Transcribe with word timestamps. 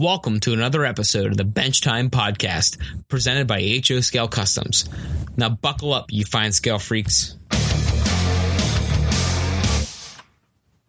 Welcome 0.00 0.40
to 0.40 0.54
another 0.54 0.86
episode 0.86 1.26
of 1.26 1.36
the 1.36 1.44
Bench 1.44 1.82
Time 1.82 2.08
Podcast, 2.08 2.78
presented 3.08 3.46
by 3.46 3.60
HO 3.86 4.00
Scale 4.00 4.28
Customs. 4.28 4.88
Now, 5.36 5.50
buckle 5.50 5.92
up, 5.92 6.10
you 6.10 6.24
fine 6.24 6.52
scale 6.52 6.78
freaks. 6.78 7.36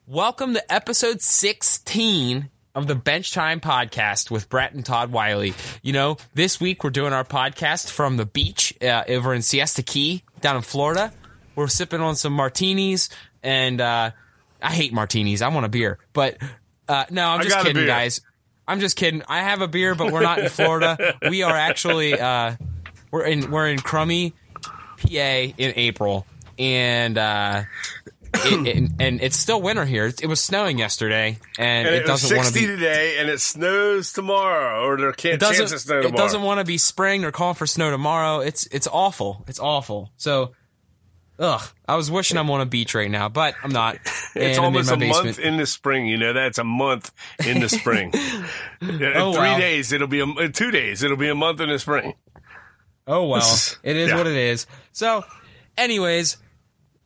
Welcome 0.07 0.53
to 0.53 0.73
episode 0.73 1.21
16 1.21 2.49
of 2.73 2.87
the 2.87 2.95
Bench 2.95 3.33
Time 3.33 3.59
Podcast 3.59 4.31
with 4.31 4.47
Brett 4.47 4.71
and 4.71 4.85
Todd 4.85 5.11
Wiley. 5.11 5.55
You 5.81 5.91
know, 5.91 6.15
this 6.33 6.61
week 6.61 6.85
we're 6.85 6.89
doing 6.89 7.11
our 7.11 7.25
podcast 7.25 7.91
from 7.91 8.15
the 8.15 8.25
beach 8.25 8.73
uh, 8.81 9.03
over 9.09 9.33
in 9.33 9.41
Siesta 9.41 9.83
Key 9.83 10.23
down 10.39 10.55
in 10.55 10.61
Florida. 10.61 11.11
We're 11.55 11.67
sipping 11.67 11.99
on 11.99 12.15
some 12.15 12.31
martinis, 12.31 13.09
and 13.43 13.81
uh, 13.81 14.11
I 14.61 14.71
hate 14.71 14.93
martinis. 14.93 15.41
I 15.41 15.49
want 15.49 15.65
a 15.65 15.69
beer, 15.69 15.99
but 16.13 16.37
uh, 16.87 17.03
no, 17.09 17.27
I'm 17.27 17.41
just 17.41 17.59
kidding, 17.59 17.85
guys. 17.85 18.21
I'm 18.71 18.79
just 18.79 18.95
kidding. 18.95 19.21
I 19.27 19.39
have 19.41 19.61
a 19.61 19.67
beer, 19.67 19.95
but 19.95 20.11
we're 20.11 20.21
not 20.21 20.39
in 20.39 20.49
Florida. 20.49 21.17
we 21.29 21.43
are 21.43 21.55
actually 21.55 22.19
uh, 22.19 22.55
we're 23.11 23.25
in 23.25 23.51
we're 23.51 23.67
in 23.67 23.79
Crummy, 23.79 24.33
PA 24.63 25.07
in 25.09 25.73
April, 25.75 26.25
and 26.57 27.17
uh, 27.17 27.63
it, 28.33 28.67
it- 28.67 28.91
and 28.99 29.21
it's 29.21 29.37
still 29.37 29.61
winter 29.61 29.83
here. 29.85 30.05
It 30.07 30.25
was 30.27 30.39
snowing 30.39 30.77
yesterday, 30.77 31.37
and, 31.59 31.87
And 31.87 31.95
it, 31.95 32.05
doesn't 32.05 32.35
want 32.35 32.47
to 32.47 32.53
60 32.53 32.59
be. 32.61 32.75
today, 32.75 33.17
and 33.19 33.29
it 33.29 33.41
snows 33.41 34.13
tomorrow, 34.13 34.85
or 34.87 34.97
there 34.97 35.11
can't 35.11 35.35
It 35.35 35.41
chance 35.41 35.57
doesn't. 35.57 35.75
of 35.75 35.81
snow 35.81 35.99
It 35.99 36.15
doesn't 36.15 36.41
want 36.41 36.59
to 36.59 36.65
be 36.65 36.77
spring 36.77 37.25
or 37.25 37.31
calling 37.31 37.55
for 37.55 37.67
snow 37.67 37.91
tomorrow. 37.91 38.39
It's 38.39 38.67
it's 38.67 38.87
awful. 38.87 39.43
It's 39.47 39.59
awful. 39.59 40.11
So, 40.17 40.53
ugh. 41.41 41.61
I 41.87 41.95
was 41.97 42.09
wishing 42.09 42.37
I'm 42.37 42.49
on 42.49 42.61
a 42.61 42.65
beach 42.65 42.95
right 42.95 43.11
now, 43.11 43.27
but 43.27 43.55
I'm 43.63 43.71
not. 43.71 43.97
It's 44.33 44.57
and 44.57 44.63
almost 44.65 44.89
a 44.89 44.95
basement. 44.95 45.25
month 45.25 45.39
in 45.39 45.57
the 45.57 45.65
spring. 45.65 46.07
You 46.07 46.15
know 46.17 46.31
that's 46.31 46.57
a 46.57 46.63
month 46.63 47.11
in 47.45 47.59
the 47.59 47.67
spring. 47.67 48.13
In 48.81 49.03
Oh, 49.13 49.33
three 49.33 49.41
wow. 49.41 49.57
days, 49.57 49.91
it'll 49.91 50.07
be 50.07 50.21
a, 50.21 50.47
two 50.47 50.71
days. 50.71 51.03
It'll 51.03 51.17
be 51.17 51.27
a 51.27 51.35
month 51.35 51.59
in 51.59 51.67
the 51.67 51.77
spring. 51.77 52.13
Oh 53.05 53.27
well, 53.27 53.41
it 53.83 53.97
is 53.97 54.09
Yeah. 54.09 54.15
what 54.17 54.27
it 54.27 54.37
is. 54.37 54.67
So, 54.93 55.25
anyways, 55.77 56.37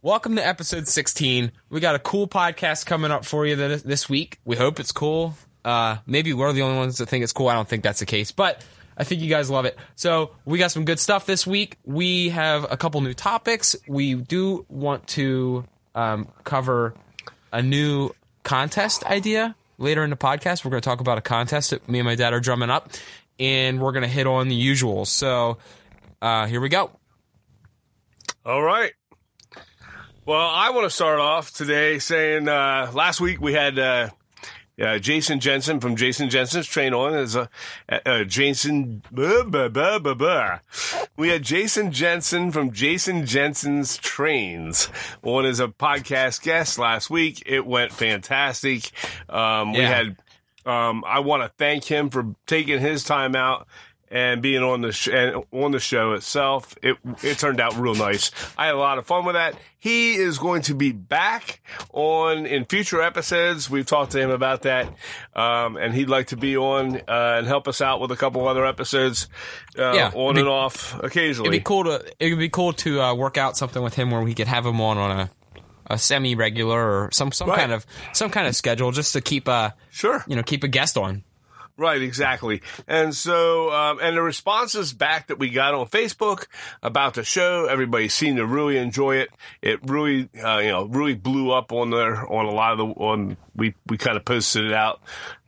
welcome 0.03 0.35
to 0.35 0.45
episode 0.45 0.87
16. 0.87 1.51
We 1.71 1.79
got 1.79 1.95
a 1.95 1.99
cool 1.99 2.27
podcast 2.27 2.85
coming 2.85 3.09
up 3.09 3.25
for 3.25 3.47
you 3.47 3.55
this 3.55 4.07
week. 4.07 4.39
We 4.45 4.55
hope 4.55 4.79
it's 4.79 4.91
cool. 4.91 5.33
Uh, 5.63 5.97
maybe 6.05 6.31
we're 6.33 6.53
the 6.53 6.61
only 6.61 6.77
ones 6.77 6.99
that 6.99 7.07
think 7.09 7.23
it's 7.23 7.33
cool. 7.33 7.47
I 7.47 7.55
don't 7.55 7.67
think 7.67 7.81
that's 7.83 8.01
the 8.01 8.05
case, 8.05 8.31
but 8.31 8.63
I 8.97 9.03
think 9.03 9.21
you 9.21 9.29
guys 9.29 9.49
love 9.49 9.65
it. 9.65 9.77
So 9.95 10.31
we 10.45 10.57
got 10.57 10.71
some 10.71 10.85
good 10.85 10.99
stuff 10.99 11.25
this 11.25 11.45
week. 11.45 11.77
We 11.85 12.29
have 12.29 12.71
a 12.71 12.77
couple 12.77 13.01
new 13.01 13.13
topics. 13.13 13.75
We 13.87 14.15
do 14.15 14.65
want 14.69 15.07
to 15.09 15.65
um, 15.93 16.29
cover 16.43 16.93
a 17.51 17.61
new 17.61 18.11
contest 18.43 19.03
idea 19.05 19.55
later 19.77 20.03
in 20.03 20.09
the 20.09 20.15
podcast. 20.15 20.63
We're 20.63 20.71
going 20.71 20.81
to 20.81 20.89
talk 20.89 21.01
about 21.01 21.17
a 21.17 21.21
contest 21.21 21.71
that 21.71 21.87
me 21.89 21.99
and 21.99 22.05
my 22.05 22.15
dad 22.15 22.33
are 22.33 22.39
drumming 22.39 22.69
up, 22.69 22.89
and 23.39 23.81
we're 23.81 23.91
going 23.91 24.03
to 24.03 24.09
hit 24.09 24.27
on 24.27 24.47
the 24.47 24.55
usual. 24.55 25.05
So 25.05 25.57
uh, 26.21 26.45
here 26.47 26.61
we 26.61 26.69
go. 26.69 26.91
All 28.45 28.61
right. 28.61 28.93
Well, 30.25 30.47
I 30.47 30.71
want 30.71 30.85
to 30.85 30.89
start 30.89 31.19
off 31.19 31.53
today 31.53 31.99
saying 31.99 32.47
uh, 32.47 32.91
last 32.93 33.21
week 33.21 33.39
we 33.39 33.53
had 33.53 33.77
uh, 33.77 34.09
uh, 34.81 34.99
Jason 34.99 35.39
Jensen 35.39 35.79
from 35.79 35.95
Jason 35.95 36.29
Jensen's 36.29 36.67
Train 36.67 36.93
On 36.93 37.13
is 37.13 37.35
a 37.35 37.49
uh, 37.89 38.23
Jason. 38.25 39.01
Blah, 39.11 39.43
blah, 39.43 39.69
blah, 39.69 39.99
blah, 39.99 40.13
blah. 40.13 40.59
We 41.15 41.29
had 41.29 41.43
Jason 41.43 41.91
Jensen 41.91 42.51
from 42.51 42.71
Jason 42.71 43.25
Jensen's 43.25 43.97
Trains 43.97 44.89
on 45.23 45.45
as 45.45 45.59
a 45.59 45.67
podcast 45.67 46.41
guest 46.41 46.77
last 46.77 47.09
week. 47.09 47.43
It 47.45 47.65
went 47.65 47.91
fantastic. 47.91 48.91
Um, 49.29 49.71
We 49.73 49.79
had. 49.79 50.17
Um, 50.65 51.03
I 51.05 51.19
want 51.19 51.43
to 51.43 51.49
thank 51.59 51.83
him 51.83 52.09
for 52.09 52.33
taking 52.47 52.79
his 52.79 53.03
time 53.03 53.35
out 53.35 53.67
and 54.11 54.41
being 54.41 54.61
on 54.63 54.81
the 54.81 54.91
sh- 54.91 55.07
and 55.09 55.43
on 55.51 55.71
the 55.71 55.79
show 55.79 56.13
itself. 56.13 56.75
It 56.83 56.97
it 57.23 57.39
turned 57.39 57.59
out 57.59 57.75
real 57.77 57.95
nice. 57.95 58.31
I 58.57 58.67
had 58.67 58.75
a 58.75 58.77
lot 58.77 58.97
of 58.97 59.05
fun 59.07 59.25
with 59.25 59.35
that. 59.35 59.55
He 59.77 60.13
is 60.15 60.37
going 60.39 60.63
to 60.63 60.73
be 60.75 60.91
back 60.91 61.61
on 61.93 62.45
in 62.45 62.65
future 62.65 63.01
episodes. 63.01 63.69
We've 63.69 63.85
talked 63.85 64.11
to 64.13 64.19
him 64.19 64.29
about 64.31 64.63
that, 64.63 64.87
um, 65.35 65.77
and 65.77 65.93
he'd 65.93 66.09
like 66.09 66.27
to 66.27 66.37
be 66.37 66.57
on 66.57 66.97
uh, 66.97 67.01
and 67.37 67.47
help 67.47 67.67
us 67.67 67.81
out 67.81 67.99
with 68.01 68.11
a 68.11 68.15
couple 68.15 68.47
other 68.47 68.65
episodes, 68.65 69.27
uh, 69.77 69.93
Yeah, 69.93 70.11
on 70.13 70.35
be- 70.35 70.41
and 70.41 70.49
off 70.49 70.97
occasionally. 71.03 71.49
It'd 71.49 71.59
be 71.61 71.63
cool 71.63 71.83
to 71.85 72.03
it'd 72.19 72.39
be 72.39 72.49
cool 72.49 72.73
to 72.73 73.01
uh, 73.01 73.13
work 73.15 73.37
out 73.37 73.57
something 73.57 73.81
with 73.83 73.93
him 73.95 74.11
where 74.11 74.21
we 74.21 74.33
could 74.33 74.47
have 74.47 74.65
him 74.65 74.81
on 74.81 74.97
on 74.97 75.19
a, 75.19 75.29
a 75.87 75.97
semi 75.99 76.33
regular 76.35 76.79
or 76.79 77.09
some 77.11 77.31
some 77.31 77.49
Right. 77.49 77.59
kind 77.59 77.71
of 77.71 77.85
some 78.13 78.31
kind 78.31 78.47
of 78.47 78.55
schedule 78.55 78.91
just 78.91 79.13
to 79.13 79.21
keep 79.21 79.47
uh 79.47 79.71
Sure. 79.91 80.23
you 80.27 80.35
know 80.35 80.43
keep 80.43 80.63
a 80.63 80.67
guest 80.67 80.97
on. 80.97 81.23
Right, 81.77 82.01
exactly. 82.01 82.61
And 82.87 83.13
so, 83.13 83.69
um, 83.73 83.99
and 84.01 84.15
the 84.15 84.21
responses 84.21 84.93
back 84.93 85.27
that 85.27 85.39
we 85.39 85.49
got 85.49 85.73
on 85.73 85.87
Facebook 85.87 86.45
about 86.81 87.15
the 87.15 87.23
show, 87.25 87.65
everybody 87.65 88.07
seemed 88.07 88.37
to 88.37 88.45
really 88.45 88.77
enjoy 88.77 89.17
it. 89.17 89.29
It 89.61 89.81
really, 89.83 90.29
uh, 90.41 90.59
you 90.59 90.69
know, 90.69 90.85
really 90.85 91.15
blew 91.15 91.51
up 91.51 91.73
on 91.73 91.89
there 91.89 92.25
on 92.31 92.45
a 92.45 92.51
lot 92.51 92.71
of 92.71 92.77
the, 92.77 92.85
on, 92.85 93.35
we, 93.57 93.75
we 93.87 93.97
kind 93.97 94.15
of 94.15 94.23
posted 94.23 94.63
it 94.65 94.71
out 94.71 95.01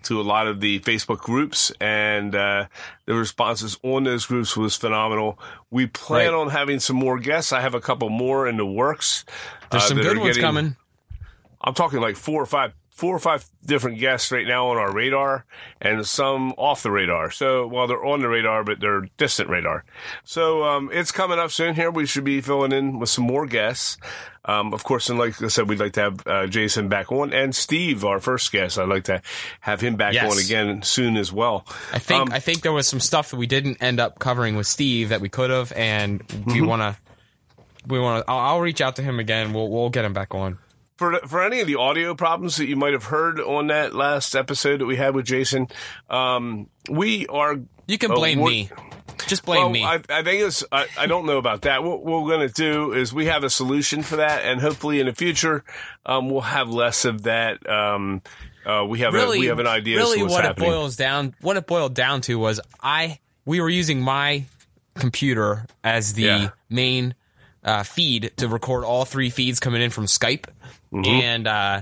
to 0.04 0.20
a 0.20 0.24
lot 0.24 0.48
of 0.48 0.60
the 0.60 0.80
Facebook 0.82 1.20
groups 1.20 1.72
and, 1.80 2.36
uh, 2.36 2.66
the 3.06 3.14
responses 3.14 3.78
on 3.84 4.04
those 4.04 4.26
groups 4.26 4.58
was 4.58 4.76
phenomenal. 4.76 5.40
We 5.72 5.88
plan 5.88 6.34
Right. 6.34 6.40
on 6.42 6.50
having 6.50 6.82
some 6.82 6.98
more 6.98 7.20
guests. 7.20 7.54
I 7.54 7.62
have 7.62 7.74
a 7.74 7.80
couple 7.82 8.10
more 8.10 8.50
in 8.50 8.58
the 8.58 8.66
works. 8.66 9.24
There's 9.72 9.84
uh, 9.84 9.88
some 9.88 9.98
good 9.98 10.18
ones 10.18 10.36
getting- 10.36 10.42
coming. 10.42 10.76
I'm 11.62 11.74
talking 11.74 12.00
like 12.02 12.18
four 12.18 12.42
or 12.42 12.46
five, 12.46 12.74
four 12.98 13.16
or 13.16 13.20
five 13.20 13.46
different 13.64 14.00
guests 14.00 14.32
right 14.32 14.48
now 14.48 14.68
on 14.70 14.78
our 14.78 14.92
radar, 14.92 15.46
and 15.80 16.06
some 16.06 16.52
off 16.58 16.82
the 16.82 16.90
radar. 16.90 17.30
So, 17.30 17.68
well, 17.68 17.86
they're 17.86 18.04
on 18.04 18.22
the 18.22 18.28
radar, 18.28 18.64
but 18.64 18.80
they're 18.80 19.02
distant 19.18 19.50
radar. 19.50 19.86
So, 20.24 20.64
um, 20.64 20.90
it's 20.92 21.12
coming 21.12 21.38
up 21.38 21.52
soon. 21.52 21.76
Here, 21.76 21.92
we 21.92 22.08
should 22.08 22.24
be 22.24 22.42
filling 22.42 22.72
in 22.72 22.98
with 23.00 23.10
some 23.10 23.24
more 23.26 23.46
guests. 23.46 23.98
Um, 24.46 24.74
of 24.74 24.84
course, 24.84 25.10
and 25.10 25.20
like 25.20 25.42
I 25.44 25.48
said, 25.50 25.70
we'd 25.70 25.80
like 25.80 25.94
to 25.94 26.02
have 26.02 26.26
uh, 26.26 26.48
Jason 26.48 26.88
back 26.88 27.12
on, 27.12 27.34
and 27.34 27.54
Steve, 27.54 28.04
our 28.04 28.20
first 28.20 28.52
guest. 28.52 28.80
I'd 28.80 28.88
like 28.90 29.04
to 29.06 29.22
have 29.60 29.80
him 29.82 29.96
back 29.98 30.14
Yes. 30.14 30.32
on 30.32 30.40
again 30.40 30.82
soon 30.84 31.18
as 31.18 31.32
well. 31.32 31.66
I 31.94 32.00
think 32.00 32.22
Um, 32.22 32.30
I 32.32 32.40
think 32.40 32.62
there 32.62 32.72
was 32.74 32.88
some 32.88 33.00
stuff 33.02 33.30
that 33.32 33.36
we 33.38 33.46
didn't 33.46 33.78
end 33.84 34.00
up 34.00 34.18
covering 34.20 34.56
with 34.56 34.66
Steve 34.66 35.10
that 35.10 35.22
we 35.22 35.30
could 35.30 35.50
have, 35.50 35.72
and 35.74 36.24
we 36.48 36.54
Mm-hmm. 36.62 36.66
want 36.66 36.82
to 36.82 36.98
we 37.88 38.00
want 38.00 38.26
to. 38.26 38.32
I'll, 38.32 38.40
I'll 38.40 38.62
reach 38.62 38.82
out 38.82 38.96
to 38.98 39.02
him 39.04 39.20
again. 39.20 39.54
We'll 39.54 39.70
we'll 39.70 39.90
get 39.90 40.04
him 40.06 40.14
back 40.14 40.34
on. 40.34 40.58
For 40.98 41.20
for 41.28 41.44
any 41.44 41.62
of 41.62 41.68
the 41.68 41.76
audio 41.76 42.14
problems 42.16 42.58
that 42.58 42.68
you 42.68 42.76
might 42.76 42.94
have 42.94 43.06
heard 43.06 43.40
on 43.40 43.68
that 43.68 43.96
last 43.96 44.36
episode 44.36 44.82
that 44.82 44.86
we 44.86 44.96
had 44.96 45.16
with 45.16 45.26
Jason, 45.26 45.68
um, 46.10 46.70
we 46.90 47.28
are. 47.28 47.58
You 47.88 47.98
can 47.98 48.12
blame 48.12 48.44
me. 48.44 48.70
Just 49.26 49.46
blame 49.46 49.62
well, 49.62 49.70
me. 49.70 49.84
I, 49.84 49.96
I 50.10 50.24
think 50.24 50.44
it's. 50.44 50.64
I, 50.72 50.86
I 50.98 51.08
don't 51.08 51.26
know 51.26 51.38
about 51.38 51.64
that. 51.64 51.84
What 51.84 52.06
we're 52.06 52.28
going 52.28 52.48
to 52.48 52.54
do 52.54 52.94
is 52.94 53.14
we 53.14 53.26
have 53.26 53.44
a 53.44 53.50
solution 53.50 54.04
for 54.04 54.18
that, 54.18 54.44
and 54.46 54.62
hopefully 54.62 55.00
in 55.00 55.08
the 55.08 55.16
future, 55.16 55.64
um, 56.06 56.30
we'll 56.30 56.42
have 56.42 56.70
less 56.70 57.06
of 57.06 57.24
that. 57.24 57.68
Um, 57.68 58.22
uh, 58.66 58.86
we 58.86 59.00
have 59.00 59.14
really, 59.14 59.38
a, 59.38 59.42
we 59.42 59.46
have 59.48 59.60
an 59.60 59.68
idea. 59.68 59.98
Really, 59.98 60.12
as 60.12 60.18
to 60.18 60.24
what's 60.24 60.34
what 60.34 60.44
happening. 60.44 60.70
it 60.70 60.72
boils 60.74 60.96
down, 60.96 61.36
what 61.42 61.58
it 61.58 61.66
boiled 61.66 61.96
down 61.96 62.22
to 62.22 62.38
was 62.38 62.60
I 62.82 63.20
we 63.46 63.60
were 63.62 63.70
using 63.70 64.02
my 64.02 64.46
computer 64.96 65.66
as 65.84 66.14
the 66.14 66.24
Yeah. 66.24 66.50
main 66.70 67.16
uh, 67.64 67.84
feed 67.84 68.32
to 68.38 68.48
record 68.48 68.84
all 68.84 69.06
three 69.06 69.30
feeds 69.30 69.60
coming 69.60 69.82
in 69.82 69.90
from 69.90 70.06
Skype, 70.06 70.46
Mm-hmm. 70.94 71.06
and 71.06 71.48
uh, 71.48 71.82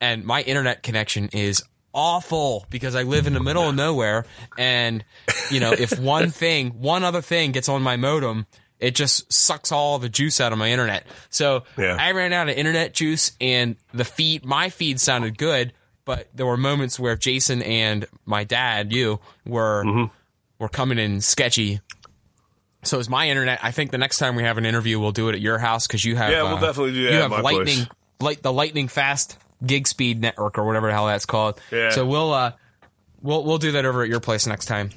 and 0.00 0.24
my 0.24 0.42
internet 0.42 0.82
connection 0.82 1.28
is 1.32 1.62
awful 1.92 2.66
because 2.70 2.94
I 2.96 3.04
live 3.04 3.26
in 3.26 3.32
the 3.34 3.40
middle 3.40 3.68
of 3.68 3.74
nowhere, 3.74 4.26
and 4.58 5.04
you 5.50 5.60
know 5.60 5.72
if 5.72 5.98
one 6.00 6.30
thing, 6.30 6.70
one 6.80 7.04
other 7.04 7.22
thing 7.22 7.52
gets 7.52 7.68
on 7.68 7.82
my 7.82 7.96
modem. 7.96 8.46
It 8.80 8.94
just 8.96 9.32
sucks 9.32 9.72
all 9.72 9.98
the 9.98 10.10
juice 10.10 10.40
out 10.42 10.52
of 10.52 10.58
my 10.58 10.70
internet. 10.70 11.06
So 11.30 11.62
Yeah. 11.78 11.96
I 11.98 12.10
ran 12.12 12.34
out 12.34 12.50
of 12.50 12.56
internet 12.58 12.92
juice, 12.92 13.32
and 13.40 13.76
the 13.94 14.04
feed, 14.04 14.44
my 14.44 14.68
feed 14.68 15.00
sounded 15.00 15.38
good, 15.38 15.72
but 16.04 16.28
there 16.34 16.44
were 16.44 16.58
moments 16.58 16.98
where 17.00 17.16
Jason 17.16 17.62
and 17.62 18.04
my 18.26 18.44
dad, 18.44 18.92
you, 18.92 19.20
were 19.46 19.84
Mm-hmm. 19.86 20.12
were 20.58 20.68
coming 20.68 20.98
in 20.98 21.22
sketchy. 21.22 21.80
So 22.82 22.98
is 22.98 23.08
my 23.08 23.28
internet. 23.30 23.60
I 23.62 23.70
think 23.70 23.90
the 23.90 23.96
next 23.96 24.18
time 24.18 24.34
we 24.36 24.42
have 24.42 24.58
an 24.58 24.66
interview, 24.66 25.00
we'll 25.00 25.12
do 25.12 25.28
it 25.30 25.34
at 25.34 25.40
your 25.40 25.56
house 25.58 25.86
because 25.86 26.04
you 26.04 26.16
have. 26.16 26.30
Yeah, 26.30 26.42
we'll 26.42 26.56
uh, 26.56 26.60
definitely 26.60 26.92
do 26.92 27.04
that 27.04 27.10
You 27.12 27.16
at 27.16 27.22
have 27.22 27.30
my 27.30 27.40
lightning, 27.40 27.76
place. 27.76 27.88
Light 28.20 28.42
the 28.42 28.52
lightning 28.52 28.88
fast 28.88 29.38
gig 29.64 29.86
speed 29.86 30.20
network 30.20 30.58
or 30.58 30.64
whatever 30.64 30.88
the 30.88 30.92
hell 30.92 31.06
that's 31.06 31.26
called. 31.26 31.60
Yeah. 31.70 31.90
So 31.90 32.06
we'll 32.06 32.32
uh, 32.32 32.52
we'll 33.22 33.44
we'll 33.44 33.58
do 33.58 33.72
that 33.72 33.84
over 33.84 34.02
at 34.02 34.08
your 34.08 34.20
place 34.20 34.46
next 34.46 34.66
time. 34.66 34.90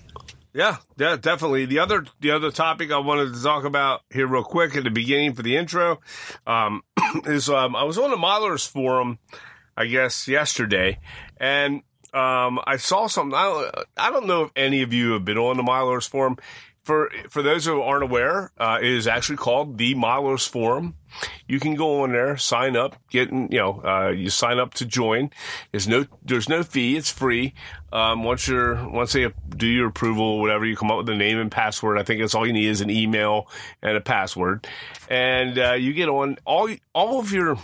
Yeah, 0.54 0.78
yeah, 0.98 1.18
definitely. 1.18 1.66
The 1.66 1.80
other 1.80 2.06
the 2.19 2.31
other 2.31 2.50
topic 2.50 2.92
I 2.92 2.98
wanted 2.98 3.34
to 3.36 3.44
talk 3.44 3.64
about 3.64 4.02
here 4.10 4.25
real 4.25 4.44
quick 4.44 4.75
at 4.75 4.84
the 4.84 4.90
beginning 4.90 5.34
for 5.34 5.44
the 5.44 5.56
intro 5.56 6.00
um, 6.48 6.81
is 7.25 7.48
um, 7.50 7.75
I 7.75 7.84
was 7.84 8.00
on 8.00 8.10
the 8.10 8.18
modelers 8.18 8.68
forum, 8.68 9.19
I 9.75 9.86
guess 9.86 10.28
yesterday, 10.28 10.98
and 11.40 11.84
um, 12.12 12.60
I 12.66 12.78
saw 12.78 13.06
something. 13.06 13.38
I 13.38 13.44
don't, 13.44 13.86
I 13.98 14.10
don't 14.10 14.25
know 14.25 14.44
if 14.44 14.52
any 14.56 14.81
of 14.81 14.94
you 14.94 15.12
have 15.12 15.25
been 15.25 15.38
on 15.38 15.58
the 15.58 15.64
modelers 15.64 16.10
forum. 16.10 16.38
For 16.88 17.12
for 17.30 17.42
those 17.42 17.66
who 17.66 17.81
aren't 17.81 18.04
aware, 18.04 18.50
uh, 18.57 18.80
it 18.81 18.88
is 18.88 19.07
actually 19.07 19.36
called 19.36 19.78
the 19.78 19.94
Modelers 19.94 20.48
Forum. 20.48 20.95
You 21.45 21.60
can 21.60 21.75
go 21.75 22.04
on 22.04 22.13
there, 22.13 22.38
sign 22.38 22.78
up, 22.78 22.95
get 23.10 23.30
you 23.30 23.50
know, 23.50 23.81
uh, 23.84 24.10
you 24.12 24.30
sign 24.30 24.57
up 24.57 24.74
to 24.75 24.86
join. 24.86 25.30
There's 25.72 25.86
no 25.86 26.06
there's 26.24 26.48
no 26.48 26.63
fee. 26.63 26.95
It's 26.95 27.12
free. 27.12 27.54
Um, 27.92 28.24
once 28.24 28.48
you're 28.48 28.88
once 28.89 29.12
they 29.12 29.30
do 29.50 29.68
your 29.68 29.89
approval, 29.89 30.39
whatever, 30.39 30.66
you 30.66 30.78
come 30.78 30.89
up 30.89 31.00
with 31.00 31.10
a 31.10 31.16
name 31.16 31.39
and 31.39 31.51
password. 31.51 31.98
I 31.98 32.04
think 32.04 32.22
that's 32.22 32.34
all 32.34 32.48
you 32.48 32.54
need 32.54 32.69
is 32.69 32.80
an 32.80 32.90
email 32.90 33.50
and 33.81 33.98
a 33.98 34.01
password, 34.01 34.66
and 35.10 35.60
uh, 35.60 35.74
you 35.74 35.92
get 35.92 36.07
on 36.07 36.38
all 36.45 36.69
all 36.95 37.19
of 37.19 37.33
your 37.33 37.57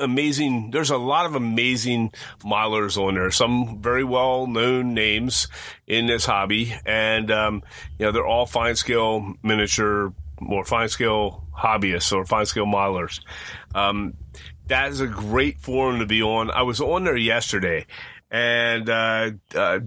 amazing. 0.00 0.70
There's 0.70 0.90
a 0.90 0.96
lot 0.96 1.26
of 1.26 1.34
amazing 1.34 2.12
modelers 2.42 2.96
on 2.96 3.14
there. 3.14 3.30
Some 3.30 3.80
very 3.80 4.04
well 4.04 4.46
known 4.46 4.94
names 4.94 5.48
in 5.86 6.06
this 6.06 6.24
hobby, 6.24 6.74
and 6.84 7.30
um, 7.30 7.62
you 7.98 8.06
know 8.06 8.12
they're 8.12 8.26
all 8.26 8.46
fine 8.46 8.76
scale 8.76 9.34
miniature 9.42 10.12
or 10.48 10.64
fine 10.64 10.88
scale 10.88 11.44
hobbyists 11.56 12.12
or 12.12 12.24
fine 12.24 12.46
scale 12.46 12.66
modelers. 12.66 13.20
Um, 13.74 14.14
that 14.68 14.90
is 14.90 15.00
a 15.00 15.06
great 15.06 15.60
forum 15.60 15.98
to 15.98 16.06
be 16.06 16.22
on. 16.22 16.50
I 16.50 16.62
was 16.62 16.80
on 16.80 17.04
there 17.04 17.16
yesterday, 17.16 17.86
and 18.30 18.88
uh, 18.88 19.30
uh, 19.54 19.80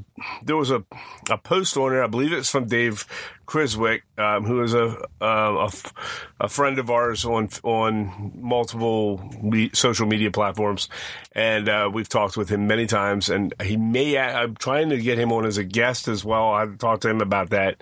there 0.44 0.58
was 0.58 0.70
a, 0.70 0.84
a 1.30 1.38
post 1.38 1.78
on 1.78 1.96
it. 1.96 2.02
I 2.02 2.08
believe 2.08 2.34
it's 2.34 2.50
from 2.50 2.66
Dave 2.66 3.06
Criswick, 3.46 4.02
um, 4.18 4.46
who 4.46 4.62
is 4.64 4.74
a, 4.74 4.98
a, 5.22 5.66
f- 5.66 5.94
a 6.40 6.50
friend 6.50 6.78
of 6.80 6.90
ours 6.90 7.24
on 7.26 7.50
on 7.64 8.34
multiple 8.36 9.18
me- 9.42 9.72
social 9.74 10.08
media 10.08 10.32
platforms, 10.32 10.90
and 11.34 11.70
uh, 11.70 11.90
we've 11.94 12.10
talked 12.10 12.36
with 12.36 12.50
him 12.50 12.68
many 12.68 12.86
times. 12.86 13.30
And 13.30 13.54
he 13.62 13.78
may 13.78 14.18
I'm 14.18 14.56
trying 14.56 14.90
to 14.90 14.98
get 14.98 15.18
him 15.18 15.32
on 15.32 15.46
as 15.46 15.58
a 15.58 15.64
guest 15.64 16.08
as 16.08 16.26
well. 16.26 16.54
I 16.54 16.66
talked 16.66 17.04
to 17.04 17.10
him 17.10 17.22
about 17.22 17.52
that. 17.52 17.82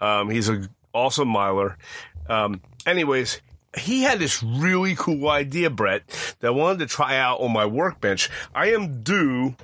Um, 0.00 0.30
he's 0.30 0.48
an 0.48 0.68
awesome 0.92 1.28
miler. 1.28 1.76
Um, 2.28 2.60
anyways, 2.86 3.40
he 3.76 4.02
had 4.02 4.18
this 4.18 4.42
really 4.42 4.94
cool 4.96 5.28
idea, 5.28 5.70
Brett, 5.70 6.02
that 6.40 6.48
I 6.48 6.50
wanted 6.50 6.80
to 6.80 6.86
try 6.86 7.16
out 7.16 7.40
on 7.40 7.52
my 7.52 7.66
workbench. 7.66 8.28
I 8.54 8.72
am 8.72 9.02
due 9.02 9.54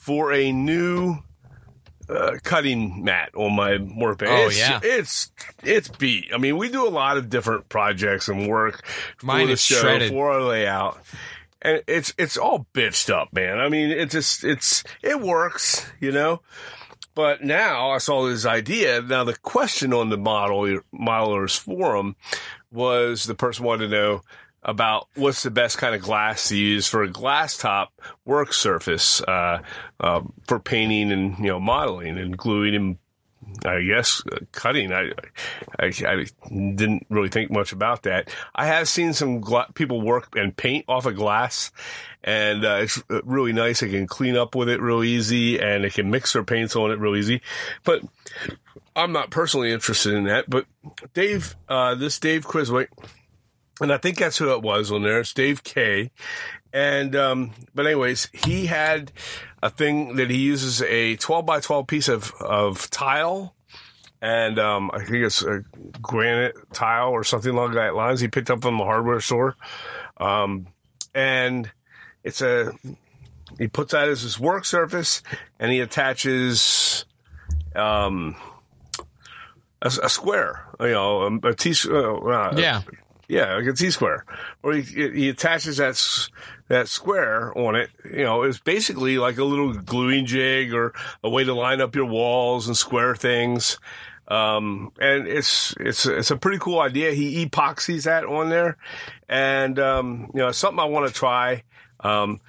for 0.00 0.32
a 0.32 0.50
new 0.50 1.18
uh, 2.08 2.38
cutting 2.42 3.04
mat 3.04 3.30
on 3.36 3.54
my 3.54 3.76
workbench. 3.76 4.30
Oh, 4.32 4.46
it's, 4.46 4.58
yeah. 4.58 4.80
it's 4.82 5.30
it's 5.62 5.88
beat. 5.88 6.30
I 6.34 6.38
mean, 6.38 6.56
we 6.56 6.70
do 6.70 6.88
a 6.88 6.90
lot 6.90 7.18
of 7.18 7.28
different 7.28 7.68
projects 7.68 8.28
and 8.28 8.48
work 8.48 8.84
Mine 9.22 9.42
for 9.42 9.46
the 9.48 9.52
is 9.52 9.62
show 9.62 9.76
shredded. 9.76 10.10
for 10.10 10.32
our 10.32 10.42
layout. 10.42 10.98
And 11.60 11.82
it's 11.86 12.14
it's 12.16 12.38
all 12.38 12.66
bitched 12.72 13.10
up, 13.10 13.34
man. 13.34 13.58
I 13.58 13.68
mean, 13.68 13.90
it 13.90 14.10
just 14.10 14.42
it's 14.42 14.82
it 15.02 15.20
works, 15.20 15.86
you 16.00 16.12
know. 16.12 16.40
But 17.14 17.44
now 17.44 17.90
I 17.90 17.98
saw 17.98 18.26
this 18.26 18.46
idea. 18.46 19.02
Now 19.02 19.24
the 19.24 19.36
question 19.36 19.92
on 19.92 20.08
the 20.08 20.16
model 20.16 20.80
modelers 20.94 21.58
forum 21.58 22.16
was 22.72 23.24
the 23.24 23.34
person 23.34 23.66
wanted 23.66 23.90
to 23.90 23.94
know 23.94 24.22
about 24.62 25.08
what's 25.14 25.42
the 25.42 25.50
best 25.50 25.78
kind 25.78 25.94
of 25.94 26.02
glass 26.02 26.48
to 26.48 26.56
use 26.56 26.86
for 26.86 27.02
a 27.02 27.08
glass 27.08 27.56
top 27.56 27.92
work 28.24 28.52
surface 28.52 29.22
uh, 29.22 29.62
uh, 30.00 30.20
for 30.46 30.58
painting 30.58 31.12
and 31.12 31.38
you 31.38 31.46
know 31.46 31.60
modeling 31.60 32.18
and 32.18 32.36
gluing 32.36 32.74
and 32.74 32.98
I 33.64 33.82
guess 33.82 34.22
uh, 34.30 34.38
cutting. 34.52 34.92
I, 34.92 35.12
I 35.78 35.86
I 36.06 36.26
didn't 36.48 37.06
really 37.08 37.28
think 37.28 37.50
much 37.50 37.72
about 37.72 38.02
that. 38.04 38.30
I 38.54 38.66
have 38.66 38.88
seen 38.88 39.12
some 39.12 39.40
gla- 39.40 39.68
people 39.74 40.00
work 40.00 40.36
and 40.36 40.56
paint 40.56 40.84
off 40.88 41.06
of 41.06 41.16
glass, 41.16 41.72
and 42.22 42.64
uh, 42.64 42.78
it's 42.82 43.02
really 43.24 43.52
nice. 43.52 43.80
They 43.80 43.90
can 43.90 44.06
clean 44.06 44.36
up 44.36 44.54
with 44.54 44.68
it 44.68 44.80
real 44.80 45.02
easy, 45.02 45.58
and 45.58 45.84
they 45.84 45.90
can 45.90 46.10
mix 46.10 46.32
their 46.32 46.44
paints 46.44 46.76
on 46.76 46.90
it 46.90 46.98
real 46.98 47.16
easy. 47.16 47.42
But 47.84 48.02
I'm 48.94 49.12
not 49.12 49.30
personally 49.30 49.72
interested 49.72 50.14
in 50.14 50.24
that. 50.24 50.48
But 50.48 50.66
Dave, 51.14 51.56
uh, 51.68 51.94
this 51.94 52.18
Dave 52.18 52.46
Criswick, 52.46 52.88
and 53.80 53.92
I 53.92 53.96
think 53.98 54.18
that's 54.18 54.38
who 54.38 54.52
it 54.52 54.62
was 54.62 54.90
on 54.90 55.02
there. 55.02 55.20
It's 55.20 55.32
Dave 55.32 55.64
K. 55.64 56.10
And 56.72 57.16
um, 57.16 57.52
but 57.74 57.86
anyways, 57.86 58.28
he 58.32 58.66
had 58.66 59.12
a 59.62 59.70
thing 59.70 60.16
that 60.16 60.30
he 60.30 60.38
uses 60.38 60.82
a 60.82 61.16
12 61.16 61.44
by 61.44 61.60
12 61.60 61.86
piece 61.86 62.08
of 62.08 62.32
of 62.40 62.88
tile, 62.90 63.54
and 64.22 64.58
um, 64.58 64.90
I 64.94 64.98
think 64.98 65.24
it's 65.24 65.42
a 65.42 65.64
granite 66.00 66.54
tile 66.72 67.08
or 67.08 67.24
something 67.24 67.52
along 67.52 67.72
that 67.74 67.94
lines. 67.96 68.20
He 68.20 68.28
picked 68.28 68.50
up 68.50 68.62
from 68.62 68.78
the 68.78 68.84
hardware 68.84 69.20
store, 69.20 69.56
um, 70.18 70.68
and 71.14 71.70
it's 72.22 72.40
a 72.40 72.72
he 73.58 73.66
puts 73.66 73.90
that 73.92 74.08
as 74.08 74.22
his 74.22 74.38
work 74.38 74.64
surface, 74.64 75.22
and 75.58 75.72
he 75.72 75.80
attaches 75.80 77.04
um 77.74 78.36
a, 79.82 79.88
a 79.88 80.08
square, 80.08 80.66
you 80.78 80.88
know, 80.92 81.22
a, 81.22 81.48
a 81.48 81.54
T. 81.54 81.74
Uh, 81.90 82.54
Yeah. 82.56 82.82
Yeah, 83.30 83.54
like 83.54 83.66
a 83.66 83.72
T 83.72 83.90
square, 83.92 84.24
or 84.62 84.74
he, 84.74 84.82
he 84.82 85.28
attaches 85.28 85.76
that 85.76 85.96
that 86.68 86.88
square 86.88 87.56
on 87.56 87.76
it. 87.76 87.90
You 88.04 88.24
know, 88.24 88.42
it's 88.42 88.58
basically 88.58 89.18
like 89.18 89.38
a 89.38 89.44
little 89.44 89.72
gluing 89.72 90.26
jig 90.26 90.74
or 90.74 90.92
a 91.22 91.30
way 91.30 91.44
to 91.44 91.54
line 91.54 91.80
up 91.80 91.94
your 91.94 92.06
walls 92.06 92.66
and 92.66 92.76
square 92.76 93.14
things. 93.14 93.78
Um, 94.26 94.90
and 95.00 95.28
it's 95.28 95.74
it's 95.78 96.06
it's 96.06 96.32
a 96.32 96.36
pretty 96.36 96.58
cool 96.58 96.80
idea. 96.80 97.12
He 97.12 97.46
epoxies 97.46 98.02
that 98.04 98.24
on 98.24 98.50
there, 98.50 98.76
and 99.28 99.78
um, 99.78 100.30
you 100.34 100.40
know, 100.40 100.50
something 100.50 100.80
I 100.80 100.86
want 100.86 101.06
to 101.06 101.14
try. 101.14 101.62
Um, 102.00 102.40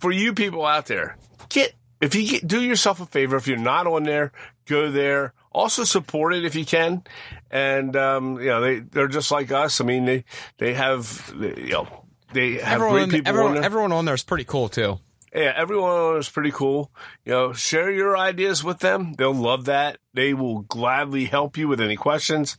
for 0.00 0.12
you 0.12 0.34
people 0.34 0.66
out 0.66 0.86
there, 0.86 1.16
get 1.48 1.74
if 2.02 2.14
you 2.14 2.28
get, 2.28 2.46
do 2.46 2.62
yourself 2.62 3.00
a 3.00 3.06
favor. 3.06 3.36
If 3.36 3.46
you're 3.48 3.56
not 3.56 3.86
on 3.86 4.02
there, 4.02 4.32
go 4.66 4.90
there. 4.90 5.32
Also 5.54 5.84
support 5.84 6.34
it 6.34 6.44
if 6.44 6.54
you 6.54 6.64
can, 6.66 7.02
and 7.50 7.94
um, 7.96 8.38
you 8.40 8.46
know 8.48 8.60
they 8.60 8.80
they're 8.80 9.08
just 9.08 9.30
like 9.30 9.50
us. 9.52 9.80
I 9.80 9.84
mean 9.84 10.04
they 10.04 10.24
they 10.58 10.74
have 10.74 11.32
you 11.38 11.70
know 11.72 12.04
they 12.32 12.54
have 12.54 12.74
Everyone, 12.82 13.08
great 13.08 13.10
people 13.18 13.28
everyone, 13.28 13.48
on 13.50 13.54
there. 13.56 13.64
everyone 13.64 13.92
on 13.92 14.04
there 14.04 14.14
is 14.14 14.24
pretty 14.24 14.44
cool 14.44 14.68
too. 14.68 14.98
yeah, 15.32 15.52
everyone 15.56 15.90
on 15.90 16.10
there 16.12 16.18
is 16.20 16.28
pretty 16.28 16.50
cool. 16.50 16.90
You 17.24 17.32
know, 17.32 17.52
share 17.52 17.90
your 17.92 18.16
ideas 18.18 18.64
with 18.64 18.80
them. 18.80 19.12
They'll 19.16 19.32
love 19.32 19.66
that. 19.66 19.98
They 20.12 20.34
will 20.34 20.62
gladly 20.62 21.26
help 21.26 21.56
you 21.56 21.68
with 21.68 21.80
any 21.80 21.96
questions. 21.96 22.56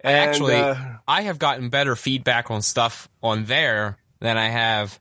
And, 0.00 0.16
Actually, 0.30 0.54
uh, 0.56 0.74
I 1.06 1.22
have 1.22 1.38
gotten 1.38 1.68
better 1.68 1.94
feedback 1.96 2.50
on 2.50 2.62
stuff 2.62 3.08
on 3.22 3.44
there 3.44 3.98
than 4.20 4.38
I 4.38 4.48
have 4.48 4.98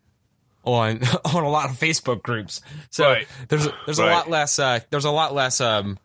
on 0.65 0.99
on 1.33 1.43
a 1.43 1.49
lot 1.49 1.69
of 1.69 1.77
Facebook 1.77 2.21
groups. 2.23 2.59
So 2.89 3.05
Right. 3.11 3.27
there's 3.47 3.69
there's 3.85 3.99
Right. 3.99 4.09
a 4.11 4.13
lot 4.13 4.29
less 4.29 4.59
uh, 4.59 4.79
there's 4.89 5.05
a 5.05 5.11
lot 5.11 5.33
less 5.33 5.61
um, 5.61 5.97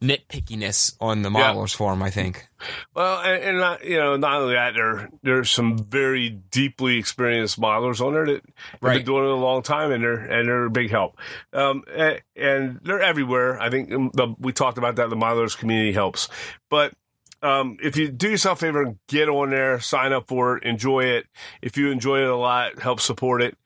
nitpickiness 0.00 0.96
on 1.00 1.22
the 1.22 1.30
Yeah. 1.30 1.52
modelers 1.52 1.74
forum. 1.74 2.02
I 2.02 2.10
think. 2.10 2.48
Well, 2.94 3.20
and, 3.20 3.42
and 3.42 3.58
not, 3.58 3.84
you 3.84 3.98
know, 3.98 4.16
not 4.16 4.34
only 4.42 4.54
that, 4.54 4.74
there 4.74 5.08
there's 5.22 5.50
some 5.50 5.78
very 5.78 6.28
deeply 6.28 6.98
experienced 6.98 7.60
modelers 7.60 8.00
on 8.00 8.12
there 8.14 8.26
that 8.26 8.42
have 8.72 8.80
been 8.80 9.04
doing 9.04 9.24
it 9.24 9.30
a 9.30 9.34
long 9.34 9.62
time, 9.62 9.92
and 9.92 10.02
they're 10.02 10.18
and 10.18 10.48
they're 10.48 10.64
a 10.66 10.70
big 10.70 10.90
help. 10.90 11.18
Um, 11.52 11.84
and, 11.94 12.20
and 12.36 12.80
they're 12.82 13.00
everywhere. 13.00 13.60
I 13.60 13.70
think 13.70 13.92
um, 13.92 14.10
the, 14.14 14.34
we 14.38 14.52
talked 14.52 14.78
about 14.78 14.96
that. 14.96 15.10
The 15.10 15.16
modelers 15.16 15.56
community 15.56 15.92
helps, 15.92 16.28
but. 16.70 16.92
Um, 17.40 17.76
if 17.80 17.96
you 17.96 18.08
do 18.08 18.30
yourself 18.30 18.58
a 18.58 18.60
favor 18.66 18.82
and 18.82 18.98
get 19.06 19.28
on 19.28 19.50
there, 19.50 19.78
sign 19.78 20.12
up 20.12 20.26
for 20.26 20.56
it, 20.56 20.64
enjoy 20.64 21.04
it. 21.04 21.26
If 21.62 21.76
you 21.76 21.92
enjoy 21.92 22.22
it 22.22 22.26
a 22.26 22.34
lot, 22.34 22.80
help 22.80 22.98
support 22.98 23.42
it. 23.42 23.56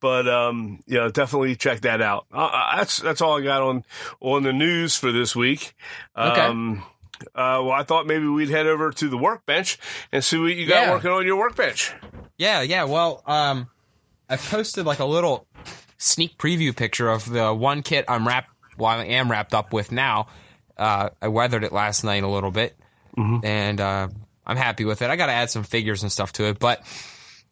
But 0.00 0.28
um, 0.28 0.80
you 0.86 0.96
know, 0.98 1.08
definitely 1.08 1.56
check 1.56 1.80
that 1.80 2.00
out. 2.00 2.26
Uh, 2.32 2.76
that's 2.76 2.98
that's 2.98 3.20
all 3.20 3.38
I 3.38 3.42
got 3.42 3.62
on 3.62 3.84
on 4.20 4.42
the 4.44 4.52
news 4.52 4.96
for 4.96 5.10
this 5.12 5.34
week. 5.34 5.74
Okay. 6.16 6.40
Um, 6.40 6.84
uh, 7.34 7.58
well, 7.64 7.72
I 7.72 7.82
thought 7.82 8.06
maybe 8.06 8.26
we'd 8.28 8.48
head 8.48 8.66
over 8.66 8.92
to 8.92 9.08
the 9.08 9.18
workbench 9.18 9.76
and 10.12 10.22
see 10.22 10.38
what 10.38 10.54
you 10.54 10.66
got 10.66 10.82
Yeah. 10.86 10.90
working 10.92 11.10
on 11.10 11.26
your 11.26 11.36
workbench. 11.36 11.92
Yeah, 12.36 12.60
yeah. 12.62 12.84
Well, 12.84 13.22
um, 13.26 13.66
I 14.28 14.36
posted 14.36 14.86
like 14.86 15.00
a 15.00 15.04
little 15.04 15.46
sneak 15.96 16.38
preview 16.38 16.76
picture 16.76 17.08
of 17.08 17.28
the 17.28 17.52
one 17.52 17.82
kit 17.82 18.04
I'm 18.06 18.26
wrapped. 18.28 18.50
Well, 18.76 18.88
I 18.90 19.04
am 19.04 19.28
wrapped 19.28 19.52
up 19.54 19.72
with 19.72 19.90
now. 19.90 20.28
Uh, 20.76 21.08
I 21.20 21.26
weathered 21.26 21.64
it 21.64 21.72
last 21.72 22.04
night 22.04 22.22
a 22.22 22.28
little 22.28 22.52
bit, 22.52 22.76
and 23.16 23.80
uh, 23.80 24.06
I'm 24.46 24.56
happy 24.56 24.84
with 24.84 25.02
it. 25.02 25.10
I 25.10 25.16
got 25.16 25.26
to 25.26 25.32
add 25.32 25.50
some 25.50 25.64
figures 25.64 26.04
and 26.04 26.12
stuff 26.12 26.32
to 26.34 26.44
it, 26.44 26.60
but 26.60 26.82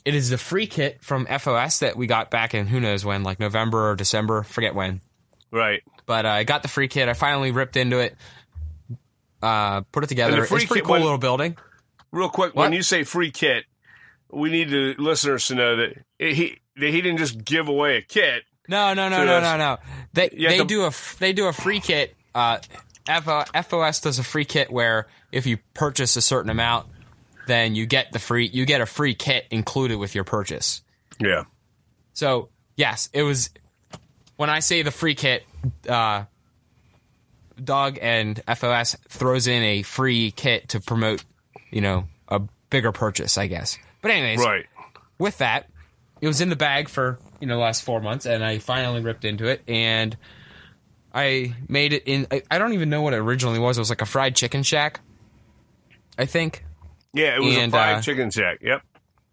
it 0.06 0.14
is 0.14 0.30
the 0.30 0.38
free 0.38 0.66
kit 0.66 1.02
from 1.02 1.26
FOS 1.26 1.80
that 1.80 1.96
we 1.96 2.06
got 2.06 2.30
back 2.30 2.54
in 2.54 2.66
who 2.68 2.80
knows 2.80 3.04
when, 3.04 3.22
like 3.24 3.38
November 3.40 3.90
or 3.90 3.96
December, 3.96 4.42
forget 4.44 4.74
when. 4.74 5.00
Right. 5.50 5.82
But 6.06 6.24
uh, 6.24 6.30
I 6.30 6.44
got 6.44 6.62
the 6.62 6.68
free 6.68 6.88
kit. 6.88 7.08
I 7.08 7.12
finally 7.12 7.50
ripped 7.50 7.76
into 7.76 7.98
it, 7.98 8.16
uh, 9.42 9.80
put 9.92 10.04
it 10.04 10.06
together. 10.08 10.42
It's 10.42 10.50
a 10.50 10.54
pretty 10.54 10.66
cool 10.82 10.92
went- 10.92 11.04
little 11.04 11.18
building. 11.18 11.56
Real 12.12 12.28
quick, 12.30 12.54
What? 12.54 12.62
when 12.66 12.72
you 12.72 12.82
say 12.82 13.02
free 13.02 13.30
kit, 13.30 13.64
we 14.30 14.48
need 14.50 14.70
the 14.70 14.94
listeners 14.96 15.48
to 15.48 15.54
know 15.54 15.76
that 15.76 15.94
he 16.18 16.58
that 16.76 16.88
he 16.90 17.00
didn't 17.02 17.18
just 17.18 17.44
give 17.44 17.68
away 17.68 17.96
a 17.98 18.02
kit. 18.02 18.44
No, 18.68 18.94
no, 18.94 19.08
no, 19.08 19.24
no, 19.24 19.40
no, 19.40 19.56
no. 19.56 19.76
They 20.12 20.28
they 20.28 20.58
the- 20.58 20.64
do 20.64 20.84
a 20.84 20.92
they 21.18 21.32
do 21.32 21.46
a 21.46 21.52
free 21.52 21.80
kit. 21.80 22.14
Uh, 22.34 22.58
FOS 23.06 24.00
does 24.00 24.18
a 24.18 24.22
free 24.24 24.44
kit 24.44 24.70
where 24.70 25.06
if 25.32 25.46
you 25.46 25.58
purchase 25.74 26.16
a 26.16 26.20
certain 26.22 26.50
amount, 26.50 26.86
then 27.46 27.74
you 27.74 27.86
get 27.86 28.12
the 28.12 28.18
free 28.18 28.46
you 28.46 28.64
get 28.66 28.80
a 28.80 28.86
free 28.86 29.14
kit 29.14 29.46
included 29.50 29.96
with 29.98 30.14
your 30.14 30.24
purchase. 30.24 30.82
Yeah. 31.20 31.44
So 32.12 32.48
yes, 32.76 33.08
it 33.12 33.22
was 33.22 33.50
when 34.36 34.50
I 34.50 34.60
say 34.60 34.82
the 34.82 34.90
free 34.90 35.14
kit. 35.14 35.44
Uh, 35.88 36.24
Doug 37.62 37.98
and 38.02 38.42
FOS 38.54 38.96
throws 39.08 39.46
in 39.46 39.62
a 39.62 39.80
free 39.80 40.30
kit 40.30 40.68
to 40.70 40.80
promote, 40.80 41.24
you 41.70 41.80
know, 41.80 42.04
a 42.28 42.42
bigger 42.68 42.92
purchase, 42.92 43.38
I 43.38 43.46
guess. 43.46 43.78
But 44.02 44.10
anyways, 44.10 44.44
Right. 44.44 44.66
with 45.18 45.38
that, 45.38 45.66
it 46.20 46.26
was 46.26 46.42
in 46.42 46.50
the 46.50 46.56
bag 46.56 46.90
for 46.90 47.18
you 47.40 47.46
know 47.46 47.54
the 47.56 47.62
last 47.62 47.82
four 47.82 48.00
months, 48.02 48.26
and 48.26 48.44
I 48.44 48.58
finally 48.58 49.00
ripped 49.00 49.24
into 49.24 49.46
it, 49.46 49.62
and 49.66 50.14
I 51.14 51.54
made 51.66 51.94
it 51.94 52.02
in. 52.04 52.26
I, 52.30 52.42
I 52.50 52.58
don't 52.58 52.74
even 52.74 52.90
know 52.90 53.00
what 53.00 53.14
it 53.14 53.18
originally 53.20 53.58
was. 53.58 53.78
It 53.78 53.80
was 53.80 53.88
like 53.90 54.02
a 54.02 54.06
fried 54.06 54.36
chicken 54.36 54.62
shack, 54.62 55.00
I 56.18 56.26
think, 56.26 56.62
Yeah, 57.12 57.36
it 57.36 57.40
was 57.42 57.56
And, 57.56 57.72
a 57.72 57.76
fried 57.76 57.96
uh, 57.96 58.02
chicken 58.02 58.30
shack. 58.30 58.58
Yep. 58.60 58.82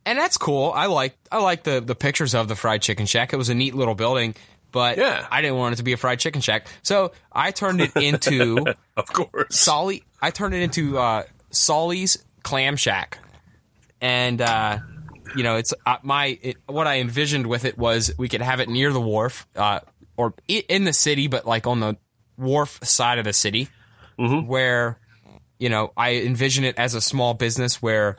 and 0.06 0.18
that's 0.18 0.38
cool. 0.38 0.72
I 0.76 0.86
like 0.88 1.18
I 1.32 1.40
like 1.40 1.64
the 1.64 1.80
the 1.82 1.96
pictures 1.96 2.34
of 2.36 2.48
the 2.48 2.56
fried 2.56 2.82
chicken 2.82 3.06
shack. 3.06 3.34
It 3.34 3.38
was 3.38 3.50
a 3.50 3.56
neat 3.56 3.76
little 3.76 3.96
building, 3.96 4.36
but 4.72 4.98
Yeah. 4.98 5.26
I 5.30 5.42
didn't 5.42 5.58
want 5.58 5.74
it 5.74 5.76
to 5.78 5.84
be 5.84 5.94
a 5.94 5.98
fried 5.98 6.20
chicken 6.20 6.42
shack, 6.42 6.68
so 6.82 7.12
I 7.32 7.52
turned 7.52 7.82
it 7.82 7.96
into 7.96 8.66
Of 8.98 9.08
course. 9.12 9.56
Solly. 9.58 10.04
I 10.22 10.32
turned 10.32 10.54
it 10.54 10.62
into 10.62 10.98
uh, 10.98 11.24
Solly's 11.50 12.24
Clam 12.44 12.76
Shack, 12.78 13.18
and 14.02 14.42
uh, 14.42 14.80
you 15.36 15.44
know, 15.44 15.56
it's 15.58 15.74
uh, 15.86 15.98
my 16.04 16.38
it, 16.42 16.58
what 16.68 16.88
I 16.88 17.00
envisioned 17.00 17.48
with 17.48 17.66
it 17.66 17.78
was 17.78 18.14
we 18.18 18.30
could 18.30 18.42
have 18.42 18.60
it 18.60 18.70
near 18.70 18.92
the 18.94 19.02
wharf, 19.02 19.48
uh, 19.56 19.80
or 20.16 20.34
in 20.48 20.84
the 20.86 20.94
city, 20.94 21.28
but 21.28 21.46
like 21.48 21.66
on 21.68 21.80
the 21.80 21.98
wharf 22.38 22.80
side 22.84 23.18
of 23.20 23.26
the 23.26 23.34
city, 23.34 23.68
where 24.18 25.00
you 25.64 25.70
know 25.70 25.94
I 25.96 26.16
envision 26.16 26.64
it 26.66 26.78
as 26.78 26.94
a 26.94 27.00
small 27.02 27.34
business 27.34 27.82
where 27.82 28.18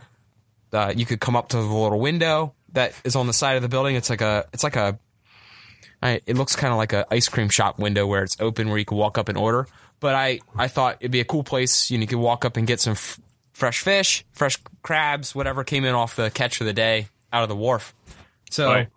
uh, 0.72 0.92
you 0.96 1.04
could 1.04 1.20
come 1.20 1.36
up 1.36 1.50
to 1.50 1.58
the 1.58 1.62
little 1.62 2.00
window 2.00 2.54
that 2.72 2.94
is 3.04 3.14
on 3.16 3.26
the 3.26 3.32
side 3.34 3.56
of 3.56 3.62
the 3.62 3.68
building. 3.68 3.96
It's 3.96 4.08
like 4.08 4.22
a 4.22 4.46
it's 4.54 4.64
like 4.64 4.76
a 4.76 4.98
I, 6.02 6.20
it 6.26 6.36
looks 6.36 6.56
kind 6.56 6.72
of 6.72 6.78
like 6.78 6.92
a 6.92 7.06
ice 7.10 7.28
cream 7.28 7.48
shop 7.50 7.78
window 7.78 8.06
where 8.06 8.22
it's 8.22 8.36
open 8.40 8.68
where 8.70 8.78
you 8.78 8.84
can 8.84 8.96
walk 8.98 9.16
up 9.18 9.28
and 9.28 9.36
order. 9.38 9.66
But 10.00 10.14
I, 10.14 10.40
I 10.56 10.68
thought 10.68 10.98
it'd 11.00 11.10
be 11.12 11.20
a 11.20 11.24
cool 11.24 11.44
place. 11.44 11.90
You, 11.90 11.96
know, 11.98 12.02
you 12.02 12.06
could 12.08 12.18
walk 12.18 12.44
up 12.44 12.56
and 12.58 12.66
get 12.66 12.78
some 12.80 12.92
f- 12.92 13.18
fresh 13.52 13.80
fish, 13.80 14.24
fresh 14.32 14.58
crabs, 14.82 15.34
whatever 15.34 15.64
came 15.64 15.84
in 15.86 15.94
off 15.94 16.16
the 16.16 16.30
catch 16.30 16.60
of 16.60 16.66
the 16.66 16.74
day 16.74 17.08
out 17.32 17.42
of 17.42 17.48
the 17.48 17.56
wharf. 17.56 17.94
So, 18.50 18.68
Right. 18.70 18.88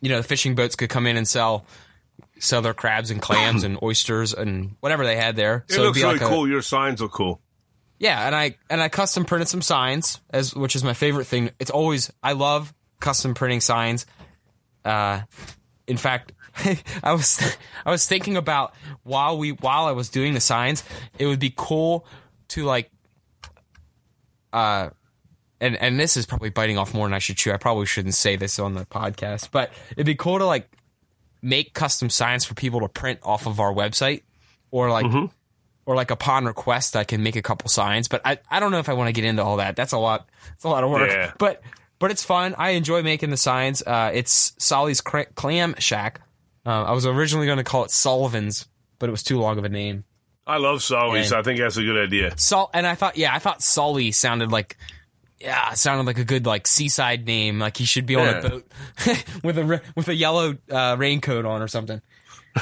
you 0.00 0.08
know, 0.08 0.16
the 0.16 0.24
fishing 0.26 0.56
boats 0.56 0.74
could 0.74 0.90
come 0.90 1.06
in 1.06 1.16
and 1.16 1.28
sell 1.28 1.64
sell 2.40 2.62
their 2.62 2.74
crabs 2.74 3.10
and 3.12 3.20
clams 3.22 3.62
and 3.66 3.78
oysters 3.82 4.32
and 4.34 4.74
whatever 4.80 5.04
they 5.04 5.16
had 5.16 5.36
there. 5.36 5.64
It 5.68 5.74
so 5.74 5.82
looks 5.82 5.98
be 5.98 6.02
really 6.02 6.18
like 6.18 6.22
a- 6.22 6.28
cool. 6.28 6.48
Your 6.48 6.62
signs 6.62 7.00
look 7.00 7.12
cool. 7.12 7.40
Yeah, 7.98 8.26
and 8.26 8.34
I 8.34 8.56
and 8.70 8.80
I 8.80 8.88
custom 8.88 9.24
printed 9.24 9.48
some 9.48 9.62
signs 9.62 10.20
as 10.30 10.54
which 10.54 10.76
is 10.76 10.84
my 10.84 10.94
favorite 10.94 11.26
thing. 11.26 11.50
It's 11.58 11.70
always 11.70 12.12
I 12.22 12.32
love 12.32 12.72
custom 13.00 13.34
printing 13.34 13.60
signs. 13.60 14.06
Uh, 14.84 15.22
in 15.86 15.96
fact, 15.96 16.32
I 17.02 17.12
was 17.12 17.56
I 17.84 17.90
was 17.90 18.06
thinking 18.06 18.36
about 18.36 18.74
while 19.02 19.38
we 19.38 19.52
while 19.52 19.86
I 19.86 19.92
was 19.92 20.08
doing 20.08 20.34
the 20.34 20.40
signs, 20.40 20.84
it 21.18 21.26
would 21.26 21.40
be 21.40 21.52
cool 21.56 22.06
to 22.48 22.64
like 22.64 22.90
uh 24.52 24.90
and 25.60 25.76
and 25.76 25.98
this 25.98 26.16
is 26.16 26.24
probably 26.24 26.50
biting 26.50 26.78
off 26.78 26.94
more 26.94 27.06
than 27.06 27.14
I 27.14 27.18
should 27.18 27.36
chew. 27.36 27.52
I 27.52 27.56
probably 27.56 27.86
shouldn't 27.86 28.14
say 28.14 28.36
this 28.36 28.58
on 28.58 28.74
the 28.74 28.86
podcast, 28.86 29.50
but 29.50 29.72
it'd 29.92 30.06
be 30.06 30.14
cool 30.14 30.38
to 30.38 30.46
like 30.46 30.68
make 31.42 31.74
custom 31.74 32.10
signs 32.10 32.44
for 32.44 32.54
people 32.54 32.80
to 32.80 32.88
print 32.88 33.20
off 33.22 33.46
of 33.46 33.60
our 33.60 33.72
website 33.72 34.22
or 34.70 34.90
like 34.90 35.06
or 35.88 35.96
like 35.96 36.10
upon 36.10 36.44
request 36.44 36.96
I 36.96 37.04
can 37.04 37.22
make 37.22 37.34
a 37.34 37.40
couple 37.40 37.70
signs, 37.70 38.08
but 38.08 38.20
I, 38.22 38.36
I 38.50 38.60
don't 38.60 38.72
know 38.72 38.78
if 38.78 38.90
I 38.90 38.92
want 38.92 39.08
to 39.08 39.12
get 39.14 39.24
into 39.24 39.42
all 39.42 39.56
that. 39.56 39.74
That's 39.74 39.92
a 39.92 39.98
lot. 39.98 40.28
It's 40.52 40.64
a 40.64 40.68
lot 40.68 40.84
of 40.84 40.90
work. 40.90 41.08
Yeah. 41.10 41.32
But 41.38 41.62
but 41.98 42.10
it's 42.10 42.22
fun. 42.22 42.54
I 42.58 42.70
enjoy 42.72 43.02
making 43.02 43.30
the 43.30 43.38
signs. 43.38 43.82
Uh, 43.82 44.10
it's 44.12 44.52
Solly's 44.58 45.00
Clam 45.00 45.74
Shack. 45.78 46.20
Uh, 46.66 46.82
I 46.82 46.92
was 46.92 47.06
originally 47.06 47.46
going 47.46 47.56
to 47.56 47.64
call 47.64 47.84
it 47.84 47.90
Sullivan's, 47.90 48.68
but 48.98 49.08
it 49.08 49.12
was 49.12 49.22
too 49.22 49.40
long 49.40 49.56
of 49.56 49.64
a 49.64 49.70
name. 49.70 50.04
I 50.46 50.58
love 50.58 50.82
Sully's. 50.82 51.32
And- 51.32 51.40
I 51.40 51.42
think 51.42 51.58
that's 51.58 51.78
a 51.78 51.82
good 51.82 51.96
idea. 51.96 52.36
Sol 52.36 52.68
and 52.74 52.86
I 52.86 52.94
thought 52.94 53.16
yeah, 53.16 53.34
I 53.34 53.38
thought 53.38 53.62
Solly 53.62 54.12
sounded 54.12 54.52
like 54.52 54.76
yeah, 55.40 55.72
it 55.72 55.78
sounded 55.78 56.06
like 56.06 56.18
a 56.18 56.24
good 56.24 56.46
like 56.46 56.66
seaside 56.66 57.26
name. 57.26 57.58
Like 57.58 57.76
he 57.76 57.84
should 57.84 58.06
be 58.06 58.16
on 58.16 58.26
Yeah. 58.26 58.38
a 58.38 58.48
boat 58.50 58.66
with 59.44 59.58
a 59.58 59.82
with 59.94 60.08
a 60.08 60.14
yellow 60.14 60.56
uh, 60.70 60.96
raincoat 60.98 61.44
on 61.44 61.62
or 61.62 61.68
something. 61.68 62.00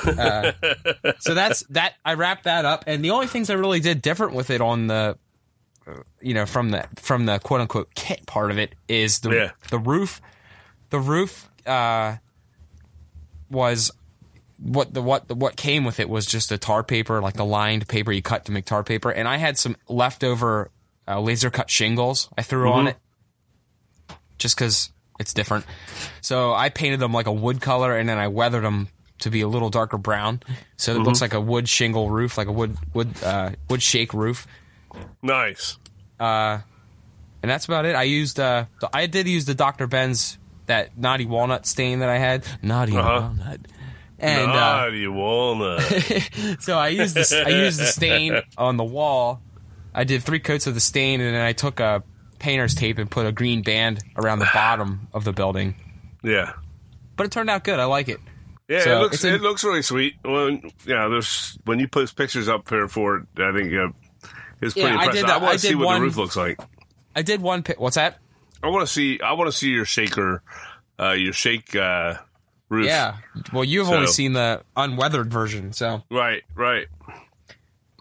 Uh, 0.04 0.52
so 1.20 1.32
that's 1.34 1.60
that. 1.70 1.94
I 2.04 2.14
wrapped 2.14 2.44
that 2.44 2.64
up, 2.66 2.84
and 2.86 3.02
the 3.04 3.10
only 3.10 3.28
things 3.28 3.48
I 3.48 3.54
really 3.54 3.80
did 3.80 4.02
different 4.02 4.34
with 4.34 4.50
it 4.50 4.60
on 4.60 4.88
the, 4.88 5.16
you 6.20 6.34
know, 6.34 6.44
from 6.44 6.68
the 6.70 6.86
from 6.96 7.24
the 7.24 7.38
quote 7.38 7.62
unquote 7.62 7.94
kit 7.94 8.26
part 8.26 8.50
of 8.50 8.58
it 8.58 8.74
is 8.88 9.20
the 9.20 9.30
Yeah. 9.30 9.50
the 9.70 9.78
roof. 9.78 10.20
The 10.90 10.98
roof 11.00 11.48
uh, 11.66 12.16
was 13.50 13.90
what 14.58 14.92
the 14.92 15.02
what 15.02 15.28
the 15.28 15.34
what 15.34 15.56
came 15.56 15.84
with 15.84 16.00
it 16.00 16.08
was 16.08 16.26
just 16.26 16.52
a 16.52 16.58
tar 16.58 16.82
paper, 16.82 17.20
like 17.22 17.34
the 17.34 17.44
lined 17.44 17.88
paper 17.88 18.12
you 18.12 18.22
cut 18.22 18.44
to 18.46 18.52
make 18.52 18.64
tar 18.66 18.82
paper, 18.84 19.10
and 19.10 19.26
I 19.28 19.36
had 19.36 19.56
some 19.58 19.76
leftover 19.88 20.70
uh, 21.08 21.20
laser 21.20 21.50
cut 21.50 21.70
shingles 21.70 22.28
I 22.36 22.42
threw 22.42 22.70
on 22.72 22.88
it, 22.88 22.96
just 24.38 24.56
because 24.56 24.90
it's 25.18 25.32
different. 25.34 25.64
So 26.20 26.52
I 26.52 26.68
painted 26.68 27.00
them 27.00 27.12
like 27.12 27.26
a 27.26 27.32
wood 27.32 27.60
color, 27.60 27.96
and 27.96 28.08
then 28.08 28.18
I 28.18 28.28
weathered 28.28 28.64
them 28.64 28.88
to 29.20 29.30
be 29.30 29.40
a 29.40 29.48
little 29.48 29.70
darker 29.70 29.96
brown, 29.98 30.40
so 30.76 30.94
it 30.94 30.98
looks 30.98 31.20
like 31.22 31.32
a 31.32 31.40
wood 31.40 31.68
shingle 31.68 32.10
roof, 32.10 32.36
like 32.36 32.48
a 32.48 32.52
wood 32.52 32.76
wood 32.92 33.22
uh, 33.22 33.50
wood 33.70 33.82
shake 33.82 34.12
roof. 34.12 34.46
Nice. 35.22 35.78
Uh, 36.20 36.58
and 37.42 37.50
that's 37.50 37.64
about 37.66 37.84
it. 37.86 37.94
I 37.94 38.02
used 38.04 38.38
uh, 38.40 38.66
I 38.92 39.06
did 39.06 39.26
use 39.26 39.44
the 39.46 39.54
Dr. 39.54 39.86
Ben's 39.86 40.36
that 40.66 40.98
naughty 40.98 41.24
walnut 41.26 41.64
stain 41.66 42.00
that 42.00 42.08
I 42.08 42.18
had, 42.18 42.44
naughty 42.62 42.96
Uh-huh. 42.96 43.20
walnut, 43.36 43.60
and 44.18 44.50
uh, 44.50 44.54
Naughty 44.54 45.06
walnut. 45.06 45.80
so 46.60 46.76
I 46.76 46.88
used 46.88 47.14
this. 47.14 47.32
I 47.32 47.48
used 47.48 47.78
the 47.80 47.86
stain 47.86 48.40
on 48.58 48.76
the 48.76 48.84
wall. 48.84 49.40
I 49.96 50.04
did 50.04 50.22
three 50.22 50.38
coats 50.40 50.66
of 50.66 50.74
the 50.74 50.80
stain, 50.80 51.20
and 51.20 51.34
then 51.34 51.42
I 51.42 51.52
took 51.52 51.80
a 51.80 52.02
painter's 52.38 52.74
tape 52.74 52.98
and 52.98 53.10
put 53.10 53.26
a 53.26 53.32
green 53.32 53.62
band 53.62 54.00
around 54.16 54.38
the 54.40 54.48
bottom 54.52 55.08
of 55.14 55.24
the 55.24 55.32
building. 55.32 55.74
yeah. 56.22 56.52
But 57.16 57.26
it 57.26 57.32
turned 57.32 57.48
out 57.48 57.64
good. 57.64 57.80
I 57.80 57.86
like 57.86 58.08
it. 58.10 58.20
Yeah, 58.68 58.80
So, 58.84 58.96
it 58.98 59.00
looks 59.00 59.24
in- 59.24 59.34
it 59.34 59.40
looks 59.40 59.64
really 59.64 59.80
sweet. 59.80 60.16
When 60.22 60.70
yeah, 60.84 61.08
there's 61.08 61.58
when 61.64 61.78
you 61.78 61.88
post 61.88 62.14
pictures 62.14 62.46
up 62.46 62.68
here 62.68 62.88
for 62.88 63.16
it, 63.16 63.26
I 63.38 63.56
think 63.56 63.72
uh, 63.72 63.88
it's 64.60 64.74
pretty 64.74 64.80
Yeah, 64.80 64.86
I 64.88 65.04
impressive. 65.04 65.14
did, 65.14 65.24
I, 65.30 65.36
want 65.38 65.44
I 65.48 65.52
to 65.54 65.58
see 65.60 65.74
what 65.74 65.86
one- 65.86 66.00
the 66.00 66.04
roof 66.06 66.16
looks 66.18 66.36
like. 66.36 66.60
I 67.14 67.22
did 67.22 67.40
one. 67.40 67.64
What's 67.78 67.96
that? 67.96 68.18
I 68.62 68.68
want 68.68 68.86
to 68.86 68.92
see. 68.92 69.18
I 69.20 69.32
want 69.32 69.50
to 69.50 69.56
see 69.56 69.70
your 69.70 69.86
shaker, 69.86 70.42
uh, 71.00 71.12
your 71.12 71.32
shake 71.32 71.74
uh, 71.74 72.16
roof. 72.68 72.84
Yeah. 72.86 73.16
Well, 73.52 73.64
you've 73.64 73.88
only 73.88 74.08
seen 74.08 74.34
the 74.34 74.62
unweathered 74.76 75.32
version, 75.32 75.72
so. 75.72 76.02
Right. 76.10 76.42
Right. 76.54 76.88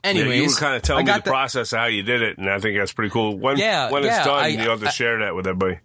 Anyways, 0.05 0.27
yeah, 0.27 0.33
you 0.41 0.47
were 0.47 0.53
kind 0.55 0.75
of 0.75 0.81
telling 0.81 1.05
me 1.05 1.11
got 1.11 1.23
the, 1.25 1.29
process 1.31 1.73
of 1.73 1.79
how 1.79 1.85
you 1.85 2.03
did 2.03 2.21
it, 2.21 2.37
and 2.37 2.49
I 2.49 2.59
think 2.59 2.77
that's 2.77 2.93
pretty 2.93 3.09
cool. 3.11 3.37
When 3.37 3.57
Yeah, 3.57 3.89
when 3.91 4.03
yeah, 4.03 4.17
it's 4.17 4.25
done, 4.25 4.43
I- 4.43 4.47
you 4.47 4.69
have 4.69 4.81
to 4.81 4.87
I- 4.87 4.91
share 4.91 5.19
that 5.19 5.35
with 5.35 5.47
everybody. 5.47 5.79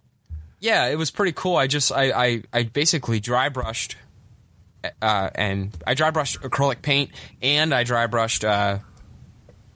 yeah, 0.60 0.86
it 0.86 0.96
was 0.96 1.10
pretty 1.10 1.32
cool. 1.32 1.56
I 1.56 1.66
just 1.66 1.90
I 1.92 2.10
I, 2.12 2.42
I 2.52 2.62
basically 2.64 3.18
dry 3.20 3.48
brushed, 3.48 3.96
uh, 5.02 5.30
and 5.34 5.76
I 5.86 5.94
dry 5.94 6.10
brushed 6.10 6.40
acrylic 6.42 6.82
paint, 6.82 7.10
and 7.42 7.72
I 7.74 7.84
dry 7.84 8.06
brushed 8.06 8.44
uh, 8.44 8.78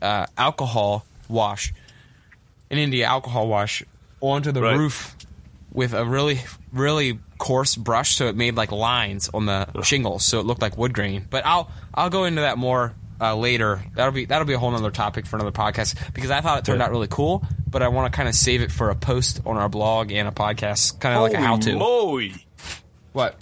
uh, 0.02 0.26
alcohol 0.36 1.04
wash, 1.28 1.72
an 2.70 2.78
India 2.78 3.06
alcohol 3.06 3.48
wash 3.48 3.82
onto 4.20 4.52
the 4.52 4.62
Right. 4.62 4.76
roof 4.76 5.16
with 5.72 5.92
a 5.94 6.04
really 6.04 6.40
really 6.72 7.18
coarse 7.38 7.76
brush, 7.76 8.14
so 8.16 8.26
it 8.28 8.36
made 8.36 8.54
like 8.56 8.72
lines 8.72 9.28
on 9.34 9.46
the 9.46 9.82
shingles, 9.82 10.24
so 10.24 10.38
it 10.40 10.46
looked 10.46 10.62
like 10.62 10.76
wood 10.78 10.92
grain. 10.94 11.26
But 11.30 11.44
I'll 11.46 11.70
I'll 11.94 12.10
go 12.10 12.24
into 12.24 12.42
that 12.42 12.58
more. 12.58 12.94
Uh, 13.24 13.34
later, 13.34 13.82
that'll 13.94 14.12
be 14.12 14.26
that'll 14.26 14.46
be 14.46 14.52
a 14.52 14.58
whole 14.58 14.74
other 14.74 14.90
topic 14.90 15.24
for 15.24 15.36
another 15.36 15.50
podcast 15.50 16.12
because 16.12 16.30
I 16.30 16.42
thought 16.42 16.58
it 16.58 16.66
turned 16.66 16.82
out 16.82 16.90
really 16.90 17.08
cool, 17.08 17.42
but 17.70 17.82
I 17.82 17.88
want 17.88 18.12
to 18.12 18.14
kind 18.14 18.28
of 18.28 18.34
save 18.34 18.60
it 18.60 18.70
for 18.70 18.90
a 18.90 18.94
post 18.94 19.40
on 19.46 19.56
our 19.56 19.70
blog 19.70 20.12
and 20.12 20.28
a 20.28 20.30
podcast, 20.30 21.00
kind 21.00 21.16
of 21.16 21.22
like 21.22 21.32
a 21.32 21.40
how 21.40 21.56
to. 21.56 21.74
moly! 21.74 22.34
What? 23.14 23.36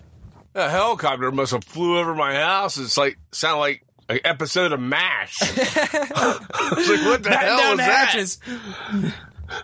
A 0.54 0.70
helicopter 0.70 1.32
must 1.32 1.50
have 1.50 1.64
flew 1.64 1.98
over 1.98 2.14
my 2.14 2.32
house. 2.32 2.78
It's 2.78 2.96
like 2.96 3.18
sound 3.32 3.58
like 3.58 3.82
an 4.08 4.20
episode 4.24 4.72
of 4.72 4.78
Mash. 4.78 5.40
Like, 6.72 7.04
what 7.04 7.22
the 7.24 7.30
Batten 7.30 7.48
hell 7.48 7.76
down 7.76 8.16
was 8.16 8.38
the 8.46 9.12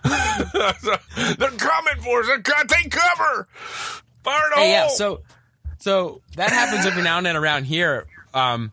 that? 0.03 1.37
They're 1.39 1.49
coming 1.51 2.03
for 2.03 2.19
us. 2.19 2.27
They're 2.27 2.41
take 2.65 2.91
cover. 2.91 3.47
Fire 4.23 4.49
Hey, 4.55 4.71
yeah. 4.71 4.89
So, 4.89 5.21
so 5.77 6.21
that 6.35 6.51
happens 6.51 6.85
every 6.85 7.03
now 7.03 7.17
and 7.17 7.25
then 7.25 7.35
around 7.37 7.63
here. 7.65 8.05
Um, 8.33 8.71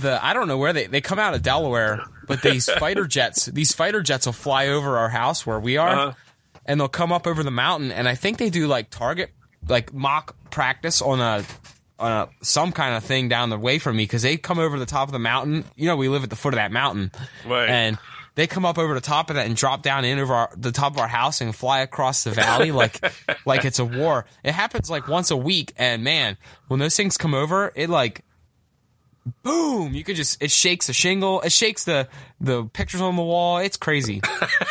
the 0.00 0.24
I 0.24 0.32
don't 0.32 0.48
know 0.48 0.58
where 0.58 0.72
they 0.72 0.86
they 0.86 1.00
come 1.00 1.18
out 1.18 1.34
of 1.34 1.42
Delaware, 1.42 2.00
but 2.26 2.42
these 2.42 2.70
fighter 2.78 3.06
jets, 3.06 3.46
these 3.46 3.72
fighter 3.72 4.02
jets 4.02 4.26
will 4.26 4.32
fly 4.32 4.68
over 4.68 4.98
our 4.98 5.08
house 5.08 5.46
where 5.46 5.60
we 5.60 5.76
are, 5.76 5.88
Uh-huh. 5.88 6.12
and 6.66 6.80
they'll 6.80 6.88
come 6.88 7.12
up 7.12 7.26
over 7.26 7.42
the 7.42 7.50
mountain, 7.50 7.90
and 7.92 8.08
I 8.08 8.14
think 8.14 8.38
they 8.38 8.50
do 8.50 8.66
like 8.66 8.90
target, 8.90 9.30
like 9.68 9.92
mock 9.92 10.34
practice 10.50 11.02
on 11.02 11.20
a. 11.20 11.44
On 12.00 12.12
a, 12.12 12.28
some 12.44 12.70
kind 12.70 12.94
of 12.94 13.02
thing 13.02 13.28
down 13.28 13.50
the 13.50 13.58
way 13.58 13.80
from 13.80 13.96
me 13.96 14.04
because 14.04 14.22
they 14.22 14.36
come 14.36 14.60
over 14.60 14.78
the 14.78 14.86
top 14.86 15.08
of 15.08 15.12
the 15.12 15.18
mountain. 15.18 15.64
You 15.74 15.88
know, 15.88 15.96
we 15.96 16.08
live 16.08 16.22
at 16.22 16.30
the 16.30 16.36
foot 16.36 16.54
of 16.54 16.58
that 16.58 16.70
mountain, 16.70 17.10
Right. 17.44 17.68
and 17.68 17.98
they 18.36 18.46
come 18.46 18.64
up 18.64 18.78
over 18.78 18.94
the 18.94 19.00
top 19.00 19.30
of 19.30 19.34
that 19.34 19.46
and 19.46 19.56
drop 19.56 19.82
down 19.82 20.04
in 20.04 20.20
over 20.20 20.32
our, 20.32 20.50
the 20.56 20.70
top 20.70 20.92
of 20.92 21.00
our 21.00 21.08
house 21.08 21.40
and 21.40 21.52
fly 21.52 21.80
across 21.80 22.22
the 22.22 22.30
valley 22.30 22.70
like 22.70 23.00
like 23.44 23.64
it's 23.64 23.80
a 23.80 23.84
war. 23.84 24.26
It 24.44 24.52
happens 24.52 24.88
like 24.88 25.08
once 25.08 25.32
a 25.32 25.36
week, 25.36 25.72
and 25.76 26.04
man, 26.04 26.36
when 26.68 26.78
those 26.78 26.94
things 26.96 27.16
come 27.16 27.34
over, 27.34 27.72
it 27.74 27.90
like 27.90 28.24
boom, 29.42 29.94
you 29.94 30.04
could 30.04 30.16
just 30.16 30.42
it 30.42 30.50
shakes 30.50 30.86
the 30.86 30.92
shingle, 30.92 31.40
it 31.42 31.52
shakes 31.52 31.84
the 31.84 32.08
the 32.40 32.64
pictures 32.64 33.00
on 33.00 33.16
the 33.16 33.22
wall. 33.22 33.58
It's 33.58 33.76
crazy. 33.76 34.20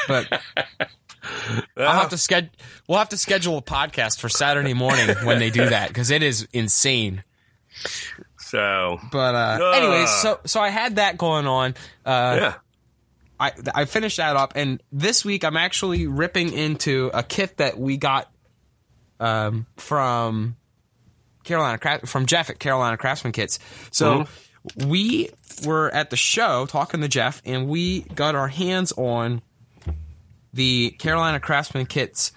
but 0.08 0.42
I'll 1.78 2.00
have 2.00 2.10
to 2.10 2.18
schedule. 2.18 2.50
We'll 2.88 3.00
have 3.00 3.10
to 3.10 3.18
schedule 3.18 3.58
a 3.58 3.62
podcast 3.62 4.20
for 4.20 4.30
Saturday 4.30 4.74
morning 4.74 5.16
when 5.24 5.40
they 5.40 5.50
do 5.50 5.70
that 5.70 5.90
because 5.90 6.12
it 6.12 6.24
is 6.24 6.48
insane. 6.54 7.24
So, 8.38 9.00
But 9.12 9.36
uh, 9.36 9.72
anyways, 9.76 10.10
so 10.10 10.40
so 10.46 10.62
I 10.62 10.70
had 10.70 10.96
that 10.96 11.18
going 11.18 11.48
on. 11.48 11.76
Uh, 12.06 12.38
yeah. 12.40 12.54
I 13.40 13.52
I 13.76 13.86
finished 13.86 14.18
that 14.18 14.36
up, 14.36 14.54
and 14.56 14.82
this 14.92 15.26
week 15.26 15.44
I'm 15.44 15.58
actually 15.58 16.08
ripping 16.08 16.54
into 16.54 17.12
a 17.14 17.24
kit 17.24 17.58
that 17.58 17.78
we 17.78 17.98
got 17.98 18.32
um, 19.20 19.68
from 19.76 20.56
Carolina 21.48 21.78
Cra- 21.78 22.06
from 22.06 22.26
Jeff 22.26 22.50
at 22.50 22.60
Carolina 22.60 22.98
Craftsman 22.98 23.34
Kits. 23.34 23.60
So 23.92 24.26
we 24.86 25.30
were 25.66 25.90
at 25.92 26.10
the 26.10 26.18
show 26.18 26.66
talking 26.66 27.02
to 27.02 27.08
Jeff, 27.08 27.42
and 27.46 27.68
we 27.68 28.02
got 28.02 28.36
our 28.36 28.48
hands 28.48 28.92
on 28.92 29.42
the 30.54 30.92
Carolina 31.00 31.40
Craftsman 31.40 31.86
Kits, 31.86 32.32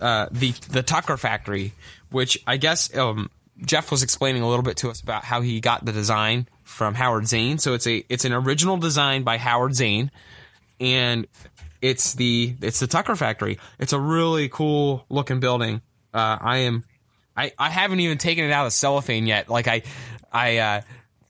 uh, 0.00 0.26
the 0.30 0.52
the 0.70 0.82
Tucker 0.82 1.16
Factory, 1.16 1.72
which 2.10 2.42
I 2.46 2.56
guess 2.56 2.94
um, 2.96 3.30
Jeff 3.64 3.90
was 3.90 4.02
explaining 4.02 4.42
a 4.42 4.48
little 4.48 4.62
bit 4.62 4.76
to 4.78 4.90
us 4.90 5.00
about 5.00 5.24
how 5.24 5.40
he 5.40 5.60
got 5.60 5.84
the 5.84 5.92
design 5.92 6.48
from 6.64 6.94
Howard 6.94 7.26
Zane. 7.26 7.58
So 7.58 7.74
it's 7.74 7.86
a 7.86 8.04
it's 8.08 8.24
an 8.24 8.32
original 8.32 8.76
design 8.76 9.22
by 9.22 9.38
Howard 9.38 9.74
Zane, 9.74 10.10
and 10.80 11.26
it's 11.82 12.14
the 12.14 12.54
it's 12.62 12.80
the 12.80 12.86
Tucker 12.86 13.16
Factory. 13.16 13.58
It's 13.78 13.92
a 13.92 14.00
really 14.00 14.48
cool 14.48 15.04
looking 15.08 15.40
building. 15.40 15.82
Uh, 16.14 16.38
I 16.40 16.58
am 16.58 16.84
I, 17.38 17.52
I 17.58 17.70
haven't 17.70 18.00
even 18.00 18.18
taken 18.18 18.44
it 18.44 18.50
out 18.50 18.66
of 18.66 18.72
cellophane 18.72 19.26
yet. 19.26 19.48
Like 19.48 19.68
I 19.68 19.82
I 20.32 20.58
uh, 20.58 20.80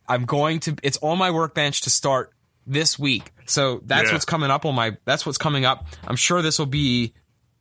I'm 0.09 0.25
going 0.25 0.61
to 0.61 0.75
it's 0.83 0.99
on 1.03 1.19
my 1.19 1.31
workbench 1.31 1.83
to 1.83 1.91
start 1.91 2.33
this 2.67 2.99
week. 2.99 3.31
So 3.47 3.81
that's 3.85 4.09
Yeah. 4.09 4.15
what's 4.15 4.25
coming 4.25 4.51
up 4.51 4.65
on 4.65 4.75
my 4.75 4.97
that's 5.05 5.25
what's 5.27 5.39
coming 5.39 5.65
up. 5.65 5.87
I'm 6.07 6.17
sure 6.17 6.41
this 6.43 6.59
will 6.59 6.67
be 6.67 7.13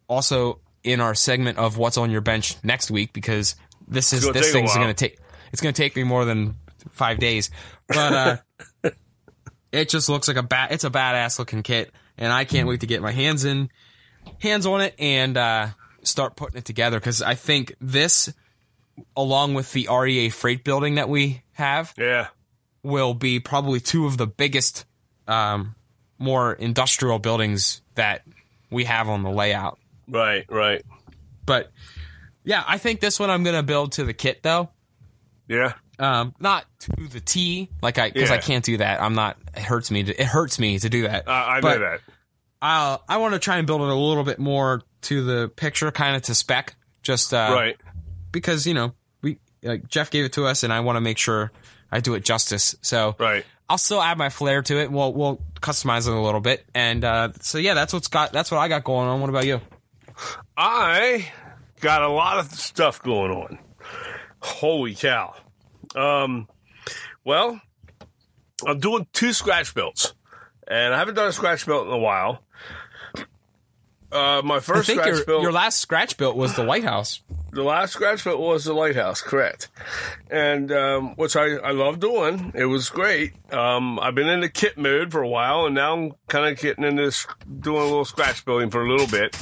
also 0.08 0.60
in 0.84 1.02
our 1.02 1.14
segment 1.14 1.58
of 1.58 1.78
what's 1.78 1.98
on 1.98 2.10
your 2.12 2.22
bench 2.22 2.56
next 2.64 2.90
week 2.90 3.12
because 3.14 3.56
this 3.88 4.14
is 4.14 4.24
this 4.32 4.52
thing's 4.54 4.74
going 4.76 4.88
to 4.88 4.94
take 4.94 5.20
it's 5.52 5.62
going 5.62 5.74
to 5.74 5.82
take 5.82 5.96
me 5.96 6.04
more 6.04 6.24
than 6.26 6.56
5 6.92 7.20
days. 7.20 7.50
But 7.88 8.14
uh 8.14 8.38
it 9.72 9.90
just 9.90 10.08
looks 10.10 10.28
like 10.28 10.38
a 10.38 10.44
bat 10.44 10.72
it's 10.72 10.84
a 10.86 10.90
badass 10.90 11.40
looking 11.40 11.64
kit 11.64 11.92
and 12.18 12.32
I 12.32 12.46
can't 12.46 12.68
wait 12.68 12.80
to 12.82 12.88
get 12.88 13.02
my 13.02 13.12
hands 13.12 13.44
in 13.46 13.70
hands 14.42 14.66
on 14.66 14.82
it 14.82 14.96
and 15.00 15.36
uh 15.38 15.68
start 16.08 16.36
putting 16.36 16.58
it 16.58 16.66
together 16.66 17.00
cuz 17.00 17.22
I 17.22 17.36
think 17.36 17.76
this 17.82 18.34
along 19.16 19.54
with 19.54 19.72
the 19.74 19.88
REA 19.92 20.30
freight 20.30 20.64
building 20.64 20.96
that 20.96 21.08
we 21.10 21.44
have 21.54 21.94
Yeah. 21.98 22.28
will 22.84 23.14
be 23.14 23.40
probably 23.40 23.80
two 23.80 24.06
of 24.08 24.18
the 24.18 24.26
biggest, 24.28 24.86
um, 25.28 25.76
more 26.18 26.54
industrial 26.54 27.20
buildings 27.20 27.82
that 27.96 28.24
we 28.72 28.86
have 28.86 29.08
on 29.08 29.22
the 29.24 29.30
layout. 29.30 29.78
Right. 30.08 30.46
Right. 30.50 30.84
But 31.46 31.72
yeah, 32.44 32.64
I 32.68 32.78
think 32.80 33.00
this 33.02 33.20
one 33.20 33.30
I'm 33.30 33.44
gonna 33.44 33.62
build 33.64 33.92
to 33.94 34.04
the 34.04 34.14
kit 34.14 34.42
though. 34.42 34.70
Yeah. 35.48 35.74
Um, 36.00 36.34
not 36.40 36.66
to 36.82 37.08
the 37.08 37.20
T, 37.20 37.70
like 37.82 37.98
I 37.98 38.10
because 38.12 38.32
I 38.32 38.38
can't 38.38 38.64
do 38.64 38.78
that. 38.78 39.02
I'm 39.02 39.14
not. 39.16 39.38
It 39.56 39.64
hurts 39.64 39.90
me. 39.92 40.04
To, 40.04 40.22
it 40.22 40.28
hurts 40.28 40.60
me 40.60 40.78
to 40.80 40.90
do 40.90 41.04
that. 41.04 41.28
Uh, 41.28 41.32
I 41.32 41.62
But 41.62 41.80
know 41.80 41.90
that. 41.90 42.02
I'll, 42.62 43.04
I 43.08 43.18
want 43.18 43.34
to 43.34 43.40
try 43.40 43.58
and 43.58 43.68
build 43.68 43.82
it 43.82 43.88
a 43.88 43.96
little 43.96 44.24
bit 44.24 44.40
more 44.40 44.82
to 45.04 45.24
the 45.24 45.48
picture, 45.50 45.92
kind 45.92 46.16
of 46.16 46.24
to 46.24 46.36
spec. 46.36 46.76
Just 47.04 47.34
uh, 47.34 47.50
right. 47.52 47.78
because 48.32 48.68
you 48.68 48.74
know 48.74 48.94
we 49.22 49.40
like 49.64 49.88
Jeff 49.88 50.12
gave 50.12 50.26
it 50.26 50.34
to 50.34 50.46
us, 50.46 50.64
and 50.64 50.74
I 50.74 50.82
want 50.82 50.98
to 50.98 51.02
make 51.02 51.18
sure 51.18 51.52
I 51.92 52.00
do 52.00 52.16
it 52.16 52.26
justice. 52.26 52.76
So 52.82 53.16
Right. 53.20 53.46
I'll 53.70 53.78
still 53.78 54.02
add 54.02 54.18
my 54.18 54.30
flair 54.30 54.62
to 54.62 54.78
it. 54.80 54.92
We'll 54.92 55.14
we'll 55.14 55.42
customize 55.62 56.08
it 56.08 56.14
a 56.14 56.20
little 56.20 56.40
bit, 56.40 56.66
and 56.74 57.04
uh, 57.04 57.30
so 57.42 57.58
yeah, 57.58 57.74
that's 57.74 57.94
what's 57.94 58.08
got 58.08 58.32
that's 58.32 58.50
what 58.52 58.60
I 58.60 58.68
got 58.68 58.84
going 58.84 59.08
on. 59.08 59.22
What 59.22 59.30
about 59.30 59.46
you? 59.46 59.62
I 60.56 61.30
got 61.82 62.02
a 62.02 62.10
lot 62.10 62.40
of 62.40 62.52
stuff 62.54 63.02
going 63.02 63.32
on. 63.32 63.60
Holy 64.40 64.96
cow. 64.96 65.36
Um, 65.96 66.48
well, 67.24 67.60
I'm 68.66 68.80
doing 68.80 69.08
two 69.14 69.34
scratch 69.34 69.74
builds, 69.76 70.14
and 70.68 70.94
I 70.94 70.98
haven't 70.98 71.16
done 71.16 71.28
a 71.28 71.34
scratch 71.34 71.66
build 71.66 71.88
in 71.88 71.94
a 71.94 71.98
while. 71.98 72.44
Uh, 74.12 74.42
my 74.44 74.60
first 74.60 74.90
scratch 74.90 75.08
your 75.08 75.26
build, 75.26 75.44
your 75.44 75.52
last 75.52 75.80
scratch 75.80 76.16
built 76.18 76.36
was 76.38 76.56
the 76.56 76.64
White 76.64 76.86
House. 76.86 77.22
the 77.52 77.64
last 77.64 77.92
scratch 77.94 78.24
build 78.24 78.40
was 78.40 78.64
the 78.64 78.74
lighthouse, 78.74 79.22
correct? 79.22 79.68
And 80.32 80.72
um, 80.72 81.16
which 81.16 81.36
I, 81.36 81.56
I 81.58 81.72
love 81.72 82.00
doing. 82.00 82.54
It 82.56 82.66
was 82.66 82.90
great. 82.90 83.34
Um, 83.54 84.00
I've 84.00 84.16
been 84.16 84.30
in 84.30 84.40
the 84.40 84.50
kit 84.50 84.78
mode 84.78 85.12
for 85.12 85.22
a 85.22 85.28
while, 85.28 85.66
and 85.66 85.76
now 85.76 85.94
I'm 85.94 86.12
kind 86.28 86.46
of 86.48 86.58
getting 86.58 86.86
into 86.86 87.04
this, 87.04 87.28
doing 87.60 87.82
a 87.82 87.86
little 87.86 88.06
scratch 88.06 88.46
building 88.46 88.70
for 88.70 88.82
a 88.82 88.90
little 88.90 89.08
bit. 89.08 89.38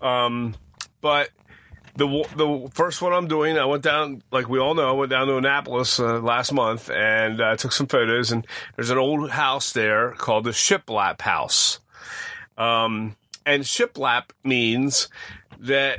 Um, 0.00 0.54
but 1.00 1.30
the 1.96 2.06
the 2.36 2.70
first 2.74 3.02
one 3.02 3.12
I'm 3.12 3.26
doing, 3.26 3.58
I 3.58 3.64
went 3.64 3.82
down, 3.82 4.22
like 4.30 4.48
we 4.48 4.60
all 4.60 4.74
know, 4.74 4.88
I 4.88 4.92
went 4.92 5.10
down 5.10 5.26
to 5.26 5.36
Annapolis 5.38 5.98
uh, 5.98 6.20
last 6.20 6.52
month 6.52 6.88
and 6.88 7.40
uh, 7.40 7.56
took 7.56 7.72
some 7.72 7.88
photos. 7.88 8.30
And 8.30 8.46
there's 8.76 8.90
an 8.90 8.98
old 8.98 9.30
house 9.30 9.72
there 9.72 10.12
called 10.12 10.44
the 10.44 10.50
Shiplap 10.52 11.20
House. 11.20 11.80
Um, 12.56 13.16
and 13.48 13.64
shiplap 13.64 14.24
means 14.44 15.08
that 15.60 15.98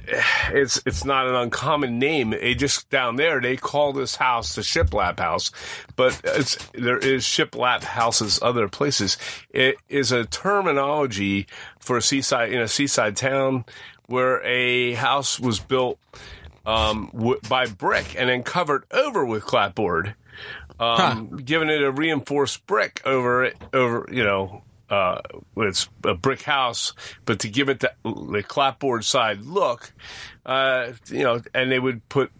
it's 0.51 0.81
it's 0.85 1.03
not 1.03 1.27
an 1.27 1.35
uncommon 1.35 1.99
name. 1.99 2.29
They 2.29 2.55
just 2.55 2.89
down 2.89 3.15
there 3.15 3.41
they 3.41 3.57
call 3.57 3.91
this 3.91 4.15
house 4.15 4.55
the 4.55 4.61
shiplap 4.61 5.19
house, 5.19 5.51
but 5.95 6.19
it's 6.23 6.55
there 6.73 6.97
is 6.97 7.23
shiplap 7.23 7.83
houses 7.83 8.39
other 8.41 8.69
places. 8.69 9.17
It 9.49 9.77
is 9.89 10.11
a 10.11 10.25
terminology 10.25 11.47
for 11.79 11.97
a 11.97 12.01
seaside 12.01 12.51
in 12.51 12.61
a 12.61 12.67
seaside 12.67 13.17
town 13.17 13.65
where 14.05 14.43
a 14.45 14.93
house 14.93 15.39
was 15.39 15.59
built 15.59 15.99
um, 16.65 17.09
w- 17.13 17.39
by 17.49 17.65
brick 17.65 18.15
and 18.17 18.29
then 18.29 18.43
covered 18.43 18.85
over 18.91 19.25
with 19.25 19.43
clapboard, 19.43 20.15
um, 20.79 21.37
giving 21.37 21.69
it 21.69 21.81
a 21.81 21.91
reinforced 21.91 22.65
brick 22.65 23.01
over 23.05 23.43
it 23.43 23.57
over 23.73 24.07
you 24.11 24.23
know 24.23 24.63
uh, 24.89 25.21
it's 25.57 25.87
a 26.03 26.15
brick 26.15 26.41
house, 26.41 26.93
but 27.25 27.39
to 27.39 27.49
give 27.49 27.69
it 27.69 27.79
the, 27.79 27.93
the 28.03 28.43
clapboard 28.43 29.05
side 29.05 29.41
look, 29.41 29.93
uh, 30.45 30.93
you 31.07 31.23
know, 31.23 31.41
and 31.53 31.71
they 31.71 31.79
would 31.79 32.07
put 32.09 32.31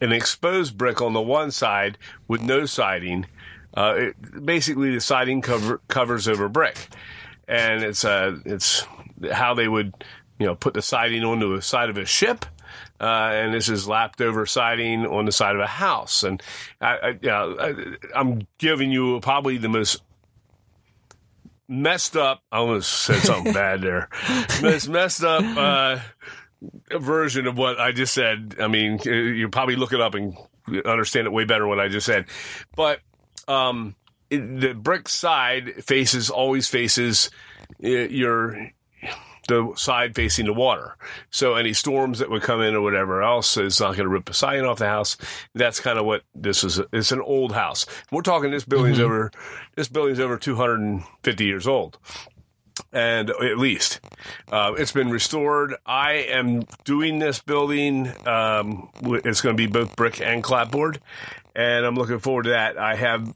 an 0.00 0.12
exposed 0.12 0.76
brick 0.76 1.00
on 1.00 1.12
the 1.12 1.20
one 1.20 1.50
side 1.50 1.98
with 2.28 2.42
no 2.42 2.66
siding. 2.66 3.26
Uh, 3.76 3.94
it, 3.96 4.44
basically, 4.44 4.92
the 4.92 5.00
siding 5.00 5.40
cover 5.40 5.80
covers 5.88 6.28
over 6.28 6.48
brick, 6.48 6.88
and 7.48 7.82
it's 7.82 8.04
uh, 8.04 8.38
it's 8.44 8.86
how 9.32 9.54
they 9.54 9.68
would 9.68 9.92
you 10.38 10.46
know 10.46 10.54
put 10.54 10.74
the 10.74 10.82
siding 10.82 11.24
onto 11.24 11.54
the 11.54 11.62
side 11.62 11.90
of 11.90 11.98
a 11.98 12.04
ship. 12.04 12.44
Uh, 12.98 13.30
and 13.32 13.52
this 13.52 13.68
is 13.68 13.86
lapped 13.86 14.22
over 14.22 14.46
siding 14.46 15.04
on 15.04 15.26
the 15.26 15.32
side 15.32 15.54
of 15.54 15.60
a 15.60 15.66
house, 15.66 16.22
and 16.22 16.42
I, 16.80 16.96
I, 16.96 17.08
you 17.20 17.28
know, 17.28 18.38
giving 18.56 18.90
you 18.90 19.20
probably 19.20 19.58
the 19.58 19.68
most 19.68 20.00
messed 21.68 22.16
up. 22.16 22.42
I 22.50 22.58
almost 22.58 22.92
said 22.92 23.20
something 23.20 23.52
bad 23.54 23.82
there. 23.82 24.08
This 24.60 24.88
messed 24.88 25.24
up 25.24 25.44
uh, 25.56 25.98
version 26.98 27.46
of 27.46 27.56
what 27.56 27.78
I 27.78 27.92
just 27.92 28.14
said. 28.14 28.56
I 28.60 28.68
mean, 28.68 28.98
you 29.04 29.48
probably 29.48 29.76
look 29.76 29.92
it 29.92 30.00
up 30.00 30.14
and 30.14 30.36
understand 30.84 31.26
it 31.26 31.32
way 31.32 31.44
better 31.44 31.66
what 31.66 31.80
I 31.80 31.88
just 31.88 32.06
said. 32.06 32.26
But 32.74 33.00
um, 33.48 33.94
it, 34.30 34.60
the 34.60 34.74
brick 34.74 35.08
side 35.08 35.84
faces 35.84 36.30
always 36.30 36.68
faces 36.68 37.30
uh, 37.82 37.88
your 37.88 38.70
the 39.46 39.72
side 39.76 40.14
facing 40.14 40.46
the 40.46 40.52
water. 40.52 40.96
So 41.30 41.54
any 41.54 41.72
storms 41.72 42.18
that 42.18 42.30
would 42.30 42.42
come 42.42 42.60
in 42.60 42.74
or 42.74 42.80
whatever 42.80 43.22
else 43.22 43.56
is 43.56 43.80
not 43.80 43.96
going 43.96 44.04
to 44.04 44.08
rip 44.08 44.26
the 44.26 44.34
siding 44.34 44.64
off 44.64 44.78
the 44.78 44.86
house. 44.86 45.16
That's 45.54 45.80
kind 45.80 45.98
of 45.98 46.06
what 46.06 46.22
this 46.34 46.64
is. 46.64 46.80
It's 46.92 47.12
an 47.12 47.20
old 47.20 47.52
house. 47.52 47.86
We're 48.10 48.22
talking 48.22 48.50
this 48.50 48.64
building's 48.64 49.00
over. 49.00 49.30
This 49.74 49.88
building's 49.88 50.20
over 50.20 50.36
250 50.36 51.44
years 51.44 51.66
old. 51.66 51.98
And 52.92 53.30
at 53.30 53.58
least 53.58 54.00
uh, 54.52 54.74
it's 54.76 54.92
been 54.92 55.10
restored. 55.10 55.74
I 55.86 56.12
am 56.12 56.64
doing 56.84 57.18
this 57.18 57.40
building. 57.40 58.12
Um, 58.26 58.90
it's 59.02 59.40
going 59.40 59.56
to 59.56 59.60
be 59.60 59.66
both 59.66 59.96
brick 59.96 60.20
and 60.20 60.42
clapboard, 60.42 61.00
and 61.54 61.86
I'm 61.86 61.94
looking 61.94 62.18
forward 62.18 62.44
to 62.44 62.50
that. 62.50 62.76
I 62.76 62.94
have 62.94 63.34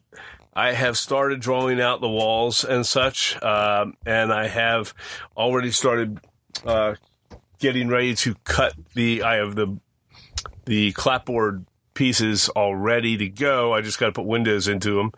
I 0.61 0.73
have 0.73 0.99
started 0.99 1.41
drawing 1.41 1.81
out 1.81 2.01
the 2.03 2.09
walls 2.09 2.65
and 2.65 2.85
such, 2.85 3.41
um, 3.43 3.95
and 4.05 4.31
I 4.33 4.47
have 4.49 4.93
already 5.35 5.71
started 5.71 6.21
uh, 6.67 6.97
getting 7.59 7.89
ready 7.89 8.15
to 8.17 8.35
cut 8.45 8.75
the. 8.95 9.23
I 9.23 9.37
have 9.37 9.55
the 9.55 9.79
the 10.67 10.93
clapboard 10.93 11.65
pieces 11.95 12.51
all 12.51 12.75
ready 12.77 13.17
to 13.17 13.29
go. 13.29 13.73
I 13.73 13.81
just 13.81 13.99
got 13.99 14.07
to 14.07 14.13
put 14.13 14.27
windows 14.27 14.69
into 14.69 14.97
them. 14.97 15.13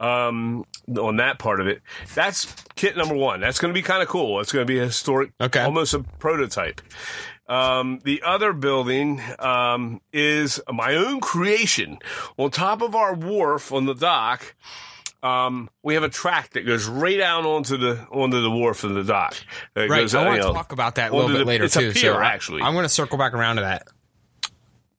Um, 0.00 0.64
on 0.98 1.16
that 1.16 1.38
part 1.38 1.60
of 1.60 1.66
it, 1.66 1.82
that's 2.14 2.46
kit 2.74 2.96
number 2.96 3.14
one. 3.14 3.40
That's 3.40 3.58
going 3.58 3.74
to 3.74 3.78
be 3.78 3.82
kind 3.82 4.02
of 4.02 4.08
cool. 4.08 4.40
It's 4.40 4.50
going 4.50 4.66
to 4.66 4.72
be 4.72 4.78
a 4.78 4.86
historic, 4.86 5.32
Okay. 5.38 5.60
almost 5.60 5.92
a 5.92 5.98
prototype. 6.18 6.80
Um, 7.50 7.98
the 8.04 8.22
other 8.24 8.52
building 8.52 9.20
um, 9.40 10.00
is 10.12 10.60
my 10.72 10.94
own 10.94 11.20
creation. 11.20 11.98
On 12.36 12.50
top 12.50 12.80
of 12.80 12.94
our 12.94 13.12
wharf 13.12 13.72
on 13.72 13.86
the 13.86 13.94
dock, 13.94 14.54
um, 15.22 15.68
we 15.82 15.94
have 15.94 16.04
a 16.04 16.08
track 16.08 16.50
that 16.50 16.64
goes 16.64 16.86
right 16.86 17.18
down 17.18 17.44
onto 17.44 17.76
the 17.76 18.06
onto 18.12 18.40
the 18.40 18.50
wharf 18.50 18.84
of 18.84 18.94
the 18.94 19.02
dock. 19.02 19.34
It 19.74 19.90
Right. 19.90 20.00
goes, 20.02 20.14
I 20.14 20.24
want 20.24 20.40
to 20.40 20.46
know- 20.48 20.54
talk 20.54 20.70
about 20.72 20.94
that 20.94 21.10
a 21.10 21.14
little 21.14 21.28
bit 21.30 21.38
the- 21.38 21.44
later 21.44 21.64
it's 21.64 21.74
a 21.76 21.80
too. 21.80 21.92
pier, 21.92 22.14
so 22.14 22.20
actually. 22.20 22.62
I'm 22.62 22.72
going 22.72 22.84
to 22.84 22.88
circle 22.88 23.18
back 23.18 23.34
around 23.34 23.56
to 23.56 23.62
that. 23.62 23.82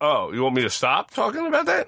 Oh, 0.01 0.31
you 0.33 0.43
want 0.43 0.55
me 0.55 0.63
to 0.63 0.69
stop 0.69 1.11
talking 1.11 1.45
about 1.47 1.67
that? 1.67 1.87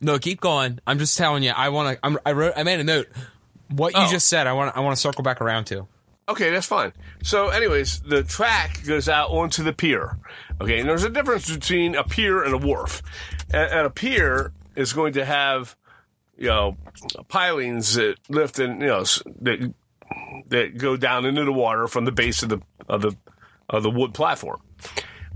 No, 0.00 0.18
keep 0.18 0.40
going. 0.40 0.78
I'm 0.86 0.98
just 0.98 1.18
telling 1.18 1.42
you. 1.42 1.50
I 1.50 1.68
want 1.68 2.00
to. 2.02 2.20
I 2.24 2.32
wrote. 2.32 2.54
I 2.56 2.62
made 2.62 2.80
a 2.80 2.84
note. 2.84 3.08
What 3.68 3.92
you 3.94 4.00
Oh. 4.00 4.10
just 4.10 4.26
said, 4.28 4.46
I 4.46 4.54
want. 4.54 4.74
I 4.74 4.80
want 4.80 4.96
to 4.96 5.00
circle 5.00 5.22
back 5.22 5.42
around 5.42 5.66
to. 5.66 5.86
Okay, 6.30 6.50
that's 6.50 6.66
fine. 6.66 6.92
So, 7.24 7.48
anyways, 7.48 8.00
the 8.00 8.22
track 8.22 8.84
goes 8.86 9.08
out 9.08 9.30
onto 9.30 9.64
the 9.64 9.72
pier. 9.72 10.16
Okay, 10.60 10.78
and 10.78 10.88
there's 10.88 11.02
a 11.02 11.10
difference 11.10 11.50
between 11.50 11.96
a 11.96 12.04
pier 12.04 12.44
and 12.44 12.54
a 12.54 12.58
wharf. 12.58 13.02
And, 13.52 13.72
and 13.72 13.86
a 13.86 13.90
pier 13.90 14.52
is 14.76 14.92
going 14.92 15.14
to 15.14 15.24
have, 15.24 15.76
you 16.36 16.46
know, 16.46 16.76
pilings 17.26 17.94
that 17.94 18.16
lift 18.28 18.60
and 18.60 18.80
you 18.80 18.86
know 18.86 19.04
that 19.40 19.74
that 20.48 20.78
go 20.78 20.96
down 20.96 21.24
into 21.24 21.44
the 21.44 21.52
water 21.52 21.88
from 21.88 22.04
the 22.04 22.12
base 22.12 22.44
of 22.44 22.48
the 22.48 22.60
of 22.88 23.02
the 23.02 23.16
of 23.68 23.82
the 23.82 23.90
wood 23.90 24.14
platform. 24.14 24.60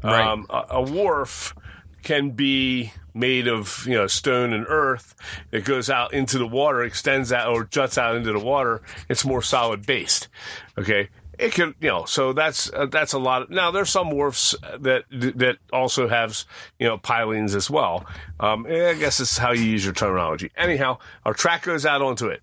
Right. 0.02 0.24
Um, 0.24 0.46
a, 0.48 0.64
a 0.70 0.82
wharf 0.82 1.54
can 2.02 2.30
be 2.30 2.92
made 3.14 3.48
of 3.48 3.86
you 3.86 3.94
know 3.94 4.06
stone 4.06 4.52
and 4.52 4.66
earth. 4.68 5.14
It 5.52 5.64
goes 5.64 5.88
out 5.88 6.12
into 6.12 6.38
the 6.38 6.46
water, 6.46 6.82
extends 6.82 7.32
out 7.32 7.52
or 7.52 7.64
juts 7.64 7.96
out 7.96 8.16
into 8.16 8.32
the 8.32 8.38
water. 8.38 8.82
It's 9.08 9.24
more 9.24 9.42
solid 9.42 9.86
based. 9.86 10.28
Okay, 10.76 11.08
it 11.38 11.52
can 11.52 11.74
you 11.80 11.88
know 11.88 12.04
so 12.04 12.32
that's 12.32 12.72
uh, 12.72 12.86
that's 12.86 13.12
a 13.12 13.18
lot. 13.18 13.42
Of, 13.42 13.50
now 13.50 13.70
there's 13.70 13.90
some 13.90 14.10
wharfs 14.10 14.54
that 14.80 15.04
that 15.10 15.58
also 15.72 16.08
have 16.08 16.44
you 16.78 16.86
know 16.86 16.98
pilings 16.98 17.54
as 17.54 17.70
well. 17.70 18.06
Um, 18.40 18.66
I 18.66 18.94
guess 18.94 19.20
it's 19.20 19.38
how 19.38 19.52
you 19.52 19.64
use 19.64 19.84
your 19.84 19.94
terminology. 19.94 20.50
Anyhow, 20.56 20.98
our 21.24 21.34
track 21.34 21.62
goes 21.62 21.86
out 21.86 22.02
onto 22.02 22.26
it. 22.26 22.42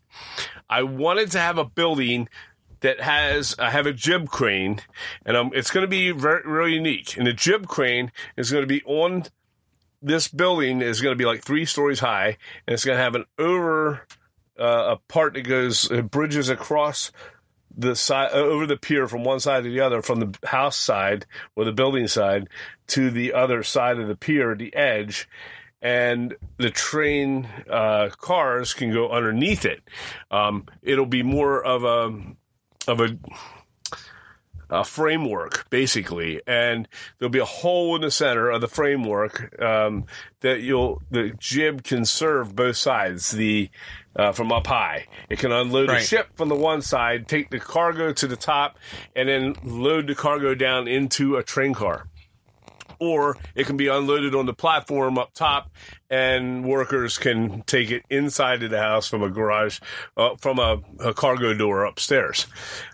I 0.69 0.83
wanted 0.83 1.31
to 1.31 1.39
have 1.39 1.57
a 1.57 1.65
building 1.65 2.29
that 2.81 2.99
has 2.99 3.55
I 3.59 3.69
have 3.69 3.85
a 3.85 3.93
jib 3.93 4.29
crane, 4.29 4.79
and 5.25 5.37
um, 5.37 5.51
it's 5.53 5.71
going 5.71 5.83
to 5.83 5.87
be 5.87 6.11
very 6.11 6.41
really 6.45 6.73
unique. 6.73 7.17
And 7.17 7.25
the 7.25 7.33
jib 7.33 7.67
crane 7.67 8.11
is 8.35 8.51
going 8.51 8.63
to 8.63 8.67
be 8.67 8.83
on 8.85 9.25
this 10.01 10.27
building 10.27 10.81
is 10.81 11.01
going 11.01 11.13
to 11.13 11.17
be 11.17 11.25
like 11.25 11.43
three 11.43 11.65
stories 11.65 11.99
high, 11.99 12.37
and 12.65 12.73
it's 12.73 12.85
going 12.85 12.97
to 12.97 13.03
have 13.03 13.15
an 13.15 13.25
over 13.37 14.07
uh, 14.59 14.95
a 14.95 14.97
part 15.07 15.33
that 15.33 15.41
goes 15.41 15.89
it 15.89 16.11
bridges 16.11 16.49
across 16.49 17.11
the 17.75 17.95
side 17.95 18.31
uh, 18.31 18.37
over 18.37 18.65
the 18.65 18.77
pier 18.77 19.07
from 19.07 19.23
one 19.23 19.39
side 19.39 19.63
to 19.63 19.69
the 19.69 19.79
other, 19.79 20.01
from 20.01 20.19
the 20.19 20.47
house 20.47 20.77
side 20.77 21.25
or 21.55 21.65
the 21.65 21.71
building 21.71 22.07
side 22.07 22.47
to 22.87 23.09
the 23.09 23.33
other 23.33 23.63
side 23.63 23.99
of 23.99 24.07
the 24.07 24.15
pier, 24.15 24.55
the 24.55 24.75
edge. 24.75 25.27
And 25.83 26.35
the 26.57 26.69
train 26.69 27.47
uh, 27.67 28.09
cars 28.09 28.75
can 28.75 28.93
go 28.93 29.09
underneath 29.09 29.65
it. 29.65 29.81
Um, 30.29 30.67
it'll 30.83 31.07
be 31.07 31.23
more 31.23 31.63
of 31.63 31.83
a 31.83 32.35
of 32.87 32.99
a 32.99 33.17
a 34.71 34.83
framework 34.83 35.69
basically. 35.69 36.41
And 36.47 36.87
there'll 37.19 37.29
be 37.29 37.39
a 37.39 37.45
hole 37.45 37.95
in 37.95 38.01
the 38.01 38.11
center 38.11 38.49
of 38.49 38.61
the 38.61 38.67
framework 38.67 39.61
um, 39.61 40.05
that 40.39 40.61
you'll 40.61 41.01
the 41.11 41.33
jib 41.37 41.83
can 41.83 42.05
serve 42.05 42.55
both 42.55 42.77
sides 42.77 43.31
the 43.31 43.69
uh, 44.15 44.31
from 44.31 44.51
up 44.51 44.67
high. 44.67 45.07
It 45.29 45.39
can 45.39 45.51
unload 45.51 45.89
a 45.89 45.99
ship 46.01 46.29
from 46.35 46.49
the 46.49 46.55
one 46.55 46.81
side 46.81 47.27
take 47.27 47.49
the 47.49 47.59
cargo 47.59 48.11
to 48.13 48.27
the 48.27 48.35
top 48.35 48.77
and 49.15 49.29
then 49.29 49.55
load 49.63 50.07
the 50.07 50.15
cargo 50.15 50.55
down 50.55 50.87
into 50.87 51.35
a 51.35 51.43
train 51.43 51.73
car 51.73 52.07
or 53.01 53.35
it 53.55 53.65
can 53.65 53.75
be 53.75 53.87
unloaded 53.87 54.35
on 54.35 54.45
the 54.45 54.53
platform 54.53 55.17
up 55.17 55.33
top 55.33 55.71
and 56.09 56.63
workers 56.65 57.17
can 57.17 57.63
take 57.63 57.89
it 57.89 58.03
inside 58.09 58.61
of 58.63 58.69
the 58.69 58.77
house 58.77 59.07
from 59.07 59.23
a 59.23 59.29
garage 59.29 59.79
uh, 60.17 60.35
from 60.39 60.59
a, 60.59 60.77
a 60.99 61.13
cargo 61.13 61.53
door 61.53 61.83
upstairs. 61.83 62.45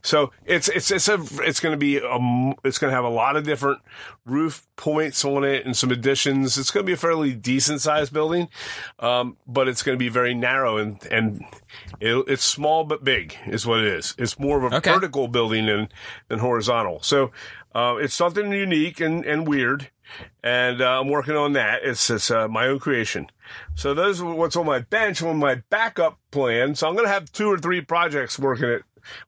So 0.01 0.31
it's 0.45 0.69
it's 0.69 0.89
it's 0.91 1.09
a 1.09 1.19
it's 1.43 1.59
going 1.59 1.73
to 1.73 1.77
be 1.77 1.99
um 2.01 2.55
it's 2.63 2.77
going 2.77 2.89
to 2.91 2.95
have 2.95 3.03
a 3.05 3.09
lot 3.09 3.35
of 3.35 3.43
different 3.43 3.81
roof 4.25 4.65
points 4.77 5.25
on 5.25 5.43
it 5.43 5.65
and 5.65 5.75
some 5.75 5.91
additions. 5.91 6.57
It's 6.57 6.71
going 6.71 6.85
to 6.85 6.87
be 6.87 6.93
a 6.93 6.97
fairly 6.97 7.33
decent 7.33 7.81
sized 7.81 8.13
building 8.13 8.47
um, 8.99 9.35
but 9.45 9.67
it's 9.67 9.83
going 9.83 9.97
to 9.97 9.99
be 9.99 10.09
very 10.09 10.33
narrow 10.33 10.77
and 10.77 11.03
and 11.11 11.43
it, 11.99 12.23
it's 12.27 12.43
small 12.43 12.85
but 12.85 13.03
big 13.03 13.35
is 13.47 13.65
what 13.67 13.79
it 13.81 13.87
is. 13.87 14.15
It's 14.17 14.39
more 14.39 14.57
of 14.63 14.71
a 14.71 14.77
Okay. 14.77 14.93
vertical 14.93 15.27
building 15.27 15.65
than 15.65 15.89
than 16.29 16.39
horizontal. 16.39 17.01
So 17.01 17.31
uh, 17.75 17.95
it's 17.99 18.13
something 18.15 18.51
unique 18.51 18.99
and, 18.99 19.23
and 19.25 19.47
weird, 19.47 19.89
and 20.43 20.81
uh, 20.81 20.99
I'm 20.99 21.09
working 21.09 21.35
on 21.35 21.53
that. 21.53 21.81
It's, 21.83 22.09
it's 22.09 22.31
uh, 22.31 22.47
my 22.47 22.67
own 22.67 22.79
creation. 22.79 23.27
So 23.75 23.93
those 23.93 24.21
are 24.21 24.33
what's 24.33 24.55
on 24.55 24.65
my 24.65 24.79
bench, 24.79 25.21
on 25.21 25.37
my 25.37 25.61
backup 25.69 26.19
plan. 26.31 26.75
So 26.75 26.87
I'm 26.87 26.93
going 26.93 27.05
to 27.05 27.11
have 27.11 27.31
two 27.31 27.47
or 27.47 27.57
three 27.57 27.81
projects 27.81 28.37
working 28.37 28.69
at 28.69 28.81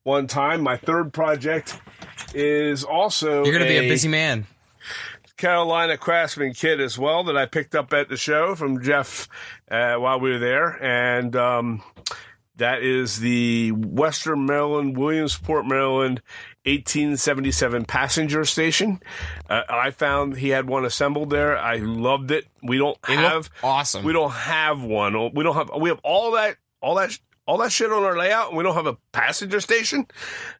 one 0.04 0.28
time. 0.28 0.62
My 0.62 0.78
third 0.78 1.13
project 1.13 1.80
is 2.34 2.84
also 2.84 3.44
You're 3.44 3.54
going 3.54 3.65
to 3.65 3.70
be 3.70 3.78
a 3.78 3.89
busy 3.89 4.08
man. 4.10 4.48
Carolina 5.38 5.98
Craftsman 5.98 6.54
kit 6.54 6.82
as 6.82 7.00
well 7.00 7.24
that 7.24 7.38
I 7.38 7.46
picked 7.46 7.74
up 7.74 7.94
at 7.94 8.10
the 8.10 8.18
show 8.18 8.56
from 8.56 8.84
Jeff 8.84 9.30
uh, 9.72 9.96
while 9.96 10.20
we 10.20 10.32
were 10.32 10.39
there, 10.39 10.84
and 10.84 11.34
um, 11.34 11.82
that 12.58 12.84
is 12.84 13.20
the 13.22 13.72
Western 13.72 14.46
Maryland, 14.46 14.98
Williamsport, 14.98 15.65
Maryland, 15.65 16.22
1877 16.70 17.86
passenger 17.86 18.46
station. 18.46 19.02
Uh, 19.50 19.62
I 19.70 19.92
found 19.92 20.38
he 20.38 20.50
had 20.50 20.68
one 20.68 20.86
assembled 20.86 21.30
there. 21.30 21.58
I 21.58 21.78
loved 21.78 22.32
it. 22.32 22.46
We 22.64 22.78
don't 22.78 22.98
It 23.08 23.18
have 23.18 23.50
awesome. 23.64 24.04
we 24.06 24.14
don't 24.14 24.32
have 24.32 24.82
one. 24.82 25.34
We 25.34 25.44
don't 25.44 25.56
have. 25.56 25.72
We 25.80 25.90
have 25.90 26.00
all 26.04 26.32
that. 26.32 26.58
All 26.82 26.96
that. 26.96 27.18
All 27.46 27.58
that 27.58 27.72
shit 27.72 27.92
on 27.92 28.04
our 28.04 28.16
layout, 28.16 28.50
and 28.50 28.58
we 28.58 28.64
don't 28.64 28.76
have 28.76 28.86
a 28.86 28.98
passenger 29.12 29.60
station. 29.60 30.06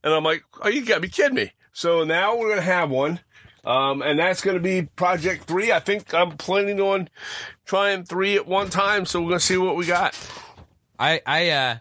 And 0.04 0.12
I'm 0.14 0.24
like, 0.24 0.44
oh, 0.62 0.70
you 0.70 0.84
gotta 0.84 1.02
be 1.02 1.10
kidding 1.10 1.36
me. 1.36 1.52
So 1.72 2.04
now 2.04 2.36
we're 2.36 2.50
gonna 2.50 2.62
have 2.62 2.90
one. 2.90 3.20
Um, 3.66 4.02
and 4.02 4.18
that's 4.18 4.42
going 4.42 4.56
to 4.56 4.64
be 4.64 4.84
project 4.84 5.44
three. 5.44 5.72
I 5.74 5.82
think 5.82 6.14
I'm 6.14 6.38
planning 6.38 6.80
on 6.80 7.10
trying 7.66 8.06
three 8.06 8.36
at 8.38 8.48
one 8.48 8.70
time. 8.70 9.06
So 9.06 9.20
we're 9.20 9.28
going 9.28 9.40
to 9.40 9.46
see 9.46 9.58
what 9.58 9.76
we 9.76 9.86
got. 9.86 10.18
I 10.98 11.22
I 11.26 11.50
uh 11.50 11.78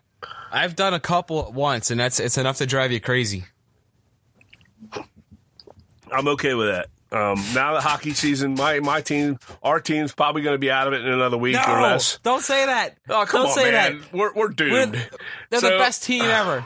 I've 0.50 0.74
done 0.74 0.92
a 0.92 1.00
couple 1.00 1.46
at 1.46 1.54
once, 1.54 1.90
and 1.92 2.00
that's 2.00 2.18
it's 2.18 2.36
enough 2.36 2.58
to 2.58 2.66
drive 2.66 2.90
you 2.90 3.00
crazy. 3.00 3.44
I'm 6.12 6.28
okay 6.28 6.54
with 6.54 6.68
that. 6.68 6.86
Um, 7.10 7.42
now 7.54 7.72
the 7.74 7.80
hockey 7.80 8.12
season, 8.12 8.54
my, 8.54 8.80
my 8.80 9.00
team, 9.00 9.38
our 9.62 9.80
team's 9.80 10.12
probably 10.12 10.42
going 10.42 10.54
to 10.54 10.58
be 10.58 10.70
out 10.70 10.86
of 10.86 10.92
it 10.92 11.00
in 11.00 11.06
another 11.10 11.38
week 11.38 11.56
or 11.56 11.80
less. 11.80 12.18
don't 12.22 12.42
say 12.42 12.66
that. 12.66 12.96
Oh, 13.08 13.24
come 13.26 13.42
don't 13.42 13.50
on, 13.50 13.54
say 13.56 13.72
man. 13.72 14.00
that. 14.00 14.12
We're, 14.12 14.32
we're 14.34 14.48
We're, 14.48 14.48
doomed. 14.48 15.08
they're 15.50 15.60
So- 15.60 15.70
the 15.70 15.78
best 15.78 16.02
team 16.02 16.22
ever. 16.24 16.64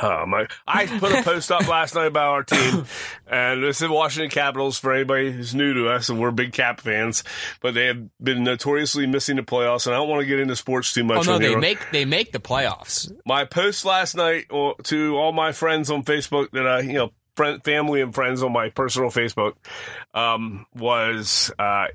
Oh 0.00 0.24
my! 0.26 0.46
I 0.66 0.86
put 0.86 1.12
a 1.12 1.22
post 1.22 1.50
up 1.50 1.66
last 1.66 1.94
night 1.94 2.06
about 2.06 2.28
our 2.28 2.42
team, 2.44 2.84
and 3.26 3.62
this 3.62 3.82
is 3.82 3.88
Washington 3.88 4.30
Capitals. 4.30 4.78
For 4.78 4.92
anybody 4.94 5.32
who's 5.32 5.54
new 5.54 5.74
to 5.74 5.88
us, 5.88 6.08
and 6.08 6.20
we're 6.20 6.30
big 6.30 6.52
Cap 6.52 6.80
fans, 6.80 7.24
but 7.60 7.74
they 7.74 7.86
have 7.86 7.98
been 8.22 8.44
notoriously 8.44 9.06
missing 9.06 9.36
the 9.36 9.42
playoffs. 9.42 9.86
And 9.86 9.94
I 9.94 9.98
don't 9.98 10.08
want 10.08 10.20
to 10.20 10.26
get 10.26 10.38
into 10.40 10.54
sports 10.56 10.92
too 10.92 11.00
Oh 11.02 11.04
much. 11.04 11.26
no, 11.26 11.38
they 11.38 11.48
here. 11.48 11.58
make 11.58 11.78
they 11.90 12.04
make 12.04 12.32
the 12.32 12.38
playoffs. 12.40 13.12
my 13.26 13.44
post 13.44 13.84
last 13.84 14.14
night 14.14 14.46
uh, 14.50 14.74
to 14.84 15.16
all 15.16 15.32
my 15.32 15.52
friends 15.52 15.90
on 15.90 16.04
Facebook 16.04 16.50
that 16.52 16.66
I, 16.66 16.80
you 16.80 16.92
know, 16.94 17.12
friend, 17.34 17.62
family 17.64 18.00
and 18.00 18.14
friends 18.14 18.42
on 18.42 18.52
my 18.52 18.68
personal 18.70 19.10
Facebook, 19.10 19.54
um, 20.14 20.66
was 20.74 21.50
uh, 21.58 21.86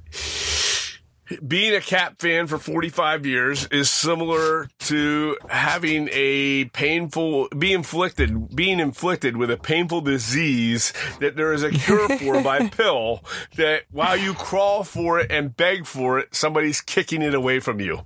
being 1.48 1.74
a 1.74 1.82
Cap 1.82 2.20
fan 2.20 2.48
for 2.48 2.58
45 2.58 3.26
years 3.26 3.68
is 3.68 3.90
similar 3.90 4.68
to 4.80 5.38
having 5.50 6.10
a 6.12 6.66
painful, 6.66 7.48
be 7.50 7.74
inflicted, 7.74 8.56
being 8.56 8.80
inflicted 8.80 9.38
with 9.38 9.50
a 9.50 9.58
painful 9.58 10.02
disease 10.02 10.94
that 11.20 11.36
there 11.36 11.54
is 11.54 11.64
a 11.64 11.72
cure 11.72 12.10
for 12.18 12.42
by 12.44 12.68
pill 12.68 13.24
that 13.56 13.84
while 13.92 14.18
you 14.18 14.34
crawl 14.34 14.84
for 14.84 15.20
it 15.20 15.32
and 15.32 15.56
beg 15.56 15.86
for 15.86 16.20
it, 16.20 16.34
somebody's 16.36 16.82
kicking 16.82 17.22
it 17.22 17.34
away 17.34 17.60
from 17.60 17.80
you. 17.80 18.02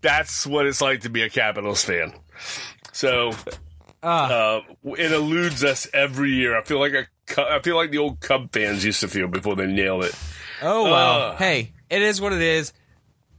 That's 0.00 0.46
what 0.46 0.66
it's 0.66 0.80
like 0.80 1.02
to 1.02 1.10
be 1.10 1.22
a 1.22 1.30
Capitals 1.30 1.84
fan. 1.84 2.12
So 2.92 3.32
uh, 4.02 4.60
it 4.84 5.12
eludes 5.12 5.64
us 5.64 5.88
every 5.92 6.32
year. 6.32 6.56
I 6.56 6.62
feel 6.62 6.78
like 6.78 6.92
a, 6.92 7.06
I 7.38 7.60
feel 7.60 7.76
like 7.76 7.90
the 7.90 7.98
old 7.98 8.20
Cub 8.20 8.52
fans 8.52 8.84
used 8.84 9.00
to 9.00 9.08
feel 9.08 9.28
before 9.28 9.56
they 9.56 9.66
nailed 9.66 10.04
it. 10.04 10.14
Oh 10.62 10.84
well. 10.84 11.20
Ugh. 11.20 11.38
hey, 11.38 11.72
it 11.90 12.02
is 12.02 12.20
what 12.20 12.32
it 12.32 12.42
is, 12.42 12.72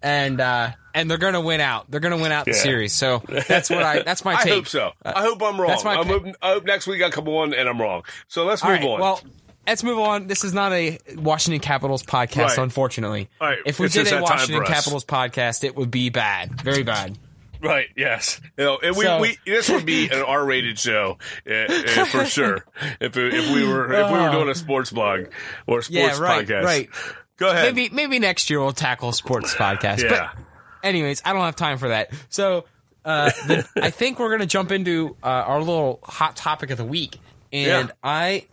and 0.01 0.39
uh 0.41 0.71
and 0.93 1.09
they're 1.11 1.17
gonna 1.17 1.41
win 1.41 1.61
out. 1.61 1.89
They're 1.89 1.99
gonna 1.99 2.17
win 2.17 2.31
out 2.31 2.45
the 2.45 2.51
Yeah. 2.51 2.57
series. 2.57 2.93
So 2.93 3.21
that's 3.47 3.69
what 3.69 3.83
I. 3.83 4.01
That's 4.03 4.23
my 4.23 4.33
I 4.35 4.47
hope 4.47 4.67
so. 4.67 4.91
I 5.03 5.21
hope 5.21 5.41
I'm 5.43 5.59
wrong. 5.59 5.69
that's 5.69 5.83
my 5.83 5.95
I'm 5.95 6.07
pick. 6.07 6.35
I 6.41 6.53
hope 6.53 6.65
next 6.65 6.87
week 6.87 7.01
I 7.03 7.09
come 7.09 7.27
on 7.27 7.53
and 7.53 7.67
I'm 7.67 7.79
wrong. 7.81 8.03
So 8.27 8.45
let's 8.45 8.63
All 8.63 8.69
move 8.71 8.79
right. 8.79 8.87
on. 8.89 8.99
Well, 9.01 9.21
let's 9.67 9.83
move 9.83 9.99
on. 9.99 10.27
This 10.27 10.43
is 10.43 10.53
not 10.53 10.71
a 10.73 10.97
Washington 11.15 11.59
Capitals 11.59 12.03
podcast, 12.03 12.49
Right. 12.49 12.57
unfortunately. 12.59 13.29
Right. 13.41 13.57
If 13.65 13.79
we 13.79 13.87
It's 13.87 13.95
did 13.95 14.11
a 14.13 14.21
Washington. 14.21 14.63
Capitals 14.65 15.03
podcast, 15.05 15.63
it 15.63 15.75
would 15.75 15.91
be 15.91 16.09
bad, 16.09 16.61
very 16.61 16.83
bad. 16.83 17.17
Right. 17.61 17.87
Yes. 17.97 18.39
You 18.57 18.65
know, 18.65 18.77
and 18.83 18.95
we, 18.95 19.03
So- 19.05 19.19
we 19.19 19.37
this 19.45 19.69
would 19.69 19.85
be 19.85 20.09
an 20.09 20.21
R-rated 20.27 20.77
show 20.77 21.17
uh, 21.49 21.53
uh, 21.53 22.05
for 22.05 22.25
sure. 22.25 22.63
If 23.01 23.17
if 23.17 23.53
we 23.53 23.67
were 23.67 23.91
if 23.91 24.11
we 24.11 24.17
were 24.19 24.31
doing 24.31 24.49
a 24.49 24.55
sports 24.55 24.91
blog 24.91 25.27
or 25.65 25.79
a 25.79 25.83
sports 25.83 25.89
Yeah, 25.89 26.19
right, 26.19 26.47
podcast, 26.47 26.63
right. 26.63 26.89
Go 27.37 27.49
ahead. 27.49 27.75
Maybe 27.75 27.93
maybe 27.93 28.19
next 28.19 28.49
year 28.49 28.59
we'll 28.61 28.71
tackle 28.71 29.11
sports 29.11 29.53
podcast. 29.55 30.03
Yeah. 30.03 30.31
But 30.35 30.45
anyways, 30.83 31.21
I 31.25 31.33
don't 31.33 31.41
have 31.41 31.55
time 31.55 31.77
for 31.77 31.89
that. 31.89 32.11
So 32.29 32.65
uh, 33.03 33.29
the, 33.47 33.67
I 33.81 33.89
think 33.89 34.19
we're 34.19 34.31
gonna 34.31 34.45
jump 34.45 34.71
into 34.71 35.15
uh, 35.23 35.27
our 35.27 35.59
little 35.59 35.99
hot 36.03 36.35
topic 36.35 36.69
of 36.71 36.77
the 36.77 36.85
week, 36.85 37.17
and 37.51 37.87
Yeah. 37.89 37.93
I 38.03 38.45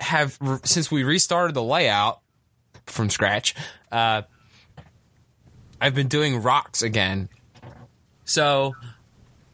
have 0.00 0.38
since 0.64 0.90
we 0.90 1.04
restarted 1.04 1.54
the 1.54 1.62
layout 1.62 2.20
from 2.86 3.10
scratch. 3.10 3.54
Uh, 3.90 4.22
I've 5.80 5.94
been 5.94 6.08
doing 6.08 6.42
rocks 6.42 6.82
again, 6.82 7.28
so 8.24 8.74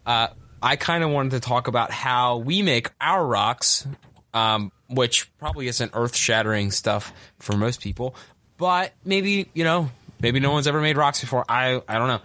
uh, 0.07 0.29
I 0.62 0.77
kind 0.77 1.03
of 1.03 1.11
wanted 1.11 1.31
to 1.33 1.40
talk 1.40 1.68
about 1.68 1.90
how 1.90 2.37
we 2.38 2.62
make 2.62 2.90
our 3.01 3.24
rocks, 3.27 3.87
um, 4.35 4.70
which 4.88 5.31
probably 5.38 5.68
isn't 5.68 5.90
earth 5.94 6.16
shattering 6.16 6.70
stuff 6.70 7.12
for 7.38 7.57
most 7.57 7.81
people, 7.81 8.14
but 8.57 8.92
maybe 9.05 9.48
you 9.55 9.64
know, 9.64 9.90
maybe 10.20 10.40
no 10.40 10.51
one's 10.53 10.66
ever 10.66 10.81
made 10.81 10.96
rocks 10.96 11.20
before. 11.20 11.44
I 11.48 11.81
I 11.88 11.98
don't 11.98 12.09
know. 12.09 12.20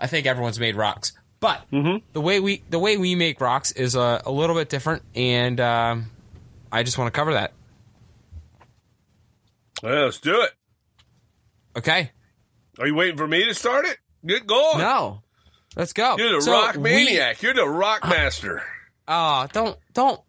I 0.00 0.06
think 0.06 0.26
everyone's 0.26 0.58
made 0.58 0.76
rocks, 0.76 1.12
but 1.40 1.62
the 1.70 2.20
way 2.20 2.40
we 2.40 2.62
the 2.70 2.78
way 2.78 2.96
we 2.96 3.14
make 3.14 3.40
rocks 3.40 3.72
is 3.72 3.94
a, 3.94 4.22
a 4.26 4.30
little 4.32 4.56
bit 4.56 4.68
different, 4.68 5.02
and 5.14 5.60
um, 5.60 6.10
I 6.72 6.82
just 6.82 6.98
want 6.98 7.12
to 7.12 7.16
cover 7.18 7.34
that. 7.34 7.52
Let's 9.82 10.18
do 10.20 10.40
it. 10.42 10.50
Okay, 11.76 12.10
Are 12.78 12.86
you 12.86 12.94
waiting 12.94 13.16
for 13.16 13.26
me 13.26 13.44
to 13.46 13.54
start 13.54 13.84
it? 13.86 13.98
Get 14.24 14.46
going. 14.46 14.78
no, 14.78 15.22
let's 15.76 15.92
go. 15.92 16.16
You're 16.16 16.36
the 16.36 16.40
So 16.42 16.52
rock 16.52 16.76
we- 16.76 16.82
maniac. 16.82 17.42
You're 17.42 17.52
the 17.54 17.68
rock 17.68 18.04
master. 18.04 18.62
Ah, 19.08 19.48
don't 19.52 19.76
don't 19.92 20.20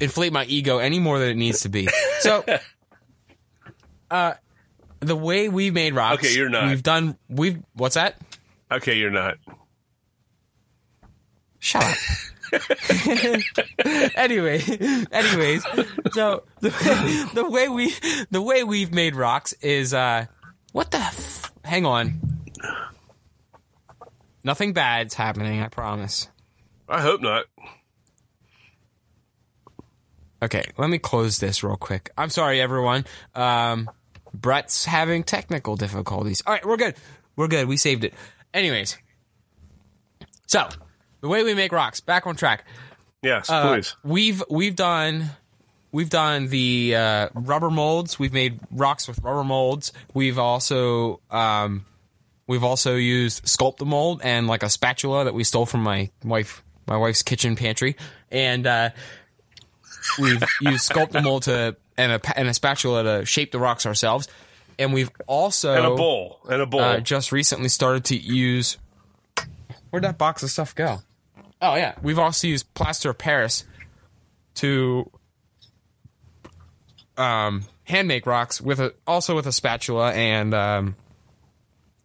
inflate 0.00 0.32
my 0.32 0.44
ego 0.44 0.78
any 0.78 0.98
more 0.98 1.18
than 1.18 1.28
it 1.28 1.36
needs 1.36 1.60
to 1.60 1.68
be. 1.68 1.88
So, 2.20 2.44
uh, 4.10 4.34
the 5.00 5.16
way 5.16 5.48
we 5.48 5.70
made 5.70 5.94
rocks. 5.94 6.24
Okay, 6.24 6.34
you're 6.34 6.48
not. 6.48 6.68
We've 6.68 6.82
done. 6.82 7.16
We've 7.28 7.62
what's 7.74 7.94
that? 7.94 8.20
Okay, 8.70 8.96
you're 8.96 9.10
not. 9.10 9.36
Shut 11.58 11.84
up. 11.84 11.96
anyway, 14.14 14.58
anyways, 15.12 15.64
so 16.12 16.44
the, 16.60 17.30
the 17.34 17.48
way 17.48 17.68
we 17.68 17.92
the 18.30 18.40
way 18.40 18.64
we've 18.64 18.92
made 18.92 19.14
rocks 19.14 19.52
is 19.60 19.92
uh, 19.92 20.26
what 20.72 20.90
the? 20.90 20.98
F- 20.98 21.52
hang 21.64 21.84
on. 21.84 22.20
Nothing 24.44 24.72
bad's 24.72 25.14
happening. 25.14 25.60
I 25.60 25.68
promise. 25.68 26.28
I 26.88 27.02
hope 27.02 27.20
not. 27.20 27.44
Okay, 30.42 30.62
let 30.76 30.88
me 30.90 30.98
close 30.98 31.38
this 31.38 31.64
real 31.64 31.76
quick. 31.76 32.10
I'm 32.16 32.30
sorry, 32.30 32.60
everyone. 32.60 33.04
Um, 33.34 33.90
Brett's 34.32 34.84
having 34.84 35.24
technical 35.24 35.76
difficulties. 35.76 36.42
All 36.46 36.52
right, 36.52 36.64
we're 36.64 36.76
good. 36.76 36.94
We're 37.36 37.48
good. 37.48 37.66
We 37.66 37.76
saved 37.76 38.04
it. 38.04 38.14
Anyways, 38.54 38.96
so 40.46 40.68
the 41.20 41.28
way 41.28 41.42
we 41.42 41.54
make 41.54 41.72
rocks, 41.72 42.00
back 42.00 42.26
on 42.26 42.36
track. 42.36 42.64
Yes, 43.22 43.50
Uh, 43.50 43.74
please. 43.74 43.96
We've 44.04 44.42
we've 44.48 44.76
done 44.76 45.30
we've 45.90 46.10
done 46.10 46.46
the 46.48 46.94
uh, 46.94 47.28
rubber 47.34 47.70
molds. 47.70 48.18
We've 48.18 48.32
made 48.32 48.60
rocks 48.70 49.08
with 49.08 49.18
rubber 49.22 49.44
molds. 49.44 49.92
We've 50.14 50.38
also 50.38 51.20
um, 51.30 51.84
we've 52.46 52.64
also 52.64 52.94
used 52.94 53.44
Sculptamold 53.44 54.20
and 54.22 54.46
like 54.46 54.62
a 54.62 54.70
spatula 54.70 55.24
that 55.24 55.34
we 55.34 55.42
stole 55.44 55.66
from 55.66 55.82
my 55.82 56.10
wife 56.24 56.62
my 56.86 56.96
wife's 56.96 57.22
kitchen 57.22 57.54
pantry, 57.56 57.96
and 58.30 58.66
uh, 58.66 58.90
we've 60.18 60.42
used 60.60 60.90
Sculptamold 60.90 61.42
to 61.42 61.76
and 61.96 62.12
a 62.12 62.38
and 62.38 62.48
a 62.48 62.54
spatula 62.54 63.02
to 63.02 63.26
shape 63.26 63.52
the 63.52 63.58
rocks 63.58 63.86
ourselves. 63.86 64.28
And 64.78 64.92
we've 64.92 65.10
also 65.26 65.74
And 65.74 65.86
a 65.86 65.94
bowl. 65.96 66.40
And 66.48 66.62
a 66.62 66.66
bowl. 66.66 66.80
uh, 66.80 67.00
just 67.00 67.32
recently 67.32 67.68
started 67.68 68.04
to 68.06 68.16
use. 68.16 68.78
Where'd 69.90 70.04
that 70.04 70.18
box 70.18 70.42
of 70.42 70.50
stuff 70.50 70.74
go? 70.74 70.98
Oh 71.60 71.74
yeah, 71.74 71.94
we've 72.02 72.18
also 72.18 72.46
used 72.46 72.72
plaster 72.74 73.10
of 73.10 73.18
Paris 73.18 73.64
to 74.56 75.10
um, 77.16 77.64
hand 77.84 78.06
make 78.06 78.26
rocks 78.26 78.60
with 78.60 78.78
a 78.78 78.94
also 79.06 79.34
with 79.34 79.46
a 79.46 79.52
spatula, 79.52 80.12
and 80.12 80.54
um, 80.54 80.96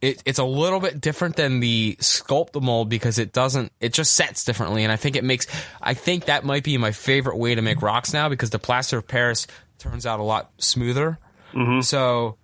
it, 0.04 0.22
it's 0.26 0.40
a 0.40 0.44
little 0.44 0.82
bit 0.82 1.00
different 1.00 1.38
than 1.38 1.62
the 1.62 1.96
Sculptamold 2.02 2.90
because 2.90 3.18
it 3.20 3.32
doesn't 3.32 3.72
it 3.80 3.94
just 3.94 4.12
sets 4.14 4.44
differently, 4.44 4.84
and 4.84 4.92
I 4.92 4.98
think 4.98 5.16
it 5.16 5.24
makes 5.24 5.48
I 5.82 5.94
think 5.94 6.26
that 6.26 6.44
might 6.44 6.66
be 6.66 6.78
my 6.78 6.92
favorite 6.92 7.38
way 7.38 7.56
to 7.56 7.62
make 7.62 7.82
rocks 7.82 8.12
now 8.12 8.28
because 8.28 8.50
the 8.50 8.60
plaster 8.60 8.98
of 8.98 9.08
Paris 9.08 9.48
turns 9.80 10.06
out 10.06 10.20
a 10.20 10.24
lot 10.24 10.52
smoother. 10.58 11.20
So 11.82 12.36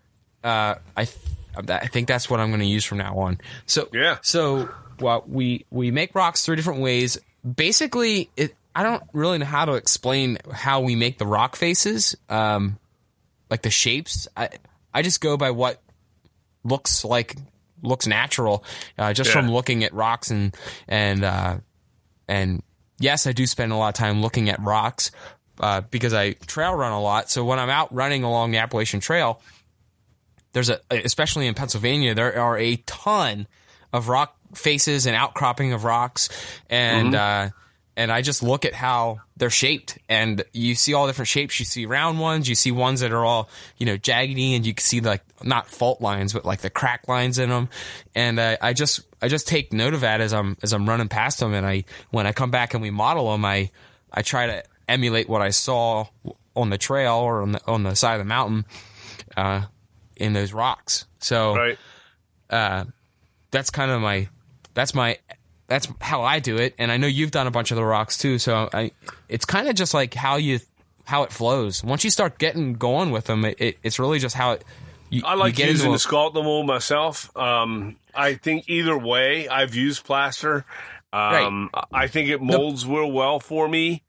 uh, 0.42 0.76
I 0.96 1.04
th- 1.06 1.70
I 1.70 1.88
think 1.88 2.08
that's 2.08 2.30
what 2.30 2.40
I'm 2.40 2.48
going 2.48 2.62
to 2.62 2.66
use 2.66 2.86
from 2.86 3.00
now 3.00 3.18
on. 3.20 3.42
So 3.66 3.90
Yeah. 3.92 4.20
So 4.22 4.70
well, 5.02 5.26
we 5.28 5.66
we 5.70 5.92
make 5.92 6.16
rocks 6.16 6.46
three 6.46 6.56
different 6.56 6.80
ways. 6.80 7.18
Basically, 7.44 8.30
it 8.38 8.56
I 8.74 8.84
don't 8.84 9.04
really 9.12 9.38
know 9.38 9.46
how 9.46 9.66
to 9.66 9.74
explain 9.74 10.38
how 10.50 10.80
we 10.80 10.96
make 10.96 11.18
the 11.18 11.28
rock 11.28 11.58
faces, 11.58 12.16
um, 12.30 12.80
like 13.50 13.64
the 13.64 13.70
shapes. 13.70 14.30
I 14.38 14.48
I 14.94 15.02
just 15.02 15.20
go 15.20 15.36
by 15.36 15.52
what 15.52 15.82
looks 16.64 17.04
like 17.06 17.36
looks 17.82 18.08
natural, 18.08 18.64
uh, 18.98 19.14
just 19.14 19.30
Yeah. 19.30 19.34
from 19.42 19.52
looking 19.52 19.84
at 19.84 19.94
rocks 19.94 20.32
and 20.32 20.56
and 20.88 21.24
uh, 21.24 21.58
and 22.28 22.62
yes, 23.00 23.26
I 23.28 23.32
do 23.32 23.46
spend 23.48 23.72
a 23.72 23.76
lot 23.76 23.90
of 23.90 23.94
time 23.96 24.22
looking 24.22 24.50
at 24.50 24.60
rocks 24.62 25.12
uh, 25.60 25.82
because 25.82 26.14
I 26.14 26.34
trail 26.34 26.74
run 26.74 26.92
a 26.92 27.02
lot. 27.02 27.30
So 27.30 27.44
when 27.46 27.60
I'm 27.60 27.70
out 27.70 27.94
running 27.94 28.24
along 28.24 28.52
the 28.52 28.58
Appalachian 28.58 29.00
Trail, 29.00 29.42
there's 30.54 30.70
a 30.70 30.80
especially 30.92 31.48
in 31.48 31.54
Pennsylvania 31.54 32.14
there 32.16 32.40
are 32.40 32.58
a 32.58 32.78
ton 32.86 33.48
of 33.94 34.10
rock 34.10 34.36
faces 34.56 35.06
and 35.06 35.16
outcropping 35.16 35.74
of 35.74 35.84
rocks. 35.84 36.30
And 36.70 37.16
uh 37.16 37.50
and 37.96 38.12
I 38.14 38.22
just 38.22 38.42
look 38.42 38.64
at 38.64 38.74
how 38.74 39.20
they're 39.36 39.50
shaped. 39.50 39.98
And 40.08 40.44
you 40.54 40.74
see 40.76 40.94
all 40.94 41.06
different 41.06 41.28
shapes. 41.28 41.60
You 41.60 41.66
see 41.66 41.86
round 41.86 42.18
ones. 42.20 42.48
You 42.48 42.56
see 42.56 42.72
ones 42.72 43.02
that 43.02 43.12
are 43.12 43.24
all 43.26 43.50
you 43.78 43.86
know 43.86 43.98
jaggedy. 43.98 44.56
And 44.56 44.66
you 44.66 44.74
can 44.74 44.84
see 44.84 45.02
like 45.02 45.22
not 45.44 45.68
fault 45.68 46.02
lines 46.02 46.34
but 46.34 46.46
like 46.46 46.62
the 46.62 46.70
crack 46.70 47.08
lines 47.08 47.38
in 47.40 47.50
them 47.50 47.70
and 48.16 48.40
uh, 48.40 48.58
I 48.62 48.74
just 48.74 49.02
I 49.22 49.28
just 49.28 49.48
take 49.48 49.74
note 49.74 49.94
of 49.94 50.02
that 50.02 50.22
as 50.22 50.34
I'm 50.34 50.58
as 50.64 50.74
I'm 50.74 50.88
running 50.88 51.08
past 51.10 51.40
them 51.40 51.54
and 51.54 51.66
I 51.66 51.86
when 52.12 52.28
I 52.28 52.32
come 52.32 52.52
back 52.52 52.74
and 52.74 52.82
we 52.82 52.92
model 52.92 53.32
them 53.32 53.46
I 53.46 53.72
I 54.12 54.22
try 54.22 54.48
to 54.48 54.64
emulate 54.88 55.30
what 55.30 55.42
I 55.42 55.50
saw 55.50 56.08
on 56.56 56.70
the 56.70 56.78
trail 56.78 57.16
or 57.16 57.42
on 57.42 57.54
the 57.54 57.68
on 57.68 57.84
the 57.84 57.96
side 57.96 58.14
of 58.14 58.20
the 58.20 58.26
mountain 58.26 58.66
uh 59.38 59.64
in 60.20 60.34
those 60.34 60.54
rocks. 60.54 61.06
So 61.20 61.56
right. 61.56 62.86
that's 63.52 63.70
kind 63.70 63.92
of 63.92 64.02
my 64.02 64.28
that's 64.74 64.94
my 64.94 65.18
that's 65.68 65.88
how 66.02 66.24
I 66.24 66.40
do 66.40 66.58
it. 66.58 66.76
And 66.78 66.92
I 66.92 66.98
know 66.98 67.08
you've 67.08 67.32
done 67.32 67.48
a 67.48 67.52
bunch 67.52 67.72
of 67.72 67.78
the 67.78 67.86
rocks 67.86 68.18
too. 68.18 68.38
So 68.38 68.70
I 68.74 68.92
it's 69.28 69.46
kind 69.46 69.68
of 69.68 69.76
just 69.76 69.94
like 69.94 70.14
how 70.14 70.36
you 70.36 70.60
how 71.06 71.24
it 71.24 71.32
flows. 71.32 71.84
Once 71.84 72.04
you 72.04 72.10
start 72.10 72.38
getting 72.38 72.74
going 72.74 73.12
with 73.12 73.26
them, 73.26 73.46
it, 73.46 73.60
it, 73.60 73.78
it's 73.82 73.98
really 73.98 74.20
just 74.20 74.36
how 74.36 74.54
it. 74.54 74.64
You, 75.10 75.24
I 75.26 75.34
like 75.36 75.58
using 75.58 75.88
into 75.88 75.92
the 76.04 76.10
Sculptamold 76.10 76.66
myself. 76.66 77.36
Um, 77.36 77.96
I 78.14 78.36
think 78.36 78.66
either 78.70 78.98
way, 78.98 79.48
I've 79.48 79.76
used 79.76 80.04
plaster. 80.04 80.66
Um, 81.12 81.72
I 81.92 82.08
think 82.08 82.30
it 82.30 82.42
molds 82.42 82.86
real 82.86 83.12
well 83.12 83.40
for 83.40 83.68
me. 83.68 84.04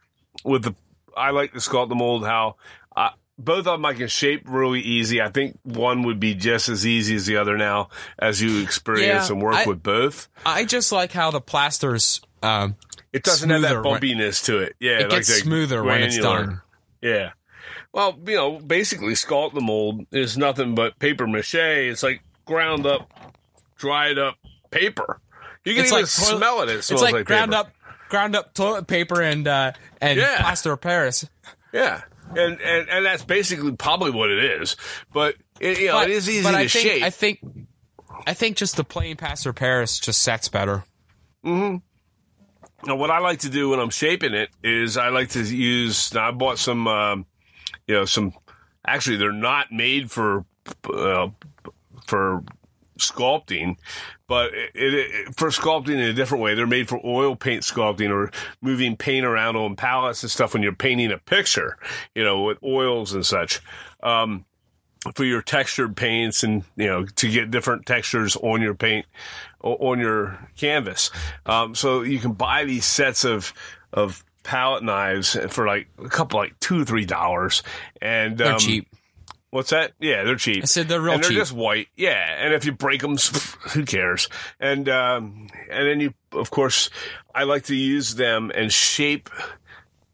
With 0.45 0.65
the, 0.65 0.75
I 1.17 1.31
like 1.31 1.53
the 1.53 1.59
Sculptamold. 1.61 2.27
How 2.27 2.57
uh, 2.95 3.11
both 3.39 3.61
of 3.61 3.65
them 3.65 3.85
I 3.87 3.95
can 3.95 4.09
shape 4.09 4.43
really 4.47 4.81
easy. 4.81 5.23
I 5.23 5.31
think 5.31 5.59
one 5.63 6.03
would 6.03 6.21
be 6.21 6.35
just 6.35 6.69
as 6.69 6.87
easy 6.87 7.17
as 7.17 7.25
the 7.27 7.39
other 7.39 7.57
now 7.57 7.89
as 8.19 8.41
you 8.43 8.63
experience 8.63 9.29
Yeah, 9.29 9.33
and 9.35 9.43
work 9.43 9.55
I- 9.55 9.65
with 9.67 9.83
both. 9.83 10.29
I 10.45 10.65
just 10.65 10.93
like 10.93 11.13
how 11.13 11.31
the 11.31 11.41
plasters. 11.41 12.21
Um, 12.43 12.77
It 13.13 13.23
doesn't 13.23 13.49
have 13.51 13.63
that 13.63 13.69
smoother 13.71 13.89
when- 13.89 14.01
bumpiness 14.01 14.45
to 14.47 14.59
it. 14.59 14.77
Yeah, 14.79 14.99
it 15.01 15.03
like 15.05 15.11
gets 15.27 15.35
smoother 15.41 15.83
when 15.83 16.03
it's 16.03 16.19
done. 16.19 16.61
Yeah. 17.01 17.31
Well, 17.93 18.17
you 18.27 18.37
know, 18.37 18.59
basically, 18.59 19.15
Sculptamold 19.15 20.07
is 20.13 20.39
nothing 20.39 20.75
but 20.75 20.99
paper 20.99 21.27
mache. 21.27 21.55
It's 21.57 22.03
like 22.03 22.23
ground 22.45 22.87
up, 22.87 23.11
dried 23.77 24.17
up 24.19 24.37
paper. 24.71 25.21
You 25.65 25.75
can 25.75 25.83
It's 25.85 25.93
even 25.93 26.03
like 26.05 26.11
toilet- 26.11 26.39
smell 26.39 26.61
it. 26.63 26.69
It 26.71 26.75
It's 26.77 26.87
smells 26.87 27.03
like, 27.03 27.13
like, 27.15 27.27
ground 27.27 27.51
paper. 27.51 27.61
up, 27.61 27.73
ground 28.09 28.37
up 28.37 28.55
toilet 28.55 28.87
paper 28.87 29.21
and 29.21 29.47
uh, 29.49 29.73
and 30.01 30.19
Yeah. 30.19 30.41
plaster 30.41 30.73
of 30.73 30.81
Paris. 30.81 31.29
Yeah, 31.73 32.03
and, 32.37 32.61
and 32.61 32.89
and 32.89 33.05
that's 33.07 33.25
basically 33.25 33.73
probably 33.73 34.11
what 34.13 34.31
it 34.31 34.43
is. 34.63 34.77
But 35.13 35.35
it, 35.61 35.81
you 35.81 35.89
know, 35.89 35.95
But, 35.95 36.11
it 36.11 36.15
is 36.15 36.29
easy 36.31 36.43
but 36.45 36.53
to 36.53 36.59
I 36.59 36.67
think, 36.69 36.87
shape. 36.87 37.03
I 37.03 37.11
think, 37.11 37.41
I 38.27 38.35
think 38.35 38.57
just 38.57 38.77
the 38.77 38.85
plain 38.85 39.17
plaster 39.17 39.51
of 39.51 39.57
Paris 39.57 39.99
just 39.99 40.23
sets 40.23 40.49
better. 40.49 40.85
Mhm. 41.45 41.83
Now, 42.87 42.97
what 42.97 43.11
I 43.11 43.19
like 43.19 43.41
to 43.41 43.51
do 43.51 43.69
when 43.69 43.79
I'm 43.81 43.91
shaping 43.91 44.33
it 44.33 44.49
is 44.65 44.97
I 44.97 45.09
like 45.11 45.31
to 45.31 45.43
use. 45.43 46.15
Now, 46.15 46.29
I 46.29 46.31
bought 46.31 46.59
some, 46.59 46.87
um, 46.89 47.27
you 47.91 47.97
know, 47.97 48.05
some. 48.05 48.33
Actually, 48.87 49.17
they're 49.17 49.33
not 49.33 49.73
made 49.73 50.13
for 50.13 50.45
uh, 50.95 51.29
for 52.07 52.45
sculpting, 52.99 53.77
but 54.29 54.53
it, 54.55 54.95
it, 54.95 55.35
for 55.37 55.49
sculpting 55.49 55.95
in 55.95 55.99
a 55.99 56.13
different 56.13 56.45
way. 56.45 56.55
They're 56.55 56.69
made 56.69 56.89
for 56.89 57.01
oil 57.05 57.35
paint 57.35 57.65
sculpting 57.65 58.11
or 58.11 58.31
moving 58.61 58.97
paint 58.97 59.27
around 59.27 59.57
on 59.57 59.75
palettes 59.75 60.23
and 60.23 60.31
stuff 60.31 60.55
when 60.55 60.63
you're 60.63 60.73
painting 60.73 61.11
a 61.11 61.19
picture, 61.19 61.79
you 62.15 62.23
know, 62.23 62.43
with 62.45 62.63
oils 62.63 63.13
and 63.13 63.27
such. 63.27 63.61
Um, 64.05 64.45
for 65.17 65.25
your 65.25 65.43
textured 65.43 65.97
paints 65.97 66.45
and 66.45 66.63
you 66.77 66.87
know 66.87 67.07
to 67.07 67.29
get 67.29 67.51
different 67.51 67.87
textures 67.87 68.37
on 68.37 68.63
your 68.63 68.75
paint 68.75 69.05
on 69.63 69.99
your 69.99 70.49
canvas. 70.57 71.11
Um, 71.45 71.75
so 71.75 72.03
you 72.03 72.21
can 72.21 72.35
buy 72.35 72.65
these 72.65 72.85
sets 72.85 73.25
of 73.25 73.53
of 73.93 74.25
palette 74.43 74.83
knives 74.83 75.37
for 75.49 75.67
like 75.67 75.89
a 75.99 76.09
couple 76.09 76.41
like 76.41 76.59
two 76.61 76.83
or 76.83 76.85
three 76.85 77.05
dollars 77.05 77.63
and 78.01 78.39
They're 78.39 78.55
um, 78.55 78.59
cheap. 78.59 78.89
What's 79.51 79.71
that? 79.71 79.93
Yeah, 79.99 80.23
they're 80.23 80.37
cheap. 80.37 80.63
I 80.63 80.67
said 80.67 80.87
they're 80.87 81.01
real 81.01 81.15
cheap. 81.15 81.17
and 81.17 81.25
they're 81.25 81.31
cheap. 81.31 81.39
just 81.39 81.53
white. 81.53 81.89
Yeah, 81.97 82.45
and 82.45 82.55
if 82.55 82.65
you 82.65 82.73
break 82.73 83.01
them, 83.01 83.17
who 83.73 83.85
cares? 83.85 84.29
And 84.61 84.89
um, 84.89 85.49
and 85.69 85.89
then 85.89 86.01
you, 86.01 86.15
of 86.33 86.51
course, 86.51 86.89
I 87.35 87.43
like 87.45 87.65
to 87.65 87.75
use 87.75 88.15
them 88.15 88.53
and 88.55 88.73
shape 88.73 89.29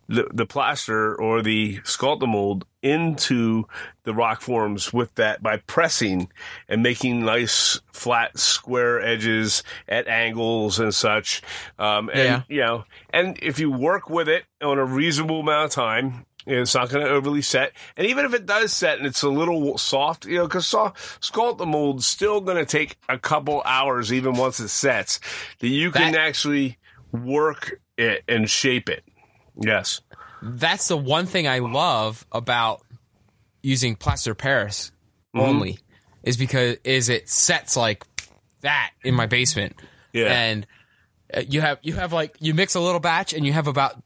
the 0.08 0.28
the 0.32 0.46
plaster 0.46 1.14
or 1.14 1.42
the 1.42 1.78
Sculptamold 1.80 2.62
into 2.90 3.64
the 4.04 4.14
rock 4.14 4.40
forms 4.40 4.92
with 4.92 5.14
that 5.16 5.42
by 5.42 5.56
pressing 5.58 6.28
and 6.68 6.82
making 6.82 7.24
nice 7.24 7.80
flat 7.92 8.38
square 8.38 9.00
edges 9.02 9.62
at 9.88 10.06
angles 10.08 10.78
and 10.78 10.94
such. 10.94 11.42
Um, 11.78 12.08
and 12.10 12.18
Yeah. 12.18 12.42
you 12.48 12.60
know, 12.60 12.84
and 13.10 13.38
if 13.42 13.58
you 13.58 13.70
work 13.70 14.08
with 14.08 14.28
it 14.28 14.44
on 14.62 14.78
a 14.78 14.84
reasonable 14.84 15.40
amount 15.40 15.64
of 15.66 15.70
time, 15.72 16.26
it's 16.46 16.76
not 16.76 16.90
going 16.90 17.04
to 17.04 17.10
overly 17.10 17.42
set. 17.42 17.72
And 17.96 18.06
even 18.06 18.24
if 18.24 18.32
it 18.32 18.46
does 18.46 18.72
set 18.72 18.98
and 18.98 19.06
it's 19.06 19.22
a 19.24 19.28
little 19.28 19.76
soft, 19.78 20.26
you 20.26 20.36
know, 20.38 20.46
because 20.46 20.66
Sculptamold's 21.20 22.06
still 22.06 22.40
going 22.40 22.58
to 22.58 22.64
take 22.64 22.96
a 23.08 23.18
couple 23.18 23.62
hours, 23.64 24.12
even 24.12 24.34
once 24.34 24.60
it 24.60 24.68
sets, 24.68 25.18
that 25.58 25.68
you 25.68 25.90
can 25.90 26.12
That- 26.12 26.20
actually 26.20 26.78
work 27.12 27.80
it 27.98 28.22
and 28.28 28.48
shape 28.48 28.88
it. 28.88 29.02
Yes. 29.58 30.02
That's 30.42 30.88
the 30.88 30.96
one 30.96 31.26
thing 31.26 31.48
I 31.48 31.60
love 31.60 32.26
about 32.32 32.82
using 33.62 33.96
plaster 33.96 34.34
Paris 34.34 34.92
Mm-hmm. 35.34 35.46
only 35.46 35.78
is 36.22 36.38
because 36.38 36.76
is 36.82 37.10
it 37.10 37.28
sets 37.28 37.76
like 37.76 38.04
that 38.62 38.92
in 39.04 39.14
my 39.14 39.26
basement. 39.26 39.76
Yeah. 40.14 40.26
And 40.28 40.66
uh, 41.34 41.42
you 41.46 41.60
have 41.60 41.78
you 41.82 41.92
have 41.92 42.12
like 42.14 42.34
you 42.40 42.54
mix 42.54 42.74
a 42.74 42.80
little 42.80 43.00
batch 43.00 43.34
and 43.34 43.44
you 43.44 43.52
have 43.52 43.66
about 43.66 44.02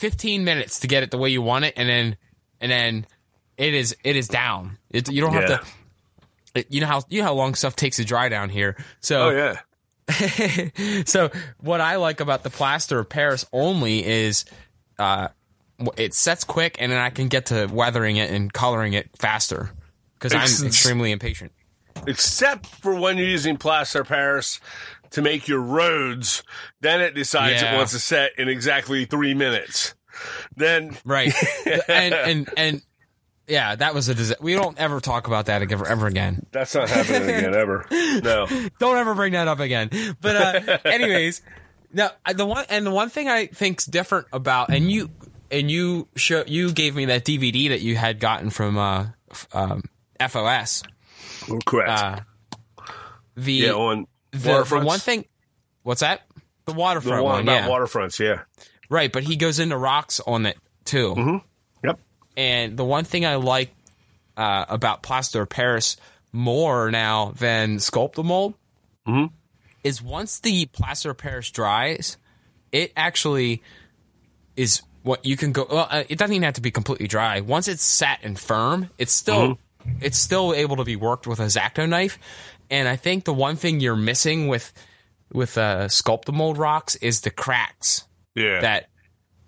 15 0.00 0.44
minutes 0.44 0.80
to 0.80 0.86
get 0.86 1.02
it 1.02 1.10
the 1.10 1.16
way 1.16 1.30
you 1.30 1.40
want 1.40 1.64
it 1.64 1.74
and 1.76 1.88
then 1.88 2.16
and 2.60 2.70
then 2.70 3.06
it 3.56 3.72
is 3.72 3.96
it 4.04 4.16
is 4.16 4.28
down. 4.28 4.76
It, 4.90 5.10
you 5.10 5.22
don't 5.22 5.32
have 5.32 5.46
to 5.46 5.60
it, 6.54 6.66
you 6.70 6.82
know 6.82 6.86
how 6.88 7.02
you 7.08 7.20
know 7.20 7.28
how 7.28 7.34
long 7.34 7.54
stuff 7.54 7.74
takes 7.74 7.96
to 7.96 8.04
dry 8.04 8.28
down 8.28 8.50
here. 8.50 8.76
So 9.00 9.28
Oh 9.28 9.30
yeah. 9.30 11.02
so 11.06 11.30
what 11.58 11.80
I 11.80 11.96
like 11.96 12.20
about 12.20 12.42
the 12.42 12.50
plaster 12.50 12.98
of 12.98 13.08
Paris 13.08 13.46
only 13.50 14.04
is 14.04 14.44
uh, 14.98 15.28
it 15.96 16.14
sets 16.14 16.44
quick, 16.44 16.76
and 16.80 16.90
then 16.92 16.98
I 16.98 17.10
can 17.10 17.28
get 17.28 17.46
to 17.46 17.66
weathering 17.66 18.16
it 18.16 18.30
and 18.30 18.52
coloring 18.52 18.92
it 18.92 19.10
faster 19.16 19.70
because 20.18 20.34
I'm 20.34 20.66
extremely 20.66 21.10
impatient. 21.12 21.52
Except 22.06 22.66
for 22.66 22.94
when 22.94 23.16
you're 23.18 23.26
using 23.28 23.56
plaster 23.56 24.04
Paris 24.04 24.60
to 25.10 25.22
make 25.22 25.46
your 25.48 25.60
roads, 25.60 26.42
then 26.80 27.00
it 27.00 27.14
decides 27.14 27.62
Yeah. 27.62 27.74
it 27.74 27.76
wants 27.76 27.92
to 27.92 28.00
set 28.00 28.32
in 28.38 28.48
exactly 28.48 29.04
three 29.04 29.34
minutes. 29.34 29.94
Then 30.56 30.96
Right, 31.04 31.32
and 31.88 32.14
and 32.14 32.48
and 32.56 32.82
yeah, 33.46 33.74
that 33.76 33.94
was 33.94 34.08
a 34.08 34.14
disaster. 34.14 34.42
We 34.42 34.54
don't 34.54 34.78
ever 34.78 35.00
talk 35.00 35.26
about 35.26 35.46
that 35.46 35.60
ever, 35.70 35.86
ever 35.86 36.06
again. 36.06 36.46
that's 36.50 36.74
not 36.74 36.88
happening 36.88 37.22
again 37.28 37.54
ever. 37.54 37.84
No. 37.90 38.46
Don't 38.78 38.96
ever 38.96 39.14
bring 39.14 39.34
that 39.34 39.48
up 39.48 39.60
again. 39.60 39.90
But 40.20 40.36
uh, 40.66 40.78
anyways, 40.86 41.42
now 41.94 42.10
the 42.34 42.44
one 42.44 42.66
and 42.68 42.84
the 42.84 42.90
one 42.90 43.08
thing 43.08 43.28
I 43.28 43.46
think's 43.46 43.86
different 43.86 44.26
about 44.32 44.70
and 44.70 44.90
you 44.90 45.10
and 45.50 45.70
you 45.70 46.08
show 46.16 46.44
you 46.46 46.72
gave 46.72 46.94
me 46.94 47.06
that 47.06 47.24
DVD 47.24 47.70
that 47.70 47.80
you 47.80 47.96
had 47.96 48.20
gotten 48.20 48.50
from 48.50 48.76
uh, 48.76 49.06
um, 49.52 49.82
FOS. 50.20 50.82
Correct. 51.64 51.88
Uh, 51.90 52.20
the 53.36 53.52
yeah, 53.52 53.72
on 53.72 54.06
the, 54.30 54.64
the 54.64 54.80
one 54.80 54.98
thing 54.98 55.24
what's 55.82 56.00
that 56.00 56.22
the 56.64 56.72
the 56.72 56.78
waterfront 56.78 57.22
one 57.24 57.32
one 57.32 57.42
about 57.42 57.54
yeah 57.62 57.68
waterfronts, 57.68 58.18
yeah. 58.18 58.42
right 58.88 59.12
but 59.12 59.22
he 59.22 59.36
goes 59.36 59.58
into 59.58 59.76
rocks 59.76 60.20
on 60.20 60.46
it 60.46 60.56
too 60.84 61.14
Mm-hmm. 61.16 61.86
Yep. 61.86 62.00
and 62.36 62.76
the 62.76 62.84
one 62.84 63.04
thing 63.04 63.26
i 63.26 63.34
like 63.36 63.74
uh, 64.36 64.64
about 64.68 65.02
plaster 65.02 65.42
of 65.42 65.48
paris 65.48 65.96
more 66.32 66.90
now 66.90 67.32
than 67.36 67.76
Sculptamold 67.78 68.54
Mm-hmm. 69.06 69.34
Is 69.84 70.02
once 70.02 70.40
the 70.40 70.66
plaster 70.66 71.10
of 71.10 71.18
paris 71.18 71.50
dries 71.50 72.16
it 72.72 72.92
actually 72.96 73.62
is 74.56 74.82
what 75.02 75.24
you 75.24 75.36
can 75.36 75.52
go 75.52 75.66
well 75.70 75.86
uh, 75.90 76.02
it 76.08 76.18
doesn't 76.18 76.34
even 76.34 76.42
have 76.44 76.54
to 76.54 76.60
be 76.62 76.70
completely 76.70 77.06
dry 77.06 77.40
once 77.40 77.68
it's 77.68 77.84
set 77.84 78.18
and 78.22 78.38
firm 78.38 78.90
it's 78.98 79.12
still 79.12 79.58
Mm-hmm. 79.84 79.98
it's 80.00 80.16
still 80.16 80.54
able 80.54 80.76
to 80.76 80.84
be 80.84 80.96
worked 80.96 81.26
with 81.26 81.40
a 81.40 81.44
X-Acto 81.44 81.86
knife 81.86 82.18
and 82.70 82.88
i 82.88 82.96
think 82.96 83.24
the 83.24 83.34
one 83.34 83.56
thing 83.56 83.80
you're 83.80 83.94
missing 83.96 84.48
with 84.48 84.72
with 85.30 85.58
uh 85.58 85.88
Sculptamold 85.88 86.56
rocks 86.56 86.96
is 86.96 87.20
the 87.20 87.30
cracks 87.30 88.04
Yeah. 88.34 88.60
that 88.62 88.88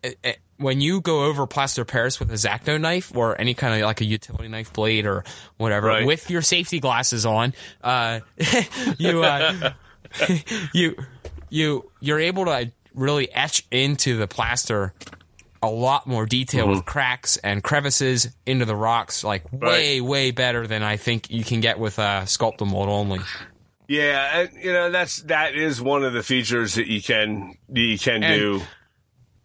uh, 0.05 0.11
uh, 0.23 0.33
when 0.59 0.83
you 0.83 1.01
go 1.01 1.25
over 1.25 1.47
plaster 1.47 1.87
paris 1.87 2.21
with 2.21 2.29
a 2.29 2.35
X-Acto 2.35 2.79
knife 2.79 3.17
or 3.17 3.41
any 3.41 3.55
kind 3.55 3.75
of 3.75 3.81
like 3.87 4.03
a 4.03 4.05
utility 4.05 4.49
knife 4.49 4.75
blade 4.75 5.07
or 5.07 5.25
whatever 5.57 5.87
Right. 5.87 6.07
with 6.07 6.29
your 6.31 6.43
safety 6.43 6.81
glasses 6.81 7.25
on 7.25 7.55
uh 7.83 8.21
you 8.99 9.25
uh 9.25 9.73
you 10.73 10.97
you 11.51 11.91
you're 12.01 12.21
able 12.21 12.45
to 12.47 12.73
really 12.95 13.31
etch 13.33 13.67
into 13.71 14.17
the 14.17 14.27
plaster 14.27 14.93
a 15.63 15.69
lot 15.71 16.07
more 16.07 16.27
detail 16.27 16.69
with 16.69 16.85
cracks 16.85 17.37
and 17.39 17.63
crevices 17.63 18.29
into 18.45 18.65
the 18.65 18.77
rocks 18.77 19.25
like 19.25 19.51
way 19.53 20.01
way 20.01 20.31
better 20.31 20.67
than 20.67 20.83
I 20.83 20.97
think 20.97 21.31
you 21.31 21.45
can 21.45 21.61
get 21.61 21.79
with 21.79 21.99
uh 21.99 22.23
sculpt 22.23 22.61
mold 22.67 22.89
only. 22.89 23.21
Yeah, 23.89 24.41
and, 24.41 24.51
you 24.63 24.73
know 24.73 24.91
that's 24.91 25.23
that 25.25 25.55
is 25.55 25.81
one 25.81 26.05
of 26.05 26.13
the 26.13 26.23
features 26.23 26.75
that 26.75 26.87
you 26.89 27.01
can 27.03 27.57
you 27.73 27.99
can 27.99 28.23
And- 28.23 28.41
do. 28.41 28.63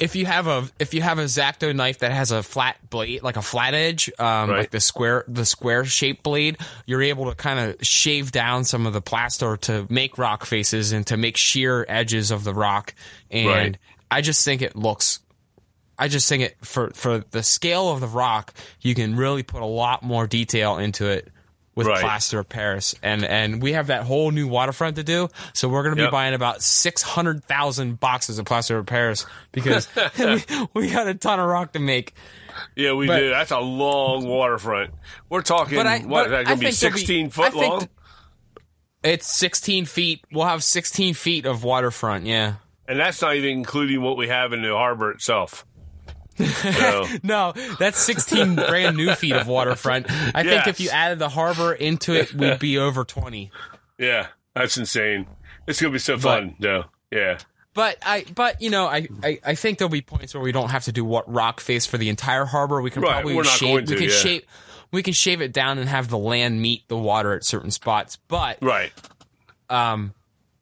If 0.02 0.16
you 0.16 0.26
have 0.26 0.48
a 0.48 0.68
if 0.80 0.94
you 0.94 1.02
have 1.02 1.20
a 1.20 1.24
X-Acto 1.24 1.76
knife 1.76 2.00
that 2.00 2.12
has 2.12 2.32
a 2.32 2.42
flat 2.44 2.78
blade, 2.90 3.22
like 3.24 3.38
a 3.38 3.42
flat 3.42 3.74
edge, 3.74 4.12
um, 4.20 4.50
Right. 4.50 4.60
like 4.60 4.72
the 4.72 4.80
square 4.80 5.24
the 5.28 5.46
square 5.46 5.86
shaped 5.86 6.24
blade, 6.24 6.58
you're 6.86 7.04
able 7.04 7.30
to 7.30 7.36
kind 7.36 7.60
of 7.60 7.86
shave 7.86 8.32
down 8.32 8.64
some 8.66 8.86
of 8.88 8.94
the 8.94 9.02
plaster 9.02 9.58
to 9.58 9.86
make 9.90 10.18
rock 10.18 10.46
faces 10.46 10.92
and 10.92 11.06
to 11.08 11.18
make 11.18 11.38
sheer 11.38 11.86
edges 11.88 12.32
of 12.32 12.44
the 12.44 12.54
rock. 12.54 12.96
And 13.30 13.48
Right. 13.48 13.78
I 14.10 14.22
just 14.22 14.44
think 14.44 14.62
it 14.62 14.76
looks. 14.76 15.20
I 16.00 16.08
just 16.08 16.28
think 16.28 16.44
it 16.44 16.58
for 16.64 16.90
for 16.96 17.20
the 17.30 17.44
scale 17.44 17.90
of 17.90 18.00
the 18.02 18.08
rock, 18.08 18.54
you 18.82 18.96
can 18.96 19.16
really 19.16 19.44
put 19.44 19.62
a 19.62 19.66
lot 19.68 20.02
more 20.02 20.26
detail 20.26 20.80
into 20.80 21.06
it 21.06 21.28
with 21.76 21.88
Right. 21.88 22.00
plaster 22.02 22.40
of 22.40 22.50
Paris, 22.50 22.94
and 23.02 23.24
and 23.24 23.62
we 23.62 23.74
have 23.74 23.88
that 23.88 24.04
whole 24.04 24.32
new 24.32 24.48
waterfront 24.48 24.98
to 24.98 25.04
do. 25.04 25.30
So 25.54 25.70
we're 25.70 25.84
going 25.84 25.94
to 25.94 25.96
be 25.98 26.02
Yep. 26.04 26.12
buying 26.12 26.34
about 26.34 26.62
six 26.62 27.02
hundred 27.02 27.44
thousand 27.46 28.00
boxes 28.00 28.40
of 28.40 28.46
plaster 28.46 28.78
of 28.78 28.86
Paris 28.86 29.26
because 29.52 29.88
we, 30.20 30.44
we 30.74 30.90
got 30.92 31.08
a 31.08 31.14
ton 31.14 31.40
of 31.40 31.48
rock 31.48 31.72
to 31.74 31.80
make. 31.80 32.14
Yeah, 32.76 32.94
we 32.94 33.08
But- 33.08 33.20
do. 33.20 33.30
That's 33.30 33.52
a 33.52 33.60
long 33.60 34.28
waterfront. 34.28 34.92
We're 35.30 35.42
talking 35.42 35.78
But 35.78 35.88
I- 35.88 36.00
what 36.00 36.26
but 36.26 36.30
that 36.32 36.46
going 36.46 36.58
to 36.58 36.60
be 36.60 36.66
be- 36.68 36.72
sixteen 36.72 37.28
I 37.28 37.30
foot 37.30 37.54
think 37.54 37.66
long. 37.70 37.80
th- 37.80 37.92
It's 39.04 39.28
sixteen 39.34 39.86
feet. 39.86 40.24
We'll 40.32 40.46
have 40.46 40.64
sixteen 40.64 41.14
feet 41.14 41.46
of 41.46 41.64
waterfront. 41.64 42.26
Yeah. 42.26 42.56
and 42.88 43.00
that's 43.00 43.22
not 43.22 43.36
even 43.36 43.50
including 43.52 44.02
what 44.02 44.18
we 44.18 44.28
have 44.28 44.52
in 44.54 44.62
the 44.62 44.74
harbor 44.76 45.12
itself. 45.12 45.66
So, 46.46 47.08
No, 47.24 47.54
that's 47.80 48.00
16 48.00 48.56
brand 48.56 48.98
new 48.98 49.14
feet 49.16 49.34
of 49.34 49.48
waterfront. 49.48 50.08
I 50.10 50.44
think 50.44 50.68
if 50.68 50.80
you 50.80 50.90
added 50.90 51.20
the 51.20 51.30
harbor 51.30 51.74
into 51.74 52.14
it, 52.14 52.34
we'd 52.34 52.60
be 52.60 52.78
over 52.78 53.04
20. 53.04 53.52
yeah, 53.98 54.28
that's 54.56 54.78
insane. 54.78 55.28
It's 55.68 55.80
gonna 55.82 55.94
be 55.94 56.00
so 56.00 56.18
fun, 56.18 56.56
though. 56.60 56.86
Yeah, 57.12 57.38
But 57.74 57.98
I, 58.06 58.26
but 58.36 58.62
you 58.62 58.70
know, 58.70 58.86
I, 58.88 59.08
I, 59.24 59.40
I 59.46 59.56
think 59.56 59.78
there'll 59.78 59.90
be 59.90 60.02
points 60.02 60.34
where 60.34 60.42
we 60.44 60.52
don't 60.52 60.70
have 60.72 60.86
to 60.86 60.92
do 60.92 61.04
what 61.06 61.32
rock 61.32 61.60
face 61.60 61.86
for 61.86 61.98
the 61.98 62.10
entire 62.10 62.46
harbor. 62.46 62.82
We 62.82 62.90
can 62.90 63.02
Right, 63.02 63.22
probably 63.24 63.44
shave. 63.44 63.60
going 63.60 63.86
we 63.86 63.96
can 63.96 64.04
yeah. 64.10 64.16
shave. 64.16 64.44
We 64.92 65.04
can 65.04 65.14
shave 65.14 65.42
it 65.42 65.54
down 65.54 65.78
and 65.78 65.88
have 65.88 66.10
the 66.10 66.18
land 66.18 66.62
meet 66.62 66.88
the 66.90 66.98
water 66.98 67.34
at 67.34 67.46
certain 67.46 67.72
spots. 67.72 68.18
But, 68.28 68.58
right. 68.62 68.92
Um, 69.70 70.14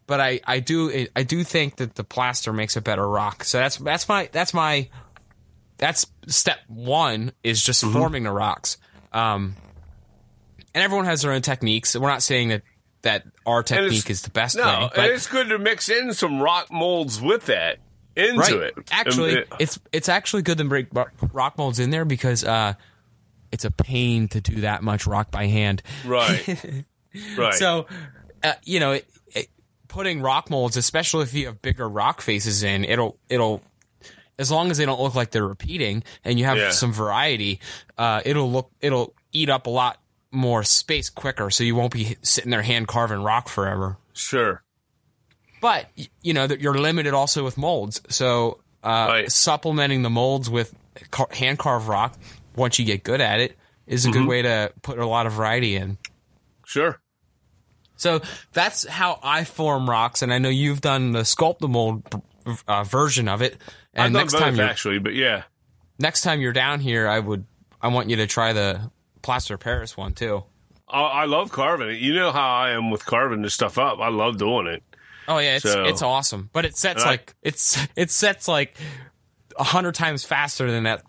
but 0.06 0.20
I, 0.20 0.40
I 0.46 0.60
do, 0.60 1.08
I 1.16 1.24
do 1.24 1.44
think 1.44 1.78
that 1.78 1.96
the 1.96 2.04
plaster 2.04 2.52
makes 2.54 2.76
a 2.76 2.82
better 2.82 3.08
rock. 3.08 3.44
So 3.44 3.58
that's 3.58 3.78
that's 3.78 4.08
my 4.10 4.30
that's 4.32 4.54
my 4.54 4.90
that's 5.80 6.06
step 6.28 6.60
one 6.68 7.32
is 7.44 7.64
just 7.64 7.84
Mm-hmm. 7.84 7.94
forming 7.98 8.24
the 8.24 8.32
rocks. 8.32 8.78
Um, 9.12 9.56
and 10.76 10.84
everyone 10.84 11.06
has 11.06 11.24
their 11.24 11.32
own 11.32 11.42
techniques. 11.42 11.96
We're 11.96 12.08
not 12.08 12.22
saying 12.22 12.50
that 12.50 12.62
that 13.02 13.24
our 13.46 13.64
technique 13.64 14.10
is 14.10 14.22
the 14.22 14.30
best 14.30 14.56
No, 14.58 14.64
way, 14.66 14.74
and 14.84 14.92
but 14.94 15.10
it's 15.10 15.26
good 15.28 15.50
to 15.50 15.58
mix 15.58 15.90
in 15.90 16.14
some 16.14 16.42
rock 16.42 16.70
molds 16.72 17.20
with 17.22 17.46
that 17.48 17.80
into 18.16 18.40
right. 18.40 18.54
it. 18.54 18.74
Actually, 18.92 19.38
Um, 19.38 19.44
it's 19.60 19.80
it's 19.92 20.10
actually 20.10 20.42
good 20.44 20.58
to 20.60 20.66
break 20.66 20.88
rock 21.34 21.58
molds 21.58 21.80
in 21.80 21.90
there 21.92 22.04
because 22.06 22.44
uh, 22.44 22.74
it's 23.52 23.64
a 23.66 23.72
pain 23.72 24.28
to 24.28 24.42
do 24.42 24.62
that 24.62 24.84
much 24.84 25.08
rock 25.08 25.32
by 25.32 25.48
hand. 25.48 25.82
right, 26.06 26.84
right. 27.38 27.54
So 27.56 27.88
uh, 28.44 28.54
you 28.66 28.80
know, 28.82 28.92
it, 28.92 29.10
it, 29.34 29.48
putting 29.88 30.22
rock 30.22 30.50
molds, 30.50 30.76
especially 30.78 31.24
if 31.24 31.34
you 31.34 31.46
have 31.48 31.62
bigger 31.62 31.88
rock 31.88 32.20
faces 32.22 32.64
in, 32.64 32.84
it'll 32.84 33.18
it'll 33.30 33.62
as 34.40 34.50
long 34.50 34.72
as 34.72 34.78
they 34.80 34.86
don't 34.86 35.00
look 35.00 35.14
like 35.14 35.30
they're 35.32 35.48
repeating 35.48 36.04
and 36.24 36.40
you 36.40 36.46
have 36.46 36.58
Yeah. 36.58 36.72
some 36.72 36.92
variety, 36.92 37.60
uh, 37.98 38.22
it'll 38.26 38.52
look 38.52 38.72
it'll 38.82 39.14
eat 39.32 39.50
up 39.50 39.68
a 39.68 39.70
lot 39.70 40.00
more 40.32 40.64
space 40.64 41.10
quicker, 41.12 41.52
so 41.52 41.64
you 41.64 41.76
won't 41.76 41.94
be 41.94 42.16
sitting 42.24 42.50
there 42.50 42.62
hand 42.64 42.88
carving 42.88 43.22
rock 43.22 43.48
forever. 43.50 43.98
Sure. 44.14 44.64
But 45.62 45.90
you 46.24 46.34
know 46.34 46.48
that 46.48 46.62
you're 46.62 46.78
limited 46.78 47.14
also 47.14 47.44
with 47.44 47.58
molds, 47.58 48.02
so 48.10 48.60
uh, 48.84 49.08
Right. 49.10 49.32
supplementing 49.32 50.02
the 50.04 50.10
molds 50.10 50.50
with 50.50 50.74
car- 51.12 51.28
hand 51.34 51.60
carved 51.60 51.88
rock 51.88 52.18
once 52.56 52.80
you 52.80 52.86
get 52.86 53.04
good 53.04 53.20
at 53.22 53.40
it 53.40 53.58
is 53.86 54.06
a 54.06 54.10
Mm-hmm. 54.10 54.20
good 54.20 54.28
way 54.30 54.42
to 54.44 54.72
put 54.82 55.00
a 55.00 55.06
lot 55.06 55.26
of 55.28 55.34
variety 55.34 55.76
in. 55.76 55.98
Sure. 56.66 57.02
So 57.98 58.22
that's 58.54 58.88
how 58.88 59.20
I 59.22 59.44
form 59.44 59.90
rocks, 59.90 60.22
and 60.22 60.34
I 60.34 60.38
know 60.38 60.48
you've 60.50 60.80
done 60.80 61.12
the 61.12 61.22
Sculptamold 61.24 62.22
uh, 62.68 62.84
version 62.86 63.28
of 63.28 63.42
it. 63.42 63.58
I've 63.96 64.06
And 64.06 64.14
done 64.14 64.22
next 64.24 64.34
both 64.34 64.42
time 64.42 64.56
you're 64.56 64.66
actually, 64.66 65.00
but 65.00 65.14
yeah. 65.16 65.44
next 65.98 66.22
time 66.22 66.42
you're 66.42 66.54
down 66.54 66.80
here, 66.80 67.08
I 67.08 67.20
would 67.20 67.46
I 67.82 67.88
want 67.90 68.10
you 68.10 68.16
to 68.18 68.28
try 68.28 68.54
the 68.54 68.92
plaster 69.22 69.58
Paris 69.58 69.96
one 69.98 70.14
too. 70.14 70.44
I, 70.88 71.02
I 71.02 71.26
love 71.26 71.52
carving 71.52 71.90
it. 71.90 72.00
You 72.00 72.14
know 72.14 72.32
how 72.32 72.48
I 72.50 72.72
am 72.72 72.90
with 72.92 73.06
carving 73.06 73.42
this 73.42 73.54
stuff 73.54 73.78
up. 73.78 74.00
I 74.00 74.10
love 74.10 74.38
doing 74.38 74.68
it. 74.68 74.84
Oh 75.28 75.38
yeah, 75.38 75.56
it's 75.58 75.64
So- 75.72 75.84
it's 75.86 76.02
awesome, 76.02 76.50
but 76.54 76.66
it 76.66 76.76
sets 76.76 77.04
I- 77.04 77.10
like 77.12 77.36
it's 77.42 77.78
it 77.96 78.12
sets 78.12 78.48
like 78.48 78.76
a 79.58 79.64
hundred 79.64 79.96
times 79.96 80.24
faster 80.24 80.70
than 80.72 80.84
that 80.84 81.04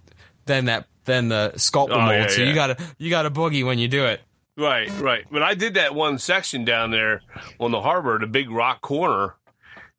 than 0.47 0.67
that 0.67 0.87
than 1.05 1.29
the 1.29 1.53
sculpt 1.57 1.89
Oh, 1.91 1.99
mold. 2.01 2.13
yeah, 2.13 2.27
so 2.29 2.43
yeah. 2.43 2.49
you 2.49 2.55
gotta 2.55 2.77
you 2.99 3.11
gotta 3.11 3.31
boogie 3.31 3.65
when 3.65 3.79
you 3.79 3.89
do 3.89 4.05
it. 4.07 4.21
Right, 4.57 4.91
right. 5.01 5.25
But 5.31 5.43
I 5.43 5.55
did 5.55 5.75
that 5.75 5.95
one 5.95 6.19
section 6.19 6.65
down 6.67 6.91
there 6.91 7.23
on 7.59 7.71
the 7.71 7.81
harbor, 7.81 8.19
the 8.19 8.27
big 8.27 8.51
rock 8.51 8.83
corner. 8.83 9.37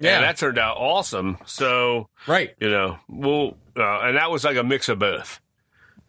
Yeah. 0.02 0.16
And 0.18 0.24
that 0.26 0.38
turned 0.38 0.58
out 0.58 0.78
awesome. 0.78 1.38
So, 1.46 2.10
Right. 2.28 2.54
you 2.60 2.70
know, 2.70 2.98
well, 3.08 3.58
uh, 3.78 4.00
and 4.02 4.18
that 4.18 4.32
was 4.32 4.44
like 4.44 4.58
a 4.58 4.64
mix 4.64 4.90
of 4.90 5.00
both. 5.00 5.40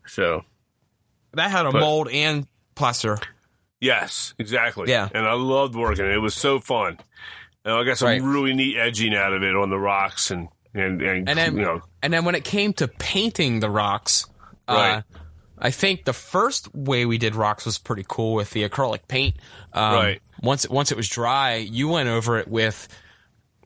So, 0.07 0.45
That 1.35 1.51
had 1.51 1.65
a 1.67 1.71
But- 1.73 1.81
mold 1.81 2.09
and 2.11 2.47
plaster. 2.75 3.19
yes, 3.81 4.35
exactly. 4.39 4.91
Yeah. 4.91 5.09
And 5.15 5.27
I 5.27 5.33
loved 5.33 5.75
working 5.75 6.05
it. 6.05 6.13
It 6.13 6.19
was 6.19 6.35
so 6.35 6.59
fun. 6.61 6.99
And 7.65 7.75
I 7.75 7.85
got 7.85 7.97
some 7.99 8.09
Right. 8.09 8.21
really 8.23 8.53
neat 8.55 8.77
edging 8.77 9.15
out 9.15 9.33
of 9.33 9.43
it 9.43 9.55
on 9.57 9.71
the 9.71 9.79
rocks 9.79 10.31
and, 10.31 10.49
and, 10.75 11.01
and, 11.01 11.29
And 11.29 11.39
then 11.39 11.57
you 11.57 11.63
know, 11.63 11.83
and 12.03 12.13
then 12.13 12.25
when 12.25 12.35
it 12.35 12.45
came 12.45 12.73
to 12.75 12.89
painting 12.89 13.61
the 13.61 13.71
rocks, 13.71 14.27
uh, 14.69 14.75
Right. 14.75 15.05
I 15.59 15.71
think 15.71 16.05
the 16.05 16.13
first 16.13 16.75
way 16.75 17.07
we 17.07 17.19
did 17.19 17.35
rocks 17.37 17.65
was 17.65 17.79
pretty 17.79 18.05
cool 18.09 18.35
with 18.35 18.51
the 18.51 18.69
acrylic 18.69 19.07
paint. 19.09 19.37
Um, 19.73 19.95
Right. 19.95 20.23
Once 20.43 20.65
it, 20.65 20.71
once 20.73 20.91
it 20.91 20.97
was 20.97 21.09
dry, 21.09 21.55
you 21.55 21.89
went 21.89 22.09
over 22.09 22.37
it 22.39 22.49
with 22.49 22.89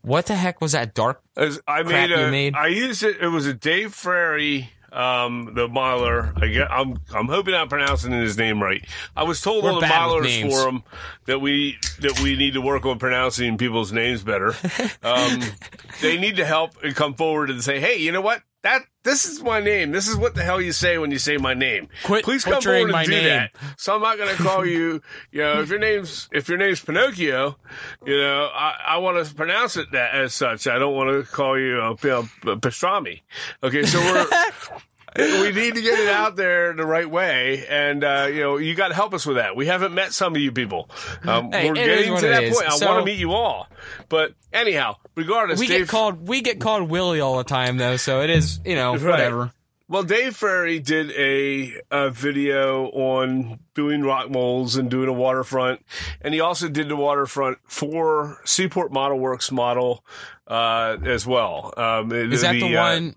what 0.06 0.26
the 0.26 0.36
heck 0.36 0.60
was 0.60 0.70
that 0.70 0.94
dark? 0.94 1.20
As 1.36 1.58
I 1.66 1.82
crap 1.82 2.08
made 2.08 2.10
you 2.10 2.24
a, 2.24 2.30
made? 2.30 2.54
I 2.54 2.68
used 2.68 3.02
it. 3.02 3.16
It 3.20 3.26
was 3.26 3.44
a 3.46 3.52
Dave 3.52 3.92
Frary, 3.92 4.70
um, 4.92 5.52
the 5.54 5.66
miler. 5.66 6.32
I 6.36 6.46
get, 6.46 6.70
I'm, 6.70 7.00
I'm 7.12 7.26
hoping 7.26 7.54
I'm 7.54 7.68
pronouncing 7.68 8.12
his 8.12 8.38
name 8.38 8.62
right. 8.62 8.84
I 9.16 9.24
was 9.24 9.40
told 9.40 9.64
We're 9.64 9.72
on 9.72 9.80
the 9.80 9.86
milers 9.86 10.48
forum 10.48 10.84
that 11.24 11.40
we 11.40 11.76
that 11.98 12.20
we 12.20 12.36
need 12.36 12.54
to 12.54 12.60
work 12.60 12.86
on 12.86 13.00
pronouncing 13.00 13.58
people's 13.58 13.92
names 13.92 14.22
better. 14.22 14.54
Um, 15.02 15.40
they 16.00 16.18
need 16.18 16.36
to 16.36 16.44
help 16.44 16.82
and 16.82 16.94
come 16.94 17.14
forward 17.14 17.48
and 17.50 17.62
say, 17.62 17.78
hey, 17.78 17.96
you 17.96 18.12
know 18.12 18.20
what? 18.20 18.42
That 18.66 18.82
this 19.04 19.26
is 19.26 19.40
my 19.44 19.60
name. 19.60 19.92
This 19.92 20.08
is 20.08 20.16
what 20.16 20.34
the 20.34 20.42
hell 20.42 20.60
you 20.60 20.72
say 20.72 20.98
when 20.98 21.12
you 21.12 21.20
say 21.20 21.36
my 21.36 21.54
name. 21.54 21.86
Quit 22.02 22.24
Please 22.24 22.42
come 22.42 22.60
forward 22.60 22.90
my 22.90 23.02
and 23.02 23.08
do 23.08 23.16
name. 23.16 23.24
that. 23.28 23.50
So 23.78 23.94
I'm 23.94 24.02
not 24.02 24.18
going 24.18 24.36
to 24.36 24.42
call 24.42 24.66
you. 24.66 25.00
You 25.30 25.42
know, 25.42 25.60
if 25.60 25.70
your 25.70 25.78
name's 25.78 26.28
if 26.32 26.48
your 26.48 26.58
name's 26.58 26.80
Pinocchio, 26.80 27.56
you 28.04 28.16
know, 28.16 28.50
I, 28.52 28.74
I 28.84 28.98
want 28.98 29.24
to 29.24 29.34
pronounce 29.36 29.76
it 29.76 29.92
that 29.92 30.16
as 30.16 30.34
such. 30.34 30.66
I 30.66 30.80
don't 30.80 30.96
want 30.96 31.10
to 31.10 31.32
call 31.32 31.56
you, 31.56 31.80
uh, 31.80 31.94
you 32.02 32.08
know, 32.08 32.22
pastrami. 32.56 33.20
Okay, 33.62 33.84
so 33.84 34.00
we're. 34.00 34.26
We 35.14 35.52
need 35.52 35.74
to 35.76 35.80
get 35.82 35.98
it 35.98 36.08
out 36.08 36.36
there 36.36 36.74
the 36.74 36.84
right 36.84 37.08
way, 37.08 37.64
and 37.68 38.04
uh, 38.04 38.28
you 38.30 38.40
know 38.40 38.56
you 38.58 38.74
got 38.74 38.88
to 38.88 38.94
help 38.94 39.14
us 39.14 39.24
with 39.24 39.36
that. 39.36 39.56
We 39.56 39.66
haven't 39.66 39.94
met 39.94 40.12
some 40.12 40.34
of 40.34 40.40
you 40.42 40.52
people. 40.52 40.90
Um, 41.22 41.50
Hey, 41.52 41.68
we're 41.68 41.74
getting 41.74 42.16
to 42.16 42.26
that 42.26 42.42
is. 42.44 42.54
point. 42.54 42.66
I 42.68 42.86
want 42.86 43.00
to 43.00 43.04
meet 43.04 43.18
you 43.18 43.32
all, 43.32 43.66
but 44.10 44.34
anyhow, 44.52 44.96
regardless, 45.14 45.58
We 45.58 45.68
Dave, 45.68 45.80
get 45.80 45.88
called 45.88 46.28
we 46.28 46.42
get 46.42 46.60
called 46.60 46.90
Willie 46.90 47.20
all 47.20 47.38
the 47.38 47.44
time 47.44 47.78
though, 47.78 47.96
so 47.96 48.20
it 48.20 48.30
is 48.30 48.60
you 48.64 48.74
know 48.74 48.92
Right. 48.96 49.02
whatever. 49.10 49.52
Well, 49.88 50.02
Dave 50.02 50.34
Frary 50.34 50.80
did 50.80 51.12
a, 51.12 51.80
a 51.92 52.10
video 52.10 52.86
on 52.88 53.60
doing 53.74 54.02
rock 54.02 54.28
molds 54.28 54.74
and 54.76 54.90
doing 54.90 55.08
a 55.08 55.12
waterfront, 55.12 55.80
and 56.20 56.34
he 56.34 56.40
also 56.40 56.68
did 56.68 56.88
the 56.88 56.96
waterfront 56.96 57.58
for 57.68 58.40
Seaport 58.44 58.92
Model 58.92 59.20
Works 59.20 59.52
model 59.52 60.04
uh, 60.48 60.96
as 61.04 61.24
well. 61.24 61.72
Um, 61.76 62.10
Is 62.10 62.40
that 62.42 62.54
the, 62.54 62.76
uh, 62.76 62.82
one? 62.82 63.14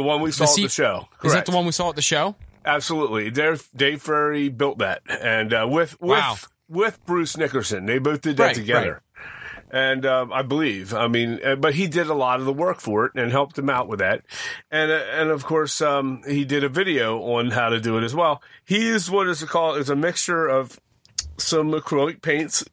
The 0.00 0.06
one 0.06 0.22
we 0.22 0.32
saw 0.32 0.44
at 0.44 0.56
the 0.56 0.68
show? 0.68 1.08
Is 1.22 1.34
that 1.34 1.44
the 1.44 1.52
one 1.52 1.66
we 1.66 1.72
saw 1.72 1.90
at 1.90 1.96
the 1.96 2.00
show? 2.02 2.36
Absolutely. 2.64 3.30
Dave, 3.30 3.68
Dave 3.76 4.00
Frary 4.00 4.48
built 4.48 4.78
that, 4.78 5.02
and 5.08 5.52
uh, 5.52 5.66
with 5.70 6.00
with 6.00 6.18
Wow. 6.18 6.36
with 6.70 7.04
Bruce 7.04 7.36
Nickerson, 7.36 7.84
they 7.84 7.98
both 7.98 8.22
did 8.22 8.38
that 8.38 8.44
Right, 8.46 8.54
together. 8.54 9.02
And 9.70 10.04
um, 10.06 10.32
I 10.32 10.42
believe, 10.42 10.92
I 10.94 11.06
mean, 11.06 11.38
uh, 11.44 11.54
but 11.56 11.74
he 11.74 11.86
did 11.86 12.06
a 12.08 12.14
lot 12.14 12.40
of 12.40 12.46
the 12.46 12.52
work 12.52 12.80
for 12.80 13.04
it 13.04 13.12
and 13.14 13.30
helped 13.30 13.56
him 13.58 13.68
out 13.70 13.88
with 13.88 13.98
that. 14.00 14.22
And 14.70 14.90
uh, 14.90 15.04
and 15.12 15.28
of 15.30 15.44
course, 15.44 15.80
um, 15.82 16.22
he 16.26 16.44
did 16.46 16.64
a 16.64 16.68
video 16.70 17.20
on 17.20 17.50
how 17.50 17.68
to 17.68 17.78
do 17.80 17.96
it 17.98 18.02
as 18.02 18.14
well. 18.14 18.42
He 18.64 18.78
used 18.86 19.10
what 19.10 19.28
is 19.28 19.42
it 19.42 19.48
called? 19.50 19.76
is 19.76 19.90
a 19.90 19.94
mixture 19.96 20.48
of 20.48 20.80
some 21.36 21.70
acrylic 21.72 22.20
paints 22.22 22.64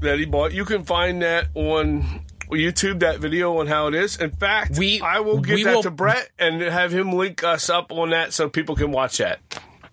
that 0.00 0.18
he 0.18 0.24
bought. 0.24 0.52
You 0.52 0.64
can 0.64 0.84
find 0.84 1.20
that 1.22 1.48
on 1.54 2.22
YouTube. 2.52 3.00
That 3.00 3.18
video 3.20 3.58
on 3.58 3.66
how 3.66 3.86
it 3.88 3.94
is. 3.94 4.16
In 4.16 4.30
fact, 4.30 4.76
We- 4.78 5.00
I 5.00 5.20
will 5.20 5.40
give 5.40 5.64
that 5.64 5.74
will- 5.76 5.82
to 5.82 5.90
Brett 5.90 6.28
and 6.38 6.60
have 6.62 6.92
him 6.92 7.12
link 7.12 7.42
us 7.44 7.68
up 7.70 7.92
on 7.92 8.10
that 8.10 8.32
so 8.32 8.48
people 8.48 8.76
can 8.76 8.90
watch 8.92 9.18
that. 9.18 9.40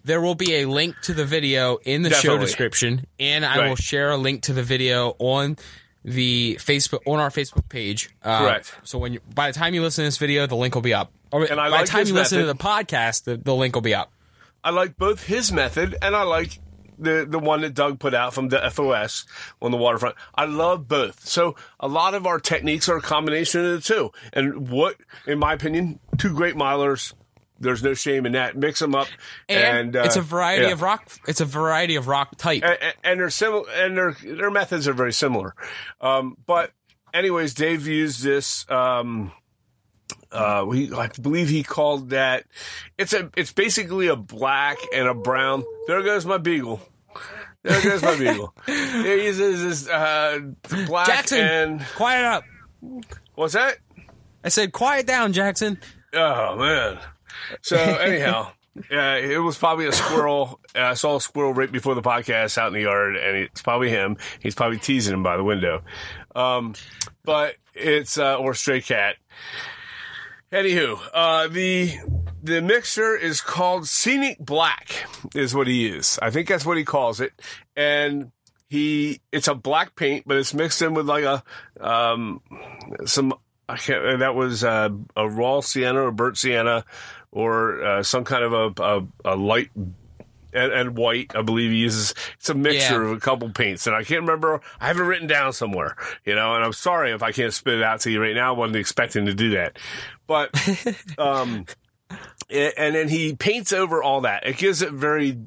There 0.05 0.21
will 0.21 0.35
be 0.35 0.55
a 0.55 0.65
link 0.65 0.95
to 1.03 1.13
the 1.13 1.25
video 1.25 1.77
in 1.83 2.01
the 2.03 2.11
show 2.13 2.37
description, 2.37 3.05
and 3.19 3.45
I 3.45 3.57
Right. 3.57 3.69
will 3.69 3.75
share 3.75 4.11
a 4.11 4.17
link 4.17 4.43
to 4.43 4.53
the 4.53 4.63
video 4.63 5.15
on 5.19 5.57
the 6.05 6.57
Facebook 6.61 6.99
on 7.05 7.19
our 7.19 7.29
Facebook 7.29 7.67
page. 7.69 8.09
Uh, 8.23 8.39
Correct. 8.39 8.73
So 8.83 8.97
when 8.97 9.13
you, 9.13 9.19
by 9.35 9.51
the 9.51 9.57
time 9.59 9.73
you 9.73 9.81
listen 9.81 10.03
to 10.03 10.07
this 10.07 10.17
video, 10.17 10.47
the 10.47 10.55
link 10.55 10.73
will 10.73 10.81
be 10.81 10.93
up. 10.93 11.11
Or 11.31 11.43
And 11.43 11.59
I 11.59 11.65
by 11.69 11.77
like 11.77 11.85
the 11.85 11.91
time 11.91 12.07
you 12.07 12.13
listen 12.13 12.39
to 12.39 12.45
the 12.45 12.55
podcast, 12.55 13.25
the, 13.25 13.35
the 13.37 13.53
link 13.53 13.75
will 13.75 13.81
be 13.81 13.93
up. 13.93 14.11
I 14.63 14.71
like 14.71 14.97
both 14.97 15.25
his 15.25 15.51
method 15.51 15.97
and 16.01 16.15
I 16.15 16.23
like 16.23 16.59
the 16.99 17.25
the 17.27 17.39
one 17.39 17.61
that 17.61 17.73
Doug 17.73 17.99
put 17.99 18.13
out 18.13 18.33
from 18.33 18.49
the 18.49 18.69
FOS 18.69 19.25
on 19.61 19.71
the 19.71 19.77
waterfront. 19.77 20.15
I 20.35 20.45
love 20.45 20.87
both. 20.87 21.25
So 21.27 21.55
a 21.79 21.87
lot 21.87 22.13
of 22.13 22.25
our 22.27 22.39
techniques 22.39 22.89
are 22.89 22.97
a 22.97 23.01
combination 23.01 23.63
of 23.65 23.71
the 23.71 23.81
two. 23.81 24.11
And 24.33 24.69
what, 24.69 24.95
in 25.25 25.39
my 25.39 25.53
opinion, 25.53 25.99
two 26.17 26.33
great 26.33 26.55
milers. 26.55 27.13
There's 27.61 27.83
no 27.83 27.93
shame 27.93 28.25
in 28.25 28.31
that. 28.33 28.55
Mix 28.55 28.79
them 28.79 28.95
up, 28.95 29.07
And, 29.49 29.77
and, 29.77 29.95
uh, 29.97 30.03
it's 30.05 30.15
a 30.15 30.21
variety 30.21 30.67
yeah. 30.67 30.71
of 30.71 30.81
rock. 30.81 31.09
It's 31.27 31.41
a 31.41 31.45
variety 31.45 31.95
of 31.95 32.07
rock 32.07 32.37
type. 32.37 32.63
and, 32.63 32.93
and 33.03 33.19
they're 33.19 33.29
similar, 33.29 33.69
and 33.71 33.97
their 33.97 34.15
their 34.23 34.49
methods 34.49 34.87
are 34.87 34.93
very 34.93 35.11
similar. 35.11 35.53
Um, 35.99 36.37
but 36.45 36.71
anyways, 37.13 37.53
Dave 37.53 37.85
used 37.85 38.23
this. 38.23 38.65
Um, 38.71 39.33
uh, 40.31 40.63
we, 40.67 40.93
I 40.93 41.07
believe 41.21 41.49
he 41.49 41.63
called 41.63 42.09
that. 42.11 42.45
It's 42.97 43.13
a. 43.13 43.29
It's 43.35 43.51
basically 43.51 44.07
a 44.07 44.15
black 44.15 44.77
and 44.93 45.07
a 45.07 45.13
brown. 45.13 45.63
There 45.87 46.01
goes 46.03 46.25
my 46.25 46.37
beagle. 46.37 46.81
There 47.63 47.81
goes 47.81 48.01
my 48.01 48.17
beagle. 48.17 48.53
He 48.65 49.25
uses 49.25 49.85
this 49.85 49.89
uh, 49.89 50.39
black 50.87 51.07
Jackson, 51.07 51.39
and 51.39 51.85
quiet 51.95 52.23
up. 52.25 52.43
what's 53.35 53.53
that? 53.53 53.77
I 54.43 54.49
said, 54.49 54.71
quiet 54.71 55.05
down, 55.05 55.33
Jackson. 55.33 55.79
Oh 56.13 56.55
man. 56.55 56.99
So 57.61 57.77
anyhow, 57.77 58.51
yeah, 58.89 59.15
it 59.15 59.39
was 59.39 59.57
probably 59.57 59.87
a 59.87 59.91
squirrel. 59.91 60.59
Uh, 60.75 60.81
I 60.81 60.93
saw 60.93 61.17
a 61.17 61.21
squirrel 61.21 61.53
right 61.53 61.71
before 61.71 61.95
the 61.95 62.01
podcast 62.01 62.57
out 62.57 62.67
in 62.67 62.73
the 62.73 62.81
yard, 62.81 63.15
and 63.15 63.37
it's 63.37 63.61
probably 63.61 63.89
him. 63.89 64.17
He's 64.39 64.55
probably 64.55 64.77
teasing 64.77 65.13
him 65.13 65.23
by 65.23 65.37
the 65.37 65.43
window. 65.43 65.81
Um, 66.35 66.75
but 67.23 67.55
it's 67.73 68.17
uh, 68.17 68.37
or 68.37 68.53
stray 68.53 68.81
cat. 68.81 69.15
Anywho, 70.51 70.99
uh, 71.13 71.47
the 71.47 71.93
the 72.41 72.61
mixture 72.61 73.15
is 73.15 73.39
called 73.39 73.87
Scenic 73.87 74.39
Black, 74.39 75.05
is 75.35 75.53
what 75.53 75.67
he 75.67 75.87
is. 75.87 76.17
I 76.21 76.31
think 76.31 76.47
that's 76.47 76.65
what 76.65 76.77
he 76.77 76.83
calls 76.83 77.19
it, 77.19 77.33
and 77.75 78.31
he 78.67 79.21
it's 79.31 79.47
a 79.47 79.53
black 79.53 79.95
paint, 79.95 80.23
but 80.25 80.37
it's 80.37 80.53
mixed 80.53 80.81
in 80.81 80.95
with 80.95 81.07
like 81.07 81.23
a 81.23 81.43
um 81.79 82.41
some 83.05 83.33
I 83.67 83.77
can't 83.77 84.19
that 84.19 84.33
was 84.33 84.63
uh, 84.63 84.89
a 85.15 85.29
raw 85.29 85.59
sienna 85.59 86.01
or 86.01 86.11
burnt 86.11 86.37
sienna 86.37 86.83
or 87.31 87.83
uh, 87.83 88.03
some 88.03 88.23
kind 88.23 88.43
of 88.43 88.53
a 88.53 88.83
a, 88.83 89.33
a 89.33 89.35
light 89.35 89.69
and, 90.53 90.71
and 90.71 90.97
white. 90.97 91.35
I 91.35 91.41
believe 91.41 91.71
he 91.71 91.77
uses. 91.77 92.13
It's 92.37 92.49
a 92.49 92.53
mixture 92.53 93.03
Yeah. 93.05 93.11
of 93.11 93.17
a 93.17 93.19
couple 93.19 93.49
paints, 93.49 93.87
and 93.87 93.95
I 93.95 94.03
can't 94.03 94.21
remember. 94.21 94.61
I 94.79 94.87
have 94.87 94.97
it 94.97 95.03
written 95.03 95.27
down 95.27 95.53
somewhere, 95.53 95.95
you 96.25 96.35
know. 96.35 96.55
And 96.55 96.63
I'm 96.63 96.73
sorry 96.73 97.11
if 97.11 97.23
I 97.23 97.31
can't 97.31 97.53
spit 97.53 97.75
it 97.75 97.83
out 97.83 98.01
to 98.01 98.11
you 98.11 98.21
right 98.21 98.35
now. 98.35 98.53
I 98.53 98.57
wasn't 98.57 98.77
expecting 98.77 99.25
to 99.27 99.33
do 99.33 99.51
that, 99.51 99.77
but 100.27 100.49
um, 101.17 101.65
and 102.49 102.95
then 102.95 103.07
he 103.09 103.35
paints 103.35 103.71
over 103.73 104.01
all 104.01 104.21
that. 104.21 104.45
It 104.47 104.57
gives 104.57 104.81
it 104.81 104.91
very, 104.91 105.37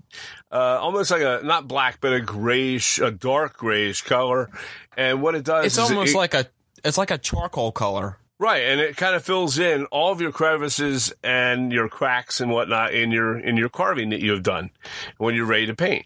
uh, 0.52 0.78
almost 0.80 1.10
like 1.10 1.22
a 1.22 1.40
not 1.42 1.66
black, 1.66 1.98
but 2.00 2.12
a 2.12 2.20
grayish, 2.20 2.98
a 2.98 3.10
dark 3.10 3.56
grayish 3.56 4.02
color. 4.02 4.50
And 4.96 5.20
what 5.22 5.34
it 5.34 5.44
does, 5.44 5.66
It's 5.66 5.78
almost 5.78 6.14
it- 6.14 6.18
like 6.18 6.34
a 6.34 6.46
it's 6.84 6.98
like 6.98 7.10
a 7.10 7.18
charcoal 7.18 7.72
color. 7.72 8.18
Right, 8.42 8.62
and 8.64 8.80
it 8.80 8.96
kind 8.96 9.14
of 9.14 9.24
fills 9.24 9.58
in 9.58 9.86
all 9.86 10.12
of 10.12 10.20
your 10.20 10.32
crevices 10.32 11.12
and 11.22 11.72
your 11.72 11.88
cracks 11.88 12.40
and 12.40 12.50
whatnot 12.50 12.92
in 12.92 13.10
your 13.10 13.38
in 13.38 13.56
your 13.56 13.68
carving 13.68 14.10
that 14.10 14.20
you 14.20 14.32
have 14.32 14.42
done 14.42 14.70
when 15.18 15.34
you're 15.34 15.46
ready 15.46 15.66
to 15.66 15.74
paint. 15.74 16.04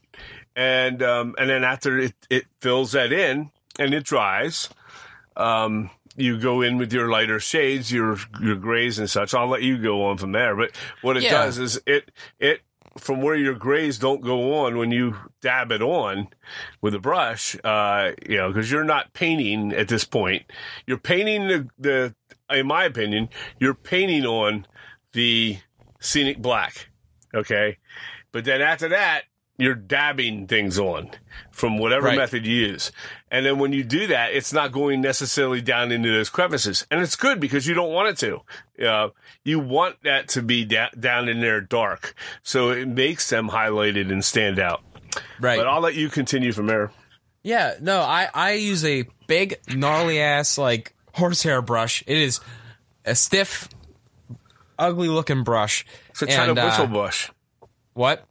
And 0.54 1.02
um, 1.02 1.34
and 1.38 1.50
then 1.50 1.64
after 1.64 1.98
it 1.98 2.14
it 2.30 2.44
fills 2.60 2.92
that 2.92 3.12
in 3.12 3.50
and 3.78 3.92
it 3.92 4.04
dries, 4.04 4.68
um, 5.36 5.90
you 6.16 6.38
go 6.38 6.62
in 6.62 6.78
with 6.78 6.92
your 6.92 7.10
lighter 7.10 7.40
shades, 7.40 7.92
your 7.92 8.18
your 8.40 8.56
grays 8.56 8.98
and 8.98 9.08
such. 9.10 9.34
I'll 9.34 9.48
let 9.48 9.62
you 9.62 9.78
go 9.78 10.04
on 10.06 10.16
from 10.18 10.32
there. 10.32 10.54
But 10.56 10.70
what 11.02 11.16
it 11.16 11.24
Yeah. 11.24 11.32
does 11.32 11.58
is 11.58 11.80
it 11.86 12.10
it 12.38 12.60
from 12.98 13.20
where 13.20 13.34
your 13.34 13.52
grays 13.54 13.98
don't 13.98 14.22
go 14.22 14.64
on 14.64 14.78
when 14.78 14.90
you 14.90 15.14
dab 15.42 15.70
it 15.70 15.82
on 15.82 16.28
with 16.80 16.94
a 16.94 16.98
brush, 16.98 17.54
uh, 17.62 18.12
you 18.26 18.38
know, 18.38 18.48
because 18.50 18.70
you're 18.70 18.84
not 18.84 19.12
painting 19.12 19.70
at 19.74 19.88
this 19.88 20.06
point. 20.06 20.50
You're 20.86 20.96
painting 20.96 21.46
the, 21.46 21.68
the, 21.78 22.14
in 22.50 22.66
my 22.66 22.84
opinion, 22.84 23.28
you're 23.58 23.74
painting 23.74 24.24
on 24.24 24.66
the 25.12 25.58
scenic 26.00 26.38
black. 26.38 26.88
Okay. 27.34 27.78
But 28.32 28.44
then 28.44 28.60
after 28.60 28.88
that, 28.90 29.22
you're 29.58 29.74
dabbing 29.74 30.46
things 30.46 30.78
on 30.78 31.10
from 31.50 31.78
whatever 31.78 32.08
Right. 32.08 32.18
method 32.18 32.44
you 32.46 32.54
use. 32.54 32.92
And 33.30 33.46
then 33.46 33.58
when 33.58 33.72
you 33.72 33.82
do 33.84 34.06
that, 34.08 34.34
it's 34.34 34.52
not 34.52 34.70
going 34.70 35.00
necessarily 35.00 35.62
down 35.62 35.90
into 35.92 36.10
those 36.12 36.28
crevices. 36.28 36.86
And 36.90 37.00
it's 37.00 37.16
good 37.16 37.40
because 37.40 37.66
you 37.66 37.72
don't 37.74 37.90
want 37.92 38.08
it 38.10 38.18
to. 38.78 38.86
Uh, 38.86 39.08
you 39.44 39.58
want 39.58 40.02
that 40.02 40.28
to 40.30 40.42
be 40.42 40.66
da- 40.66 40.90
down 41.00 41.28
in 41.30 41.40
there 41.40 41.62
dark. 41.62 42.14
So 42.42 42.70
it 42.70 42.86
makes 42.86 43.30
them 43.30 43.48
highlighted 43.48 44.12
and 44.12 44.22
stand 44.22 44.58
out. 44.58 44.82
Right. 45.40 45.56
But 45.56 45.66
I'll 45.66 45.80
let 45.80 45.94
you 45.94 46.10
continue 46.10 46.52
from 46.52 46.66
there. 46.66 46.90
Yeah, 47.42 47.76
no, 47.80 48.00
I 48.00 48.28
I 48.34 48.52
use 48.54 48.84
a 48.84 49.04
big 49.28 49.58
gnarly 49.72 50.20
ass 50.20 50.58
like 50.58 50.94
horsehair 51.16 51.60
brush. 51.62 52.02
It 52.06 52.16
is 52.18 52.40
a 53.04 53.14
stiff, 53.14 53.68
ugly 54.78 55.08
looking 55.08 55.42
brush. 55.44 55.84
It's 56.10 56.22
a 56.22 56.26
China 56.26 56.50
And, 56.50 56.58
uh, 56.58 56.62
bristle 56.66 56.86
brush. 56.86 57.30
What? 57.94 58.24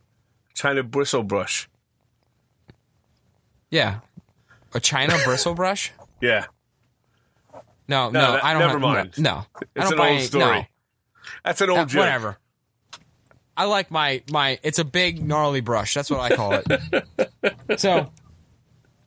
China 0.53 0.83
bristle 0.83 1.23
brush. 1.23 1.69
Yeah, 3.69 3.99
a 4.73 4.79
China 4.79 5.17
bristle 5.23 5.53
brush. 5.55 5.91
Yeah. 6.21 6.45
No, 7.87 8.09
No, 8.09 8.21
no, 8.21 8.31
that- 8.33 8.43
I 8.45 8.53
don't. 8.53 8.61
never 8.61 8.71
have, 8.73 8.81
mind. 8.81 9.13
No, 9.17 9.31
no, 9.31 9.37
I 9.37 9.45
It's 9.75 9.89
don't 9.89 9.93
an 9.93 9.99
old 9.99 10.09
any- 10.09 10.21
story. 10.25 10.59
No, 10.59 10.65
That's 11.43 11.61
an 11.61 11.69
old 11.69 11.79
Uh, 11.79 11.85
joke. 11.85 11.99
whatever. 11.99 12.37
I 13.57 13.65
like 13.65 13.89
my 13.91 14.21
my. 14.31 14.59
It's 14.63 14.79
a 14.79 14.85
big 14.85 15.23
gnarly 15.25 15.61
brush. 15.61 15.93
That's 15.93 16.09
what 16.09 16.19
I 16.19 16.35
call 16.35 16.53
it. 16.65 17.79
so, 17.79 18.11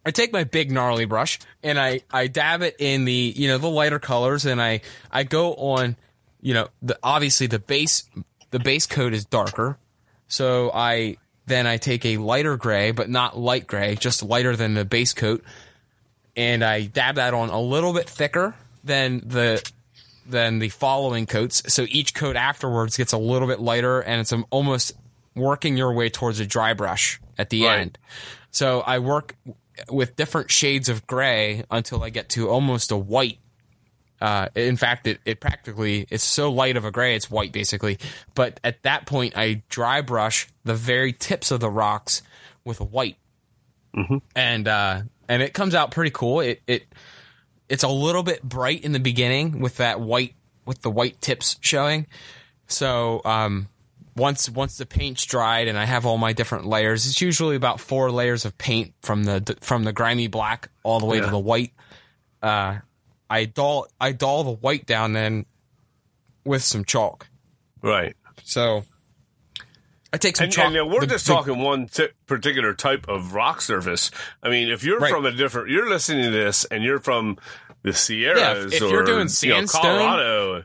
I 0.09 0.11
take 0.11 0.33
my 0.33 0.45
big 0.45 0.73
gnarly 0.73 1.05
brush 1.05 1.39
and 1.63 1.79
I 1.79 2.01
I 2.11 2.27
dab 2.29 2.63
it 2.63 2.77
in 2.79 3.05
the 3.05 3.35
you 3.37 3.47
know 3.49 3.59
the 3.59 3.69
lighter 3.69 3.99
colors 3.99 4.47
and 4.47 4.61
I 4.61 4.81
I 5.13 5.25
go 5.25 5.55
on 5.55 5.97
you 6.41 6.55
know 6.55 6.69
the 6.81 6.99
obviously 7.03 7.47
the 7.47 7.59
base 7.59 8.09
the 8.51 8.59
base 8.59 8.87
coat 8.87 9.13
is 9.13 9.27
darker, 9.27 9.77
so 10.27 10.71
I 10.73 11.19
then 11.47 11.67
I 11.67 11.77
take 11.77 12.07
a 12.07 12.17
lighter 12.17 12.57
gray 12.57 12.91
but 12.93 13.11
not 13.11 13.39
light 13.39 13.67
gray, 13.67 13.97
just 13.97 14.23
lighter 14.23 14.57
than 14.57 14.73
the 14.73 14.87
base 14.87 15.13
coat, 15.13 15.45
and 16.37 16.65
I 16.65 16.87
dab 16.87 17.17
that 17.17 17.35
on 17.35 17.51
a 17.51 17.61
little 17.61 17.93
bit 17.93 18.09
thicker 18.09 18.55
than 18.83 19.23
the 19.27 19.63
than 20.27 20.59
the 20.59 20.71
following 20.71 21.27
coats. 21.27 21.63
So 21.73 21.85
each 21.89 22.15
coat 22.15 22.37
afterwards 22.37 22.97
gets 22.97 23.13
a 23.13 23.19
little 23.19 23.49
bit 23.49 23.61
lighter, 23.61 24.01
and 24.01 24.21
it's 24.21 24.33
almost 24.51 24.93
working 25.35 25.77
your 25.77 25.93
way 25.93 26.09
towards 26.09 26.41
a 26.41 26.47
dry 26.47 26.73
brush 26.73 27.21
at 27.37 27.51
the 27.51 27.65
Right. 27.65 27.81
end. 27.81 27.99
So 28.51 28.81
I 28.81 28.99
work 28.99 29.37
with 29.91 30.17
different 30.17 30.51
shades 30.51 30.89
of 30.89 31.07
gray 31.07 31.65
until 31.71 32.03
I 32.03 32.11
get 32.11 32.29
to 32.31 32.49
almost 32.49 32.91
a 32.91 32.97
white. 32.97 33.39
Uh, 34.21 34.49
in 34.55 34.77
fact, 34.77 35.07
it, 35.07 35.21
it 35.25 35.41
practically 35.41 36.07
it's 36.11 36.25
so 36.25 36.51
light 36.51 36.77
of 36.77 36.85
a 36.85 36.91
gray, 36.91 37.15
it's 37.15 37.31
white 37.31 37.53
basically. 37.53 37.99
But 38.35 38.59
at 38.65 38.83
that 38.83 39.07
point, 39.07 39.37
I 39.37 39.63
dry 39.69 40.01
brush 40.01 40.49
the 40.65 40.75
very 40.75 41.13
tips 41.13 41.51
of 41.51 41.61
the 41.61 41.71
rocks 41.71 42.23
with 42.65 42.81
a 42.81 42.85
white, 42.85 43.17
and 44.35 44.67
uh, 44.67 45.03
and 45.29 45.43
it 45.43 45.55
comes 45.55 45.75
out 45.75 45.93
pretty 45.93 46.11
cool. 46.11 46.41
It 46.41 46.63
it 46.67 46.87
it's 47.69 47.85
a 47.85 47.89
little 47.89 48.23
bit 48.23 48.43
bright 48.43 48.83
in 48.85 48.93
the 48.93 49.01
beginning 49.01 49.61
with 49.61 49.77
that 49.77 50.01
white 50.01 50.35
with 50.67 50.83
the 50.83 50.91
white 50.91 51.21
tips 51.21 51.57
showing. 51.61 52.07
So 52.67 53.23
um, 53.25 53.69
once 54.19 54.51
once 54.51 54.77
the 54.77 54.85
paint's 54.87 55.25
dried 55.25 55.69
and 55.69 55.79
I 55.79 55.85
have 55.87 56.05
all 56.05 56.19
my 56.19 56.33
different 56.35 56.67
layers, 56.67 57.07
it's 57.07 57.21
usually 57.21 57.57
about 57.57 57.81
four 57.81 58.11
layers 58.11 58.45
of 58.45 58.59
paint 58.59 58.93
from 59.03 59.25
the 59.25 59.57
from 59.61 59.85
the 59.85 59.93
grimy 59.93 60.27
black 60.27 60.69
all 60.83 61.01
the 61.01 61.07
way 61.07 61.21
to 61.21 61.27
the 61.27 61.39
white. 61.39 61.73
Uh, 62.43 62.79
I 63.31 63.45
doll 63.47 63.87
I 64.01 64.13
dull 64.13 64.45
the 64.45 64.53
white 64.53 64.85
down 64.87 65.13
then 65.15 65.47
with 66.45 66.63
some 66.63 66.85
chalk. 66.85 67.29
Right. 67.83 68.17
So 68.45 68.85
I 70.13 70.17
take 70.17 70.37
some 70.37 70.45
And, 70.45 70.53
chalk. 70.53 70.73
and 70.75 70.91
we're 70.91 71.01
the- 71.01 71.07
just 71.07 71.27
the- 71.27 71.35
talking 71.35 71.59
one 71.59 71.87
ti 71.89 72.09
particular 72.27 72.75
type 72.75 73.07
of 73.09 73.35
rock 73.35 73.61
surface. 73.61 74.11
I 74.43 74.49
mean, 74.49 74.69
if 74.71 74.83
you're 74.83 74.99
Right. 74.99 75.11
from 75.13 75.27
a 75.27 75.33
different, 75.33 75.69
you're 75.69 75.89
listening 75.89 76.25
to 76.25 76.31
this 76.31 76.65
and 76.67 76.83
you're 76.83 77.01
from 77.01 77.39
the 77.83 77.93
Sierras 77.93 78.73
if 78.73 78.83
or 78.83 78.89
you're 78.89 79.05
doing 79.05 79.29
you 79.43 79.49
know, 79.51 79.67
Colorado. 79.67 80.65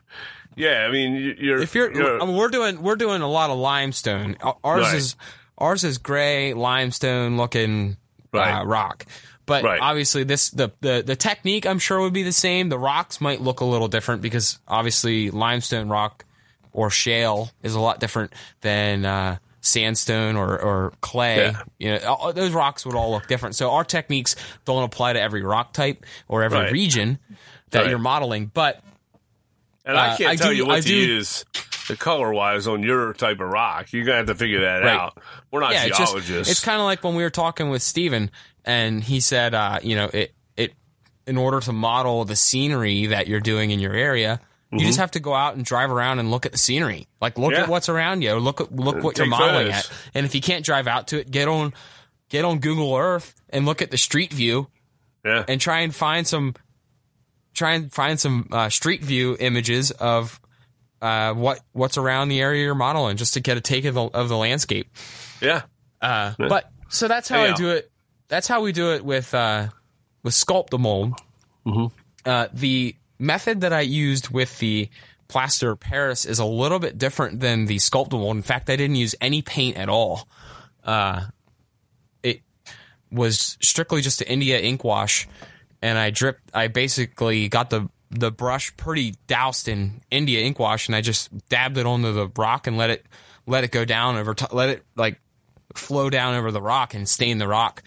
Yeah, 0.56 0.86
I 0.88 0.92
mean, 0.92 1.14
you- 1.14 1.36
you're 1.38 1.58
if 1.62 1.74
you're, 1.74 1.92
you're- 1.92 2.20
I 2.20 2.24
mean, 2.26 2.36
we're 2.36 2.48
doing 2.48 2.82
we're 2.82 2.96
doing 2.96 3.22
a 3.22 3.28
lot 3.30 3.50
of 3.50 3.58
limestone. 3.58 4.36
Ours 4.42 4.82
Right. 4.82 4.94
is 4.94 5.16
ours 5.58 5.84
is 5.84 5.98
gray 5.98 6.54
limestone 6.54 7.36
looking 7.36 7.96
Right. 8.32 8.60
uh, 8.60 8.64
rock. 8.64 9.06
But 9.46 9.62
Right. 9.64 9.80
obviously, 9.80 10.24
this 10.24 10.50
the, 10.50 10.70
the 10.80 11.02
the 11.06 11.16
technique 11.16 11.66
I'm 11.66 11.78
sure 11.78 12.00
would 12.00 12.12
be 12.14 12.22
the 12.22 12.32
same. 12.32 12.68
The 12.70 12.78
rocks 12.78 13.20
might 13.20 13.40
look 13.40 13.60
a 13.60 13.64
little 13.64 13.88
different 13.88 14.22
because 14.22 14.58
obviously 14.66 15.30
limestone 15.30 15.88
rock 15.88 16.24
or 16.72 16.88
shale 16.90 17.50
is 17.62 17.74
a 17.74 17.80
lot 17.80 18.00
different 18.00 18.32
than 18.62 19.04
uh, 19.04 19.36
sandstone 19.60 20.36
or, 20.36 20.58
or 20.58 20.92
clay. 21.00 21.36
Yeah. 21.36 21.62
You 21.78 21.90
know, 22.00 22.14
all- 22.14 22.32
those 22.32 22.52
rocks 22.52 22.84
would 22.86 22.94
all 22.94 23.10
look 23.12 23.26
different. 23.28 23.54
So 23.54 23.70
our 23.72 23.84
techniques 23.84 24.34
don't 24.64 24.82
apply 24.82 25.12
to 25.14 25.20
every 25.20 25.42
rock 25.42 25.72
type 25.72 26.04
or 26.28 26.42
every 26.42 26.58
Right. 26.58 26.72
region 26.72 27.18
that 27.70 27.80
Right. 27.82 27.90
you're 27.90 27.98
modeling. 27.98 28.50
But 28.52 28.80
and 29.84 29.96
I 29.96 30.10
uh, 30.12 30.16
can't 30.16 30.30
I 30.30 30.36
tell 30.36 30.50
do- 30.50 30.56
you 30.56 30.66
what 30.66 30.76
I 30.78 30.80
to 30.80 30.86
do- 30.88 30.94
use 30.96 31.44
the 31.88 31.96
color 31.96 32.32
wise 32.32 32.66
on 32.66 32.82
your 32.82 33.12
type 33.12 33.40
of 33.40 33.48
rock. 33.48 33.92
You're 33.92 34.04
gonna 34.04 34.18
have 34.18 34.26
to 34.26 34.34
figure 34.34 34.62
that 34.62 34.82
Right. 34.82 34.96
out. 34.98 35.18
We're 35.50 35.60
not 35.60 35.72
it's 35.74 35.98
just- 35.98 36.12
geologists. 36.12 36.50
It's, 36.50 36.64
kind 36.64 36.78
of 36.80 36.84
like 36.84 37.04
when 37.04 37.14
we 37.14 37.22
were 37.22 37.30
talking 37.30 37.68
with 37.70 37.82
Steven 37.82 38.30
and 38.64 39.02
he 39.04 39.20
said, 39.20 39.54
uh, 39.54 39.80
you 39.82 39.94
know, 39.96 40.10
it 40.12 40.34
it 40.56 40.72
in 41.26 41.36
order 41.36 41.60
to 41.60 41.72
model 41.72 42.24
the 42.24 42.36
scenery 42.36 43.06
that 43.06 43.26
you're 43.28 43.40
doing 43.40 43.70
in 43.70 43.80
your 43.80 43.92
area, 43.94 44.40
you 44.72 44.80
just 44.86 44.98
have 44.98 45.12
to 45.12 45.20
go 45.20 45.34
out 45.34 45.54
and 45.54 45.64
drive 45.64 45.90
around 45.90 46.18
and 46.18 46.30
look 46.32 46.44
at 46.46 46.52
the 46.52 46.58
scenery. 46.58 47.06
Like 47.20 47.38
look 47.38 47.50
Mm-hmm. 47.52 47.58
Yeah. 47.58 47.62
at 47.64 47.68
what's 47.68 47.88
around 47.88 48.22
you. 48.22 48.34
Look 48.36 48.60
at 48.60 48.74
look 48.74 49.04
what 49.04 49.18
you're 49.18 49.26
modeling 49.26 49.66
photos. 49.66 49.86
at. 49.86 49.92
And 50.14 50.26
if 50.26 50.34
you 50.34 50.40
can't 50.40 50.64
drive 50.64 50.86
out 50.88 51.08
to 51.08 51.20
it, 51.20 51.30
get 51.30 51.46
on 51.48 51.74
get 52.30 52.44
on 52.44 52.58
Google 52.58 52.96
Earth 52.96 53.34
and 53.50 53.66
look 53.66 53.82
at 53.82 53.90
the 53.92 53.98
street 53.98 54.32
view 54.32 54.68
yeah. 55.24 55.44
and 55.46 55.60
try 55.60 55.80
and 55.80 55.94
find 55.94 56.26
some 56.26 56.54
try 57.54 57.74
and 57.74 57.92
find 57.92 58.18
some 58.20 58.48
uh, 58.52 58.68
street 58.68 59.02
view 59.02 59.36
images 59.40 59.90
of 59.92 60.40
uh, 61.00 61.32
what 61.34 61.60
what's 61.72 61.96
around 61.98 62.28
the 62.28 62.40
area 62.40 62.64
you're 62.64 62.74
modeling 62.74 63.16
just 63.16 63.34
to 63.34 63.40
get 63.40 63.56
a 63.56 63.60
take 63.60 63.84
of 63.84 63.94
the, 63.94 64.02
of 64.04 64.28
the 64.28 64.36
landscape. 64.36 64.88
yeah. 65.40 65.62
Uh, 66.02 66.34
but 66.38 66.70
so 66.88 67.08
that's 67.08 67.28
how 67.28 67.38
I 67.38 67.44
Anyhow. 67.44 67.56
do 67.56 67.70
it. 67.70 67.90
That's 68.28 68.46
how 68.48 68.60
we 68.62 68.72
do 68.72 68.92
it 68.92 69.04
with 69.04 69.32
uh, 69.34 69.68
with 70.22 70.34
Sculptamold. 70.34 71.18
Uh, 72.26 72.48
the 72.52 72.94
method 73.18 73.62
that 73.62 73.72
I 73.72 73.80
used 73.80 74.28
with 74.30 74.58
the 74.58 74.88
plaster 75.28 75.76
Paris 75.76 76.24
is 76.26 76.38
a 76.38 76.44
little 76.44 76.78
bit 76.78 76.98
different 76.98 77.40
than 77.40 77.66
the 77.66 77.76
Sculptamold. 77.76 78.32
In 78.32 78.42
fact, 78.42 78.68
I 78.68 78.76
didn't 78.76 78.96
use 78.96 79.14
any 79.20 79.40
paint 79.42 79.76
at 79.76 79.88
all. 79.88 80.28
Uh, 80.84 81.22
it 82.22 82.42
was 83.10 83.56
strictly 83.62 84.00
just 84.02 84.20
an 84.20 84.28
India 84.28 84.58
ink 84.60 84.84
wash, 84.84 85.26
and 85.84 85.98
I 85.98 86.08
dripped. 86.08 86.50
I 86.54 86.68
basically 86.68 87.48
got 87.48 87.68
the 87.68 87.90
the 88.10 88.30
brush 88.30 88.74
pretty 88.76 89.16
doused 89.26 89.68
in 89.68 90.00
India 90.10 90.40
ink 90.40 90.58
wash, 90.58 90.88
and 90.88 90.96
I 90.96 91.02
just 91.02 91.30
dabbed 91.50 91.76
it 91.76 91.84
onto 91.84 92.10
the 92.10 92.30
rock 92.36 92.66
and 92.66 92.78
let 92.78 92.88
it 92.88 93.04
let 93.46 93.64
it 93.64 93.70
go 93.70 93.84
down 93.84 94.16
over. 94.16 94.32
T- 94.32 94.46
let 94.50 94.70
it 94.70 94.82
like 94.96 95.20
flow 95.74 96.08
down 96.08 96.36
over 96.36 96.50
the 96.50 96.62
rock 96.62 96.94
and 96.94 97.06
stain 97.06 97.36
the 97.36 97.46
rock. 97.46 97.82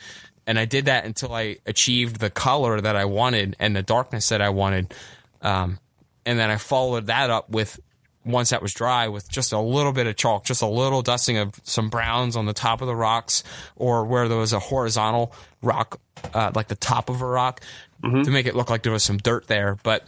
And 0.46 0.60
I 0.60 0.66
did 0.66 0.86
that 0.86 1.06
until 1.06 1.34
I 1.34 1.58
achieved 1.66 2.20
the 2.20 2.30
color 2.30 2.80
that 2.80 2.96
I 2.96 3.06
wanted 3.06 3.56
and 3.60 3.76
the 3.76 3.84
darkness 3.84 4.30
that 4.30 4.42
I 4.42 4.50
wanted. 4.50 4.94
Um, 5.42 5.80
and 6.26 6.38
then 6.38 6.52
I 6.52 6.58
followed 6.58 7.08
that 7.08 7.30
up 7.30 7.50
with 7.50 7.80
once 8.28 8.50
that 8.50 8.62
was 8.62 8.74
dry 8.74 9.08
with 9.08 9.30
just 9.30 9.54
a 9.54 9.60
little 9.60 9.94
bit 9.94 10.06
of 10.08 10.16
chalk, 10.16 10.46
just 10.46 10.62
a 10.62 10.68
little 10.68 11.02
dusting 11.02 11.38
of 11.38 11.60
some 11.64 11.90
browns 11.90 12.36
on 12.36 12.46
the 12.46 12.54
top 12.54 12.82
of 12.82 12.88
the 12.88 12.96
rocks 12.96 13.44
or 13.76 14.06
where 14.06 14.28
there 14.28 14.38
was 14.38 14.54
a 14.54 14.60
horizontal 14.60 15.34
rock, 15.62 16.00
uh, 16.34 16.52
like 16.54 16.68
the 16.68 16.76
top 16.76 17.10
of 17.10 17.22
a 17.22 17.26
rock 17.26 17.62
to 18.04 18.32
make 18.32 18.46
it 18.46 18.56
look 18.56 18.70
like 18.70 18.84
there 18.84 18.92
was 18.92 19.04
some 19.04 19.18
dirt 19.18 19.48
there. 19.48 19.78
But 19.84 20.06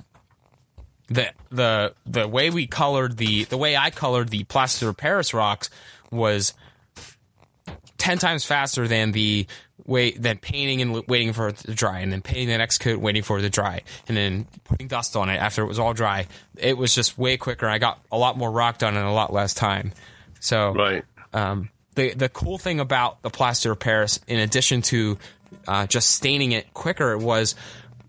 the 1.08 1.30
the 1.50 1.94
the 2.06 2.28
way 2.28 2.50
we 2.50 2.68
colored 2.68 3.18
the 3.18 3.46
the 3.46 3.58
way 3.58 3.76
I 3.76 3.90
colored 3.90 4.30
the 4.30 4.44
plaster 4.44 4.90
of 4.90 4.98
Paris 4.98 5.34
rocks 5.34 5.70
was 6.12 6.54
ten 7.98 8.18
times 8.18 8.46
faster 8.46 8.88
than 8.88 9.12
the 9.12 9.48
way 9.86 10.12
than 10.12 10.38
painting 10.38 10.82
and 10.82 11.08
waiting 11.08 11.34
for 11.34 11.50
it 11.50 11.58
to 11.58 11.74
dry, 11.74 12.00
and 12.00 12.12
then 12.12 12.22
painting 12.22 12.48
the 12.48 12.58
next 12.58 12.78
coat, 12.78 13.00
waiting 13.00 13.24
for 13.24 13.40
it 13.40 13.42
to 13.42 13.50
dry, 13.50 13.82
and 14.08 14.16
then 14.16 14.46
putting 14.66 14.88
dust 14.88 15.16
on 15.16 15.30
it 15.30 15.38
after 15.38 15.64
it 15.64 15.68
was 15.68 15.80
all 15.80 15.94
dry. 15.94 16.28
It 16.58 16.78
was 16.78 16.94
just 16.94 17.18
way 17.18 17.38
quicker. 17.38 17.68
I 17.68 17.80
got 17.80 18.00
a 18.12 18.18
lot 18.18 18.38
more 18.38 18.52
rock 18.52 18.78
done 18.78 18.96
in 18.96 19.04
a 19.04 19.14
lot 19.14 19.34
less 19.34 19.54
time. 19.54 19.92
So 20.40 20.74
Right. 20.74 21.04
um, 21.34 21.70
the 21.96 22.14
the 22.14 22.30
cool 22.30 22.58
thing 22.58 22.80
about 22.80 23.22
the 23.24 23.30
plaster 23.30 23.72
of 23.72 23.80
Paris, 23.80 24.20
in 24.28 24.40
addition 24.40 24.82
to 24.84 25.18
uh, 25.68 25.88
just 25.88 26.12
staining 26.12 26.52
it 26.52 26.72
quicker, 26.74 27.18
was 27.18 27.56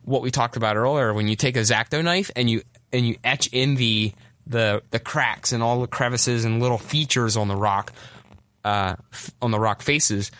what 0.05 0.23
we 0.23 0.31
talked 0.31 0.57
about 0.57 0.77
earlier. 0.77 1.13
When 1.13 1.29
you 1.29 1.37
take 1.37 1.57
a 1.57 1.61
X-Acto 1.61 2.03
knife 2.03 2.31
and 2.37 2.49
you 2.49 2.63
and 2.93 3.07
you 3.07 3.17
etch 3.25 3.49
in 3.49 3.77
the 3.77 4.13
the 4.47 4.83
the 4.91 4.99
cracks 4.99 5.53
and 5.53 5.63
all 5.63 5.81
the 5.81 5.87
crevices 5.87 6.45
and 6.45 6.61
little 6.61 6.79
features 6.79 7.37
on 7.37 7.49
the 7.49 7.57
rock, 7.57 7.93
uh, 8.65 8.97
f- 9.13 9.31
on 9.41 9.51
the 9.51 9.61
rock 9.61 9.83
faces, 9.83 10.31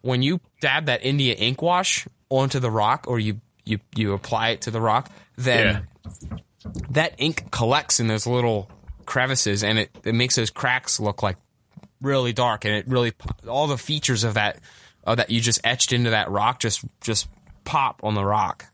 when 0.00 0.22
you 0.22 0.40
dab 0.60 0.86
that 0.86 1.04
India 1.04 1.34
ink 1.34 1.62
wash 1.62 2.06
onto 2.28 2.58
the 2.58 2.70
rock, 2.70 3.04
or 3.08 3.18
you 3.18 3.40
you 3.64 3.78
you 3.94 4.12
apply 4.14 4.50
it 4.50 4.62
to 4.62 4.70
the 4.70 4.80
rock, 4.80 5.10
then 5.36 5.86
that 6.90 7.14
ink 7.18 7.50
collects 7.50 8.00
in 8.00 8.06
those 8.06 8.26
little 8.26 8.70
crevices 9.06 9.64
and 9.64 9.78
it, 9.78 9.90
it 10.04 10.14
makes 10.14 10.36
those 10.36 10.50
cracks 10.50 11.00
look 11.00 11.22
like 11.22 11.36
really 12.00 12.32
dark 12.32 12.64
and 12.64 12.74
it 12.74 12.86
really 12.88 13.12
all 13.48 13.66
the 13.66 13.78
features 13.78 14.24
of 14.24 14.34
that 14.34 14.58
of 15.04 15.16
that 15.16 15.30
you 15.30 15.40
just 15.40 15.60
etched 15.64 15.92
into 15.92 16.10
that 16.10 16.30
rock 16.30 16.60
just 16.60 16.84
just 17.00 17.28
pop 17.64 18.00
on 18.02 18.14
the 18.14 18.24
rock 18.24 18.66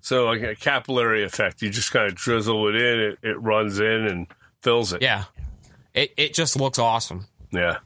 So 0.00 0.24
like 0.26 0.42
a 0.42 0.54
capillary 0.54 1.24
effect. 1.24 1.62
You 1.62 1.70
just 1.70 1.92
kind 1.92 2.06
of 2.06 2.14
drizzle 2.14 2.68
it 2.68 2.74
in, 2.76 3.00
it, 3.00 3.18
it 3.22 3.40
runs 3.40 3.78
in 3.80 4.06
and 4.06 4.26
fills 4.62 4.92
it. 4.92 5.02
yeah 5.02 5.24
it 5.94 6.12
it 6.16 6.34
just 6.34 6.56
looks 6.56 6.78
awesome 6.78 7.26
Yeah. 7.52 7.78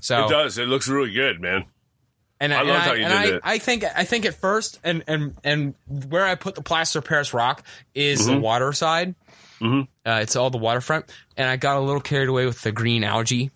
so 0.00 0.26
It 0.26 0.28
does. 0.30 0.58
It 0.58 0.68
looks 0.68 0.86
really 0.88 1.12
good, 1.12 1.40
man. 1.40 1.64
and 2.40 2.52
I 2.54 2.60
and 2.60 2.68
loved 2.68 2.82
how 2.84 2.92
you 2.92 2.98
did 3.04 3.12
I, 3.12 3.24
it. 3.26 3.40
I 3.44 3.58
think 3.58 3.84
I 3.96 4.04
think 4.04 4.24
at 4.26 4.34
first 4.34 4.78
and 4.84 5.02
and 5.08 5.34
and 5.44 5.74
where 5.88 6.24
I 6.24 6.34
put 6.36 6.54
the 6.54 6.62
plaster 6.62 7.00
Paris 7.02 7.32
rock 7.34 7.64
is 7.94 8.20
Mm-hmm. 8.22 8.34
the 8.34 8.40
water 8.40 8.72
side. 8.72 9.14
Mm-hmm. 9.60 9.80
Uh, 10.08 10.20
it's 10.22 10.36
all 10.36 10.50
the 10.50 10.58
waterfront, 10.58 11.06
and 11.36 11.48
I 11.50 11.56
got 11.56 11.76
a 11.78 11.80
little 11.80 12.00
carried 12.00 12.28
away 12.28 12.46
with 12.46 12.62
the 12.62 12.70
green 12.70 13.02
algae. 13.02 13.50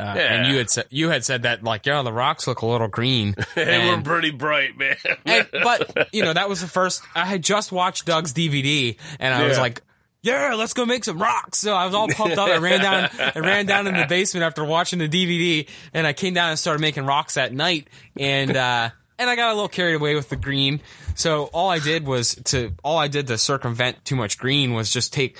Uh, 0.00 0.18
And 0.18 0.46
you 0.52 0.58
had 0.58 0.70
said 0.70 0.86
you 0.90 1.10
had 1.10 1.24
said 1.24 1.42
that 1.42 1.62
like 1.62 1.86
yeah 1.86 2.02
the 2.02 2.12
rocks 2.12 2.46
look 2.46 2.62
a 2.62 2.66
little 2.66 2.88
green. 2.88 3.34
They 3.54 3.90
were 3.90 4.00
pretty 4.02 4.30
bright, 4.30 4.76
man. 4.78 4.96
and, 5.26 5.46
but 5.52 6.08
you 6.14 6.22
know 6.22 6.32
that 6.32 6.48
was 6.48 6.60
the 6.60 6.66
first. 6.66 7.02
I 7.14 7.26
had 7.26 7.42
just 7.42 7.70
watched 7.72 8.06
Doug's 8.06 8.32
DVD, 8.32 8.96
and 9.18 9.34
I 9.34 9.46
was 9.46 9.58
like, 9.58 9.82
"Yeah, 10.22 10.54
let's 10.56 10.72
go 10.72 10.86
make 10.86 11.04
some 11.04 11.20
rocks." 11.20 11.58
So 11.58 11.74
I 11.74 11.84
was 11.86 11.94
all 11.94 12.08
pumped 12.08 12.38
up. 12.38 12.48
I 12.48 12.56
ran 12.58 12.80
down. 12.80 13.10
I 13.34 13.38
ran 13.40 13.66
down 13.66 13.86
in 13.86 13.94
the 13.96 14.06
basement 14.06 14.44
after 14.44 14.64
watching 14.64 14.98
the 14.98 15.08
DVD, 15.08 15.68
and 15.92 16.06
I 16.06 16.12
came 16.12 16.34
down 16.34 16.50
and 16.50 16.58
started 16.58 16.80
making 16.80 17.04
rocks 17.06 17.34
that 17.34 17.52
night. 17.52 17.88
And 18.18 18.56
uh, 18.56 18.90
and 19.18 19.28
I 19.30 19.36
got 19.36 19.50
a 19.50 19.54
little 19.54 19.68
carried 19.68 19.94
away 19.94 20.14
with 20.14 20.28
the 20.30 20.36
green. 20.36 20.80
So 21.14 21.44
all 21.52 21.68
I 21.68 21.78
did 21.80 22.06
was 22.06 22.36
to 22.46 22.72
all 22.82 22.96
I 22.98 23.08
did 23.08 23.26
to 23.26 23.36
circumvent 23.36 24.04
too 24.04 24.16
much 24.16 24.38
green 24.38 24.72
was 24.72 24.90
just 24.90 25.12
take 25.12 25.36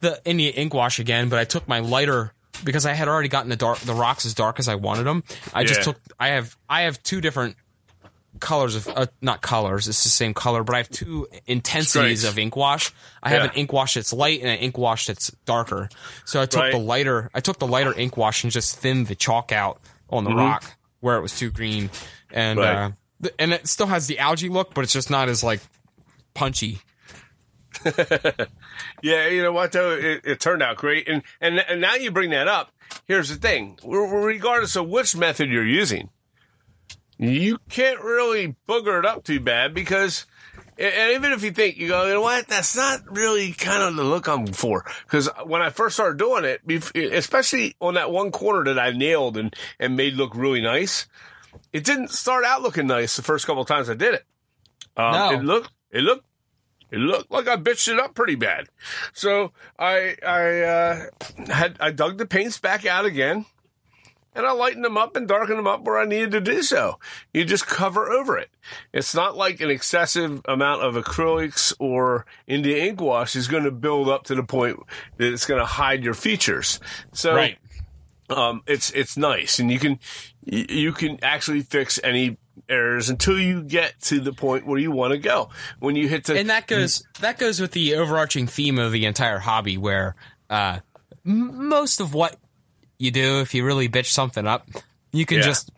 the 0.00 0.20
India 0.24 0.50
ink 0.50 0.74
wash 0.74 0.98
again. 0.98 1.28
But 1.30 1.38
I 1.38 1.44
took 1.44 1.66
my 1.68 1.78
lighter. 1.80 2.32
Because 2.64 2.86
I 2.86 2.92
had 2.92 3.08
already 3.08 3.28
gotten 3.28 3.48
the 3.50 3.56
dark, 3.56 3.78
the 3.80 3.94
rocks 3.94 4.24
as 4.26 4.34
dark 4.34 4.58
as 4.58 4.68
I 4.68 4.74
wanted 4.76 5.04
them. 5.04 5.24
I 5.54 5.64
just 5.64 5.80
Yeah. 5.80 5.84
took. 5.84 5.96
I 6.20 6.28
have. 6.28 6.56
I 6.68 6.82
have 6.82 7.02
two 7.02 7.20
different 7.20 7.56
colors 8.40 8.74
of 8.74 8.88
uh, 8.88 9.06
not 9.20 9.40
colors 9.40 9.86
it's 9.86 10.02
the 10.02 10.08
same 10.08 10.34
color 10.34 10.64
but 10.64 10.74
i 10.74 10.78
have 10.78 10.88
two 10.88 11.28
intensities 11.46 12.20
Stripes. 12.20 12.32
of 12.32 12.38
ink 12.40 12.56
wash 12.56 12.90
i 13.22 13.28
have 13.28 13.44
an 13.44 13.50
ink 13.54 13.72
wash 13.72 13.94
that's 13.94 14.12
light 14.12 14.40
and 14.40 14.48
an 14.48 14.56
ink 14.56 14.76
wash 14.76 15.06
that's 15.06 15.30
darker 15.44 15.88
so 16.24 16.40
i 16.40 16.46
took 16.46 16.62
Right. 16.62 16.72
the 16.72 16.78
lighter 16.78 17.30
i 17.34 17.40
took 17.40 17.58
the 17.60 17.68
lighter 17.68 17.96
ink 17.96 18.16
wash 18.16 18.42
and 18.42 18.50
just 18.50 18.76
thinned 18.78 19.06
the 19.06 19.14
chalk 19.14 19.52
out 19.52 19.80
on 20.10 20.24
the 20.24 20.34
rock 20.34 20.64
where 21.00 21.16
it 21.18 21.20
was 21.20 21.38
too 21.38 21.50
green 21.52 21.90
and 22.32 22.58
Mm-hmm. 22.58 22.68
Right. 22.68 22.92
uh 23.26 23.28
and 23.38 23.52
it 23.52 23.68
still 23.68 23.86
has 23.86 24.08
the 24.08 24.18
algae 24.18 24.48
look 24.48 24.74
but 24.74 24.82
it's 24.82 24.94
just 24.94 25.10
not 25.10 25.28
as 25.28 25.44
like 25.44 25.60
punchy 26.34 26.80
Yeah, 29.02 29.28
you 29.28 29.42
know 29.42 29.52
what 29.52 29.72
though, 29.72 29.92
it, 29.92 30.20
it 30.24 30.40
turned 30.40 30.62
out 30.62 30.76
great, 30.76 31.08
and 31.08 31.22
and 31.40 31.58
and 31.58 31.80
now 31.80 31.94
you 31.94 32.10
bring 32.10 32.30
that 32.30 32.46
up. 32.48 32.72
Here's 33.06 33.28
the 33.28 33.36
thing: 33.36 33.78
regardless 33.84 34.76
of 34.76 34.88
which 34.88 35.16
method 35.16 35.50
you're 35.50 35.66
using, 35.66 36.10
you 37.18 37.58
can't 37.68 38.00
really 38.00 38.54
booger 38.68 38.98
it 38.98 39.04
up 39.06 39.24
too 39.24 39.40
bad 39.40 39.74
because, 39.74 40.26
and 40.78 41.12
even 41.12 41.32
if 41.32 41.42
you 41.42 41.50
think 41.50 41.78
you 41.78 41.88
go, 41.88 42.06
you 42.06 42.14
know 42.14 42.20
what, 42.20 42.46
that's 42.48 42.76
not 42.76 43.00
really 43.10 43.52
kind 43.52 43.82
of 43.82 43.96
the 43.96 44.04
look 44.04 44.28
I'm 44.28 44.46
for. 44.46 44.84
Because 45.04 45.28
when 45.44 45.62
I 45.62 45.70
first 45.70 45.96
started 45.96 46.18
doing 46.18 46.44
it, 46.44 46.60
especially 47.12 47.74
on 47.80 47.94
that 47.94 48.10
one 48.12 48.30
corner 48.30 48.64
that 48.72 48.78
I 48.78 48.92
nailed 48.92 49.36
and 49.36 49.54
and 49.80 49.96
made 49.96 50.14
look 50.14 50.34
really 50.36 50.60
nice, 50.60 51.06
it 51.72 51.84
didn't 51.84 52.10
start 52.10 52.44
out 52.44 52.62
looking 52.62 52.86
nice 52.86 53.16
the 53.16 53.22
first 53.22 53.46
couple 53.46 53.62
of 53.62 53.68
times 53.68 53.90
I 53.90 53.94
did 53.94 54.14
it. 54.14 54.24
Um, 54.96 55.12
No. 55.12 55.30
It 55.32 55.42
looked, 55.42 55.72
it 55.90 56.02
looked 56.02 56.26
it 56.92 56.98
looked 56.98 57.30
like 57.30 57.48
I 57.48 57.56
bitched 57.56 57.88
it 57.88 57.98
up 57.98 58.14
pretty 58.14 58.34
bad. 58.34 58.68
So 59.14 59.52
I 59.78 60.16
I 60.24 60.60
uh, 60.60 61.06
had 61.48 61.76
I 61.80 61.90
dug 61.90 62.18
the 62.18 62.26
paints 62.26 62.58
back 62.58 62.84
out 62.84 63.06
again, 63.06 63.46
and 64.34 64.46
I 64.46 64.52
lightened 64.52 64.84
them 64.84 64.98
up 64.98 65.16
and 65.16 65.26
darkened 65.26 65.58
them 65.58 65.66
up 65.66 65.84
where 65.84 65.98
I 65.98 66.04
needed 66.04 66.32
to 66.32 66.40
do 66.40 66.62
so. 66.62 66.98
You 67.32 67.46
just 67.46 67.66
cover 67.66 68.10
over 68.10 68.36
it. 68.36 68.50
It's 68.92 69.14
not 69.14 69.36
like 69.38 69.62
an 69.62 69.70
excessive 69.70 70.42
amount 70.44 70.82
of 70.82 70.94
acrylics 70.94 71.72
or 71.78 72.26
India 72.46 72.84
ink 72.84 73.00
wash 73.00 73.34
is 73.34 73.48
going 73.48 73.64
to 73.64 73.70
build 73.70 74.10
up 74.10 74.24
to 74.24 74.34
the 74.34 74.42
point 74.42 74.78
that 75.16 75.32
it's 75.32 75.46
going 75.46 75.60
to 75.60 75.66
hide 75.66 76.04
your 76.04 76.14
features. 76.14 76.78
So 77.12 77.34
um, 78.28 78.62
it's 78.66 78.90
it's 78.90 79.16
nice, 79.16 79.58
and 79.58 79.70
you 79.70 79.78
can 79.78 79.98
you 80.44 80.92
can 80.92 81.18
actually 81.22 81.62
fix 81.62 81.98
any 82.04 82.36
errors 82.72 83.08
until 83.10 83.38
you 83.38 83.62
get 83.62 84.00
to 84.02 84.20
the 84.20 84.32
point 84.32 84.66
where 84.66 84.78
you 84.78 84.90
want 84.90 85.12
to 85.12 85.18
go. 85.18 85.50
When 85.78 85.94
you 85.96 86.08
hit 86.08 86.24
the 86.24 86.38
and 86.38 86.50
that 86.50 86.66
goes 86.66 87.02
that 87.20 87.38
goes 87.38 87.60
with 87.60 87.72
the 87.72 87.96
overarching 87.96 88.46
theme 88.46 88.78
of 88.78 88.92
the 88.92 89.04
entire 89.06 89.38
hobby 89.38 89.76
where 89.78 90.14
uh 90.50 90.78
most 91.24 92.00
of 92.00 92.14
what 92.14 92.36
you 92.98 93.10
do 93.10 93.40
if 93.40 93.54
you 93.54 93.64
really 93.64 93.88
bitch 93.88 94.06
something 94.06 94.46
up 94.46 94.68
you 95.12 95.24
can 95.26 95.38
Yeah. 95.38 95.44
just 95.44 95.70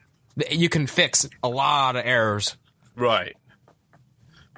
you 0.50 0.68
can 0.68 0.86
fix 0.86 1.28
a 1.42 1.48
lot 1.48 1.96
of 1.96 2.04
errors 2.06 2.56
Right. 2.96 3.36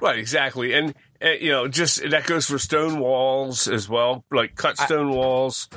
Right, 0.00 0.18
exactly. 0.18 0.74
And, 0.74 0.94
and 1.22 1.40
you 1.40 1.50
know, 1.50 1.68
just 1.68 2.08
that 2.10 2.26
goes 2.26 2.46
for 2.46 2.58
stone 2.58 2.98
walls 3.00 3.66
as 3.66 3.88
well, 3.88 4.24
like 4.30 4.54
cut 4.54 4.76
stone 4.76 5.10
walls. 5.10 5.68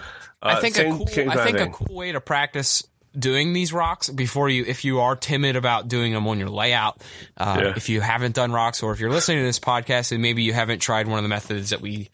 Uh, 0.41 0.55
I 0.57 0.61
think 0.61 0.77
a 0.77 0.83
cool 0.91 1.07
I 1.31 1.45
think 1.45 1.59
a 1.59 1.67
cool 1.69 1.95
way 1.95 2.11
to 2.11 2.19
practice 2.19 2.83
doing 3.19 3.53
these 3.53 3.71
rocks 3.73 4.09
before 4.09 4.49
you 4.49 4.63
if 4.65 4.83
you 4.85 4.99
are 5.01 5.15
timid 5.15 5.55
about 5.55 5.87
doing 5.87 6.13
them 6.13 6.27
on 6.27 6.39
your 6.39 6.49
layout. 6.49 7.01
Uh, 7.37 7.57
Yeah. 7.61 7.73
if 7.75 7.89
you 7.89 8.01
haven't 8.01 8.35
done 8.35 8.51
rocks 8.51 8.81
or 8.83 8.91
if 8.93 8.99
you're 8.99 9.11
listening 9.11 9.39
to 9.39 9.43
this 9.43 9.59
podcast 9.59 10.11
and 10.11 10.21
maybe 10.21 10.43
you 10.43 10.53
haven't 10.53 10.79
tried 10.79 11.07
one 11.07 11.17
of 11.19 11.23
the 11.23 11.29
methods 11.29 11.69
that 11.71 11.81
we 11.81 12.09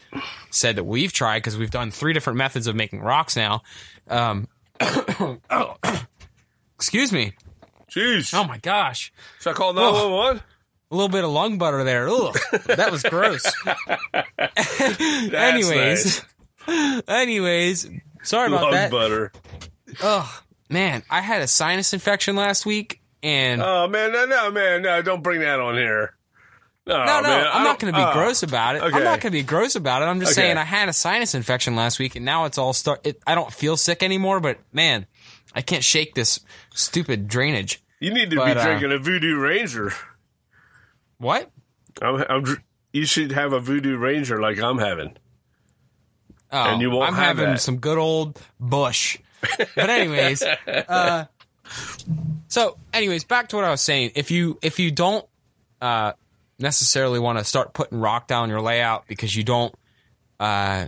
said 0.52 0.76
that 0.78 0.84
we've 0.84 1.14
tried 1.14 1.40
because 1.40 1.58
we've 1.58 1.72
done 1.72 1.92
three 1.92 2.14
different 2.14 2.38
methods 2.38 2.68
of 2.68 2.76
making 2.76 3.02
rocks 3.02 3.36
now 3.36 3.62
um, 4.10 4.48
excuse 6.76 7.12
me. 7.12 7.34
Jeez. 7.90 8.34
oh 8.34 8.44
my 8.44 8.58
gosh. 8.58 9.14
Should 9.40 9.52
I 9.52 9.54
call 9.54 9.74
911? 9.74 10.42
a 10.92 10.96
little 10.96 11.10
bit 11.10 11.24
of 11.24 11.32
lung 11.32 11.58
butter 11.58 11.84
there. 11.84 12.08
Ugh, 12.10 12.36
that 12.68 12.92
was 12.92 13.04
gross. 13.04 13.44
Anyways. 15.34 16.24
anyways. 17.08 17.90
Sorry 18.24 18.48
about 18.48 18.64
Lung 18.64 18.72
that. 18.74 18.92
butter. 18.92 19.32
Oh 20.02 20.42
man, 20.70 21.04
I 21.10 21.22
had 21.22 21.42
a 21.42 21.48
sinus 21.48 21.94
infection 21.94 22.36
last 22.36 22.66
week, 22.66 23.02
and 23.24 23.62
Oh, 23.62 23.88
man, 23.88 24.12
no, 24.12 24.26
no, 24.26 24.52
man, 24.52 24.82
no, 24.82 25.02
don't 25.02 25.24
bring 25.24 25.42
that 25.42 25.60
on 25.60 25.76
here. 25.76 26.16
No, 26.88 26.98
no, 27.04 27.22
no, 27.22 27.28
man, 27.30 27.48
I'm 27.52 27.64
not 27.64 27.80
going 27.80 27.92
to 27.92 28.00
be 28.00 28.04
oh, 28.06 28.14
gross 28.14 28.44
about 28.44 28.76
it. 28.76 28.84
okay. 28.84 28.96
I'm 28.96 29.04
not 29.04 29.20
going 29.20 29.32
to 29.32 29.38
be 29.40 29.42
gross 29.42 29.76
about 29.76 30.04
it. 30.04 30.06
I'm 30.06 30.20
just 30.20 30.34
Okay. 30.34 30.42
saying 30.48 30.58
I 30.58 30.64
had 30.66 30.88
a 30.88 30.94
sinus 30.94 31.34
infection 31.34 31.76
last 31.76 31.98
week, 31.98 32.16
and 32.16 32.24
now 32.24 32.46
it's 32.46 32.60
all 32.60 32.74
start. 32.74 33.02
It, 33.08 33.20
I 33.26 33.34
don't 33.34 33.52
feel 33.52 33.76
sick 33.76 34.04
anymore, 34.04 34.40
but 34.40 34.60
man, 34.72 35.08
I 35.56 35.62
can't 35.62 35.84
shake 35.84 36.14
this 36.14 36.42
stupid 36.76 37.28
drainage. 37.28 37.82
You 38.00 38.14
need 38.14 38.30
to 38.30 38.36
But, 38.36 38.54
be 38.54 38.60
uh, 38.60 38.64
drinking 38.64 38.92
a 38.92 39.00
Voodoo 39.00 39.36
Ranger. 39.40 39.94
What? 41.18 41.50
I'm, 42.02 42.24
I'm, 42.30 42.64
you 42.94 43.06
should 43.06 43.32
have 43.32 43.52
a 43.54 43.60
Voodoo 43.60 43.98
Ranger 43.98 44.40
like 44.40 44.60
I'm 44.62 44.78
having. 44.78 45.18
Oh, 46.52 46.58
And 46.74 46.82
you 46.82 46.92
won't 46.92 47.08
I'm 47.08 47.16
have 47.16 47.38
having 47.38 47.54
that. 47.54 47.62
some 47.62 47.78
good 47.78 47.98
old 47.98 48.40
Busch. 48.60 49.18
But 49.76 49.90
anyways, 49.90 50.44
uh, 50.44 51.26
so 52.48 52.78
anyways, 52.94 53.24
back 53.24 53.50
to 53.50 53.56
what 53.56 53.66
I 53.66 53.72
was 53.72 53.82
saying. 53.82 54.12
If 54.16 54.32
you 54.32 54.58
if 54.62 54.80
you 54.80 54.92
don't 54.92 55.26
uh, 55.82 56.14
necessarily 56.60 57.20
want 57.20 57.38
to 57.38 57.44
start 57.44 57.74
putting 57.74 58.00
rock 58.00 58.28
down 58.28 58.50
your 58.50 58.62
layout 58.62 59.08
because 59.08 59.36
you 59.36 59.44
don't 59.44 59.74
uh, 60.40 60.88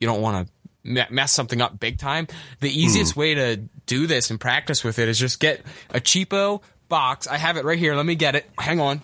you 0.00 0.06
don't 0.06 0.20
want 0.20 0.46
to 0.46 0.52
me- 0.82 1.06
mess 1.10 1.32
something 1.32 1.60
up 1.60 1.78
big 1.78 1.98
time, 1.98 2.26
the 2.60 2.70
easiest 2.70 3.16
way 3.16 3.34
to 3.34 3.56
do 3.86 4.06
this 4.06 4.30
and 4.30 4.40
practice 4.40 4.82
with 4.82 4.98
it 4.98 5.08
is 5.08 5.18
just 5.18 5.40
get 5.40 5.62
a 5.90 6.00
cheapo 6.00 6.62
box. 6.88 7.26
I 7.26 7.36
have 7.36 7.56
it 7.56 7.64
right 7.64 7.78
here. 7.78 7.94
Let 7.94 8.06
me 8.06 8.14
get 8.14 8.34
it. 8.34 8.48
Hang 8.58 8.80
on. 8.80 9.00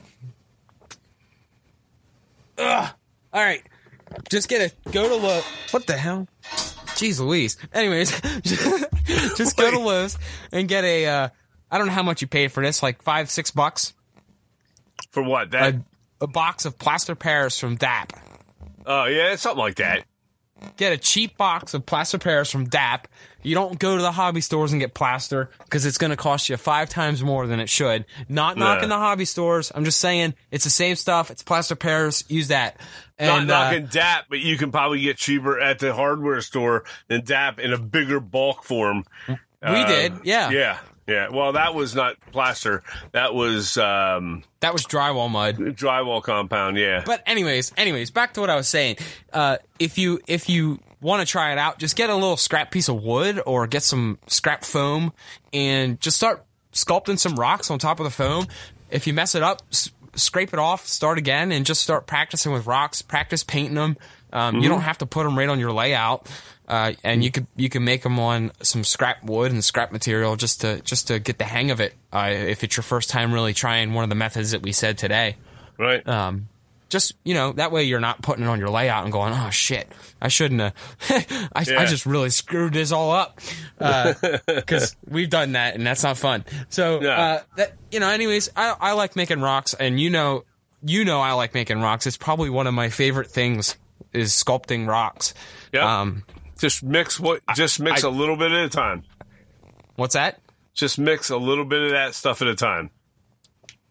Ugh. 2.58 2.90
All 3.32 3.40
right, 3.42 3.62
just 4.28 4.48
get 4.48 4.72
a 4.72 4.90
go 4.90 5.08
to 5.08 5.14
Lowe's. 5.14 5.44
What 5.70 5.86
the 5.86 5.96
hell? 5.96 6.26
Jeez 7.00 7.18
Louise. 7.18 7.56
Anyways, 7.72 8.10
just 9.36 9.56
go 9.56 9.70
to 9.70 9.78
Lowe's 9.78 10.18
and 10.52 10.68
get 10.68 10.84
a. 10.84 11.06
Uh, 11.06 11.28
I 11.70 11.78
don't 11.78 11.86
know 11.86 11.94
how 11.94 12.02
much 12.02 12.20
you 12.20 12.28
paid 12.28 12.52
for 12.52 12.62
this, 12.62 12.82
like 12.82 13.00
five, 13.00 13.30
six 13.30 13.50
bucks. 13.50 13.94
For 15.10 15.22
what? 15.22 15.52
That? 15.52 15.74
A, 15.74 16.24
a 16.24 16.26
box 16.26 16.66
of 16.66 16.78
plaster 16.78 17.14
Paris 17.14 17.58
from 17.58 17.76
DAP. 17.76 18.12
Oh 18.84 19.06
yeah, 19.06 19.34
something 19.36 19.58
like 19.60 19.76
that. 19.76 20.04
Get 20.76 20.92
a 20.92 20.98
cheap 20.98 21.38
box 21.38 21.72
of 21.72 21.86
plaster 21.86 22.18
Paris 22.18 22.50
from 22.50 22.68
DAP. 22.68 23.08
You 23.42 23.54
don't 23.54 23.78
go 23.78 23.96
to 23.96 24.02
the 24.02 24.12
hobby 24.12 24.40
stores 24.40 24.72
and 24.72 24.80
get 24.80 24.92
plaster 24.94 25.50
because 25.64 25.86
it's 25.86 25.98
going 25.98 26.10
to 26.10 26.16
cost 26.16 26.48
you 26.48 26.56
five 26.56 26.88
times 26.90 27.22
more 27.22 27.46
than 27.46 27.58
it 27.60 27.68
should. 27.68 28.04
Not 28.28 28.56
knocking 28.58 28.90
Yeah. 28.90 28.96
the 28.96 28.98
hobby 29.02 29.24
stores. 29.24 29.72
I'm 29.74 29.84
just 29.84 29.98
saying 29.98 30.34
it's 30.50 30.64
the 30.64 30.70
same 30.70 30.96
stuff. 30.96 31.30
It's 31.30 31.42
plaster 31.42 31.74
Paris. 31.76 32.22
Use 32.28 32.48
that. 32.48 32.76
Not 33.18 33.42
And, 33.42 33.50
uh, 33.50 33.64
knocking 33.64 33.86
DAP, 33.86 34.26
but 34.28 34.40
you 34.40 34.56
can 34.56 34.70
probably 34.70 35.00
get 35.00 35.16
cheaper 35.16 35.58
at 35.60 35.78
the 35.78 35.94
hardware 35.94 36.40
store 36.42 36.84
than 37.08 37.22
DAP 37.24 37.58
in 37.60 37.72
a 37.72 37.78
bigger 37.78 38.20
bulk 38.20 38.64
form. 38.64 39.04
we 39.28 39.84
did. 39.84 40.20
Yeah. 40.24 40.50
Yeah, 40.50 40.78
yeah. 41.06 41.28
Well, 41.30 41.52
that 41.52 41.74
was 41.74 41.94
not 41.94 42.16
plaster. 42.32 42.82
That 43.12 43.34
was 43.34 43.76
um, 43.76 44.42
That 44.60 44.72
was 44.72 44.84
drywall 44.86 45.30
mud. 45.30 45.56
drywall 45.56 46.22
compound. 46.22 46.76
Yeah. 46.78 47.02
But 47.04 47.22
anyways, 47.26 47.72
anyways, 47.76 48.10
back 48.10 48.34
to 48.34 48.40
what 48.40 48.48
I 48.50 48.56
was 48.56 48.68
saying. 48.68 48.96
Uh, 49.32 49.58
if 49.78 49.98
you 49.98 50.20
if 50.26 50.48
you 50.48 50.78
want 51.00 51.26
to 51.26 51.30
try 51.30 51.52
it 51.52 51.58
out, 51.58 51.78
just 51.78 51.96
get 51.96 52.10
a 52.10 52.14
little 52.14 52.36
scrap 52.36 52.70
piece 52.70 52.88
of 52.88 53.02
wood 53.02 53.40
or 53.46 53.66
get 53.66 53.82
some 53.82 54.18
scrap 54.26 54.64
foam 54.64 55.12
and 55.52 56.00
just 56.00 56.16
start 56.16 56.44
sculpting 56.72 57.18
some 57.18 57.36
rocks 57.36 57.70
on 57.70 57.78
top 57.78 58.00
of 58.00 58.04
the 58.04 58.10
foam. 58.10 58.46
If 58.90 59.06
you 59.06 59.12
mess 59.12 59.34
it 59.34 59.42
up, 59.42 59.62
s- 59.70 59.90
scrape 60.14 60.52
it 60.52 60.58
off, 60.58 60.86
start 60.86 61.18
again, 61.18 61.52
and 61.52 61.64
just 61.64 61.80
start 61.80 62.06
practicing 62.06 62.52
with 62.52 62.66
rocks. 62.66 63.02
Practice 63.02 63.42
painting 63.44 63.74
them. 63.74 63.96
Um, 64.32 64.56
You 64.56 64.68
don't 64.68 64.82
have 64.82 64.98
to 64.98 65.06
put 65.06 65.24
them 65.24 65.36
right 65.36 65.48
on 65.48 65.58
your 65.58 65.72
layout, 65.72 66.28
uh, 66.68 66.92
and 67.02 67.24
you 67.24 67.32
could 67.32 67.48
you 67.56 67.68
can 67.68 67.82
make 67.84 68.02
them 68.02 68.18
on 68.20 68.52
some 68.62 68.84
scrap 68.84 69.24
wood 69.24 69.50
and 69.50 69.64
scrap 69.64 69.90
material 69.90 70.36
just 70.36 70.60
to 70.60 70.80
just 70.82 71.08
to 71.08 71.18
get 71.18 71.38
the 71.38 71.44
hang 71.44 71.72
of 71.72 71.80
it. 71.80 71.94
Uh, 72.12 72.28
if 72.30 72.62
it's 72.62 72.76
your 72.76 72.84
first 72.84 73.10
time 73.10 73.32
really 73.32 73.54
trying 73.54 73.92
one 73.92 74.04
of 74.04 74.08
the 74.10 74.14
methods 74.16 74.52
that 74.52 74.62
we 74.62 74.70
said 74.70 74.98
today 74.98 75.36
right. 75.78 76.06
um, 76.08 76.46
just 76.90 77.14
you 77.24 77.32
know 77.32 77.52
that 77.52 77.72
way 77.72 77.84
you're 77.84 78.00
not 78.00 78.20
putting 78.20 78.44
it 78.44 78.48
on 78.48 78.58
your 78.58 78.68
layout 78.68 79.04
and 79.04 79.12
going 79.12 79.32
oh 79.32 79.48
shit 79.50 79.90
i 80.20 80.28
shouldn't 80.28 80.60
have 80.60 80.74
I, 81.54 81.60
I 81.78 81.86
just 81.86 82.04
really 82.04 82.28
screwed 82.30 82.74
this 82.74 82.92
all 82.92 83.10
up 83.12 83.40
because 84.46 84.96
we've 85.08 85.30
done 85.30 85.52
that 85.52 85.74
and 85.76 85.86
that's 85.86 86.02
not 86.02 86.18
fun 86.18 86.44
so 86.68 87.00
Yeah. 87.00 87.20
uh, 87.20 87.42
that 87.56 87.72
you 87.90 88.00
know 88.00 88.08
anyways 88.10 88.50
I, 88.56 88.76
I 88.78 88.92
like 88.92 89.16
making 89.16 89.40
rocks 89.40 89.72
and 89.74 89.98
you 90.00 90.10
know 90.10 90.44
you 90.84 91.04
know 91.04 91.20
i 91.20 91.32
like 91.32 91.54
making 91.54 91.80
rocks 91.80 92.06
it's 92.06 92.16
probably 92.16 92.50
one 92.50 92.66
of 92.66 92.74
my 92.74 92.88
favorite 92.90 93.30
things 93.30 93.76
is 94.12 94.32
sculpting 94.32 94.86
rocks 94.88 95.32
Yeah. 95.72 96.00
um, 96.00 96.24
just 96.58 96.82
mix 96.82 97.18
what. 97.18 97.40
Just 97.54 97.80
mix 97.80 98.04
I- 98.04 98.08
a 98.08 98.10
little 98.10 98.36
bit 98.36 98.52
at 98.52 98.64
a 98.64 98.68
time. 98.68 99.04
what's 99.96 100.14
that 100.14 100.40
Just 100.74 100.98
mix 100.98 101.30
a 101.30 101.36
little 101.38 101.64
bit 101.64 101.80
of 101.82 101.90
that 101.92 102.14
stuff 102.14 102.42
at 102.42 102.48
a 102.48 102.54
time. 102.54 102.90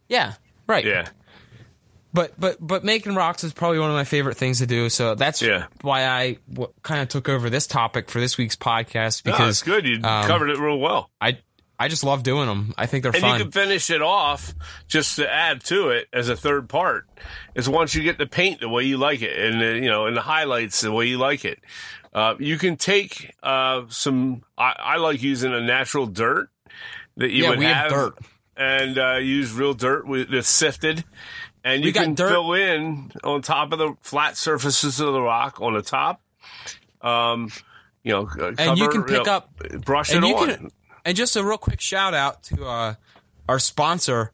yeah 0.07 0.33
right 0.67 0.83
Yeah. 0.85 1.07
But 2.13 2.33
but 2.39 2.57
but 2.59 2.83
making 2.83 3.15
rocks 3.15 3.43
is 3.43 3.53
probably 3.53 3.79
one 3.79 3.89
of 3.89 3.95
my 3.95 4.03
favorite 4.03 4.35
things 4.37 4.59
to 4.59 4.65
do. 4.67 4.89
So 4.89 5.15
that's 5.15 5.41
Yeah. 5.41 5.65
why 5.81 6.05
I 6.07 6.37
w- 6.51 6.71
kind 6.83 7.01
of 7.01 7.09
took 7.09 7.29
over 7.29 7.49
this 7.49 7.67
topic 7.67 8.09
for 8.09 8.19
this 8.19 8.37
week's 8.37 8.55
podcast 8.55 9.25
No, 9.25 9.31
because 9.33 9.49
it's 9.49 9.63
good. 9.63 9.85
You 9.85 9.95
um, 10.03 10.25
covered 10.25 10.49
it 10.49 10.57
real 10.59 10.79
well. 10.79 11.09
I 11.21 11.37
I 11.81 11.87
just 11.87 12.03
love 12.03 12.23
doing 12.23 12.47
them. 12.47 12.73
I 12.77 12.87
think 12.87 13.03
they're 13.03 13.13
And 13.13 13.21
fun. 13.21 13.37
you 13.37 13.43
can 13.45 13.51
finish 13.53 13.89
it 13.89 14.01
off 14.01 14.53
just 14.87 15.15
to 15.15 15.31
add 15.31 15.63
to 15.65 15.89
it 15.89 16.07
as 16.11 16.27
a 16.27 16.35
third 16.35 16.67
part. 16.67 17.05
Is 17.55 17.69
once 17.69 17.95
you 17.95 18.03
get 18.03 18.17
the 18.17 18.25
paint 18.25 18.59
the 18.59 18.67
way 18.69 18.83
you 18.83 18.97
like 18.97 19.21
it, 19.21 19.37
and 19.39 19.61
the, 19.61 19.75
you 19.75 19.89
know, 19.89 20.05
and 20.05 20.17
the 20.17 20.21
highlights 20.21 20.81
the 20.81 20.91
way 20.91 21.05
you 21.05 21.17
like 21.17 21.45
it. 21.45 21.59
Uh, 22.13 22.33
you 22.39 22.57
can 22.57 22.75
take 22.75 23.33
uh, 23.43 23.83
some. 23.89 24.43
I, 24.57 24.73
I 24.77 24.97
like 24.97 25.21
using 25.21 25.53
a 25.53 25.61
natural 25.61 26.05
dirt 26.07 26.49
that 27.17 27.29
you 27.31 27.43
Yeah, 27.43 27.49
would 27.51 27.59
we 27.59 27.65
have 27.65 27.91
dirt. 27.91 28.13
and 28.57 28.97
uh, 28.97 29.15
use 29.17 29.53
real 29.53 29.73
dirt 29.73 30.05
with 30.07 30.31
that's 30.31 30.49
sifted, 30.49 31.05
and 31.63 31.83
you 31.83 31.91
can 31.93 32.13
dirt. 32.15 32.29
fill 32.29 32.53
in 32.53 33.11
on 33.23 33.41
top 33.41 33.71
of 33.73 33.79
the 33.79 33.95
flat 34.01 34.37
surfaces 34.37 34.99
of 34.99 35.13
the 35.13 35.21
rock 35.21 35.59
on 35.61 35.73
the 35.73 35.81
top. 35.81 36.21
Um, 37.01 37.51
you 38.03 38.11
know, 38.13 38.29
uh, 38.39 38.53
And 38.57 38.77
you 38.77 38.89
can 38.89 39.03
pick 39.03 39.25
know, 39.25 39.33
up- 39.33 39.55
brush 39.85 40.13
and 40.13 40.23
it 40.23 40.27
you 40.29 40.37
on. 40.37 40.47
can 40.47 40.71
and 41.05 41.15
just 41.17 41.35
a 41.35 41.43
real 41.43 41.57
quick 41.57 41.79
shout 41.81 42.13
out 42.13 42.43
to 42.43 42.65
uh, 42.65 42.93
our 43.47 43.59
sponsor, 43.59 44.31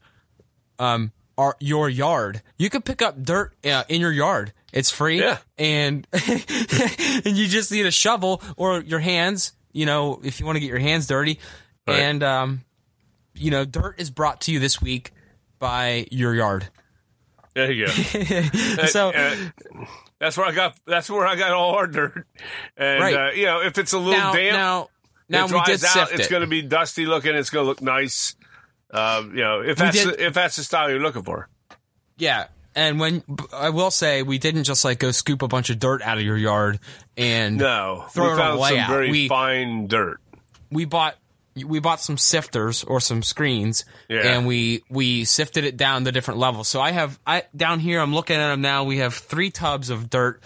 um, 0.78 1.12
our 1.38 1.56
your 1.60 1.88
yard. 1.88 2.42
You 2.58 2.70
can 2.70 2.82
pick 2.82 3.02
up 3.02 3.22
dirt 3.22 3.54
uh, 3.64 3.84
in 3.88 4.00
your 4.00 4.12
yard. 4.12 4.52
It's 4.72 4.90
free, 4.90 5.20
Yeah. 5.20 5.38
and 5.58 6.06
and 6.12 7.36
you 7.36 7.46
just 7.46 7.70
need 7.72 7.86
a 7.86 7.90
shovel 7.90 8.42
or 8.56 8.80
your 8.80 8.98
hands. 9.00 9.52
You 9.72 9.86
know, 9.86 10.20
if 10.24 10.40
you 10.40 10.46
want 10.46 10.56
to 10.56 10.60
get 10.60 10.68
your 10.68 10.78
hands 10.78 11.06
dirty, 11.06 11.38
Right. 11.86 11.98
and 12.00 12.22
um, 12.22 12.64
you 13.34 13.50
know, 13.50 13.64
dirt 13.64 14.00
is 14.00 14.10
brought 14.10 14.40
to 14.42 14.52
you 14.52 14.58
this 14.58 14.80
week 14.82 15.12
by 15.58 16.06
your 16.10 16.34
yard. 16.34 16.68
There 17.56 17.72
you 17.72 17.86
go. 17.86 17.92
so 18.86 19.10
Uh, 19.12 19.34
that's 20.20 20.36
where 20.36 20.46
I 20.46 20.52
got. 20.52 20.78
That's 20.86 21.08
where 21.08 21.26
I 21.26 21.36
got 21.36 21.52
all 21.52 21.74
our 21.76 21.86
dirt. 21.86 22.26
And 22.76 23.00
Right. 23.02 23.14
uh, 23.16 23.30
you 23.32 23.46
know, 23.46 23.62
if 23.62 23.78
it's 23.78 23.94
a 23.94 23.98
little 23.98 24.12
now, 24.20 24.32
damp, 24.34 24.52
now, 24.56 24.88
now 25.30 25.44
it 25.46 25.50
we 25.52 25.58
dries 25.64 25.80
did 25.80 25.88
out. 25.96 26.12
It's 26.12 26.26
it. 26.26 26.30
going 26.30 26.42
to 26.42 26.46
be 26.46 26.60
dusty 26.60 27.06
looking. 27.06 27.34
It's 27.34 27.48
going 27.48 27.64
to 27.64 27.68
look 27.68 27.80
nice. 27.80 28.36
Um, 28.90 29.30
you 29.30 29.42
know, 29.42 29.60
if 29.62 29.78
that's 29.78 30.04
did- 30.04 30.20
if 30.20 30.34
that's 30.34 30.56
the 30.56 30.64
style 30.64 30.90
you're 30.90 31.00
looking 31.00 31.22
for. 31.22 31.48
Yeah. 32.18 32.48
And 32.74 33.00
when 33.00 33.22
I 33.54 33.70
will 33.70 33.90
say 33.90 34.22
we 34.22 34.36
didn't 34.36 34.64
just 34.64 34.84
like 34.84 34.98
go 34.98 35.10
scoop 35.10 35.40
a 35.40 35.48
bunch 35.48 35.70
of 35.70 35.78
dirt 35.78 36.02
out 36.02 36.18
of 36.18 36.24
your 36.24 36.36
yard 36.36 36.78
and 37.16 37.56
No, 37.56 38.04
Throw 38.10 38.24
it 38.24 38.26
we 38.26 38.32
on 38.34 38.38
found 38.38 38.60
some 38.60 38.70
layout. 38.74 38.90
very 38.90 39.10
We- 39.10 39.28
fine 39.28 39.86
dirt. 39.86 40.20
we 40.70 40.84
bought 40.84 41.16
we 41.64 41.78
bought 41.80 42.00
some 42.00 42.16
sifters 42.18 42.84
or 42.84 43.00
some 43.00 43.22
screens 43.22 43.84
Yeah. 44.08 44.20
and 44.36 44.46
we 44.46 44.82
we 44.90 45.24
sifted 45.24 45.64
it 45.64 45.76
down 45.76 46.04
to 46.04 46.12
different 46.12 46.38
levels. 46.40 46.68
So 46.68 46.80
I 46.80 46.90
have 46.92 47.18
I 47.26 47.44
down 47.56 47.80
here 47.80 48.00
I'm 48.00 48.14
looking 48.14 48.36
at 48.36 48.48
them 48.48 48.60
now. 48.60 48.84
We 48.84 48.98
have 48.98 49.14
3 49.14 49.50
tubs 49.50 49.88
of 49.90 50.10
dirt 50.10 50.42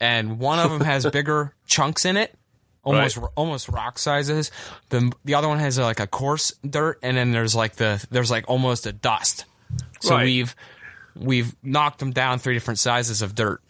and 0.00 0.38
one 0.38 0.58
of 0.58 0.70
them 0.70 0.80
has 0.82 1.06
bigger 1.12 1.54
chunks 1.66 2.04
in 2.04 2.16
it. 2.16 2.34
Almost 2.82 3.16
Right. 3.18 3.30
almost 3.36 3.68
rock 3.68 3.98
sizes. 3.98 4.50
The 4.90 5.12
the 5.24 5.34
other 5.34 5.48
one 5.48 5.58
has 5.58 5.78
like 5.78 6.00
a 6.00 6.06
coarse 6.06 6.52
dirt 6.68 6.98
and 7.02 7.16
then 7.16 7.32
there's 7.32 7.54
like 7.54 7.76
the 7.76 8.04
there's 8.10 8.30
like 8.30 8.44
almost 8.48 8.86
a 8.86 8.92
dust. 8.92 9.44
So 10.00 10.14
Right. 10.16 10.24
we've 10.24 10.54
we've 11.16 11.54
knocked 11.62 11.98
them 11.98 12.10
down 12.12 12.38
three 12.38 12.54
different 12.54 12.78
sizes 12.78 13.22
of 13.22 13.34
dirt. 13.34 13.62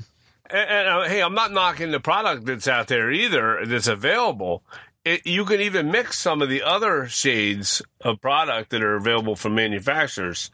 And, 0.49 0.69
and 0.69 0.89
uh, 0.89 1.03
hey, 1.09 1.23
I'm 1.23 1.35
not 1.35 1.53
knocking 1.53 1.91
the 1.93 2.01
product 2.01 2.45
that's 2.47 2.67
out 2.69 2.89
there 2.89 3.11
either. 3.11 3.65
That's 3.67 3.87
available. 3.87 4.63
It, 5.05 5.27
you 5.27 5.45
can 5.47 5.61
even 5.61 5.91
mix 5.91 6.19
some 6.19 6.43
of 6.43 6.49
the 6.51 6.63
other 6.63 7.07
shades 7.09 7.81
of 8.03 8.21
product 8.21 8.71
that 8.71 8.83
are 8.83 8.97
available 8.97 9.35
from 9.35 9.55
manufacturers 9.55 10.51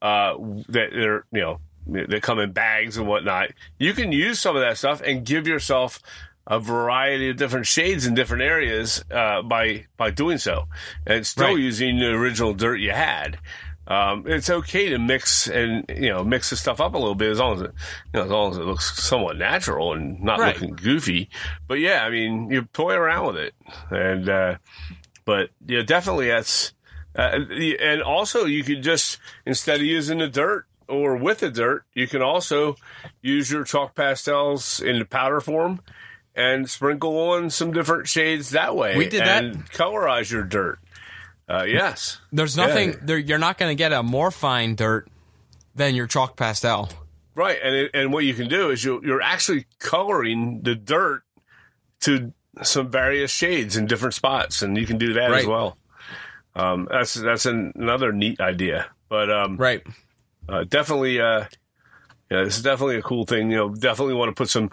uh, 0.00 0.34
that 0.68 0.94
are 0.94 1.24
you 1.32 1.40
know 1.40 1.60
that 1.86 2.22
come 2.22 2.38
in 2.38 2.52
bags 2.52 2.96
and 2.96 3.08
whatnot. 3.08 3.50
You 3.78 3.92
can 3.94 4.12
use 4.12 4.38
some 4.38 4.54
of 4.54 4.62
that 4.62 4.78
stuff 4.78 5.00
and 5.04 5.24
give 5.24 5.48
yourself 5.48 6.00
a 6.46 6.60
variety 6.60 7.28
of 7.30 7.36
different 7.36 7.66
shades 7.66 8.06
in 8.06 8.14
different 8.14 8.42
areas 8.42 9.04
uh, 9.10 9.42
by 9.42 9.86
by 9.96 10.10
doing 10.10 10.38
so, 10.38 10.66
and 11.06 11.26
still 11.26 11.48
Right. 11.48 11.58
using 11.58 11.98
the 11.98 12.10
original 12.12 12.54
dirt 12.54 12.76
you 12.76 12.92
had. 12.92 13.38
Um, 13.88 14.24
it's 14.26 14.50
okay 14.50 14.90
to 14.90 14.98
mix 14.98 15.48
and 15.48 15.84
you 15.88 16.10
know 16.10 16.22
mix 16.22 16.50
the 16.50 16.56
stuff 16.56 16.78
up 16.78 16.94
a 16.94 16.98
little 16.98 17.14
bit 17.14 17.30
as 17.30 17.38
long 17.38 17.54
as 17.56 17.62
it 17.62 17.72
you 18.12 18.20
know 18.20 18.24
as 18.26 18.30
long 18.30 18.50
as 18.52 18.58
it 18.58 18.64
looks 18.64 19.02
somewhat 19.02 19.38
natural 19.38 19.94
and 19.94 20.20
not 20.20 20.38
Right. 20.40 20.54
looking 20.54 20.76
goofy. 20.76 21.30
But 21.66 21.78
yeah, 21.80 22.04
I 22.04 22.10
mean 22.10 22.50
you 22.50 22.68
toy 22.74 22.92
around 22.94 23.28
with 23.28 23.36
it, 23.36 23.54
and 23.90 24.28
uh, 24.28 24.56
but 25.24 25.50
yeah, 25.66 25.80
definitely 25.82 26.28
that's 26.28 26.74
uh, 27.16 27.38
and 27.80 28.02
also 28.02 28.44
you 28.44 28.62
could 28.62 28.82
just 28.82 29.18
instead 29.46 29.76
of 29.80 29.86
using 29.86 30.18
the 30.18 30.28
dirt 30.28 30.66
or 30.86 31.16
with 31.16 31.38
the 31.38 31.50
dirt, 31.50 31.84
you 31.94 32.06
can 32.06 32.20
also 32.22 32.76
use 33.22 33.50
your 33.50 33.64
chalk 33.64 33.94
pastels 33.94 34.80
in 34.80 34.98
the 34.98 35.04
powder 35.06 35.40
form 35.40 35.80
and 36.34 36.68
sprinkle 36.70 37.18
on 37.30 37.50
some 37.50 37.72
different 37.72 38.06
shades 38.06 38.50
that 38.50 38.76
way. 38.76 38.96
We 38.96 39.08
did 39.08 39.22
that. 39.22 39.44
colorize 39.72 40.30
your 40.30 40.44
dirt. 40.44 40.78
Uh, 41.48 41.64
yes. 41.66 42.18
There's 42.32 42.56
Yeah. 42.56 42.66
nothing 42.66 42.96
there. 43.02 43.18
You're 43.18 43.38
not 43.38 43.56
going 43.58 43.70
to 43.70 43.74
get 43.78 43.92
a 43.92 44.02
more 44.02 44.30
fine 44.30 44.74
dirt 44.74 45.08
than 45.74 45.94
your 45.94 46.06
chalk 46.06 46.36
pastel. 46.36 46.90
Right, 47.34 47.58
and 47.62 47.74
it, 47.74 47.90
and 47.94 48.12
what 48.12 48.24
you 48.24 48.34
can 48.34 48.48
do 48.48 48.70
is 48.70 48.84
you 48.84 49.00
you're 49.04 49.22
actually 49.22 49.66
coloring 49.78 50.60
the 50.62 50.74
dirt 50.74 51.22
to 52.00 52.32
some 52.62 52.90
various 52.90 53.30
shades 53.30 53.76
in 53.76 53.86
different 53.86 54.14
spots, 54.14 54.60
and 54.62 54.76
you 54.76 54.84
can 54.86 54.98
do 54.98 55.12
that 55.14 55.30
as 55.32 55.46
well. 55.46 55.78
Um, 56.56 56.88
that's 56.90 57.14
that's 57.14 57.46
an, 57.46 57.72
another 57.76 58.10
neat 58.12 58.40
idea, 58.40 58.86
but 59.08 59.30
um, 59.30 59.56
Right. 59.56 59.86
uh, 60.48 60.64
definitely, 60.64 61.20
uh, 61.20 61.44
yeah, 62.30 62.42
this 62.42 62.56
is 62.56 62.62
definitely 62.62 62.96
a 62.96 63.02
cool 63.02 63.24
thing. 63.24 63.50
You 63.52 63.56
know, 63.58 63.68
definitely 63.68 64.14
want 64.14 64.30
to 64.30 64.34
put 64.34 64.50
some 64.50 64.70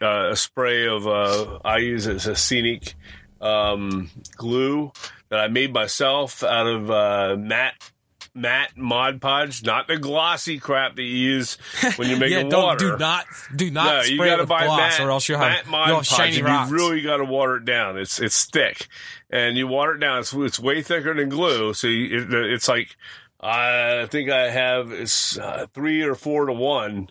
uh, 0.00 0.30
a 0.30 0.36
spray 0.36 0.86
of 0.86 1.08
uh, 1.08 1.58
I 1.64 1.78
use 1.78 2.06
it 2.06 2.14
as 2.14 2.26
a 2.28 2.36
scenic 2.36 2.94
um, 3.40 4.10
glue 4.36 4.92
that 5.28 5.40
I 5.40 5.48
made 5.48 5.72
myself 5.72 6.42
out 6.42 6.66
of 6.66 6.90
uh, 6.90 7.36
matte 7.38 7.92
matte 8.36 8.76
Mod 8.76 9.20
Podge, 9.20 9.64
not 9.64 9.88
the 9.88 9.96
glossy 9.96 10.58
crap 10.58 10.96
that 10.96 11.02
you 11.02 11.16
use 11.16 11.54
when 11.96 12.08
you're 12.08 12.18
making 12.18 12.36
yeah, 12.36 12.42
don't 12.48 12.62
water. 12.62 12.90
do 12.90 12.96
not 12.98 13.24
do 13.54 13.70
not 13.70 13.86
no, 13.86 14.02
spray 14.02 14.14
you 14.14 14.22
it 14.22 14.26
gotta 14.26 14.42
with 14.42 14.48
buy 14.48 14.66
gloss, 14.66 14.98
matte, 14.98 15.06
or 15.06 15.10
else 15.10 15.28
you'll 15.28 15.38
matte 15.38 15.64
have, 15.64 15.68
Mod 15.68 15.88
you'll 15.88 15.96
have 15.96 16.06
Podge, 16.06 16.34
shiny 16.34 16.42
rocks. 16.42 16.70
You 16.70 16.76
really 16.76 17.02
got 17.02 17.16
to 17.16 17.24
water 17.24 17.56
it 17.56 17.64
down. 17.64 17.96
It's 17.98 18.20
it's 18.20 18.44
thick, 18.44 18.86
and 19.30 19.56
you 19.56 19.66
water 19.66 19.94
it 19.94 19.98
down. 19.98 20.20
It's 20.20 20.34
it's 20.34 20.60
way 20.60 20.82
thicker 20.82 21.14
than 21.14 21.28
glue, 21.28 21.74
so 21.74 21.86
you, 21.86 22.18
it, 22.22 22.32
it's 22.52 22.68
like 22.68 22.96
I 23.40 24.06
think 24.10 24.30
I 24.30 24.50
have 24.50 24.92
it's 24.92 25.38
uh, 25.38 25.66
three 25.72 26.02
or 26.02 26.14
four 26.14 26.46
to 26.46 26.52
one 26.52 27.10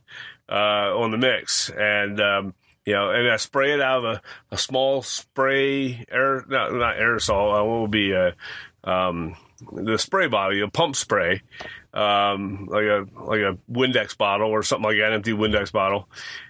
uh, 0.49 0.53
on 0.97 1.11
the 1.11 1.17
mix, 1.17 1.69
and 1.69 2.19
um, 2.21 2.53
you 2.85 2.93
know, 2.93 3.09
and 3.09 3.27
I 3.29 3.37
spray 3.37 3.73
it 3.73 3.81
out 3.81 4.05
of 4.05 4.05
a, 4.05 4.21
a 4.51 4.57
small 4.57 5.01
spray 5.01 6.05
air, 6.09 6.45
no, 6.47 6.69
not 6.69 6.97
aerosol. 6.97 7.59
Uh, 7.59 7.65
what 7.65 7.81
would 7.81 7.91
be 7.91 8.11
a 8.11 8.35
um, 8.83 9.35
the 9.71 9.97
spray 9.97 10.27
bottle, 10.27 10.63
a 10.63 10.69
pump 10.69 10.95
spray, 10.95 11.41
um, 11.93 12.67
like 12.69 12.85
a 12.85 13.05
like 13.15 13.41
a 13.41 13.57
Windex 13.71 14.17
bottle 14.17 14.49
or 14.49 14.63
something 14.63 14.83
like 14.83 14.97
that, 14.97 15.13
empty 15.13 15.31
Windex 15.31 15.71
bottle, 15.71 16.07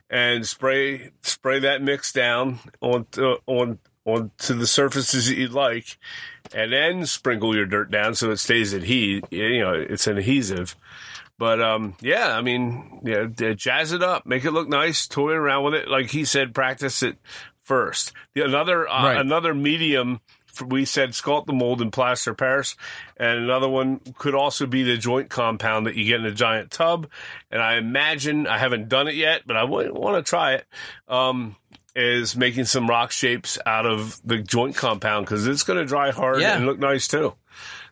and 0.09 0.45
spray 0.45 1.11
spray 1.21 1.59
that 1.59 1.81
mix 1.81 2.11
down 2.11 2.59
on 2.81 3.05
on 3.45 3.79
on 4.05 4.31
to 4.39 4.53
the 4.53 4.67
surfaces 4.67 5.27
that 5.27 5.38
you'd 5.38 5.53
like, 5.53 5.97
and 6.53 6.73
then 6.73 7.05
sprinkle 7.05 7.55
your 7.55 7.65
dirt 7.65 7.89
down 7.89 8.13
so 8.15 8.31
it 8.31 8.38
stays 8.38 8.73
adhe 8.73 9.21
You 9.31 9.59
know, 9.59 9.73
it's 9.73 10.07
an 10.07 10.17
adhesive. 10.17 10.75
But 11.38 11.61
um, 11.61 11.95
yeah, 12.01 12.36
I 12.38 12.41
mean, 12.41 13.01
yeah, 13.03 13.25
jazz 13.53 13.91
it 13.91 14.01
up, 14.01 14.25
make 14.25 14.45
it 14.45 14.51
look 14.51 14.69
nice, 14.69 15.07
toy 15.07 15.31
around 15.33 15.65
with 15.65 15.73
it. 15.73 15.89
Like 15.89 16.09
he 16.09 16.23
said, 16.25 16.53
practice 16.53 17.03
it 17.03 17.17
first. 17.61 18.13
The 18.33 18.45
another 18.45 18.88
uh, 18.88 19.03
Right. 19.03 19.17
another 19.17 19.53
medium 19.53 20.21
we 20.65 20.86
said 20.86 21.09
Sculptamold 21.09 21.81
in 21.81 21.91
plaster 21.91 22.33
Paris, 22.33 22.77
and 23.17 23.39
another 23.39 23.67
one 23.67 23.99
could 24.17 24.33
also 24.33 24.65
be 24.65 24.83
the 24.83 24.95
joint 24.95 25.29
compound 25.29 25.86
that 25.86 25.95
you 25.95 26.05
get 26.05 26.21
in 26.21 26.25
a 26.25 26.31
giant 26.31 26.71
tub. 26.71 27.09
And 27.51 27.61
I 27.61 27.75
imagine 27.75 28.47
I 28.47 28.57
haven't 28.57 28.88
done 28.88 29.09
it 29.09 29.15
yet, 29.15 29.41
but 29.45 29.57
I 29.57 29.65
would 29.65 29.91
want 29.91 30.15
to 30.15 30.27
try 30.29 30.53
it. 30.53 30.65
Um, 31.09 31.57
is 31.97 32.36
making 32.38 32.65
some 32.65 32.88
rock 32.89 33.11
shapes 33.11 33.57
out 33.65 33.86
of 33.86 34.19
the 34.25 34.38
joint 34.38 34.75
compound 34.75 35.25
because 35.25 35.47
it's 35.47 35.63
going 35.63 35.79
to 35.79 35.86
dry 35.86 36.11
hard 36.11 36.39
Yeah. 36.41 36.55
and 36.57 36.65
look 36.65 36.77
nice 36.79 37.07
too. 37.07 37.36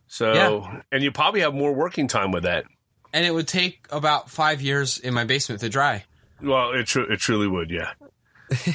So, 0.07 0.33
Yeah. 0.33 0.81
and 0.91 1.03
you 1.03 1.11
probably 1.11 1.39
have 1.41 1.53
more 1.53 1.73
working 1.73 2.07
time 2.09 2.31
with 2.31 2.43
that. 2.43 2.65
And 3.13 3.25
it 3.25 3.33
would 3.33 3.47
take 3.47 3.85
about 3.91 4.29
five 4.29 4.61
years 4.61 4.97
in 4.97 5.13
my 5.13 5.23
basement 5.23 5.61
to 5.61 5.69
dry. 5.69 6.03
Well, 6.41 6.71
it 6.73 6.87
tru- 6.87 7.05
it 7.11 7.19
truly 7.19 7.47
would, 7.47 7.69
yeah. 7.71 7.91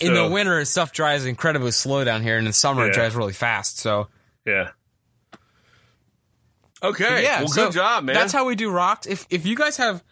in 0.00 0.14
the 0.14 0.28
winter, 0.32 0.64
stuff 0.64 0.92
dries 0.92 1.24
incredibly 1.26 1.72
slow 1.72 2.04
down 2.04 2.22
here, 2.22 2.36
and 2.38 2.46
in 2.46 2.50
the 2.50 2.52
summer 2.54 2.84
Yeah. 2.84 2.90
it 2.90 2.94
dries 2.94 3.14
really 3.16 3.32
fast. 3.32 3.78
So 3.78 4.08
Yeah. 4.44 4.70
Okay. 6.82 7.22
yeah, 7.22 7.40
Well, 7.40 7.48
so 7.48 7.64
good 7.66 7.74
job, 7.74 8.04
man. 8.04 8.14
That's 8.14 8.32
how 8.32 8.44
we 8.46 8.54
do 8.54 8.70
rocks. 8.70 9.06
If 9.06 9.26
if 9.30 9.46
you 9.46 9.56
guys 9.56 9.78
have 9.78 10.02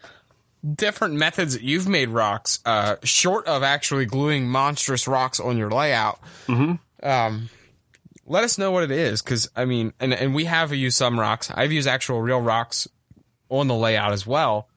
different 0.73 1.13
methods 1.13 1.53
that 1.53 1.61
you've 1.61 1.87
made 1.87 2.09
rocks, 2.09 2.59
uh, 2.65 2.95
short 3.03 3.45
of 3.47 3.61
actually 3.63 4.05
gluing 4.05 4.47
monstrous 4.47 5.07
rocks 5.07 5.39
on 5.39 5.57
your 5.57 5.69
layout, 5.69 6.19
um, 7.03 7.49
let 8.25 8.43
us 8.43 8.57
know 8.57 8.71
what 8.71 8.83
it 8.83 8.91
is. 8.91 9.21
Because 9.21 9.47
I 9.55 9.65
mean, 9.65 9.93
and 9.99 10.13
and 10.13 10.33
we 10.33 10.45
have 10.45 10.73
used 10.73 10.97
some 10.97 11.19
rocks. 11.19 11.51
I've 11.53 11.71
used 11.71 11.87
actual 11.87 12.19
real 12.21 12.41
rocks 12.41 12.87
on 13.49 13.67
the 13.67 13.75
layout 13.75 14.11
as 14.13 14.25
well. 14.27 14.67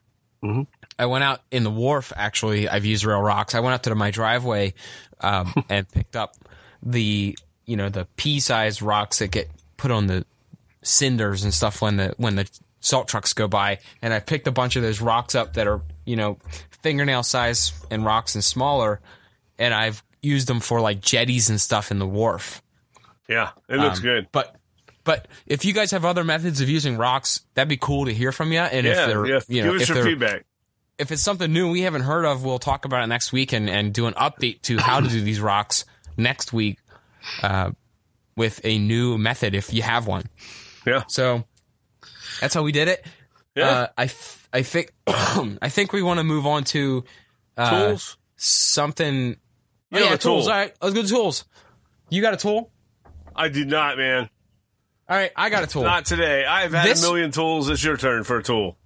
I 1.01 1.07
went 1.07 1.25
out 1.25 1.41
in 1.51 1.65
the 1.65 1.71
wharf. 1.71 2.13
Actually, 2.15 2.69
I've 2.69 2.85
used 2.85 3.05
real 3.05 3.21
rocks. 3.21 3.55
I 3.57 3.61
went 3.61 3.75
out 3.75 3.83
to 3.85 3.95
my 3.97 4.11
driveway 4.13 4.75
um, 5.21 5.53
and 5.69 5.89
picked 5.91 6.15
up 6.17 6.35
the 6.83 7.37
you 7.67 7.77
know 7.77 7.89
the 7.89 8.07
pea-sized 8.17 8.81
rocks 8.83 9.19
that 9.19 9.31
get 9.33 9.51
put 9.77 9.91
on 9.91 10.07
the 10.07 10.25
cinders 10.83 11.45
and 11.45 11.53
stuff 11.53 11.83
when 11.83 11.97
the 11.97 12.15
when 12.19 12.37
the 12.37 12.49
salt 12.81 13.09
trucks 13.09 13.33
go 13.33 13.49
by. 13.49 13.79
And 14.01 14.15
I 14.15 14.21
picked 14.21 14.47
a 14.47 14.53
bunch 14.53 14.77
of 14.77 14.83
those 14.83 15.01
rocks 15.01 15.35
up 15.35 15.55
that 15.55 15.67
are 15.67 15.81
you 16.05 16.15
know 16.17 16.39
fingernail 16.83 17.25
size 17.25 17.73
and 17.91 18.05
rocks 18.05 18.35
and 18.37 18.45
smaller, 18.45 19.01
and 19.59 19.75
I've 19.75 20.03
used 20.23 20.47
them 20.47 20.61
for 20.61 20.81
like 20.81 21.01
jetties 21.01 21.51
and 21.51 21.61
stuff 21.61 21.91
in 21.91 21.99
the 21.99 22.07
wharf. 22.07 22.63
yeah, 23.29 23.51
it 23.69 23.77
looks 23.77 23.99
Um, 23.99 24.03
good. 24.05 24.29
But 24.31 24.55
but 25.09 25.27
if 25.47 25.65
you 25.65 25.73
guys 25.73 25.93
have 25.93 26.05
other 26.05 26.23
methods 26.23 26.61
of 26.61 26.69
using 26.69 26.99
rocks, 26.99 27.41
that'd 27.55 27.67
be 27.67 27.79
cool 27.79 28.05
to 28.05 28.13
hear 28.13 28.31
from 28.31 28.53
you. 28.53 28.59
And 28.59 28.87
if 28.87 28.95
they're 28.95 29.25
yeah. 29.27 29.41
you 29.49 29.63
Give 29.63 29.65
know 29.65 29.75
us 29.77 29.83
if 29.85 29.89
your 29.89 30.05
feedback. 30.05 30.45
if 30.99 31.11
it's 31.11 31.23
something 31.23 31.51
new 31.51 31.71
we 31.71 31.81
haven't 31.81 32.03
heard 32.03 32.27
of, 32.27 32.45
we'll 32.45 32.59
talk 32.59 32.85
about 32.85 33.03
it 33.05 33.07
next 33.07 33.33
week 33.33 33.55
and, 33.55 33.71
and 33.71 33.95
do 33.95 34.05
an 34.07 34.13
update 34.13 34.61
to 34.65 34.77
how 34.77 35.01
to 35.01 35.09
do 35.09 35.23
these 35.23 35.41
rocks 35.41 35.87
next 36.19 36.53
week 36.53 36.79
uh, 37.43 37.71
with 38.37 38.61
a 38.65 38.79
new 38.79 39.17
method 39.17 39.55
if 39.55 39.73
you 39.73 39.81
have 39.81 40.07
one. 40.07 40.25
Yeah. 40.87 41.05
So 41.09 41.45
that's 42.43 42.53
how 42.53 42.63
we 42.63 42.73
did 42.73 42.89
it. 42.89 43.07
Yeah. 43.57 43.67
Uh, 43.69 43.87
I 43.97 44.05
f- 44.05 44.47
I 44.53 44.61
think 44.63 44.93
I 45.07 45.71
think 45.71 45.95
we 45.95 46.03
want 46.03 46.19
to 46.19 46.25
move 46.25 46.47
on 46.47 46.65
to 46.65 47.03
uh, 47.57 47.89
Tools. 47.89 48.19
something. 48.37 49.29
You 49.29 49.37
oh, 49.95 49.99
yeah, 50.01 50.17
tools. 50.17 50.45
tool. 50.45 50.53
All 50.53 50.59
right, 50.59 50.75
let's 50.83 50.95
go 50.95 51.01
to 51.01 51.09
tools. 51.09 51.47
You 52.11 52.21
got 52.21 52.35
a 52.35 52.37
tool? 52.37 52.71
I 53.35 53.49
did 53.49 53.69
not, 53.69 53.97
man. 53.97 54.29
All 55.09 55.17
right, 55.17 55.31
I 55.35 55.49
got 55.49 55.65
a 55.65 55.67
tool. 55.67 55.83
Not 55.85 56.05
today. 56.05 56.45
I've 56.45 56.73
had 56.73 56.87
This- 56.87 57.03
a 57.03 57.07
million 57.07 57.31
tools. 57.31 57.69
It's 57.69 57.83
your 57.83 57.97
turn 57.97 58.25
for 58.25 58.37
a 58.39 58.43
tool. 58.43 58.77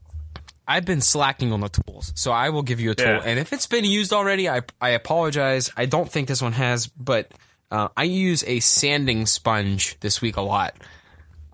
I've 0.68 0.84
been 0.84 1.00
slacking 1.00 1.52
on 1.52 1.60
the 1.60 1.68
tools, 1.68 2.12
so 2.14 2.30
I 2.30 2.50
will 2.50 2.62
give 2.62 2.78
you 2.78 2.92
a 2.92 2.94
tool. 2.94 3.06
Yeah. 3.08 3.22
And 3.24 3.38
if 3.38 3.52
it's 3.52 3.66
been 3.66 3.84
used 3.84 4.12
already, 4.12 4.48
I 4.48 4.62
I 4.80 4.90
apologize. 4.90 5.70
I 5.76 5.86
don't 5.86 6.10
think 6.10 6.28
this 6.28 6.40
one 6.40 6.52
has, 6.52 6.86
but 6.86 7.32
uh, 7.72 7.88
I 7.96 8.04
use 8.04 8.44
a 8.46 8.60
sanding 8.60 9.26
sponge 9.26 9.98
this 10.00 10.22
week 10.22 10.36
a 10.36 10.40
lot. 10.40 10.74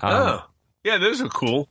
Um, 0.00 0.12
oh. 0.12 0.44
Yeah, 0.84 0.98
those 0.98 1.22
are 1.22 1.28
cool. 1.28 1.68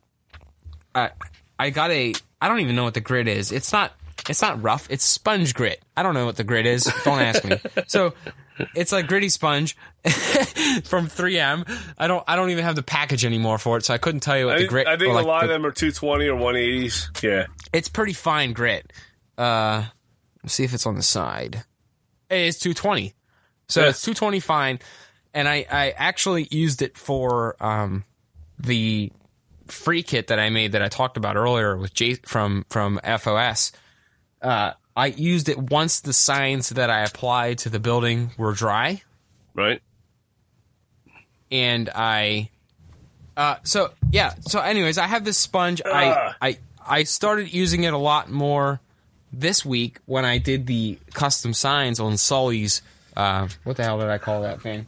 I 0.95 1.11
I 1.59 1.69
got 1.69 1.91
a 1.91 2.13
I 2.41 2.47
don't 2.47 2.59
even 2.59 2.75
know 2.75 2.83
what 2.83 2.95
the 2.95 3.01
grit 3.01 3.27
is. 3.27 3.51
It's 3.51 3.71
not 3.71 3.93
it's 4.27 4.41
not 4.41 4.61
rough. 4.61 4.87
It's 4.89 5.05
sponge 5.05 5.53
grit. 5.53 5.81
I 5.95 6.01
don't 6.01 6.15
know 6.15 6.25
what 6.25 6.37
the 6.37 6.43
grit 6.43 6.65
is. 6.65 6.91
Don't 7.05 7.19
ask 7.19 7.45
me. 7.45 7.59
So 7.87 8.13
it's 8.75 8.91
like 8.91 9.07
gritty 9.07 9.29
sponge 9.29 9.75
from 10.03 11.07
3M. 11.07 11.69
I 11.97 12.07
don't 12.07 12.23
I 12.27 12.35
don't 12.35 12.49
even 12.49 12.63
have 12.63 12.75
the 12.75 12.83
package 12.83 13.25
anymore 13.25 13.57
for 13.57 13.77
it, 13.77 13.85
so 13.85 13.93
I 13.93 13.97
couldn't 13.97 14.21
tell 14.21 14.37
you 14.37 14.45
what 14.47 14.53
I 14.53 14.57
the 14.57 14.59
think, 14.61 14.69
grit. 14.71 14.87
I 14.87 14.97
think 14.97 15.13
like, 15.13 15.25
a 15.25 15.27
lot 15.27 15.43
of 15.43 15.49
them 15.49 15.65
are 15.65 15.71
220 15.71 16.27
or 16.27 16.39
180s. 16.39 17.23
Yeah. 17.23 17.45
It's 17.73 17.89
pretty 17.89 18.13
fine 18.13 18.53
grit. 18.53 18.91
Uh, 19.37 19.85
let's 20.43 20.53
see 20.53 20.63
if 20.63 20.73
it's 20.73 20.85
on 20.85 20.95
the 20.95 21.03
side. 21.03 21.63
It's 22.29 22.59
220. 22.59 23.13
So 23.67 23.81
Yeah. 23.83 23.89
it's 23.89 24.01
220 24.01 24.39
fine. 24.39 24.79
And 25.33 25.47
I, 25.47 25.65
I 25.69 25.91
actually 25.91 26.47
used 26.49 26.81
it 26.81 26.97
for 26.97 27.55
um, 27.63 28.03
the 28.57 29.11
free 29.67 30.01
kit 30.01 30.27
that 30.27 30.39
I 30.39 30.49
made 30.49 30.71
that 30.71 30.81
I 30.81 30.87
talked 30.87 31.17
about 31.17 31.35
earlier 31.35 31.77
with 31.77 31.93
J 31.93 32.15
from 32.15 32.65
from 32.69 32.99
FOS. 33.03 33.71
Uh, 34.41 34.71
I 34.97 35.05
used 35.07 35.47
it 35.47 35.57
once 35.57 35.99
the 36.01 36.11
signs 36.11 36.69
that 36.69 36.89
I 36.89 37.03
applied 37.03 37.59
to 37.59 37.69
the 37.69 37.79
building 37.79 38.31
were 38.37 38.51
dry, 38.53 39.03
Right? 39.53 39.81
and 41.51 41.89
I. 41.93 42.49
Uh, 43.35 43.57
so 43.63 43.91
yeah. 44.11 44.33
So 44.41 44.59
anyways, 44.59 44.97
I 44.97 45.05
have 45.07 45.23
this 45.23 45.37
sponge. 45.37 45.81
Ah. 45.85 46.35
I 46.41 46.47
I 46.49 46.57
I 46.89 47.03
started 47.03 47.53
using 47.53 47.83
it 47.83 47.93
a 47.93 47.97
lot 47.97 48.29
more 48.29 48.79
this 49.31 49.63
week 49.63 49.99
when 50.05 50.25
I 50.25 50.39
did 50.39 50.65
the 50.67 50.97
custom 51.13 51.53
signs 51.53 51.99
on 51.99 52.17
Sully's. 52.17 52.81
Uh, 53.15 53.47
what 53.63 53.77
the 53.77 53.83
hell 53.83 53.99
did 53.99 54.09
I 54.09 54.17
call 54.17 54.41
that 54.41 54.61
thing? 54.61 54.87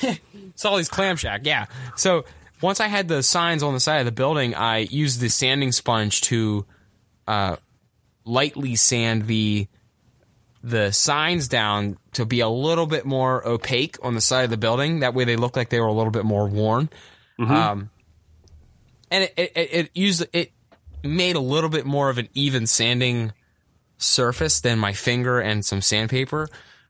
Sully's 0.56 0.88
Clam 0.88 1.16
Shack. 1.16 1.42
Yeah. 1.44 1.66
So 1.96 2.24
once 2.62 2.80
I 2.80 2.88
had 2.88 3.08
the 3.08 3.22
signs 3.22 3.62
on 3.62 3.74
the 3.74 3.80
side 3.80 3.98
of 3.98 4.06
the 4.06 4.12
building, 4.12 4.54
I 4.54 4.78
used 4.78 5.20
the 5.20 5.28
sanding 5.28 5.72
sponge 5.72 6.22
to 6.22 6.64
uh, 7.28 7.56
lightly 8.26 8.76
sand 8.76 9.26
the 9.26 9.68
the 10.62 10.90
signs 10.90 11.48
down 11.48 11.96
to 12.12 12.26
be 12.26 12.40
a 12.40 12.48
little 12.48 12.86
bit 12.86 13.06
more 13.06 13.46
opaque 13.46 13.96
on 14.02 14.14
the 14.14 14.20
side 14.20 14.44
of 14.44 14.50
the 14.50 14.56
building. 14.56 15.00
That 15.00 15.14
way, 15.14 15.24
they 15.24 15.36
look 15.36 15.56
like 15.56 15.70
they 15.70 15.80
were 15.80 15.86
a 15.86 15.92
little 15.92 16.10
bit 16.10 16.24
more 16.24 16.48
worn. 16.48 16.90
Um, 17.38 17.90
and 19.10 19.24
it, 19.24 19.34
it, 19.36 19.52
it, 19.54 19.90
used 19.94 20.26
it 20.32 20.52
made 21.04 21.36
a 21.36 21.40
little 21.40 21.70
bit 21.70 21.86
more 21.86 22.10
of 22.10 22.18
an 22.18 22.28
even 22.34 22.66
sanding 22.66 23.32
surface 23.98 24.60
than 24.60 24.78
my 24.78 24.92
finger 24.92 25.38
and 25.38 25.64
some 25.64 25.80
sandpaper 25.80 26.48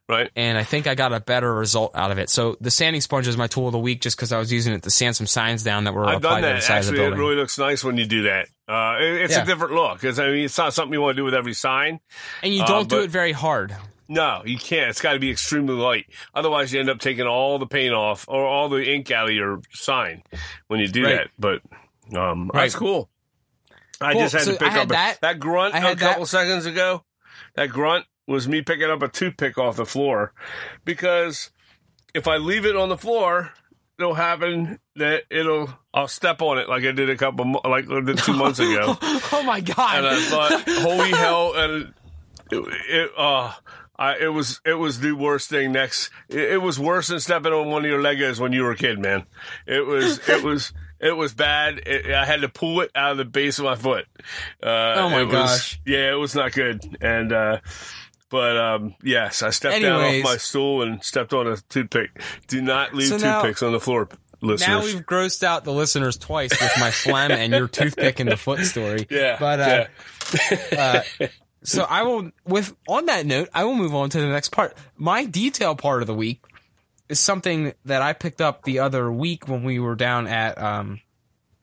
Right? 0.08 0.30
and 0.36 0.56
I 0.56 0.62
think 0.62 0.86
I 0.86 0.94
got 0.94 1.12
a 1.12 1.18
better 1.18 1.52
result 1.52 1.90
out 1.96 2.12
of 2.12 2.18
it. 2.18 2.30
So 2.30 2.56
the 2.60 2.70
sanding 2.70 3.00
sponge 3.00 3.26
is 3.26 3.36
my 3.36 3.48
tool 3.48 3.66
of 3.66 3.72
the 3.72 3.78
week, 3.80 4.00
just 4.00 4.16
because 4.16 4.30
I 4.30 4.38
was 4.38 4.52
using 4.52 4.72
it 4.72 4.84
to 4.84 4.90
sand 4.90 5.16
some 5.16 5.26
signs 5.26 5.64
down 5.64 5.82
that 5.84 5.94
were 5.94 6.06
I've 6.06 6.18
applied 6.18 6.42
done 6.42 6.42
to 6.42 6.46
the 6.48 6.54
that. 6.54 6.62
side 6.62 6.78
of 6.78 6.86
the 6.86 6.92
Actually, 6.92 7.06
it 7.06 7.18
really 7.18 7.34
looks 7.34 7.58
nice 7.58 7.82
when 7.82 7.96
you 7.96 8.06
do 8.06 8.22
that. 8.22 8.48
Uh, 8.68 8.96
it- 9.00 9.22
it's 9.22 9.36
Yeah. 9.36 9.42
a 9.42 9.46
different 9.46 9.74
look. 9.74 10.00
'cause, 10.00 10.18
I 10.18 10.26
mean, 10.26 10.44
it's 10.44 10.58
not 10.58 10.74
something 10.74 10.92
you 10.92 11.00
want 11.00 11.14
to 11.16 11.20
do 11.20 11.24
with 11.24 11.34
every 11.34 11.54
sign. 11.54 12.00
and 12.42 12.52
you 12.52 12.62
uh, 12.62 12.66
don't 12.66 12.88
do 12.88 12.96
but- 12.96 13.04
it 13.04 13.10
very 13.10 13.32
hard. 13.32 13.76
No, 14.08 14.42
you 14.44 14.56
can't. 14.58 14.88
It's 14.90 15.00
got 15.00 15.14
to 15.14 15.18
be 15.18 15.30
extremely 15.32 15.74
light. 15.74 16.06
Otherwise, 16.34 16.72
you 16.72 16.78
end 16.78 16.88
up 16.88 17.00
taking 17.00 17.26
all 17.26 17.58
the 17.58 17.66
paint 17.66 17.92
off 17.92 18.24
or 18.28 18.44
all 18.46 18.68
the 18.68 18.88
ink 18.88 19.10
out 19.10 19.28
of 19.28 19.34
your 19.34 19.60
sign 19.72 20.22
when 20.68 20.78
you 20.78 20.86
do 20.86 21.04
Right. 21.04 21.16
that. 21.16 21.30
But 21.38 21.62
um, 22.16 22.48
Right. 22.54 22.62
that's 22.62 22.76
cool. 22.76 23.10
I 24.00 24.12
Cool. 24.12 24.20
just 24.22 24.34
had 24.34 24.42
So 24.44 24.52
to 24.52 24.58
pick 24.58 24.68
had 24.68 24.78
up 24.82 24.86
a- 24.86 24.88
that. 24.92 25.20
that 25.22 25.38
grunt 25.40 25.74
a 25.74 25.96
couple 25.96 26.20
that. 26.24 26.26
seconds 26.28 26.66
ago. 26.66 27.04
That 27.56 27.66
grunt 27.70 28.06
was 28.28 28.46
me 28.46 28.62
picking 28.62 28.88
up 28.90 29.02
a 29.02 29.08
toothpick 29.08 29.58
off 29.58 29.74
the 29.76 29.86
floor 29.86 30.32
because 30.84 31.50
if 32.14 32.28
I 32.28 32.36
leave 32.36 32.64
it 32.64 32.76
on 32.76 32.88
the 32.88 32.98
floor, 32.98 33.52
it'll 33.98 34.14
happen 34.14 34.78
that 34.96 35.22
it'll 35.30 35.68
I'll 35.94 36.08
step 36.08 36.42
on 36.42 36.58
it 36.58 36.68
like 36.68 36.84
I 36.84 36.92
did 36.92 37.10
a 37.10 37.16
couple 37.16 37.60
like 37.64 37.90
I 37.90 38.00
did 38.00 38.18
two 38.18 38.34
months 38.34 38.58
ago, 38.58 38.96
oh 39.02 39.42
my 39.46 39.60
god! 39.60 39.98
and 39.98 40.06
I 40.06 40.20
thought, 40.20 40.68
holy 40.82 41.10
hell, 41.16 41.52
and 41.56 41.94
it, 42.50 42.64
it 42.88 43.10
uh. 43.16 43.52
I, 43.98 44.16
it 44.18 44.28
was 44.28 44.60
it 44.66 44.74
was 44.74 45.00
the 45.00 45.12
worst 45.12 45.48
thing. 45.48 45.72
Next, 45.72 46.10
it, 46.28 46.38
it 46.52 46.56
was 46.58 46.78
worse 46.78 47.08
than 47.08 47.18
stepping 47.18 47.54
on 47.54 47.70
one 47.70 47.82
of 47.82 47.90
your 47.90 48.02
Legos 48.02 48.38
when 48.38 48.52
you 48.52 48.62
were 48.62 48.72
a 48.72 48.76
kid, 48.76 48.98
man. 48.98 49.24
It 49.66 49.86
was 49.86 50.20
it 50.28 50.42
was 50.44 50.74
it 51.00 51.12
was 51.16 51.32
bad. 51.32 51.78
It, 51.86 52.12
I 52.12 52.26
had 52.26 52.42
to 52.42 52.50
pull 52.50 52.82
it 52.82 52.90
out 52.94 53.12
of 53.12 53.16
the 53.16 53.24
base 53.24 53.58
of 53.58 53.64
my 53.64 53.74
foot. 53.74 54.04
Uh, 54.62 54.66
Oh 54.98 55.08
my 55.08 55.20
it 55.22 55.24
was- 55.28 55.32
gosh. 55.32 55.80
yeah, 55.86 56.10
it 56.12 56.16
was 56.16 56.34
not 56.34 56.52
good. 56.52 56.98
And 57.00 57.32
uh, 57.32 57.60
but 58.36 58.56
um, 58.58 58.94
yes, 59.02 59.42
I 59.42 59.48
stepped 59.48 59.80
down 59.80 60.02
off 60.02 60.22
my 60.22 60.36
stool 60.36 60.82
and 60.82 61.02
stepped 61.02 61.32
on 61.32 61.46
a 61.46 61.56
toothpick. 61.56 62.10
Do 62.48 62.60
not 62.60 62.92
leave 62.94 63.08
So 63.08 63.16
now- 63.16 63.40
toothpicks 63.40 63.62
on 63.62 63.72
the 63.72 63.80
floor, 63.80 64.10
listeners. 64.42 64.68
now 64.68 64.84
we've 64.84 65.06
grossed 65.06 65.42
out 65.42 65.64
the 65.64 65.72
listeners 65.72 66.18
twice 66.18 66.50
with 66.50 66.72
my 66.78 66.90
phlegm 66.90 67.30
and 67.32 67.54
your 67.54 67.66
toothpick 67.66 68.20
in 68.20 68.26
the 68.28 68.36
foot 68.36 68.60
story. 68.66 69.06
yeah, 69.10 69.38
but 69.40 69.60
uh, 69.60 69.84
yeah. 70.70 71.02
so 71.62 71.84
I 71.88 72.02
will. 72.02 72.30
With 72.44 72.76
on 72.86 73.06
that 73.06 73.24
note, 73.24 73.48
I 73.54 73.64
will 73.64 73.74
move 73.74 73.94
on 73.94 74.10
to 74.10 74.20
the 74.20 74.28
next 74.28 74.50
part. 74.50 74.76
My 74.98 75.24
detail 75.24 75.74
part 75.74 76.02
of 76.02 76.06
the 76.06 76.14
week 76.14 76.44
is 77.08 77.18
something 77.18 77.72
that 77.86 78.02
I 78.02 78.12
picked 78.12 78.42
up 78.42 78.64
the 78.64 78.80
other 78.80 79.10
week 79.10 79.48
when 79.48 79.62
we 79.64 79.78
were 79.78 79.94
down 79.94 80.26
at 80.26 80.60
um 80.60 81.00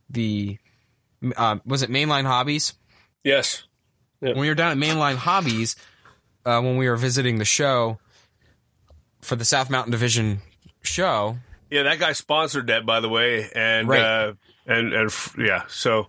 the 0.09 0.57
uh, 1.37 1.57
was 1.67 1.83
it 1.83 1.91
Mainline 1.91 2.25
Hobbies 2.25 2.73
yes, 3.23 3.63
when 4.21 4.39
we 4.39 4.49
were 4.49 4.55
down 4.55 4.71
at 4.71 4.77
Mainline 4.77 5.17
Hobbies 5.17 5.75
uh, 6.45 6.61
when 6.61 6.77
we 6.77 6.87
were 6.89 6.95
visiting 6.97 7.37
the 7.39 7.45
show 7.45 7.99
for 9.21 9.35
the 9.35 9.45
South 9.45 9.69
Mountain 9.69 9.91
Division 9.91 10.41
show. 10.81 11.37
yeah. 11.69 11.83
That 11.83 11.99
guy 11.99 12.11
sponsored 12.13 12.67
that, 12.67 12.85
by 12.85 12.99
the 12.99 13.09
way, 13.09 13.49
and 13.55 13.87
Right. 13.87 14.01
uh, 14.01 14.33
and 14.65 14.93
and 14.93 15.07
f- 15.09 15.35
yeah. 15.37 15.63
So 15.67 16.07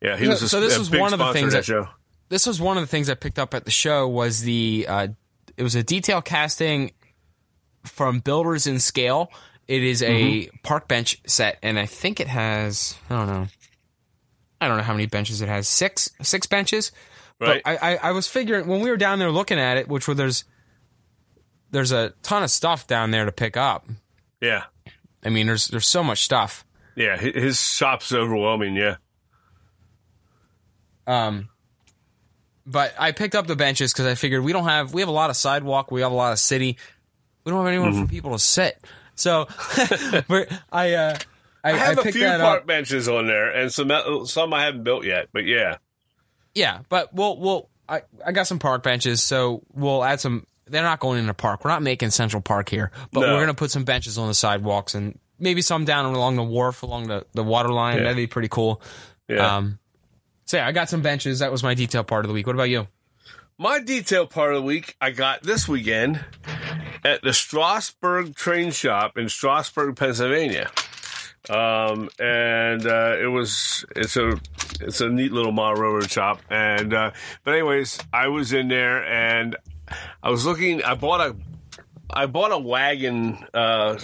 yeah, 0.00 0.16
he 0.16 0.28
was. 0.28 0.42
A, 0.42 0.48
So 0.48 0.60
this 0.60 0.78
was 0.78 0.90
one 0.90 1.12
of 1.12 1.18
the 1.18 1.32
things 1.32 1.52
that 1.52 1.58
that- 1.60 1.64
show. 1.64 1.88
this 2.28 2.46
was 2.46 2.60
one 2.60 2.76
of 2.76 2.82
the 2.82 2.86
things 2.88 3.10
I 3.10 3.14
picked 3.14 3.38
up 3.38 3.54
at 3.54 3.64
the 3.64 3.70
show 3.70 4.06
was 4.08 4.40
the 4.42 4.86
uh, 4.88 5.08
it 5.56 5.62
was 5.62 5.74
a 5.74 5.82
detail 5.82 6.22
casting 6.22 6.92
from 7.84 8.20
Builders 8.20 8.66
in 8.66 8.78
Scale. 8.80 9.30
It 9.68 9.82
is 9.82 10.02
a 10.02 10.06
Mm-hmm. 10.08 10.56
park 10.62 10.88
bench 10.88 11.18
set, 11.26 11.58
and 11.62 11.78
I 11.78 11.86
think 11.86 12.20
it 12.20 12.26
has 12.28 12.96
I 13.10 13.16
don't 13.16 13.26
know, 13.28 13.46
I 14.60 14.68
don't 14.68 14.76
know 14.76 14.82
how 14.82 14.92
many 14.92 15.06
benches 15.06 15.40
it 15.40 15.48
has 15.48 15.66
six 15.68 16.08
six 16.22 16.46
benches. 16.46 16.90
Right. 17.42 17.60
But 17.64 17.82
I, 17.82 17.94
I 17.94 17.96
I 17.96 18.10
was 18.12 18.28
figuring 18.28 18.66
when 18.66 18.80
we 18.80 18.88
were 18.90 18.96
down 18.96 19.18
there 19.18 19.30
looking 19.30 19.58
at 19.58 19.76
it, 19.76 19.88
which 19.88 20.06
were 20.08 20.14
there's 20.14 20.44
there's 21.70 21.90
a 21.92 22.10
ton 22.22 22.42
of 22.42 22.50
stuff 22.50 22.86
down 22.86 23.10
there 23.10 23.24
to 23.24 23.32
pick 23.32 23.56
up. 23.56 23.86
Yeah, 24.40 24.64
I 25.24 25.28
mean, 25.30 25.46
there's 25.46 25.66
there's 25.68 25.86
so 25.86 26.02
much 26.04 26.22
stuff. 26.22 26.64
yeah. 26.96 27.16
His 27.16 27.60
shop's 27.60 28.12
overwhelming. 28.12 28.76
Yeah. 28.76 28.96
Um, 31.06 31.48
but 32.66 32.94
I 32.98 33.12
picked 33.12 33.34
up 33.34 33.46
the 33.46 33.56
benches 33.56 33.92
because 33.92 34.06
I 34.06 34.14
figured 34.14 34.44
we 34.44 34.52
don't 34.52 34.64
have 34.64 34.94
we 34.94 35.00
have 35.02 35.08
a 35.08 35.12
lot 35.12 35.30
of 35.30 35.36
sidewalk, 35.36 35.90
we 35.90 36.00
have 36.02 36.12
a 36.12 36.14
lot 36.14 36.32
of 36.32 36.38
city, 36.38 36.76
we 37.44 37.50
don't 37.50 37.58
have 37.64 37.68
anywhere 37.68 37.90
Mm-hmm. 37.90 38.04
for 38.04 38.08
people 38.10 38.32
to 38.32 38.38
sit. 38.38 38.80
So 39.14 39.46
I 40.72 40.94
uh, 40.94 41.18
I, 41.64 41.70
I 41.72 41.76
have 41.76 41.98
a 41.98 42.12
few 42.12 42.24
park 42.26 42.62
up. 42.62 42.66
benches 42.66 43.08
on 43.08 43.26
there, 43.26 43.50
and 43.50 43.72
some 43.72 43.90
some 44.26 44.52
I 44.54 44.64
haven't 44.64 44.84
built 44.84 45.04
yet. 45.04 45.28
But 45.32 45.44
yeah, 45.44 45.78
Yeah, 46.54 46.80
but 46.88 47.14
we'll 47.14 47.38
we'll 47.38 47.68
I 47.88 48.02
I 48.24 48.32
got 48.32 48.46
some 48.46 48.58
park 48.58 48.82
benches, 48.82 49.22
so 49.22 49.62
we'll 49.72 50.04
add 50.04 50.20
some. 50.20 50.46
They're 50.66 50.82
not 50.82 51.00
going 51.00 51.18
in 51.18 51.28
a 51.28 51.34
park. 51.34 51.64
We're 51.64 51.70
not 51.70 51.82
making 51.82 52.10
Central 52.10 52.40
Park 52.40 52.68
here, 52.68 52.90
but 53.12 53.20
No. 53.20 53.34
we're 53.34 53.40
gonna 53.40 53.54
put 53.54 53.70
some 53.70 53.84
benches 53.84 54.16
on 54.18 54.28
the 54.28 54.34
sidewalks 54.34 54.94
and 54.94 55.18
maybe 55.38 55.60
some 55.62 55.84
down 55.84 56.04
along 56.06 56.36
the 56.36 56.42
wharf, 56.44 56.82
along 56.82 57.08
the 57.08 57.26
the 57.32 57.42
water 57.42 57.70
line. 57.70 57.96
Yeah. 57.98 58.02
That'd 58.04 58.16
be 58.16 58.26
pretty 58.26 58.48
cool. 58.48 58.80
yeah. 59.28 59.56
Um, 59.56 59.78
so 60.46 60.56
yeah, 60.58 60.66
I 60.66 60.72
got 60.72 60.88
some 60.88 61.02
benches. 61.02 61.38
That 61.40 61.50
was 61.52 61.62
my 61.62 61.74
detail 61.74 62.04
part 62.04 62.24
of 62.24 62.28
the 62.28 62.34
week. 62.34 62.46
What 62.46 62.54
about 62.56 62.68
you? 62.70 62.86
My 63.58 63.78
detail 63.80 64.26
part 64.26 64.54
of 64.54 64.56
the 64.60 64.66
week 64.66 64.96
I 65.00 65.10
got 65.10 65.42
this 65.42 65.68
weekend 65.68 66.24
at 67.04 67.22
the 67.22 67.32
Strasburg 67.32 68.34
Train 68.34 68.70
Shop 68.72 69.16
in 69.18 69.28
Strasburg, 69.28 69.96
Pennsylvania. 69.96 70.70
Um, 71.50 72.08
and 72.20 72.86
uh, 72.86 73.16
it 73.20 73.26
was 73.26 73.84
it's 73.96 74.16
a 74.16 74.38
it's 74.80 75.00
a 75.00 75.08
neat 75.08 75.32
little 75.32 75.52
model 75.52 75.82
railroad 75.82 76.10
shop. 76.10 76.40
And 76.50 76.94
uh, 76.94 77.10
but 77.44 77.54
anyways, 77.54 77.98
I 78.12 78.28
was 78.28 78.52
in 78.52 78.68
there 78.68 79.04
and 79.04 79.56
I 80.22 80.30
was 80.30 80.46
looking. 80.46 80.82
I 80.82 80.94
bought 80.94 81.20
a 81.20 81.36
I 82.14 82.26
bought 82.26 82.52
a 82.52 82.58
wagon 82.58 83.38
uh, 83.54 83.98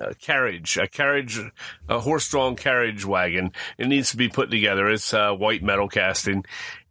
a 0.00 0.14
carriage, 0.14 0.76
a 0.76 0.86
carriage, 0.86 1.40
a 1.88 1.98
horse-drawn 1.98 2.56
carriage 2.56 3.04
wagon. 3.04 3.52
It 3.76 3.88
needs 3.88 4.10
to 4.12 4.16
be 4.16 4.28
put 4.28 4.50
together. 4.50 4.88
It's 4.88 5.12
uh, 5.12 5.32
white 5.32 5.62
metal 5.62 5.88
casting, 5.88 6.44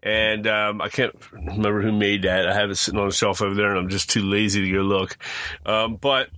and 0.03 0.45
um, 0.45 0.81
I 0.81 0.89
can't 0.89 1.15
remember 1.31 1.81
who 1.81 1.91
made 1.91 2.23
that. 2.23 2.47
I 2.47 2.53
have 2.53 2.69
it 2.69 2.75
sitting 2.75 2.99
on 2.99 3.07
a 3.07 3.11
shelf 3.11 3.41
over 3.41 3.55
there, 3.55 3.69
and 3.69 3.79
I'm 3.79 3.89
just 3.89 4.09
too 4.09 4.23
lazy 4.23 4.61
to 4.65 4.71
go 4.71 4.81
look. 4.81 5.17
Um, 5.65 5.95
but 5.95 6.29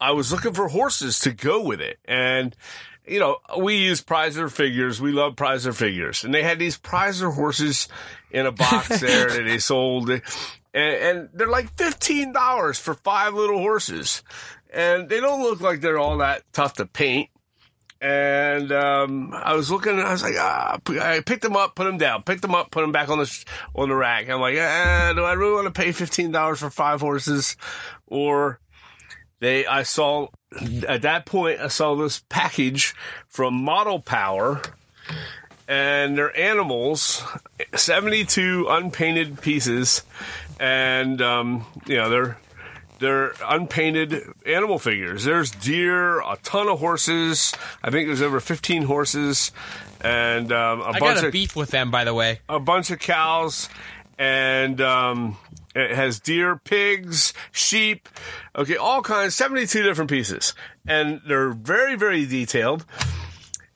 I 0.00 0.12
was 0.12 0.30
looking 0.30 0.54
for 0.54 0.68
horses 0.68 1.18
to 1.20 1.32
go 1.32 1.60
with 1.60 1.80
it, 1.80 1.98
and 2.04 2.54
you 3.06 3.20
know 3.20 3.38
we 3.58 3.76
use 3.76 4.02
Preiser 4.02 4.50
figures. 4.50 5.00
We 5.00 5.12
love 5.12 5.36
Preiser 5.36 5.74
figures, 5.74 6.24
and 6.24 6.34
they 6.34 6.42
had 6.42 6.58
these 6.58 6.78
Preiser 6.78 7.34
horses 7.34 7.88
in 8.30 8.46
a 8.46 8.52
box 8.52 8.88
there 9.00 9.28
that 9.28 9.44
they 9.44 9.58
sold, 9.58 10.10
and, 10.10 10.22
and 10.74 11.28
they're 11.32 11.48
like 11.48 11.76
fifteen 11.76 12.32
dollars 12.32 12.78
for 12.78 12.94
five 12.94 13.34
little 13.34 13.58
horses, 13.58 14.22
and 14.72 15.08
they 15.08 15.20
don't 15.20 15.42
look 15.42 15.60
like 15.60 15.80
they're 15.80 15.98
all 15.98 16.18
that 16.18 16.42
tough 16.52 16.74
to 16.74 16.86
paint. 16.86 17.30
And 18.00 18.70
um, 18.72 19.32
I 19.32 19.54
was 19.54 19.70
looking, 19.70 19.92
and 19.92 20.02
I 20.02 20.12
was 20.12 20.22
like, 20.22 20.34
ah, 20.36 20.78
I 21.00 21.20
picked 21.20 21.40
them 21.40 21.56
up, 21.56 21.74
put 21.74 21.84
them 21.84 21.96
down, 21.96 22.22
picked 22.22 22.42
them 22.42 22.54
up, 22.54 22.70
put 22.70 22.82
them 22.82 22.92
back 22.92 23.08
on 23.08 23.18
the 23.18 23.44
on 23.74 23.88
the 23.88 23.94
rack. 23.94 24.28
I'm 24.28 24.40
like, 24.40 24.58
ah, 24.58 25.12
do 25.14 25.22
I 25.22 25.32
really 25.32 25.54
want 25.54 25.74
to 25.74 25.80
pay 25.80 25.92
fifteen 25.92 26.30
dollars 26.30 26.58
for 26.58 26.68
five 26.68 27.00
horses, 27.00 27.56
or 28.06 28.60
they? 29.44 29.66
I 29.66 29.82
saw 29.84 30.28
at 30.88 31.02
that 31.02 31.26
point, 31.26 31.60
I 31.60 31.68
saw 31.68 31.94
this 31.94 32.22
package 32.28 32.94
from 33.28 33.54
Model 33.54 34.00
Power, 34.00 34.62
and 35.68 36.16
they're 36.18 36.36
animals, 36.36 37.22
seventy 37.74 38.24
two 38.24 38.66
unpainted 38.68 39.40
pieces, 39.40 40.02
and 40.58 41.20
um, 41.22 41.66
you 41.86 41.96
know 41.96 42.10
they're 42.10 42.38
they're 42.98 43.34
unpainted 43.44 44.22
animal 44.46 44.78
figures. 44.78 45.24
There's 45.24 45.50
deer, 45.50 46.20
a 46.20 46.38
ton 46.42 46.68
of 46.68 46.78
horses. 46.78 47.52
I 47.82 47.90
think 47.90 48.08
there's 48.08 48.22
over 48.22 48.40
15 48.40 48.84
horses, 48.84 49.52
and 50.00 50.52
um, 50.52 50.80
a 50.80 50.84
I 50.84 50.98
bunch 50.98 51.16
got 51.16 51.24
a 51.24 51.26
of 51.26 51.32
beef 51.32 51.56
with 51.56 51.70
them, 51.70 51.90
by 51.90 52.04
the 52.04 52.14
way. 52.14 52.40
a 52.48 52.60
bunch 52.60 52.90
of 52.90 53.00
cows, 53.00 53.68
and 54.18 54.80
um, 54.80 55.36
it 55.74 55.92
has 55.94 56.20
deer, 56.20 56.56
pigs, 56.56 57.32
sheep. 57.52 58.08
Okay, 58.56 58.76
all 58.76 59.02
kinds, 59.02 59.34
72 59.34 59.82
different 59.82 60.10
pieces, 60.10 60.54
and 60.86 61.20
they're 61.26 61.50
very, 61.50 61.96
very 61.96 62.24
detailed. 62.26 62.84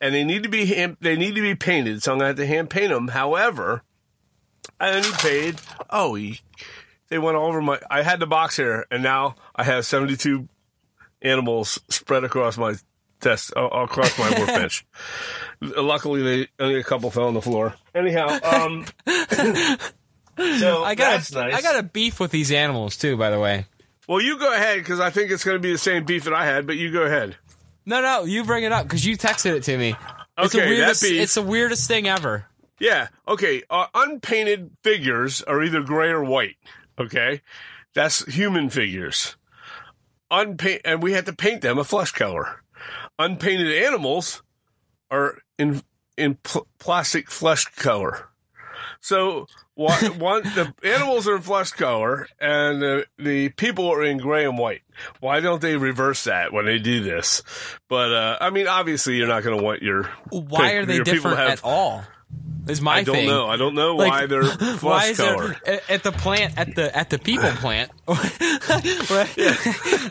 And 0.01 0.15
they 0.15 0.23
need 0.25 0.45
to 0.45 0.49
be 0.49 0.67
hand, 0.67 0.97
they 1.01 1.17
need 1.17 1.35
to 1.35 1.43
be 1.43 1.55
painted, 1.57 2.03
so 2.03 2.13
I'm 2.13 2.19
gonna 2.19 2.29
have 2.29 2.37
to 2.37 2.47
hand 2.47 2.71
paint 2.71 2.91
them. 2.93 3.09
However, 3.09 3.83
I 4.79 4.91
only 4.93 5.11
paid. 5.13 5.57
Oh, 5.91 6.15
he- 6.15 6.41
they 7.09 7.19
went 7.19 7.37
all 7.37 7.49
over 7.49 7.61
my. 7.63 7.81
I 7.91 8.03
had 8.03 8.21
the 8.21 8.27
box 8.27 8.57
here, 8.57 8.87
and 8.91 9.03
now 9.03 9.35
I 9.57 9.65
have 9.65 9.85
72 9.87 10.47
animals 11.23 11.81
spread 11.89 12.23
across 12.23 12.57
my 12.59 12.75
desk, 13.21 13.53
across 13.57 14.17
my 14.19 14.31
workbench. 14.39 14.87
Luckily, 15.61 16.23
they 16.23 16.49
only 16.61 16.79
a 16.79 16.85
couple 16.85 17.11
fell 17.11 17.27
on 17.27 17.35
the 17.35 17.43
floor. 17.43 17.75
Anyhow, 17.95 18.39
um, 18.45 18.85
so 20.59 20.85
I 20.85 20.95
got 20.95 21.31
a, 21.31 21.35
nice. 21.35 21.55
I 21.55 21.61
got 21.63 21.79
a 21.79 21.83
beef 21.83 22.21
with 22.21 22.31
these 22.31 22.51
animals 22.53 22.97
too, 22.97 23.17
by 23.17 23.31
the 23.31 23.39
way. 23.41 23.67
well, 24.09 24.21
you 24.21 24.39
go 24.39 24.53
ahead 24.55 24.79
because 24.79 25.01
I 25.01 25.11
think 25.11 25.31
it's 25.31 25.45
going 25.45 25.57
to 25.57 25.61
be 25.63 25.73
the 25.73 25.79
same 25.79 26.05
beef 26.05 26.25
that 26.25 26.35
I 26.35 26.45
had. 26.45 26.67
But 26.67 26.77
you 26.77 26.91
go 26.93 27.03
ahead. 27.03 27.37
No, 27.87 28.01
no, 28.03 28.25
you 28.25 28.45
bring 28.45 28.65
it 28.65 28.73
up 28.73 28.85
because 28.85 29.05
you 29.05 29.17
texted 29.17 29.55
it 29.57 29.63
to 29.65 29.77
me. 29.79 29.97
It's 30.39 30.55
Okay, 30.55 30.65
the 30.65 30.65
that 30.65 30.69
weirdest. 30.69 31.03
beef- 31.03 31.21
It's 31.23 31.35
the 31.35 31.43
weirdest 31.43 31.89
thing 31.89 32.07
ever. 32.09 32.47
Yeah. 32.79 33.09
Okay. 33.27 33.63
Uh, 33.69 33.87
unpainted 33.95 34.71
figures 34.85 35.43
are 35.43 35.63
either 35.63 35.83
gray 35.83 36.11
or 36.11 36.23
white. 36.23 36.57
Okay. 36.99 37.41
That's 37.95 38.25
human 38.33 38.71
figures. 38.71 39.37
Unpaint, 40.31 40.83
and 40.85 41.03
we 41.03 41.13
had 41.13 41.27
to 41.27 41.33
paint 41.33 41.63
them 41.63 41.79
a 41.79 41.85
flesh 41.85 42.13
color. 42.13 42.63
Unpainted 43.19 43.73
animals 43.83 44.43
are 45.11 45.39
in 45.59 45.83
in 46.17 46.35
pl- 46.43 46.67
plastic 46.79 47.31
flesh 47.31 47.65
color. 47.65 48.29
So 49.01 49.47
one, 49.79 50.19
one 50.19 50.43
the 50.43 50.75
animals 50.83 51.29
are 51.29 51.37
in 51.37 51.43
flesh 51.43 51.71
color, 51.71 52.27
and 52.41 52.83
the 52.83 53.07
the 53.17 53.49
people 53.51 53.89
are 53.93 54.03
in 54.03 54.19
gray 54.19 54.45
and 54.45 54.59
white. 54.59 54.83
Why 55.21 55.39
don't 55.39 55.63
they 55.63 55.77
reverse 55.77 56.25
that 56.25 56.53
when 56.53 56.65
they 56.67 56.81
do 56.81 57.01
this? 57.01 57.43
But 57.89 58.13
uh, 58.13 58.39
I 58.41 58.51
mean, 58.51 58.67
obviously, 58.67 59.17
you're 59.17 59.29
not 59.29 59.45
going 59.45 59.57
to 59.57 59.63
want 59.65 59.83
your 59.83 60.05
Why 60.31 60.73
are 60.73 60.85
they 60.85 60.99
people 60.99 61.13
different 61.15 61.39
have- 61.39 61.51
at 61.51 61.65
all? 61.65 62.05
Is 62.69 62.83
my 62.83 62.97
I 62.97 63.03
don't 63.03 63.15
thing. 63.15 63.29
know. 63.29 63.47
I 63.47 63.57
don't 63.57 63.75
know 63.75 63.97
Like, 63.97 64.11
why 64.11 64.27
they're 64.27 64.43
Why 64.45 64.77
flesh 64.77 65.17
there 65.17 65.35
colored. 65.35 65.57
at, 65.67 65.91
at 65.91 66.03
the 66.03 66.13
plant 66.13 66.59
at 66.59 66.75
the 66.75 66.95
at 66.95 67.09
the 67.09 67.19
people 67.19 67.49
plant? 67.53 67.91
I 68.09 68.15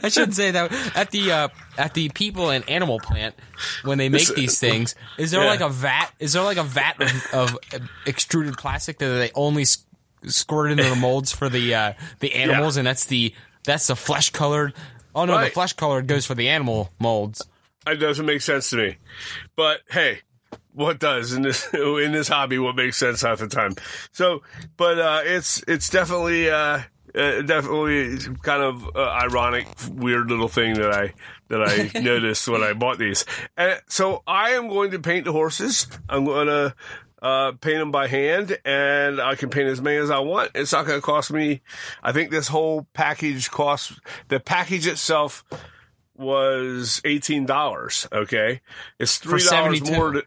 shouldn't 0.09 0.35
say 0.35 0.51
that. 0.51 0.71
At 0.95 1.11
the 1.11 1.31
uh, 1.31 1.47
at 1.77 1.93
the 1.93 2.09
people 2.09 2.49
and 2.49 2.67
animal 2.69 2.99
plant, 2.99 3.35
when 3.83 3.97
they 3.97 4.09
make 4.09 4.33
these 4.35 4.59
things, 4.59 4.95
is 5.17 5.31
there 5.31 5.43
Yeah. 5.43 5.49
like 5.49 5.61
a 5.61 5.69
vat? 5.69 6.09
Is 6.19 6.33
there 6.33 6.43
like 6.43 6.57
a 6.57 6.63
vat 6.63 7.01
of, 7.01 7.33
of 7.33 7.57
extruded 8.05 8.57
plastic 8.57 8.97
that 8.99 9.07
they 9.07 9.31
only 9.35 9.65
squirt 10.25 10.71
into 10.71 10.83
the 10.83 10.95
molds 10.95 11.31
for 11.31 11.49
the 11.49 11.75
uh, 11.75 11.93
the 12.19 12.33
animals, 12.33 12.77
and 12.77 12.87
that's 12.87 13.05
the 13.05 13.33
that's 13.65 13.87
the 13.87 13.95
flesh 13.95 14.29
colored. 14.31 14.73
Oh 15.13 15.25
no, 15.25 15.39
the 15.43 15.49
flesh 15.51 15.73
colored 15.73 16.07
goes 16.07 16.25
for 16.25 16.35
the 16.35 16.49
animal 16.49 16.89
molds. 16.99 17.45
It 17.85 17.95
doesn't 17.95 18.25
make 18.25 18.41
sense 18.41 18.69
to 18.71 18.77
me. 18.77 18.97
But 19.55 19.81
hey, 19.89 20.19
what 20.77 20.99
does 20.99 21.33
in 21.33 21.41
this 21.41 21.67
in 21.73 22.11
this 22.11 22.27
hobby? 22.27 22.59
What 22.59 22.75
makes 22.75 22.97
sense 22.97 23.21
half 23.21 23.39
the 23.39 23.47
time? 23.47 23.75
So, 24.11 24.43
but 24.77 24.99
uh, 24.99 25.21
it's 25.23 25.63
it's 25.67 25.89
definitely 25.89 26.49
uh, 26.49 26.81
uh, 27.15 27.41
definitely 27.41 28.19
kind 28.43 28.61
of 28.61 28.87
uh, 28.95 28.99
ironic, 28.99 29.67
weird 29.91 30.29
little 30.29 30.47
thing 30.47 30.75
that 30.75 30.93
I 30.93 31.13
that 31.47 31.63
I 31.63 31.99
noticed 31.99 32.47
when 32.47 32.61
I 32.61 32.73
bought 32.73 32.99
these. 32.99 33.25
And 33.57 33.81
so 33.87 34.21
I 34.27 34.51
am 34.51 34.67
going 34.67 34.91
to 34.91 34.99
paint 34.99 35.25
the 35.25 35.31
horses. 35.31 35.87
I'm 36.07 36.25
going 36.25 36.47
to. 36.47 36.75
Uh, 37.19 37.53
paint 37.53 37.79
them 37.79 37.89
by 37.89 38.05
hand, 38.05 38.59
and 38.63 39.19
I 39.19 39.33
can 39.33 39.49
paint 39.49 39.67
as 39.67 39.81
many 39.81 39.97
as 39.97 40.11
I 40.11 40.19
want. 40.19 40.51
It's 40.53 40.71
not 40.71 40.85
going 40.85 40.99
to 40.99 41.03
cost 41.03 41.33
me. 41.33 41.61
I 42.03 42.11
think 42.11 42.29
this 42.29 42.47
whole 42.47 42.85
package 42.93 43.49
costs 43.49 43.99
the 44.27 44.39
package 44.39 44.85
itself 44.85 45.43
was 46.15 47.01
eighteen 47.05 47.47
dollars. 47.47 48.07
Okay, 48.13 48.61
it's 48.99 49.17
three 49.17 49.43
dollars 49.43 49.81
more. 49.89 50.11
To, 50.11 50.23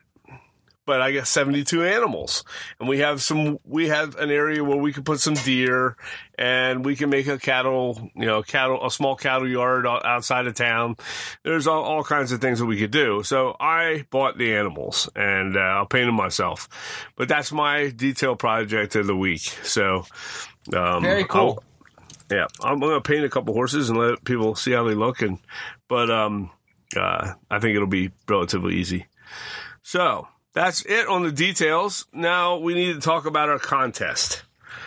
but 0.86 1.00
I 1.00 1.12
got 1.12 1.26
seventy 1.28 1.62
two 1.64 1.84
animals, 1.84 2.44
and 2.78 2.88
we 2.88 2.98
have 2.98 3.22
some. 3.22 3.58
We 3.64 3.88
have 3.88 4.16
an 4.16 4.30
area 4.30 4.64
where 4.64 4.76
we 4.78 4.92
can 4.92 5.04
put 5.04 5.20
some 5.20 5.34
deer, 5.34 5.96
and 6.36 6.84
we 6.84 6.96
can 6.96 7.10
make 7.10 7.26
a 7.28 7.38
cattle, 7.38 8.10
you 8.14 8.26
know, 8.26 8.42
cattle, 8.42 8.84
a 8.84 8.90
small 8.90 9.14
cattle 9.16 9.48
yard 9.48 9.86
outside 9.86 10.46
of 10.46 10.54
town. 10.54 10.96
There's 11.44 11.66
all, 11.66 11.82
all 11.82 12.02
kinds 12.04 12.32
of 12.32 12.40
things 12.40 12.58
that 12.58 12.66
we 12.66 12.78
could 12.78 12.90
do. 12.90 13.22
So 13.22 13.56
I 13.60 14.04
bought 14.10 14.38
the 14.38 14.54
animals, 14.56 15.08
and 15.14 15.56
uh, 15.56 15.60
I'll 15.60 15.86
paint 15.86 16.06
them 16.06 16.16
myself. 16.16 16.68
But 17.16 17.28
that's 17.28 17.52
my 17.52 17.90
detail 17.90 18.36
project 18.36 18.96
of 18.96 19.06
the 19.06 19.16
week. 19.16 19.42
So 19.62 20.04
um, 20.74 21.02
Very 21.02 21.24
cool. 21.24 21.40
I'll- 21.40 21.64
yeah, 22.32 22.46
I'm 22.62 22.78
going 22.78 22.94
to 22.94 23.00
paint 23.00 23.24
a 23.24 23.28
couple 23.28 23.54
horses 23.54 23.90
and 23.90 23.98
let 23.98 24.22
people 24.24 24.54
see 24.54 24.70
how 24.70 24.84
they 24.84 24.94
look, 24.94 25.20
and 25.20 25.38
but 25.88 26.10
um, 26.12 26.50
uh, 26.96 27.32
I 27.50 27.58
think 27.58 27.74
it'll 27.74 27.88
be 27.88 28.12
relatively 28.28 28.76
easy. 28.76 29.06
So 29.82 30.28
that's 30.52 30.82
it 30.86 31.06
on 31.08 31.22
the 31.22 31.32
details. 31.32 32.06
Now 32.12 32.56
we 32.58 32.74
need 32.74 32.94
to 32.94 33.00
talk 33.00 33.26
about 33.26 33.48
our 33.48 33.58
contest. 33.58 34.42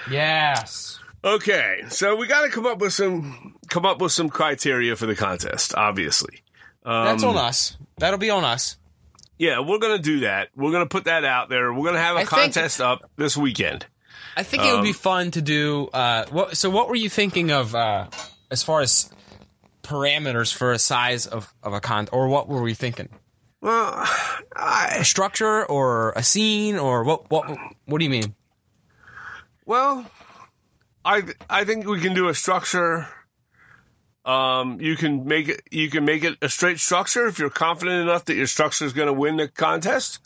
Yes. 0.09 0.99
Okay, 1.24 1.84
so 1.89 2.16
we 2.18 2.28
got 2.28 2.41
to 2.41 2.49
come 2.49 2.66
up 2.66 2.80
with 2.80 2.91
some 2.93 3.55
come 3.70 3.86
up 3.86 4.01
with 4.01 4.11
some 4.11 4.30
criteria 4.30 4.95
for 4.95 5.05
the 5.05 5.16
contest. 5.16 5.74
Obviously, 5.76 6.43
That's 6.84 7.24
Um, 7.24 7.30
on 7.30 7.38
us. 7.38 7.78
That'll 7.97 8.20
be 8.20 8.30
on 8.30 8.43
us. 8.43 8.76
yeah, 9.38 9.59
we're 9.59 9.78
going 9.80 9.95
to 9.95 10.01
do 10.03 10.20
that. 10.22 10.49
We're 10.55 10.72
going 10.72 10.84
to 10.84 10.89
put 10.89 11.05
that 11.05 11.24
out 11.24 11.47
there. 11.49 11.72
We're 11.74 11.84
going 11.84 11.93
to 11.95 12.01
have 12.01 12.16
a 12.18 12.20
I 12.20 12.26
think- 12.26 12.30
contest 12.53 12.82
up 12.82 13.09
this 13.16 13.38
weekend. 13.38 13.86
I 14.36 14.43
think 14.43 14.64
it 14.64 14.72
would 14.72 14.80
Um, 14.80 14.84
be 14.84 14.93
fun 14.93 15.32
to 15.32 15.41
do. 15.41 15.89
Uh, 15.93 16.26
what, 16.32 16.57
so, 16.57 16.70
what 16.70 16.89
were 16.89 16.95
you 16.95 17.07
thinking 17.09 17.51
of 17.51 17.74
uh, 17.76 18.07
as 18.51 18.64
far 18.64 18.82
as 18.82 19.09
parameters 19.84 20.53
for 20.53 20.72
a 20.72 20.80
size 20.80 21.28
of, 21.28 21.53
of 21.64 21.74
a 21.74 21.80
con, 21.80 22.09
or 22.11 22.28
what 22.28 22.47
were 22.47 22.61
we 22.61 22.74
thinking? 22.74 23.09
Well, 23.64 23.93
I, 24.55 24.97
A 24.99 25.05
structure 25.05 25.66
or 25.66 26.11
a 26.11 26.22
scene, 26.22 26.78
or 26.78 27.03
what? 27.03 27.32
What? 27.32 27.57
What 27.86 27.97
do 27.97 28.03
you 28.03 28.11
mean? 28.11 28.36
Well, 29.66 30.05
I 31.03 31.24
I 31.49 31.64
think 31.64 31.88
we 31.88 32.01
can 32.01 32.14
do 32.14 32.28
a 32.28 32.36
structure. 32.36 33.07
Um, 34.26 34.80
you 34.80 34.95
can 34.95 35.26
make 35.26 35.47
it. 35.47 35.61
You 35.72 35.89
can 35.89 36.05
make 36.05 36.24
it 36.24 36.38
a 36.41 36.49
straight 36.49 36.80
structure 36.80 37.26
if 37.26 37.39
you're 37.39 37.49
confident 37.49 38.01
enough 38.03 38.26
that 38.26 38.36
your 38.36 38.47
structure 38.47 38.86
is 38.86 38.93
going 38.93 39.07
to 39.07 39.14
win 39.14 39.38
the 39.38 39.47
contest. 39.47 40.20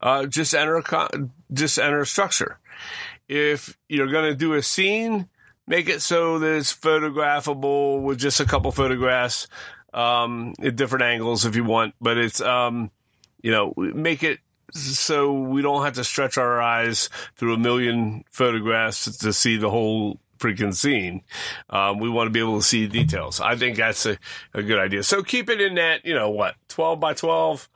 Uh, 0.00 0.26
just 0.26 0.54
enter 0.54 0.76
a 0.76 0.82
con- 0.82 1.32
just 1.52 1.78
enter 1.78 2.00
a 2.00 2.06
structure. 2.06 2.58
If 3.26 3.76
you're 3.88 4.10
going 4.10 4.30
to 4.30 4.36
do 4.36 4.52
a 4.52 4.62
scene, 4.62 5.28
make 5.66 5.88
it 5.88 6.02
so 6.02 6.38
that 6.38 6.56
it's 6.56 6.74
photographable 6.74 8.02
with 8.02 8.18
just 8.18 8.40
a 8.40 8.44
couple 8.44 8.70
photographs 8.70 9.48
um, 9.94 10.54
at 10.62 10.76
different 10.76 11.04
angles 11.04 11.44
if 11.44 11.56
you 11.56 11.64
want. 11.64 11.94
But 12.00 12.18
it's 12.18 12.40
um, 12.40 12.90
you 13.42 13.50
know, 13.50 13.74
make 13.76 14.22
it 14.22 14.38
so 14.72 15.32
we 15.32 15.60
don't 15.62 15.84
have 15.84 15.94
to 15.94 16.04
stretch 16.04 16.38
our 16.38 16.60
eyes 16.60 17.10
through 17.36 17.54
a 17.54 17.58
million 17.58 18.24
photographs 18.30 19.18
to 19.18 19.32
see 19.32 19.56
the 19.56 19.70
whole 19.70 20.18
freaking 20.38 20.74
scene. 20.74 21.22
Um, 21.70 21.98
we 21.98 22.08
want 22.08 22.26
to 22.26 22.30
be 22.30 22.40
able 22.40 22.58
to 22.58 22.66
see 22.66 22.86
details. 22.86 23.40
I 23.40 23.56
think 23.56 23.76
that's 23.76 24.06
a, 24.06 24.18
a 24.54 24.62
good 24.62 24.78
idea. 24.78 25.02
So 25.02 25.22
keep 25.22 25.50
it 25.50 25.60
in 25.60 25.76
that, 25.76 26.04
you 26.04 26.14
know, 26.14 26.30
what, 26.30 26.54
12 26.68 26.98
by 27.00 27.14
12, 27.14 27.68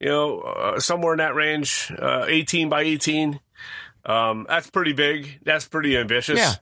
you 0.00 0.08
know, 0.08 0.40
uh, 0.40 0.80
somewhere 0.80 1.12
in 1.12 1.18
that 1.18 1.34
range, 1.34 1.92
uh, 1.96 2.24
18 2.26 2.68
by 2.68 2.82
18. 2.82 3.38
Um, 4.04 4.46
that's 4.48 4.70
pretty 4.70 4.94
big. 4.94 5.40
That's 5.44 5.68
pretty 5.68 5.96
ambitious. 5.96 6.38
Yeah. 6.38 6.54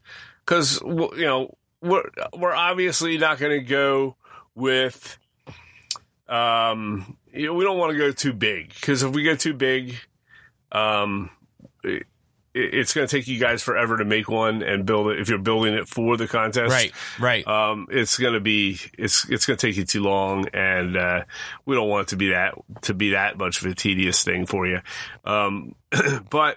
Cause, 0.46 0.80
w- 0.80 1.14
you 1.16 1.26
know, 1.26 1.57
we're, 1.80 2.09
we're 2.36 2.54
obviously 2.54 3.18
not 3.18 3.38
going 3.38 3.52
to 3.52 3.64
go 3.64 4.16
with, 4.57 5.16
um, 6.28 7.16
you 7.32 7.46
know, 7.46 7.54
we 7.54 7.62
don't 7.64 7.78
want 7.78 7.92
to 7.92 7.98
go 7.98 8.11
too 8.11 8.32
big 8.32 8.74
because 8.74 9.02
if 9.02 9.12
we 9.14 9.22
go 9.22 9.36
too 9.36 9.54
big, 9.54 9.94
um, 10.72 11.30
it, 11.84 12.04
it's 12.59 12.94
going 12.94 13.07
to 13.07 13.16
take 13.16 13.28
you 13.28 13.38
guys 13.38 13.62
forever 13.62 13.98
to 13.98 14.04
make 14.07 14.30
one 14.30 14.62
and 14.62 14.86
build 14.86 15.09
it. 15.09 15.20
If 15.20 15.28
you're 15.28 15.36
building 15.38 15.74
it 15.74 15.86
for 15.88 16.16
the 16.16 16.26
contest, 16.26 16.72
Right. 16.72 16.92
Right. 17.20 17.46
um, 17.46 17.86
it's 17.90 18.18
going 18.18 18.32
to 18.32 18.40
be 18.40 18.78
it's 18.96 19.28
it's 19.28 19.44
going 19.44 19.59
to 19.59 19.66
take 19.66 19.76
you 19.76 19.84
too 19.84 20.02
long, 20.02 20.48
and 20.54 20.96
uh, 20.96 21.24
we 21.66 21.74
don't 21.76 21.88
want 21.88 22.09
it 22.09 22.11
to 22.11 22.16
be 22.16 22.30
that 22.30 22.54
to 22.82 22.94
be 22.94 23.11
that 23.11 23.36
much 23.36 23.61
of 23.62 23.70
a 23.70 23.74
tedious 23.74 24.24
thing 24.24 24.46
for 24.46 24.66
you. 24.66 24.80
Um, 25.24 25.74
but 26.30 26.57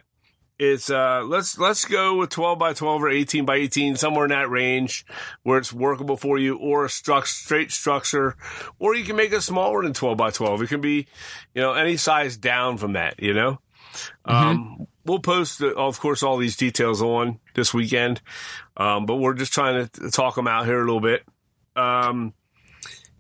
it's 0.60 0.90
uh, 0.90 1.24
let's 1.26 1.58
let's 1.58 1.86
go 1.86 2.18
with 2.18 2.30
twelve 2.30 2.60
by 2.60 2.74
twelve 2.74 3.02
or 3.02 3.10
eighteen 3.10 3.46
by 3.46 3.56
eighteen, 3.56 3.96
somewhere 3.96 4.26
in 4.26 4.32
that 4.32 4.50
range 4.50 5.06
where 5.44 5.58
it's 5.58 5.74
workable 5.74 6.18
for 6.18 6.38
you, 6.38 6.58
or 6.58 6.86
a 6.86 6.90
struct, 6.90 7.28
straight 7.28 7.72
structure, 7.72 8.36
or 8.78 8.94
you 8.94 9.06
can 9.06 9.16
make 9.16 9.32
it 9.32 9.42
smaller 9.42 9.82
than 9.82 9.94
twelve 9.94 10.18
by 10.18 10.30
twelve. 10.30 10.62
It 10.62 10.68
can 10.68 10.82
be, 10.82 11.08
you 11.56 11.62
know, 11.62 11.74
any 11.74 11.98
size 11.98 12.38
down 12.38 12.78
from 12.78 12.94
that. 12.94 13.24
You 13.24 13.34
know. 13.34 13.60
Um, 14.24 14.86
we'll 15.04 15.20
post, 15.20 15.62
uh, 15.62 15.74
of 15.74 16.00
course, 16.00 16.22
all 16.22 16.38
these 16.38 16.56
details 16.56 17.02
on 17.02 17.40
this 17.56 17.74
weekend, 17.74 18.22
um, 18.78 19.08
but 19.08 19.16
we're 19.16 19.34
just 19.34 19.52
trying 19.52 19.88
to 19.88 20.12
talk 20.12 20.36
them 20.36 20.48
out 20.48 20.66
here 20.68 20.78
a 20.78 20.86
little 20.86 21.00
bit. 21.02 21.24
Um, 21.76 22.34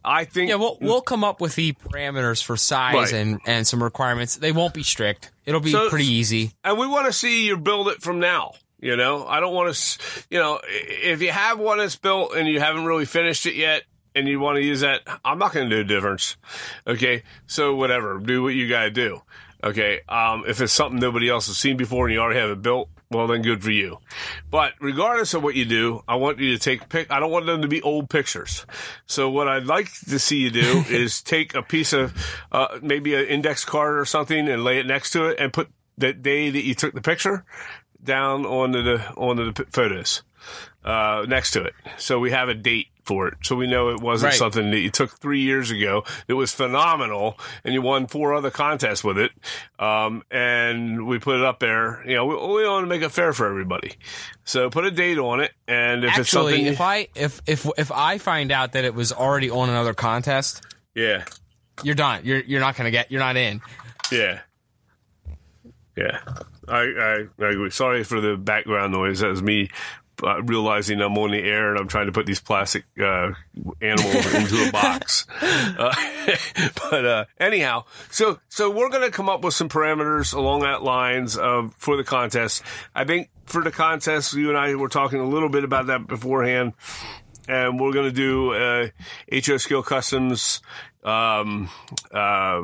I 0.04 0.26
think, 0.26 0.50
yeah, 0.50 0.56
we'll 0.56 0.78
we'll 0.82 1.02
come 1.02 1.24
up 1.24 1.42
with 1.42 1.56
the 1.56 1.74
parameters 1.74 2.42
for 2.44 2.56
size 2.58 2.96
Right. 2.96 3.14
and 3.14 3.40
and 3.46 3.68
some 3.68 3.84
requirements. 3.84 4.36
They 4.38 4.52
won't 4.52 4.74
be 4.74 4.84
strict. 4.84 5.32
It'll 5.46 5.60
be 5.62 5.72
So- 5.72 5.90
pretty 5.90 6.08
easy. 6.08 6.52
and 6.64 6.78
we 6.78 6.88
want 6.88 7.06
to 7.08 7.14
see 7.14 7.46
you 7.46 7.58
build 7.58 7.88
it 7.90 8.02
from 8.02 8.20
now. 8.20 8.54
You 8.82 8.96
know, 8.96 9.28
I 9.28 9.42
don't 9.42 9.54
want 9.54 9.74
to, 9.76 10.00
you 10.30 10.40
know, 10.40 10.62
if 10.64 11.22
you 11.22 11.32
have 11.32 11.60
one 11.60 11.80
that's 11.80 11.98
built 11.98 12.34
and 12.34 12.48
you 12.48 12.62
haven't 12.62 12.86
really 12.86 13.04
finished 13.04 13.46
it 13.46 13.56
yet 13.56 13.84
and 14.16 14.26
you 14.26 14.40
want 14.40 14.56
to 14.56 14.64
use 14.64 14.80
that, 14.82 15.02
I'm 15.26 15.38
not 15.38 15.52
going 15.52 15.70
to 15.70 15.76
do 15.76 15.82
a 15.82 15.84
difference. 15.84 16.38
Okay. 16.88 17.24
So 17.46 17.76
whatever, 17.76 18.20
do 18.20 18.42
what 18.42 18.54
you 18.54 18.70
got 18.70 18.84
to 18.84 18.90
do. 18.92 19.22
Okay. 19.62 20.00
Um, 20.08 20.46
if 20.48 20.62
it's 20.62 20.72
something 20.72 20.98
nobody 20.98 21.28
else 21.30 21.48
has 21.48 21.58
seen 21.58 21.76
before 21.76 22.06
and 22.08 22.14
you 22.14 22.22
already 22.22 22.40
have 22.40 22.52
it 22.52 22.62
built, 22.62 22.88
well, 23.12 23.28
then 23.28 23.42
good 23.42 23.64
for 23.64 23.72
you. 23.72 24.00
But 24.52 24.74
regardless 24.80 25.34
of 25.34 25.42
what 25.42 25.56
you 25.56 25.66
do, 25.66 26.04
I 26.08 26.16
want 26.16 26.40
you 26.40 26.54
to 26.54 26.60
take 26.60 26.90
pic. 26.90 27.12
I 27.12 27.20
don't 27.20 27.32
want 27.32 27.48
them 27.48 27.64
to 27.64 27.68
be 27.68 27.82
old 27.82 28.10
pictures. 28.10 28.66
So 29.08 29.30
what 29.30 29.48
I'd 29.48 29.66
like 29.66 29.92
to 30.10 30.20
see 30.20 30.38
you 30.38 30.52
do 30.52 30.84
is 30.90 31.22
take 31.22 31.56
a 31.56 31.64
piece 31.64 31.92
of, 31.92 32.14
uh, 32.52 32.78
maybe 32.82 33.16
an 33.16 33.26
index 33.26 33.66
card 33.66 33.98
or 33.98 34.06
something 34.06 34.48
and 34.48 34.64
lay 34.64 34.80
it 34.80 34.86
next 34.86 35.12
to 35.12 35.26
it 35.26 35.40
and 35.40 35.52
put 35.52 35.70
the 35.98 36.14
day 36.14 36.50
that 36.50 36.64
you 36.64 36.76
took 36.76 36.94
the 36.94 37.02
picture 37.02 37.46
down 38.04 38.46
onto 38.46 38.82
the 38.82 39.06
onto 39.16 39.52
the 39.52 39.64
p- 39.64 39.70
photos 39.72 40.24
uh, 40.84 41.26
next 41.28 41.52
to 41.52 41.64
it. 41.64 41.74
So 41.98 42.20
we 42.20 42.32
have 42.32 42.50
a 42.50 42.54
date 42.54 42.88
for 43.04 43.28
it, 43.28 43.34
so 43.42 43.56
we 43.56 43.66
know 43.66 43.90
it 43.90 44.02
wasn't 44.02 44.32
Right. 44.32 44.38
something 44.38 44.70
that 44.70 44.80
you 44.80 44.92
took 44.92 45.20
three 45.20 45.42
years 45.42 45.72
ago. 45.72 46.04
It 46.28 46.34
was 46.34 46.54
phenomenal, 46.54 47.40
and 47.64 47.74
you 47.74 47.82
won 47.82 48.06
four 48.06 48.36
other 48.36 48.52
contests 48.52 49.04
with 49.04 49.18
it. 49.18 49.32
Um, 49.80 50.22
and 50.30 51.08
we 51.08 51.18
put 51.18 51.38
it 51.38 51.44
up 51.44 51.60
there. 51.60 52.04
You 52.08 52.16
know, 52.16 52.26
we, 52.28 52.36
we 52.36 52.68
want 52.68 52.84
to 52.84 52.88
make 52.88 53.02
it 53.02 53.10
fair 53.10 53.34
for 53.34 53.48
everybody. 53.48 53.94
So 54.44 54.70
put 54.70 54.86
a 54.86 54.92
date 54.92 55.18
on 55.18 55.40
it, 55.40 55.52
and 55.68 56.04
if 56.04 56.20
it's 56.20 56.30
something, 56.30 56.66
if 56.68 56.80
I 56.82 57.08
if 57.16 57.42
if 57.48 57.68
if 57.80 57.92
I 57.92 58.20
find 58.20 58.52
out 58.52 58.74
that 58.74 58.86
it 58.86 58.94
was 58.94 59.12
already 59.12 59.50
on 59.50 59.70
another 59.70 59.96
contest, 59.96 60.62
yeah, 60.94 61.26
you're 61.84 61.96
done. 61.96 62.22
You're 62.26 62.42
you're 62.42 62.62
not 62.62 62.76
gonna 62.78 62.92
get. 62.92 63.12
You're 63.12 63.22
not 63.22 63.38
in. 63.38 63.62
yeah, 64.12 64.42
yeah. 65.98 66.20
I, 66.68 66.78
I 66.82 67.26
I 67.44 67.50
agree. 67.50 67.70
Sorry 67.72 68.04
for 68.04 68.22
the 68.22 68.38
background 68.38 68.94
noise. 68.94 69.20
That 69.22 69.30
was 69.30 69.42
me 69.42 69.70
uh, 70.24 70.42
realizing 70.44 71.02
I'm 71.02 71.18
on 71.18 71.32
the 71.32 71.40
air 71.40 71.72
and 71.72 71.80
I'm 71.80 71.88
trying 71.88 72.08
to 72.08 72.12
put 72.12 72.26
these 72.26 72.40
plastic 72.40 72.86
uh, 73.00 73.32
animals 73.82 74.34
into 74.34 74.68
a 74.68 74.72
box. 74.72 75.26
Uh, 75.42 75.94
but 76.92 77.06
uh, 77.06 77.26
anyhow, 77.40 77.86
so 78.10 78.40
so 78.50 78.70
we're 78.70 78.90
going 78.90 79.04
to 79.04 79.12
come 79.12 79.30
up 79.30 79.44
with 79.44 79.54
some 79.54 79.70
parameters 79.70 80.34
along 80.34 80.62
that 80.62 80.84
lines 80.84 81.38
of 81.38 81.74
for 81.76 81.96
the 81.96 82.04
contest. 82.04 82.64
I 82.94 83.06
think 83.06 83.30
for 83.46 83.64
the 83.64 83.72
contest, 83.72 84.34
you 84.34 84.50
and 84.50 84.58
I 84.58 84.76
were 84.76 84.90
talking 84.90 85.20
a 85.20 85.26
little 85.26 85.50
bit 85.50 85.64
about 85.64 85.88
that 85.88 86.08
beforehand, 86.08 86.74
and 87.48 87.80
we're 87.80 87.94
going 87.94 88.06
to 88.06 88.12
do 88.12 88.54
uh, 88.54 88.88
HO 89.32 89.58
Scale 89.58 89.84
Customs. 89.84 90.62
Um, 91.04 91.70
uh, 92.12 92.64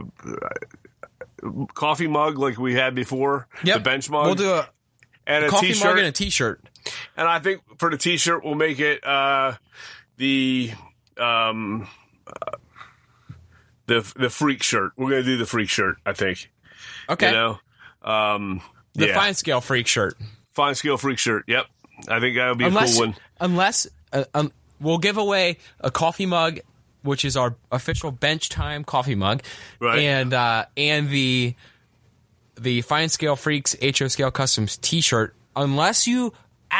coffee 1.73 2.07
mug 2.07 2.37
like 2.37 2.57
we 2.57 2.73
had 2.73 2.95
before, 2.95 3.47
yep. 3.63 3.77
the 3.77 3.81
bench 3.81 4.09
mug. 4.09 4.25
We'll 4.25 4.35
do 4.35 4.51
a 4.51 4.69
and 5.27 5.45
a 5.45 5.49
coffee 5.49 5.67
t-shirt. 5.67 5.85
mug 5.85 5.97
and 5.97 6.07
a 6.07 6.11
t-shirt. 6.11 6.61
And 7.17 7.27
I 7.27 7.39
think 7.39 7.61
for 7.77 7.89
the 7.89 7.97
T-shirt, 7.97 8.43
we'll 8.43 8.55
make 8.55 8.79
it 8.79 9.05
uh, 9.05 9.53
the 10.17 10.71
um, 11.17 11.87
uh, 12.27 12.57
the 13.87 14.13
the 14.15 14.29
freak 14.29 14.63
shirt. 14.63 14.91
We're 14.97 15.09
gonna 15.09 15.23
do 15.23 15.37
the 15.37 15.45
freak 15.45 15.69
shirt. 15.69 15.97
I 16.05 16.13
think. 16.13 16.51
Okay. 17.09 17.27
You 17.27 17.33
know, 17.33 17.59
um, 18.03 18.61
the 18.93 19.07
yeah. 19.07 19.15
fine 19.15 19.33
scale 19.33 19.61
freak 19.61 19.87
shirt. 19.87 20.15
fine 20.51 20.75
scale 20.75 20.97
freak 20.97 21.17
shirt. 21.17 21.45
Yep, 21.47 21.65
I 22.09 22.19
think 22.19 22.35
that 22.37 22.49
would 22.49 22.57
be 22.57 22.65
a 22.65 22.67
Unless 22.67 22.97
cool 22.97 23.07
one. 23.07 23.15
unless 23.39 23.87
uh, 24.13 24.25
um, 24.33 24.51
we'll 24.79 24.97
give 24.97 25.17
away 25.17 25.57
a 25.79 25.91
coffee 25.91 26.25
mug 26.25 26.59
which 27.05 27.23
is 27.23 27.37
our 27.37 27.55
official 27.71 28.11
bench 28.11 28.49
time 28.49 28.83
coffee 28.83 29.15
mug. 29.15 29.43
Right. 29.79 29.99
And 29.99 30.33
uh 30.33 30.65
and 30.75 31.09
the 31.09 31.55
the 32.59 32.81
Fine 32.81 33.09
Scale 33.09 33.35
Freaks 33.35 33.75
HO 33.81 34.07
Scale 34.07 34.31
Customs 34.31 34.77
t-shirt 34.77 35.35
unless 35.55 36.07
you 36.07 36.33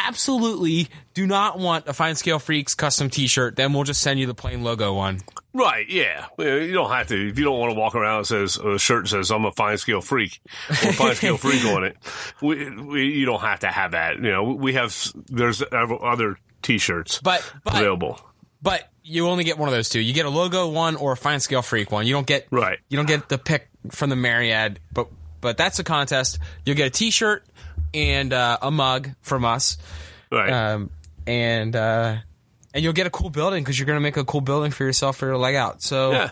absolutely 0.08 0.90
do 1.14 1.26
not 1.26 1.58
want 1.58 1.88
a 1.88 1.94
Fine 1.94 2.16
Scale 2.16 2.40
Freaks 2.40 2.76
custom 2.76 3.10
t-shirt, 3.10 3.56
then 3.56 3.74
we'll 3.74 3.84
just 3.84 4.02
send 4.02 4.20
you 4.20 4.26
the 4.26 4.34
plain 4.34 4.64
logo 4.64 4.94
one. 4.94 5.22
Right, 5.54 5.88
yeah. 5.88 6.26
You 6.38 6.74
don't 6.74 6.92
have 6.92 7.08
to. 7.08 7.30
If 7.30 7.40
you 7.40 7.46
don't 7.46 7.58
want 7.58 7.74
to 7.74 7.80
walk 7.80 7.96
around 7.96 8.18
and 8.18 8.28
says 8.28 8.58
a 8.58 8.78
shirt 8.78 9.08
says 9.08 9.32
I'm 9.32 9.46
a 9.46 9.52
fine 9.54 9.78
scale 9.78 10.02
freak 10.02 10.42
or 10.70 10.92
fine 10.92 11.16
scale 11.16 11.38
freak 11.38 11.64
on 11.66 11.86
it, 11.86 11.98
we, 12.42 12.70
we, 12.70 13.06
you 13.06 13.26
don't 13.26 13.40
have 13.40 13.62
to 13.62 13.68
have 13.68 13.92
that. 13.92 14.18
You 14.18 14.32
know, 14.32 14.44
we 14.44 14.74
have 14.74 14.96
there's 15.28 15.64
other 15.72 16.38
T-shirts 16.62 17.22
But 17.22 17.50
but 17.64 17.76
available. 17.76 18.20
But 18.62 18.90
you 19.04 19.28
only 19.28 19.44
get 19.44 19.58
one 19.58 19.70
of 19.70 19.74
those 19.74 19.88
two. 19.88 20.02
You 20.02 20.14
get 20.14 20.26
a 20.26 20.30
logo 20.30 20.68
one 20.70 20.96
or 20.96 21.14
a 21.14 21.18
fine 21.18 21.40
scale 21.40 21.62
freak 21.62 21.92
one. 21.92 22.06
You 22.06 22.14
don't 22.14 22.28
get 22.28 22.48
Right. 22.52 22.80
You 22.90 22.98
don't 22.98 23.06
get 23.06 23.30
the 23.30 23.38
pick 23.38 23.70
from 23.92 24.10
the 24.10 24.16
Myriad, 24.16 24.80
but 24.92 25.08
but 25.40 25.58
that's 25.58 25.78
a 25.80 25.84
contest. 25.84 26.40
You'll 26.66 26.76
get 26.76 26.88
a 26.88 26.90
T-shirt 26.90 27.46
and 27.96 28.32
uh, 28.34 28.58
a 28.62 28.70
mug 28.70 29.10
from 29.22 29.46
us, 29.46 29.78
Right. 30.32 30.52
um, 30.52 30.90
and 31.26 31.76
uh, 31.76 32.18
and 32.74 32.84
you'll 32.84 32.94
get 32.94 33.08
a 33.08 33.10
cool 33.10 33.30
building 33.30 33.64
because 33.64 33.80
you're 33.80 33.86
going 33.88 33.98
to 33.98 34.02
make 34.02 34.18
a 34.18 34.26
cool 34.26 34.42
building 34.42 34.72
for 34.72 34.84
yourself 34.84 35.18
for 35.18 35.26
your 35.28 35.38
leg 35.38 35.56
out. 35.56 35.82
So 35.82 36.12
Yeah. 36.12 36.30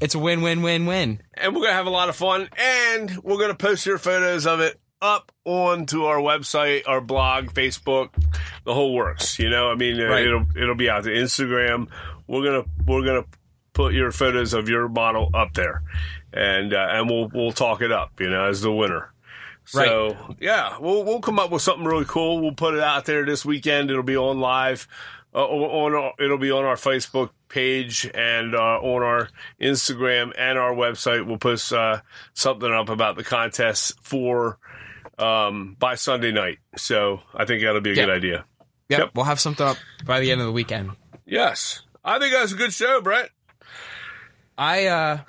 it's 0.00 0.14
a 0.14 0.18
win 0.18 0.40
win 0.42 0.62
win 0.62 0.86
win. 0.86 1.20
and 1.34 1.54
we're 1.54 1.62
gonna 1.62 1.74
have 1.74 1.86
a 1.86 1.90
lot 1.90 2.08
of 2.08 2.16
fun, 2.16 2.48
and 2.56 3.18
we're 3.22 3.38
gonna 3.38 3.54
post 3.54 3.84
your 3.84 3.98
photos 3.98 4.46
of 4.46 4.60
it 4.60 4.78
up 5.00 5.32
onto 5.44 6.04
our 6.04 6.18
website, 6.18 6.82
our 6.86 7.00
blog, 7.00 7.46
Facebook, 7.52 8.10
the 8.64 8.72
whole 8.72 8.94
works. 8.94 9.38
You 9.40 9.50
know, 9.50 9.70
I 9.70 9.74
mean, 9.74 10.00
uh, 10.00 10.04
Right. 10.04 10.24
it'll 10.24 10.46
it'll 10.56 10.76
be 10.76 10.88
out 10.88 11.02
to 11.04 11.10
Instagram. 11.10 11.88
We're 12.28 12.44
gonna 12.44 12.64
we're 12.86 13.04
gonna 13.04 13.24
put 13.74 13.92
your 13.94 14.12
photos 14.12 14.54
of 14.54 14.68
your 14.68 14.88
model 14.88 15.30
up 15.34 15.54
there, 15.54 15.82
and 16.32 16.72
uh, 16.72 16.86
and 16.92 17.10
we'll 17.10 17.28
we'll 17.34 17.50
talk 17.52 17.82
it 17.82 17.90
up. 17.90 18.12
You 18.20 18.30
know, 18.30 18.44
as 18.44 18.60
the 18.62 18.70
winner. 18.72 19.11
So 19.72 20.34
yeah, 20.40 20.78
we'll 20.78 21.04
we'll 21.04 21.20
come 21.20 21.38
up 21.38 21.50
with 21.50 21.62
something 21.62 21.84
really 21.86 22.04
cool. 22.06 22.40
We'll 22.40 22.52
put 22.54 22.74
it 22.74 22.80
out 22.80 23.04
there 23.06 23.24
this 23.24 23.44
weekend. 23.44 23.90
It'll 23.90 24.02
be 24.02 24.16
on 24.16 24.38
live. 24.40 24.86
Uh, 25.34 25.46
on 25.46 25.94
our, 25.94 26.12
it'll 26.22 26.36
be 26.36 26.50
on 26.50 26.64
our 26.64 26.74
Facebook 26.76 27.30
page 27.48 28.04
and 28.14 28.54
uh, 28.54 28.78
on 28.80 29.02
our 29.02 29.30
Instagram 29.58 30.30
and 30.36 30.58
our 30.58 30.74
website. 30.74 31.26
We'll 31.26 31.38
post 31.38 31.72
uh, 31.72 32.02
something 32.34 32.70
up 32.70 32.90
about 32.90 33.16
the 33.16 33.24
contest 33.24 33.94
for 34.02 34.58
um, 35.18 35.74
by 35.78 35.94
Sunday 35.94 36.32
night. 36.32 36.58
So 36.76 37.20
I 37.34 37.46
think 37.46 37.62
that'll 37.62 37.80
be 37.80 37.92
a 37.92 37.94
Yeah. 37.94 38.04
good 38.04 38.14
idea. 38.14 38.44
Yep, 38.90 38.98
Yep. 39.00 39.10
we'll 39.14 39.24
have 39.24 39.40
something 39.40 39.66
up 39.66 39.78
by 40.04 40.20
the 40.20 40.30
end 40.30 40.42
of 40.42 40.46
the 40.46 40.52
weekend. 40.52 40.90
Yes, 41.24 41.80
I 42.04 42.18
think 42.18 42.34
that's 42.34 42.52
a 42.52 42.56
good 42.56 42.74
show, 42.74 43.00
Brett. 43.00 43.30
I 44.58 44.84
uh, 44.86 45.20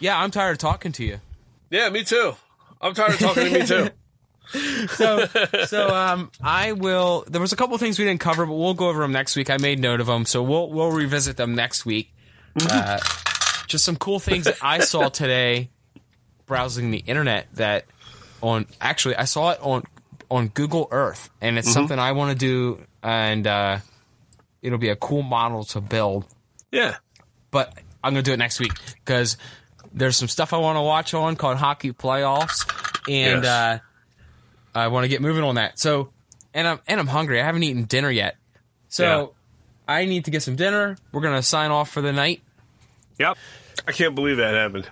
yeah, 0.00 0.18
I'm 0.18 0.32
tired 0.32 0.52
of 0.52 0.58
talking 0.58 0.90
to 0.92 1.04
you. 1.04 1.20
Yeah, 1.70 1.88
me 1.90 2.02
too. 2.02 2.34
I'm 2.82 2.94
tired 2.94 3.14
of 3.14 3.18
talking 3.20 3.44
to 3.44 3.58
me 3.60 3.66
too. 3.66 3.88
so 4.88 5.24
so 5.66 5.94
um 5.94 6.30
I 6.42 6.72
will 6.72 7.24
there 7.28 7.40
was 7.40 7.52
a 7.52 7.56
couple 7.56 7.78
things 7.78 7.98
we 7.98 8.04
didn't 8.04 8.20
cover 8.20 8.44
but 8.44 8.54
we'll 8.54 8.74
go 8.74 8.88
over 8.88 9.00
them 9.02 9.12
next 9.12 9.36
week. 9.36 9.48
I 9.50 9.56
made 9.56 9.78
note 9.78 10.00
of 10.00 10.06
them 10.08 10.24
so 10.26 10.42
we'll 10.42 10.68
we'll 10.68 10.90
revisit 10.90 11.36
them 11.36 11.54
next 11.54 11.86
week. 11.86 12.12
Uh, 12.68 12.98
just 13.66 13.84
some 13.84 13.96
cool 13.96 14.18
things 14.18 14.44
that 14.44 14.58
I 14.60 14.80
saw 14.80 15.08
today 15.08 15.70
browsing 16.44 16.90
the 16.90 16.98
internet 16.98 17.46
that 17.54 17.86
on 18.42 18.66
actually 18.80 19.16
I 19.16 19.24
saw 19.24 19.50
it 19.52 19.60
on 19.62 19.84
on 20.30 20.48
Google 20.48 20.88
Earth 20.90 21.30
and 21.40 21.56
it's 21.58 21.72
something 21.72 21.98
I 21.98 22.12
want 22.12 22.32
to 22.32 22.36
do 22.36 22.80
and 23.02 23.46
uh 23.46 23.78
it'll 24.60 24.78
be 24.78 24.88
a 24.90 24.96
cool 24.96 25.22
model 25.22 25.64
to 25.66 25.80
build 25.80 26.26
Yeah. 26.70 26.96
but 27.50 27.72
I'm 28.04 28.12
gonna 28.12 28.22
do 28.22 28.32
it 28.32 28.38
next 28.38 28.58
week 28.60 28.72
because 29.04 29.36
there's 29.94 30.16
some 30.16 30.28
stuff 30.28 30.52
I 30.52 30.58
want 30.58 30.76
to 30.76 30.82
watch 30.82 31.14
on 31.14 31.36
called 31.36 31.56
hockey 31.58 31.92
playoffs, 31.92 32.66
and 33.08 33.44
Yes. 33.44 33.46
uh, 33.46 33.78
I 34.78 34.88
want 34.88 35.04
to 35.04 35.08
get 35.08 35.20
moving 35.20 35.44
on 35.44 35.56
that. 35.56 35.78
So, 35.78 36.10
and 36.54 36.66
I'm 36.66 36.80
and 36.86 36.98
I'm 37.00 37.06
hungry. 37.06 37.40
I 37.40 37.44
haven't 37.44 37.62
eaten 37.62 37.84
dinner 37.84 38.10
yet, 38.10 38.36
so 38.88 39.34
I 39.86 40.04
need 40.06 40.24
to 40.26 40.30
get 40.30 40.42
some 40.42 40.56
dinner. 40.56 40.96
We're 41.12 41.20
gonna 41.22 41.42
sign 41.42 41.70
off 41.70 41.90
for 41.90 42.00
the 42.00 42.12
night. 42.12 42.42
Yep. 43.18 43.36
I 43.86 43.92
can't 43.92 44.14
believe 44.14 44.36
that 44.38 44.54
happened. 44.54 44.88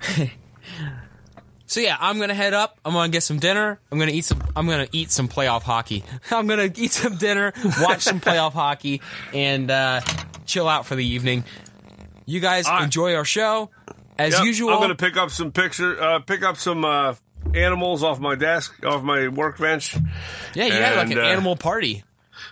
So 1.68 1.80
yeah, 1.80 1.96
I'm 1.98 2.20
gonna 2.20 2.32
head 2.34 2.54
up. 2.54 2.78
I'm 2.84 2.92
gonna 2.92 3.08
get 3.10 3.24
some 3.24 3.40
dinner. 3.40 3.80
I'm 3.90 3.98
gonna 3.98 4.12
eat 4.12 4.24
some. 4.24 4.40
I'm 4.54 4.68
gonna 4.68 4.86
eat 4.92 5.10
some 5.10 5.26
playoff 5.28 5.62
hockey. 5.62 6.04
I'm 6.30 6.46
gonna 6.46 6.70
eat 6.76 6.92
some 6.92 7.16
dinner, 7.16 7.52
watch 7.80 8.02
some 8.02 8.20
playoff 8.22 8.52
hockey, 8.52 9.02
and 9.34 9.68
uh, 9.68 10.00
chill 10.46 10.68
out 10.68 10.86
for 10.86 10.94
the 10.94 11.04
evening. 11.04 11.42
You 12.26 12.40
guys 12.40 12.66
I- 12.66 12.84
enjoy 12.84 13.14
our 13.14 13.24
show 13.24 13.70
as 14.18 14.34
Yep, 14.34 14.44
usual. 14.44 14.70
I'm 14.70 14.78
going 14.78 14.88
to 14.90 14.94
pick 14.96 15.16
up 15.16 15.30
some 15.30 15.52
picture, 15.52 16.00
uh, 16.00 16.18
pick 16.20 16.42
up 16.42 16.56
some 16.58 16.84
uh, 16.84 17.14
animals 17.54 18.02
off 18.02 18.18
my 18.20 18.34
desk, 18.34 18.84
off 18.84 19.02
my 19.02 19.28
workbench. 19.28 19.96
yeah, 20.54 20.66
you 20.66 20.72
had 20.72 20.96
like 20.96 21.10
an 21.10 21.18
uh, 21.18 21.22
animal 21.22 21.56
party. 21.56 22.02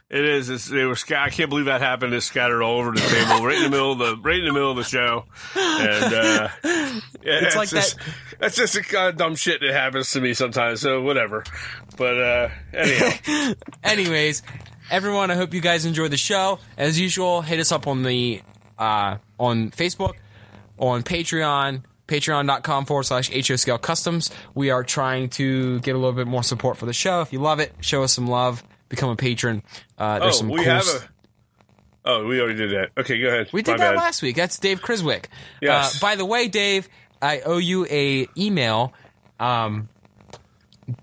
It 0.08 0.24
is. 0.24 0.48
It's, 0.48 0.68
they 0.68 0.84
were. 0.84 0.96
I 1.16 1.28
can't 1.30 1.50
believe 1.50 1.66
that 1.66 1.80
happened. 1.80 2.14
It's 2.14 2.24
scattered 2.26 2.62
all 2.62 2.78
over 2.78 2.92
the 2.92 3.00
table, 3.00 3.44
right 3.44 3.56
in 3.56 3.64
the 3.64 3.70
middle 3.70 3.92
of 3.92 3.98
the 3.98 4.16
right 4.22 4.38
in 4.38 4.44
the 4.44 4.52
middle 4.52 4.70
of 4.70 4.76
the 4.76 4.84
show. 4.84 5.24
And 5.56 6.14
uh, 6.14 6.48
it's 7.22 7.56
like 7.56 7.68
just, 7.68 7.98
That's 8.38 8.56
just 8.56 8.74
the 8.74 8.82
kind 8.82 9.08
of 9.08 9.16
dumb 9.16 9.34
shit 9.34 9.60
that 9.60 9.72
happens 9.72 10.10
to 10.12 10.20
me 10.20 10.32
sometimes. 10.34 10.80
So 10.80 11.02
whatever. 11.02 11.44
But 11.96 12.20
uh, 12.20 12.48
anyhow, 12.72 13.52
Anyways, 13.84 14.42
everyone, 14.90 15.30
I 15.30 15.34
hope 15.34 15.52
you 15.52 15.60
guys 15.60 15.84
enjoy 15.84 16.08
the 16.08 16.16
show. 16.16 16.60
As 16.78 16.98
usual, 16.98 17.42
hit 17.42 17.58
us 17.60 17.72
up 17.72 17.86
on 17.86 18.02
the 18.04 18.40
uh, 18.78 19.16
on 19.38 19.70
Facebook, 19.70 20.14
on 20.78 21.02
Patreon, 21.02 21.82
patreon.com 22.08 22.84
forward 22.84 23.04
slash 23.04 23.30
HO 23.30 23.56
Scale 23.56 23.78
Customs. 23.78 24.30
We 24.54 24.70
are 24.70 24.84
trying 24.84 25.30
to 25.30 25.80
get 25.80 25.94
a 25.94 25.98
little 25.98 26.12
bit 26.12 26.26
more 26.26 26.42
support 26.42 26.76
for 26.76 26.86
the 26.86 26.92
show. 26.92 27.20
If 27.20 27.32
you 27.32 27.40
love 27.40 27.60
it, 27.60 27.72
show 27.80 28.02
us 28.02 28.12
some 28.12 28.26
love, 28.26 28.62
become 28.88 29.10
a 29.10 29.16
patron. 29.16 29.62
Uh, 29.98 30.18
there's 30.18 30.36
oh, 30.36 30.38
some 30.38 30.48
we 30.48 30.56
cool 30.56 30.64
have 30.64 30.86
a. 30.86 31.08
Oh, 32.06 32.26
we 32.26 32.38
already 32.38 32.58
did 32.58 32.70
that. 32.72 32.90
Okay, 33.00 33.18
go 33.18 33.28
ahead. 33.28 33.48
We 33.52 33.62
did 33.62 33.72
My 33.72 33.76
that 33.78 33.94
bad. 33.94 33.96
last 33.96 34.20
week. 34.20 34.36
That's 34.36 34.58
Dave 34.58 34.82
Criswick. 34.82 35.26
Yes. 35.62 35.96
Uh, 35.96 35.98
by 36.00 36.16
the 36.16 36.24
way, 36.26 36.48
Dave, 36.48 36.86
I 37.22 37.40
owe 37.40 37.56
you 37.56 37.86
a 37.86 38.28
email. 38.36 38.92
Um, 39.40 39.88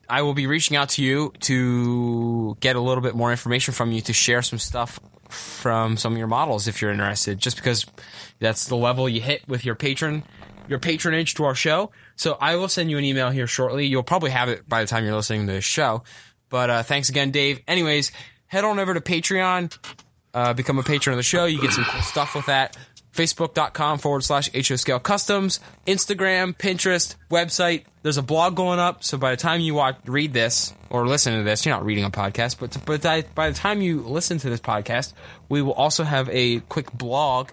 I 0.08 0.22
will 0.22 0.36
be 0.36 0.46
reaching 0.46 0.78
out 0.78 0.90
to 0.90 1.04
you 1.04 1.34
to 1.42 2.56
get 2.60 2.76
a 2.76 2.80
little 2.80 3.02
bit 3.02 3.16
more 3.16 3.32
information 3.32 3.74
from 3.74 3.92
you 3.92 4.02
to 4.02 4.14
share 4.14 4.44
some 4.44 4.60
stuff 4.60 5.00
from 5.32 5.98
some 5.98 6.14
of 6.14 6.18
your 6.18 6.28
models 6.28 6.68
if 6.68 6.82
you're 6.82 6.92
interested. 6.92 7.40
Just 7.40 7.58
because 7.58 7.86
that's 8.40 8.66
the 8.66 8.76
level 8.76 9.10
you 9.10 9.22
hit 9.22 9.48
with 9.48 9.66
your 9.66 9.76
patron, 9.76 10.24
your 10.68 10.80
patronage 10.80 11.36
to 11.36 11.44
our 11.46 11.56
show. 11.56 11.92
So 12.16 12.38
I 12.40 12.56
will 12.56 12.70
send 12.70 12.92
you 12.92 12.98
an 12.98 13.04
email 13.04 13.30
here 13.30 13.48
shortly. 13.48 13.86
You'll 13.86 14.04
probably 14.04 14.32
have 14.32 14.50
it 14.50 14.68
by 14.68 14.82
the 14.82 14.88
time 14.88 15.06
you're 15.06 15.16
listening 15.16 15.48
to 15.48 15.54
this 15.54 15.66
show. 15.66 16.04
But 16.50 16.70
uh, 16.70 16.84
thanks 16.84 17.10
again, 17.10 17.32
Dave. 17.32 17.62
Anyways, 17.68 18.12
head 18.48 18.64
on 18.64 18.78
over 18.80 18.94
to 18.94 19.02
Patreon 19.02 19.78
uh, 20.34 20.54
become 20.54 20.80
a 20.80 20.84
patron 20.84 21.14
of 21.14 21.18
the 21.18 21.24
show. 21.24 21.46
You 21.46 21.62
get 21.62 21.72
some 21.72 21.84
cool 21.86 22.02
stuff 22.02 22.36
with 22.36 22.46
that. 22.46 22.78
Facebook.com 23.14 24.00
forward 24.00 24.24
slash 24.24 24.50
HO 24.54 24.76
Scale 24.76 25.00
Customs, 25.00 25.60
Instagram, 25.86 26.56
Pinterest, 26.56 27.16
website. 27.30 27.84
There's 28.04 28.18
a 28.18 28.24
blog 28.24 28.56
going 28.56 28.80
up. 28.80 29.04
So 29.04 29.18
by 29.18 29.32
the 29.32 29.38
time 29.38 29.62
you 29.62 29.74
watch, 29.74 29.98
read 30.06 30.34
this 30.34 30.74
or 30.90 31.08
listen 31.08 31.38
to 31.38 31.44
this, 31.44 31.66
you're 31.66 31.76
not 31.76 31.86
reading 31.86 32.04
a 32.04 32.10
podcast, 32.10 32.58
but, 32.60 32.78
but 32.86 33.36
by 33.36 33.50
the 33.50 33.56
time 33.56 33.82
you 33.82 34.02
listen 34.02 34.38
to 34.40 34.50
this 34.50 34.62
podcast, 34.62 35.14
we 35.50 35.62
will 35.62 35.74
also 35.74 36.04
have 36.04 36.30
a 36.30 36.60
quick 36.62 36.92
blog 36.94 37.50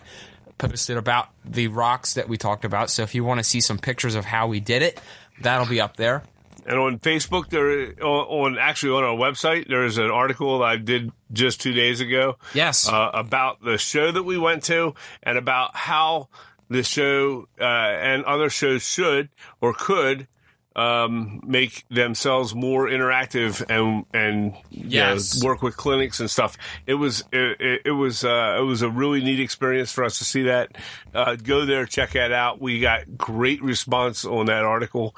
posted 0.59 0.97
about 0.97 1.29
the 1.45 1.69
rocks 1.69 2.15
that 2.15 2.29
we 2.29 2.37
talked 2.37 2.65
about. 2.65 2.91
So 2.91 3.03
if 3.03 3.15
you 3.15 3.25
want 3.25 3.39
to 3.39 3.45
see 3.45 3.61
some 3.61 3.79
pictures 3.79 4.15
of 4.15 4.25
how 4.25 4.47
we 4.49 4.61
did 4.61 4.83
it, 4.83 5.01
that'll 5.41 5.67
be 5.67 5.81
up 5.81 5.97
there. 5.97 6.23
And 6.69 6.79
on 6.79 6.99
Facebook, 7.01 7.49
there 7.49 7.89
on, 8.05 8.55
on 8.55 8.59
actually 8.59 8.93
on 8.93 9.03
our 9.03 9.17
website, 9.17 9.67
there 9.69 9.85
is 9.85 9.99
an 9.99 10.11
article 10.11 10.63
I 10.63 10.77
did 10.77 11.11
just 11.33 11.61
two 11.61 11.73
days 11.73 12.01
ago. 12.01 12.37
Yes. 12.55 12.89
uh, 12.89 13.11
about 13.13 13.63
the 13.65 13.79
show 13.79 14.13
that 14.13 14.23
we 14.23 14.39
went 14.39 14.63
to 14.65 14.95
and 15.25 15.37
about 15.39 15.75
how 15.75 16.29
the 16.69 16.83
show 16.83 17.49
uh, 17.61 17.65
and 17.65 18.25
other 18.25 18.51
shows 18.51 18.83
should 18.83 19.31
or 19.61 19.73
could 19.73 20.29
um, 20.77 21.41
make 21.45 21.85
themselves 21.89 22.55
more 22.55 22.87
interactive 22.87 23.65
and 23.69 24.05
and 24.15 24.55
you 24.71 24.85
know, 24.85 24.89
Yes. 25.15 25.43
work 25.43 25.61
with 25.61 25.77
clinics 25.77 26.21
and 26.21 26.31
stuff. 26.31 26.57
It 26.87 26.95
was 26.95 27.25
it, 27.33 27.61
it, 27.61 27.83
it 27.87 27.91
was 27.93 28.23
uh, 28.23 28.57
it 28.61 28.63
was 28.63 28.83
a 28.83 28.89
really 28.89 29.21
neat 29.23 29.41
experience 29.41 29.91
for 29.91 30.05
us 30.05 30.19
to 30.19 30.25
see 30.25 30.43
that. 30.43 30.77
Uh, 31.13 31.35
go 31.35 31.65
there, 31.65 31.85
check 31.87 32.13
that 32.13 32.31
out. 32.31 32.61
We 32.61 32.79
got 32.81 33.17
great 33.17 33.61
response 33.63 34.25
on 34.25 34.47
that 34.47 34.63
article. 34.63 35.17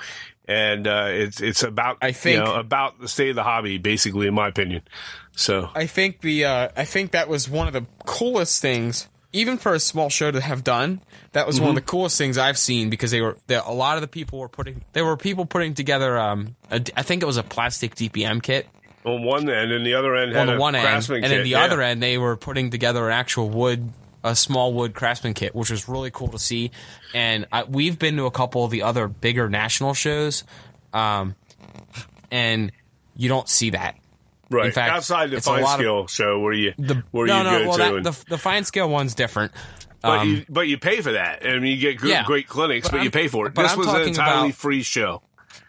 And 0.50 0.88
uh, 0.88 1.06
it's 1.10 1.40
it's 1.40 1.62
about 1.62 1.98
I 2.02 2.10
think- 2.10 2.38
you 2.38 2.44
know, 2.44 2.54
about 2.54 3.00
the 3.00 3.06
state 3.06 3.30
of 3.30 3.36
the 3.36 3.44
hobby, 3.44 3.78
basically, 3.78 4.26
in 4.26 4.34
my 4.34 4.48
opinion. 4.48 4.82
So 5.30 5.70
I 5.76 5.86
think 5.86 6.22
the 6.22 6.44
uh, 6.44 6.68
I 6.76 6.84
think 6.84 7.12
that 7.12 7.28
was 7.28 7.48
one 7.48 7.68
of 7.68 7.72
the 7.72 7.86
coolest 8.04 8.60
things, 8.60 9.08
even 9.32 9.58
for 9.58 9.74
a 9.74 9.78
small 9.78 10.08
show 10.10 10.32
to 10.32 10.40
have 10.40 10.64
done. 10.64 11.02
That 11.32 11.46
was 11.46 11.60
one 11.60 11.68
of 11.68 11.74
the 11.76 11.82
coolest 11.82 12.18
things 12.18 12.36
I've 12.36 12.58
seen 12.58 12.90
because 12.90 13.12
they 13.12 13.20
were. 13.20 13.36
A 13.48 13.72
lot 13.72 13.96
of 13.96 14.00
the 14.00 14.08
people 14.08 14.40
were 14.40 14.48
putting 14.48 14.82
there 14.92 15.04
were 15.04 15.16
people 15.16 15.46
putting 15.46 15.74
together. 15.74 16.18
Um, 16.18 16.56
a, 16.68 16.82
I 16.96 17.02
think 17.02 17.22
it 17.22 17.26
was 17.26 17.36
a 17.36 17.44
plastic 17.44 17.94
DPM 17.94 18.42
kit 18.42 18.66
on 19.04 19.22
one 19.22 19.48
end, 19.48 19.72
and 19.72 19.86
the 19.86 19.94
other 19.94 20.14
end 20.14 20.32
had 20.32 20.40
on 20.40 20.46
the 20.48 20.56
a 20.56 20.60
one 20.60 20.74
end, 20.74 20.86
and 20.86 21.22
then 21.24 21.30
kit, 21.30 21.44
the 21.44 21.50
yeah. 21.50 21.64
other 21.64 21.80
end 21.80 22.02
they 22.02 22.18
were 22.18 22.36
putting 22.36 22.70
together 22.70 23.06
an 23.06 23.12
actual 23.12 23.48
wood, 23.48 23.90
a 24.22 24.36
small 24.36 24.72
wood 24.74 24.94
craftsman 24.94 25.34
kit, 25.34 25.54
which 25.54 25.70
was 25.70 25.88
really 25.88 26.10
cool 26.10 26.28
to 26.28 26.38
see. 26.38 26.70
And 27.14 27.46
I, 27.52 27.64
we've 27.64 27.98
been 27.98 28.16
to 28.16 28.24
a 28.26 28.30
couple 28.30 28.64
of 28.64 28.70
the 28.70 28.82
other 28.82 29.08
bigger 29.08 29.48
national 29.48 29.94
shows, 29.94 30.44
um, 30.92 31.34
and 32.30 32.72
you 33.16 33.28
don't 33.28 33.48
see 33.48 33.70
that. 33.70 33.96
Right. 34.50 34.66
In 34.66 34.72
fact, 34.72 34.92
outside 34.92 35.30
the 35.30 35.36
it's 35.36 35.46
a 35.46 35.50
fine 35.50 35.62
lot 35.62 35.74
of- 35.74 35.80
scale 35.80 36.06
show 36.08 36.40
where 36.40 36.52
you 36.52 36.74
The, 36.78 37.02
where 37.12 37.26
no, 37.26 37.38
you 37.38 37.44
no, 37.44 37.58
go 37.62 37.68
well, 37.68 37.78
to, 37.78 38.02
that, 38.02 38.24
the 38.24 38.30
the 38.30 38.38
fine 38.38 38.64
scale 38.64 38.88
one's 38.88 39.14
different. 39.14 39.52
but 40.02 40.18
Um, 40.20 40.28
you 40.28 40.44
but 40.48 40.66
you 40.66 40.76
pay 40.78 41.00
for 41.02 41.12
that. 41.12 41.46
I 41.46 41.58
mean, 41.60 41.72
you 41.72 41.78
get 41.78 41.98
good, 42.00 42.10
Yeah. 42.10 42.24
great 42.24 42.48
clinics, 42.48 42.88
But 42.88 42.96
but, 42.98 43.04
you 43.04 43.10
pay 43.10 43.28
for 43.28 43.46
it. 43.46 43.54
This 43.54 43.72
I'm 43.72 43.78
was 43.78 43.86
an 43.88 44.02
entirely 44.02 44.48
about- 44.48 44.54
free 44.58 44.82
show. 44.82 45.22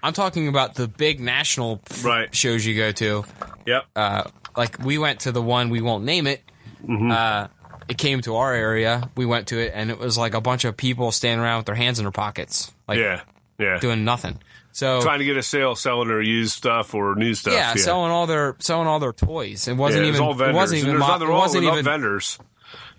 I'm 0.04 0.14
talking 0.14 0.48
about 0.48 0.76
the 0.76 0.88
big 0.88 1.20
national 1.20 1.82
Right. 2.04 2.34
shows 2.34 2.66
you 2.66 2.76
go 2.76 2.92
to. 2.92 3.24
Yep. 3.68 3.86
Uh, 3.96 4.24
like 4.58 4.80
we 4.84 4.98
went 4.98 5.22
to 5.22 5.32
the 5.32 5.42
one 5.44 5.70
we 5.70 5.82
won't 5.82 6.04
name 6.04 6.26
it. 6.26 6.42
Mm-hmm. 6.84 7.12
Uh, 7.12 7.48
it 7.90 7.98
came 7.98 8.22
to 8.22 8.36
our 8.38 8.54
area. 8.54 9.10
We 9.16 9.26
went 9.26 9.48
to 9.48 9.60
it, 9.60 9.72
and 9.76 9.90
it 9.90 10.00
was 10.00 10.18
like 10.18 10.34
a 10.34 10.42
bunch 10.42 10.66
of 10.66 10.78
people 10.78 11.12
standing 11.12 11.44
around 11.44 11.58
with 11.58 11.66
their 11.68 11.76
hands 11.76 12.00
in 12.00 12.06
their 12.06 12.12
pockets, 12.12 12.72
like 12.88 13.00
yeah. 13.00 13.22
Yeah. 13.58 13.80
doing 13.80 14.04
nothing. 14.06 14.40
So 14.74 15.02
Trying 15.02 15.20
to 15.20 15.26
get 15.26 15.36
a 15.36 15.44
sale, 15.44 15.76
selling 15.76 16.08
their 16.08 16.22
used 16.22 16.54
stuff 16.54 16.94
or 16.96 17.16
new 17.16 17.34
stuff. 17.34 17.54
yeah, 17.54 17.74
Yeah. 17.76 17.82
selling 17.84 18.10
all 18.12 18.26
their 18.26 18.56
selling 18.60 18.88
all 18.88 19.00
their 19.00 19.12
toys. 19.14 19.68
It 19.68 19.74
wasn't 19.74 20.06
it 20.06 20.08
was 20.12 20.16
even. 20.16 20.26
all 20.28 20.32
It 20.34 20.38
vendors. 20.38 20.56
wasn't 20.56 20.82
even. 20.84 20.98
Mo- 20.98 21.16
it 21.16 21.28
wasn't 21.30 21.64
even. 21.66 21.84
vendors. 21.84 22.40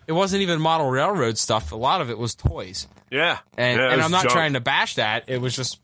It 0.07 0.13
wasn't 0.13 0.43
even 0.43 0.61
model 0.61 0.91
railroad 0.91 1.39
stuff. 1.39 1.73
A 1.73 1.77
lot 1.77 2.01
of 2.01 2.11
it 2.11 2.19
was 2.19 2.35
toys. 2.35 2.89
Yeah. 3.11 3.39
and, 3.57 3.79
yeah, 3.81 3.93
and 3.93 4.03
I'm 4.03 4.11
not 4.11 4.23
junk. 4.25 4.33
trying 4.35 4.53
to 4.55 4.61
bash 4.61 4.97
that. 4.97 5.25
It 5.29 5.41
was 5.41 5.55
just, 5.55 5.81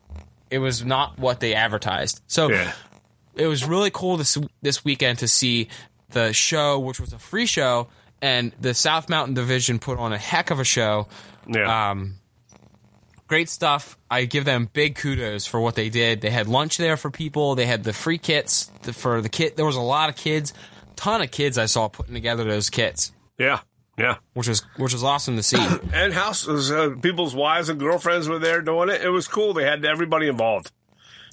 it 0.51 0.59
was 0.59 0.85
not 0.85 1.19
what 1.19 1.41
they 1.41 1.55
advertised. 1.55 2.21
So 2.27 2.51
Yeah. 2.51 2.73
it 3.37 3.47
was 3.47 3.65
really 3.65 3.91
cool 3.91 4.17
this 4.17 4.37
this 4.61 4.85
weekend 4.85 5.21
to 5.21 5.29
see 5.29 5.69
the 6.11 6.33
show, 6.33 6.79
which 6.81 6.99
was 7.01 7.13
a 7.13 7.19
free 7.19 7.47
show, 7.47 7.89
and 8.23 8.53
the 8.61 8.75
South 8.75 9.09
Mountain 9.09 9.35
Division 9.35 9.79
put 9.79 9.99
on 9.99 10.13
a 10.13 10.19
heck 10.19 10.51
of 10.51 10.61
a 10.61 10.65
show. 10.65 11.09
Yeah. 11.47 11.91
Um, 11.91 12.17
great 13.27 13.49
stuff. 13.49 13.97
I 14.11 14.25
give 14.25 14.45
them 14.45 14.69
big 14.73 14.97
kudos 14.97 15.47
for 15.47 15.61
what 15.61 15.75
they 15.75 15.89
did. 15.89 16.21
They 16.21 16.31
had 16.31 16.47
lunch 16.49 16.77
there 16.79 16.97
for 16.97 17.11
people. 17.11 17.55
They 17.55 17.67
had 17.67 17.85
the 17.85 17.93
free 17.93 18.19
kits 18.19 18.71
for 18.93 19.21
the 19.21 19.29
kit. 19.29 19.57
There 19.57 19.67
was 19.67 19.77
a 19.77 19.81
lot 19.81 20.09
of 20.09 20.17
kids, 20.17 20.53
ton 20.97 21.23
of 21.23 21.31
kids 21.31 21.59
I 21.59 21.67
saw 21.67 21.89
putting 21.89 22.15
together 22.15 22.45
those 22.45 22.71
kits, 22.71 23.13
yeah. 23.39 23.61
Yeah. 23.99 24.17
which 24.35 24.47
was 24.49 24.61
which 24.77 24.93
was 24.93 25.03
awesome 25.05 25.37
to 25.37 25.43
see. 25.43 25.59
And 25.93 26.13
houses, 26.13 26.71
uh, 26.71 26.91
people's 27.03 27.35
wives 27.35 27.69
and 27.69 27.79
girlfriends 27.81 28.29
were 28.29 28.39
there 28.39 28.63
doing 28.63 28.89
it. 28.91 29.03
It 29.03 29.11
was 29.11 29.27
cool. 29.29 29.55
They 29.55 29.65
had 29.65 29.85
everybody 29.85 30.29
involved. 30.29 30.71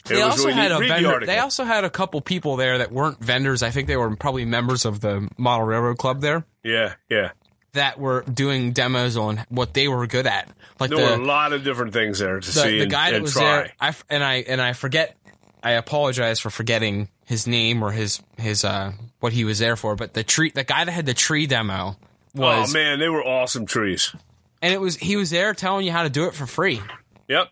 It 0.06 0.10
They 0.10 0.16
was 0.16 0.24
also 0.24 0.48
really 0.50 0.54
had 0.54 0.70
neat. 0.72 0.76
a 0.76 0.80
Read 0.80 0.90
the 0.90 0.94
vendor. 0.94 1.10
article. 1.14 1.34
They 1.34 1.40
also 1.40 1.64
had 1.64 1.84
a 1.84 1.90
couple 1.90 2.22
people 2.22 2.56
there 2.58 2.78
that 2.80 2.92
weren't 2.92 3.20
vendors. 3.24 3.64
I 3.64 3.70
think 3.72 3.88
they 3.88 3.98
were 3.98 4.16
probably 4.16 4.46
members 4.46 4.86
of 4.86 5.00
the 5.02 5.28
Model 5.38 5.66
Railroad 5.66 5.98
Club 5.98 6.22
there 6.22 6.46
yeah. 6.66 6.94
Yeah. 7.10 7.32
that 7.74 8.00
were 8.00 8.24
doing 8.24 8.72
demos 8.74 9.16
on 9.18 9.44
what 9.50 9.74
they 9.74 9.88
were 9.88 10.06
good 10.08 10.26
at. 10.28 10.50
Like 10.80 10.90
There 10.90 11.00
were 11.00 11.14
a 11.22 11.26
lot 11.26 11.54
of 11.54 11.64
different 11.64 11.94
things 11.94 12.20
there 12.20 12.40
to 12.40 12.46
the, 12.46 12.52
see 12.52 12.78
the 12.78 12.84
and, 12.84 12.92
guy 12.92 13.12
that 13.12 13.22
was 13.22 13.34
try. 13.34 13.42
there. 13.44 13.74
I 13.80 13.96
and 14.10 14.24
I 14.24 14.34
and 14.36 14.62
I 14.62 14.74
forget. 14.74 15.16
I 15.64 15.72
apologize 15.72 16.40
for 16.40 16.50
forgetting 16.52 17.10
his 17.26 17.48
name 17.48 17.82
or 17.84 17.92
his 17.92 18.22
his 18.38 18.64
uh 18.64 18.92
what 19.20 19.34
he 19.34 19.44
was 19.46 19.60
there 19.60 19.76
for. 19.76 19.96
But 19.96 20.14
the 20.14 20.24
tree, 20.24 20.52
the 20.54 20.64
guy 20.64 20.84
that 20.86 20.92
had 20.92 21.06
the 21.06 21.14
tree 21.16 21.48
demo 21.48 21.98
was, 22.36 22.70
oh 22.70 22.74
man, 22.74 23.00
they 23.00 23.10
were 23.10 23.26
awesome 23.26 23.66
trees. 23.66 24.14
and 24.62 24.74
it 24.74 24.80
was 24.80 24.96
he 24.98 25.16
was 25.16 25.30
there 25.32 25.54
telling 25.54 25.86
you 25.86 25.92
how 25.92 26.04
to 26.04 26.10
do 26.10 26.26
it 26.26 26.34
for 26.36 26.46
free. 26.46 26.82
Yep. 27.28 27.50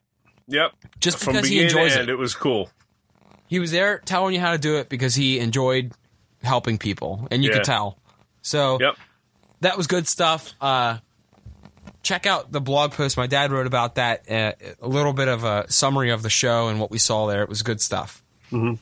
Yep. 0.48 0.72
Just 1.00 1.18
From 1.20 1.34
because 1.34 1.48
he 1.50 1.62
enjoys 1.64 1.94
end, 1.94 2.10
it. 2.10 2.14
it 2.14 2.16
was 2.18 2.36
cool. 2.36 2.70
He 3.48 3.60
was 3.60 3.72
there 3.72 4.00
telling 4.06 4.34
you 4.36 4.40
how 4.42 4.52
to 4.52 4.58
do 4.58 4.78
it 4.78 4.90
because 4.90 5.16
he 5.16 5.40
enjoyed 5.40 5.94
helping 6.44 6.78
people, 6.78 7.28
and 7.32 7.44
you 7.44 7.50
Yeah. 7.50 7.58
could 7.58 7.66
tell. 7.66 7.98
So 8.44 8.78
Yep. 8.80 8.96
that 9.62 9.76
was 9.78 9.88
good 9.88 10.08
stuff. 10.08 10.54
Uh, 10.62 11.00
check 12.04 12.26
out 12.28 12.52
the 12.52 12.62
blog 12.62 12.92
post 12.92 13.18
my 13.18 13.26
dad 13.26 13.52
wrote 13.52 13.66
about 13.66 13.96
that. 13.96 14.30
Uh, 14.30 14.52
a 14.82 14.88
little 14.88 15.14
bit 15.14 15.28
of 15.30 15.44
a 15.44 15.66
summary 15.72 16.12
of 16.12 16.22
the 16.22 16.30
show 16.30 16.68
and 16.68 16.80
what 16.80 16.92
we 16.92 16.98
saw 17.00 17.26
there. 17.26 17.42
It 17.42 17.50
was 17.50 17.62
good 17.64 17.82
stuff. 17.82 18.22
You 18.52 18.78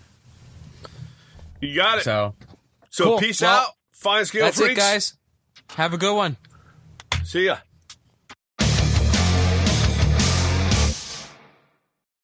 got 1.76 2.00
it. 2.00 2.04
So, 2.04 2.34
So 2.90 3.18
peace 3.20 3.42
Well, 3.42 3.62
out. 3.62 3.68
Fine 3.94 4.26
scale 4.26 4.46
that's 4.46 4.58
freaks. 4.58 4.72
it, 4.74 4.76
guys. 4.76 5.14
Have 5.76 5.94
a 5.94 5.98
good 5.98 6.16
one. 6.16 6.36
See 7.24 7.46
ya. 7.46 7.58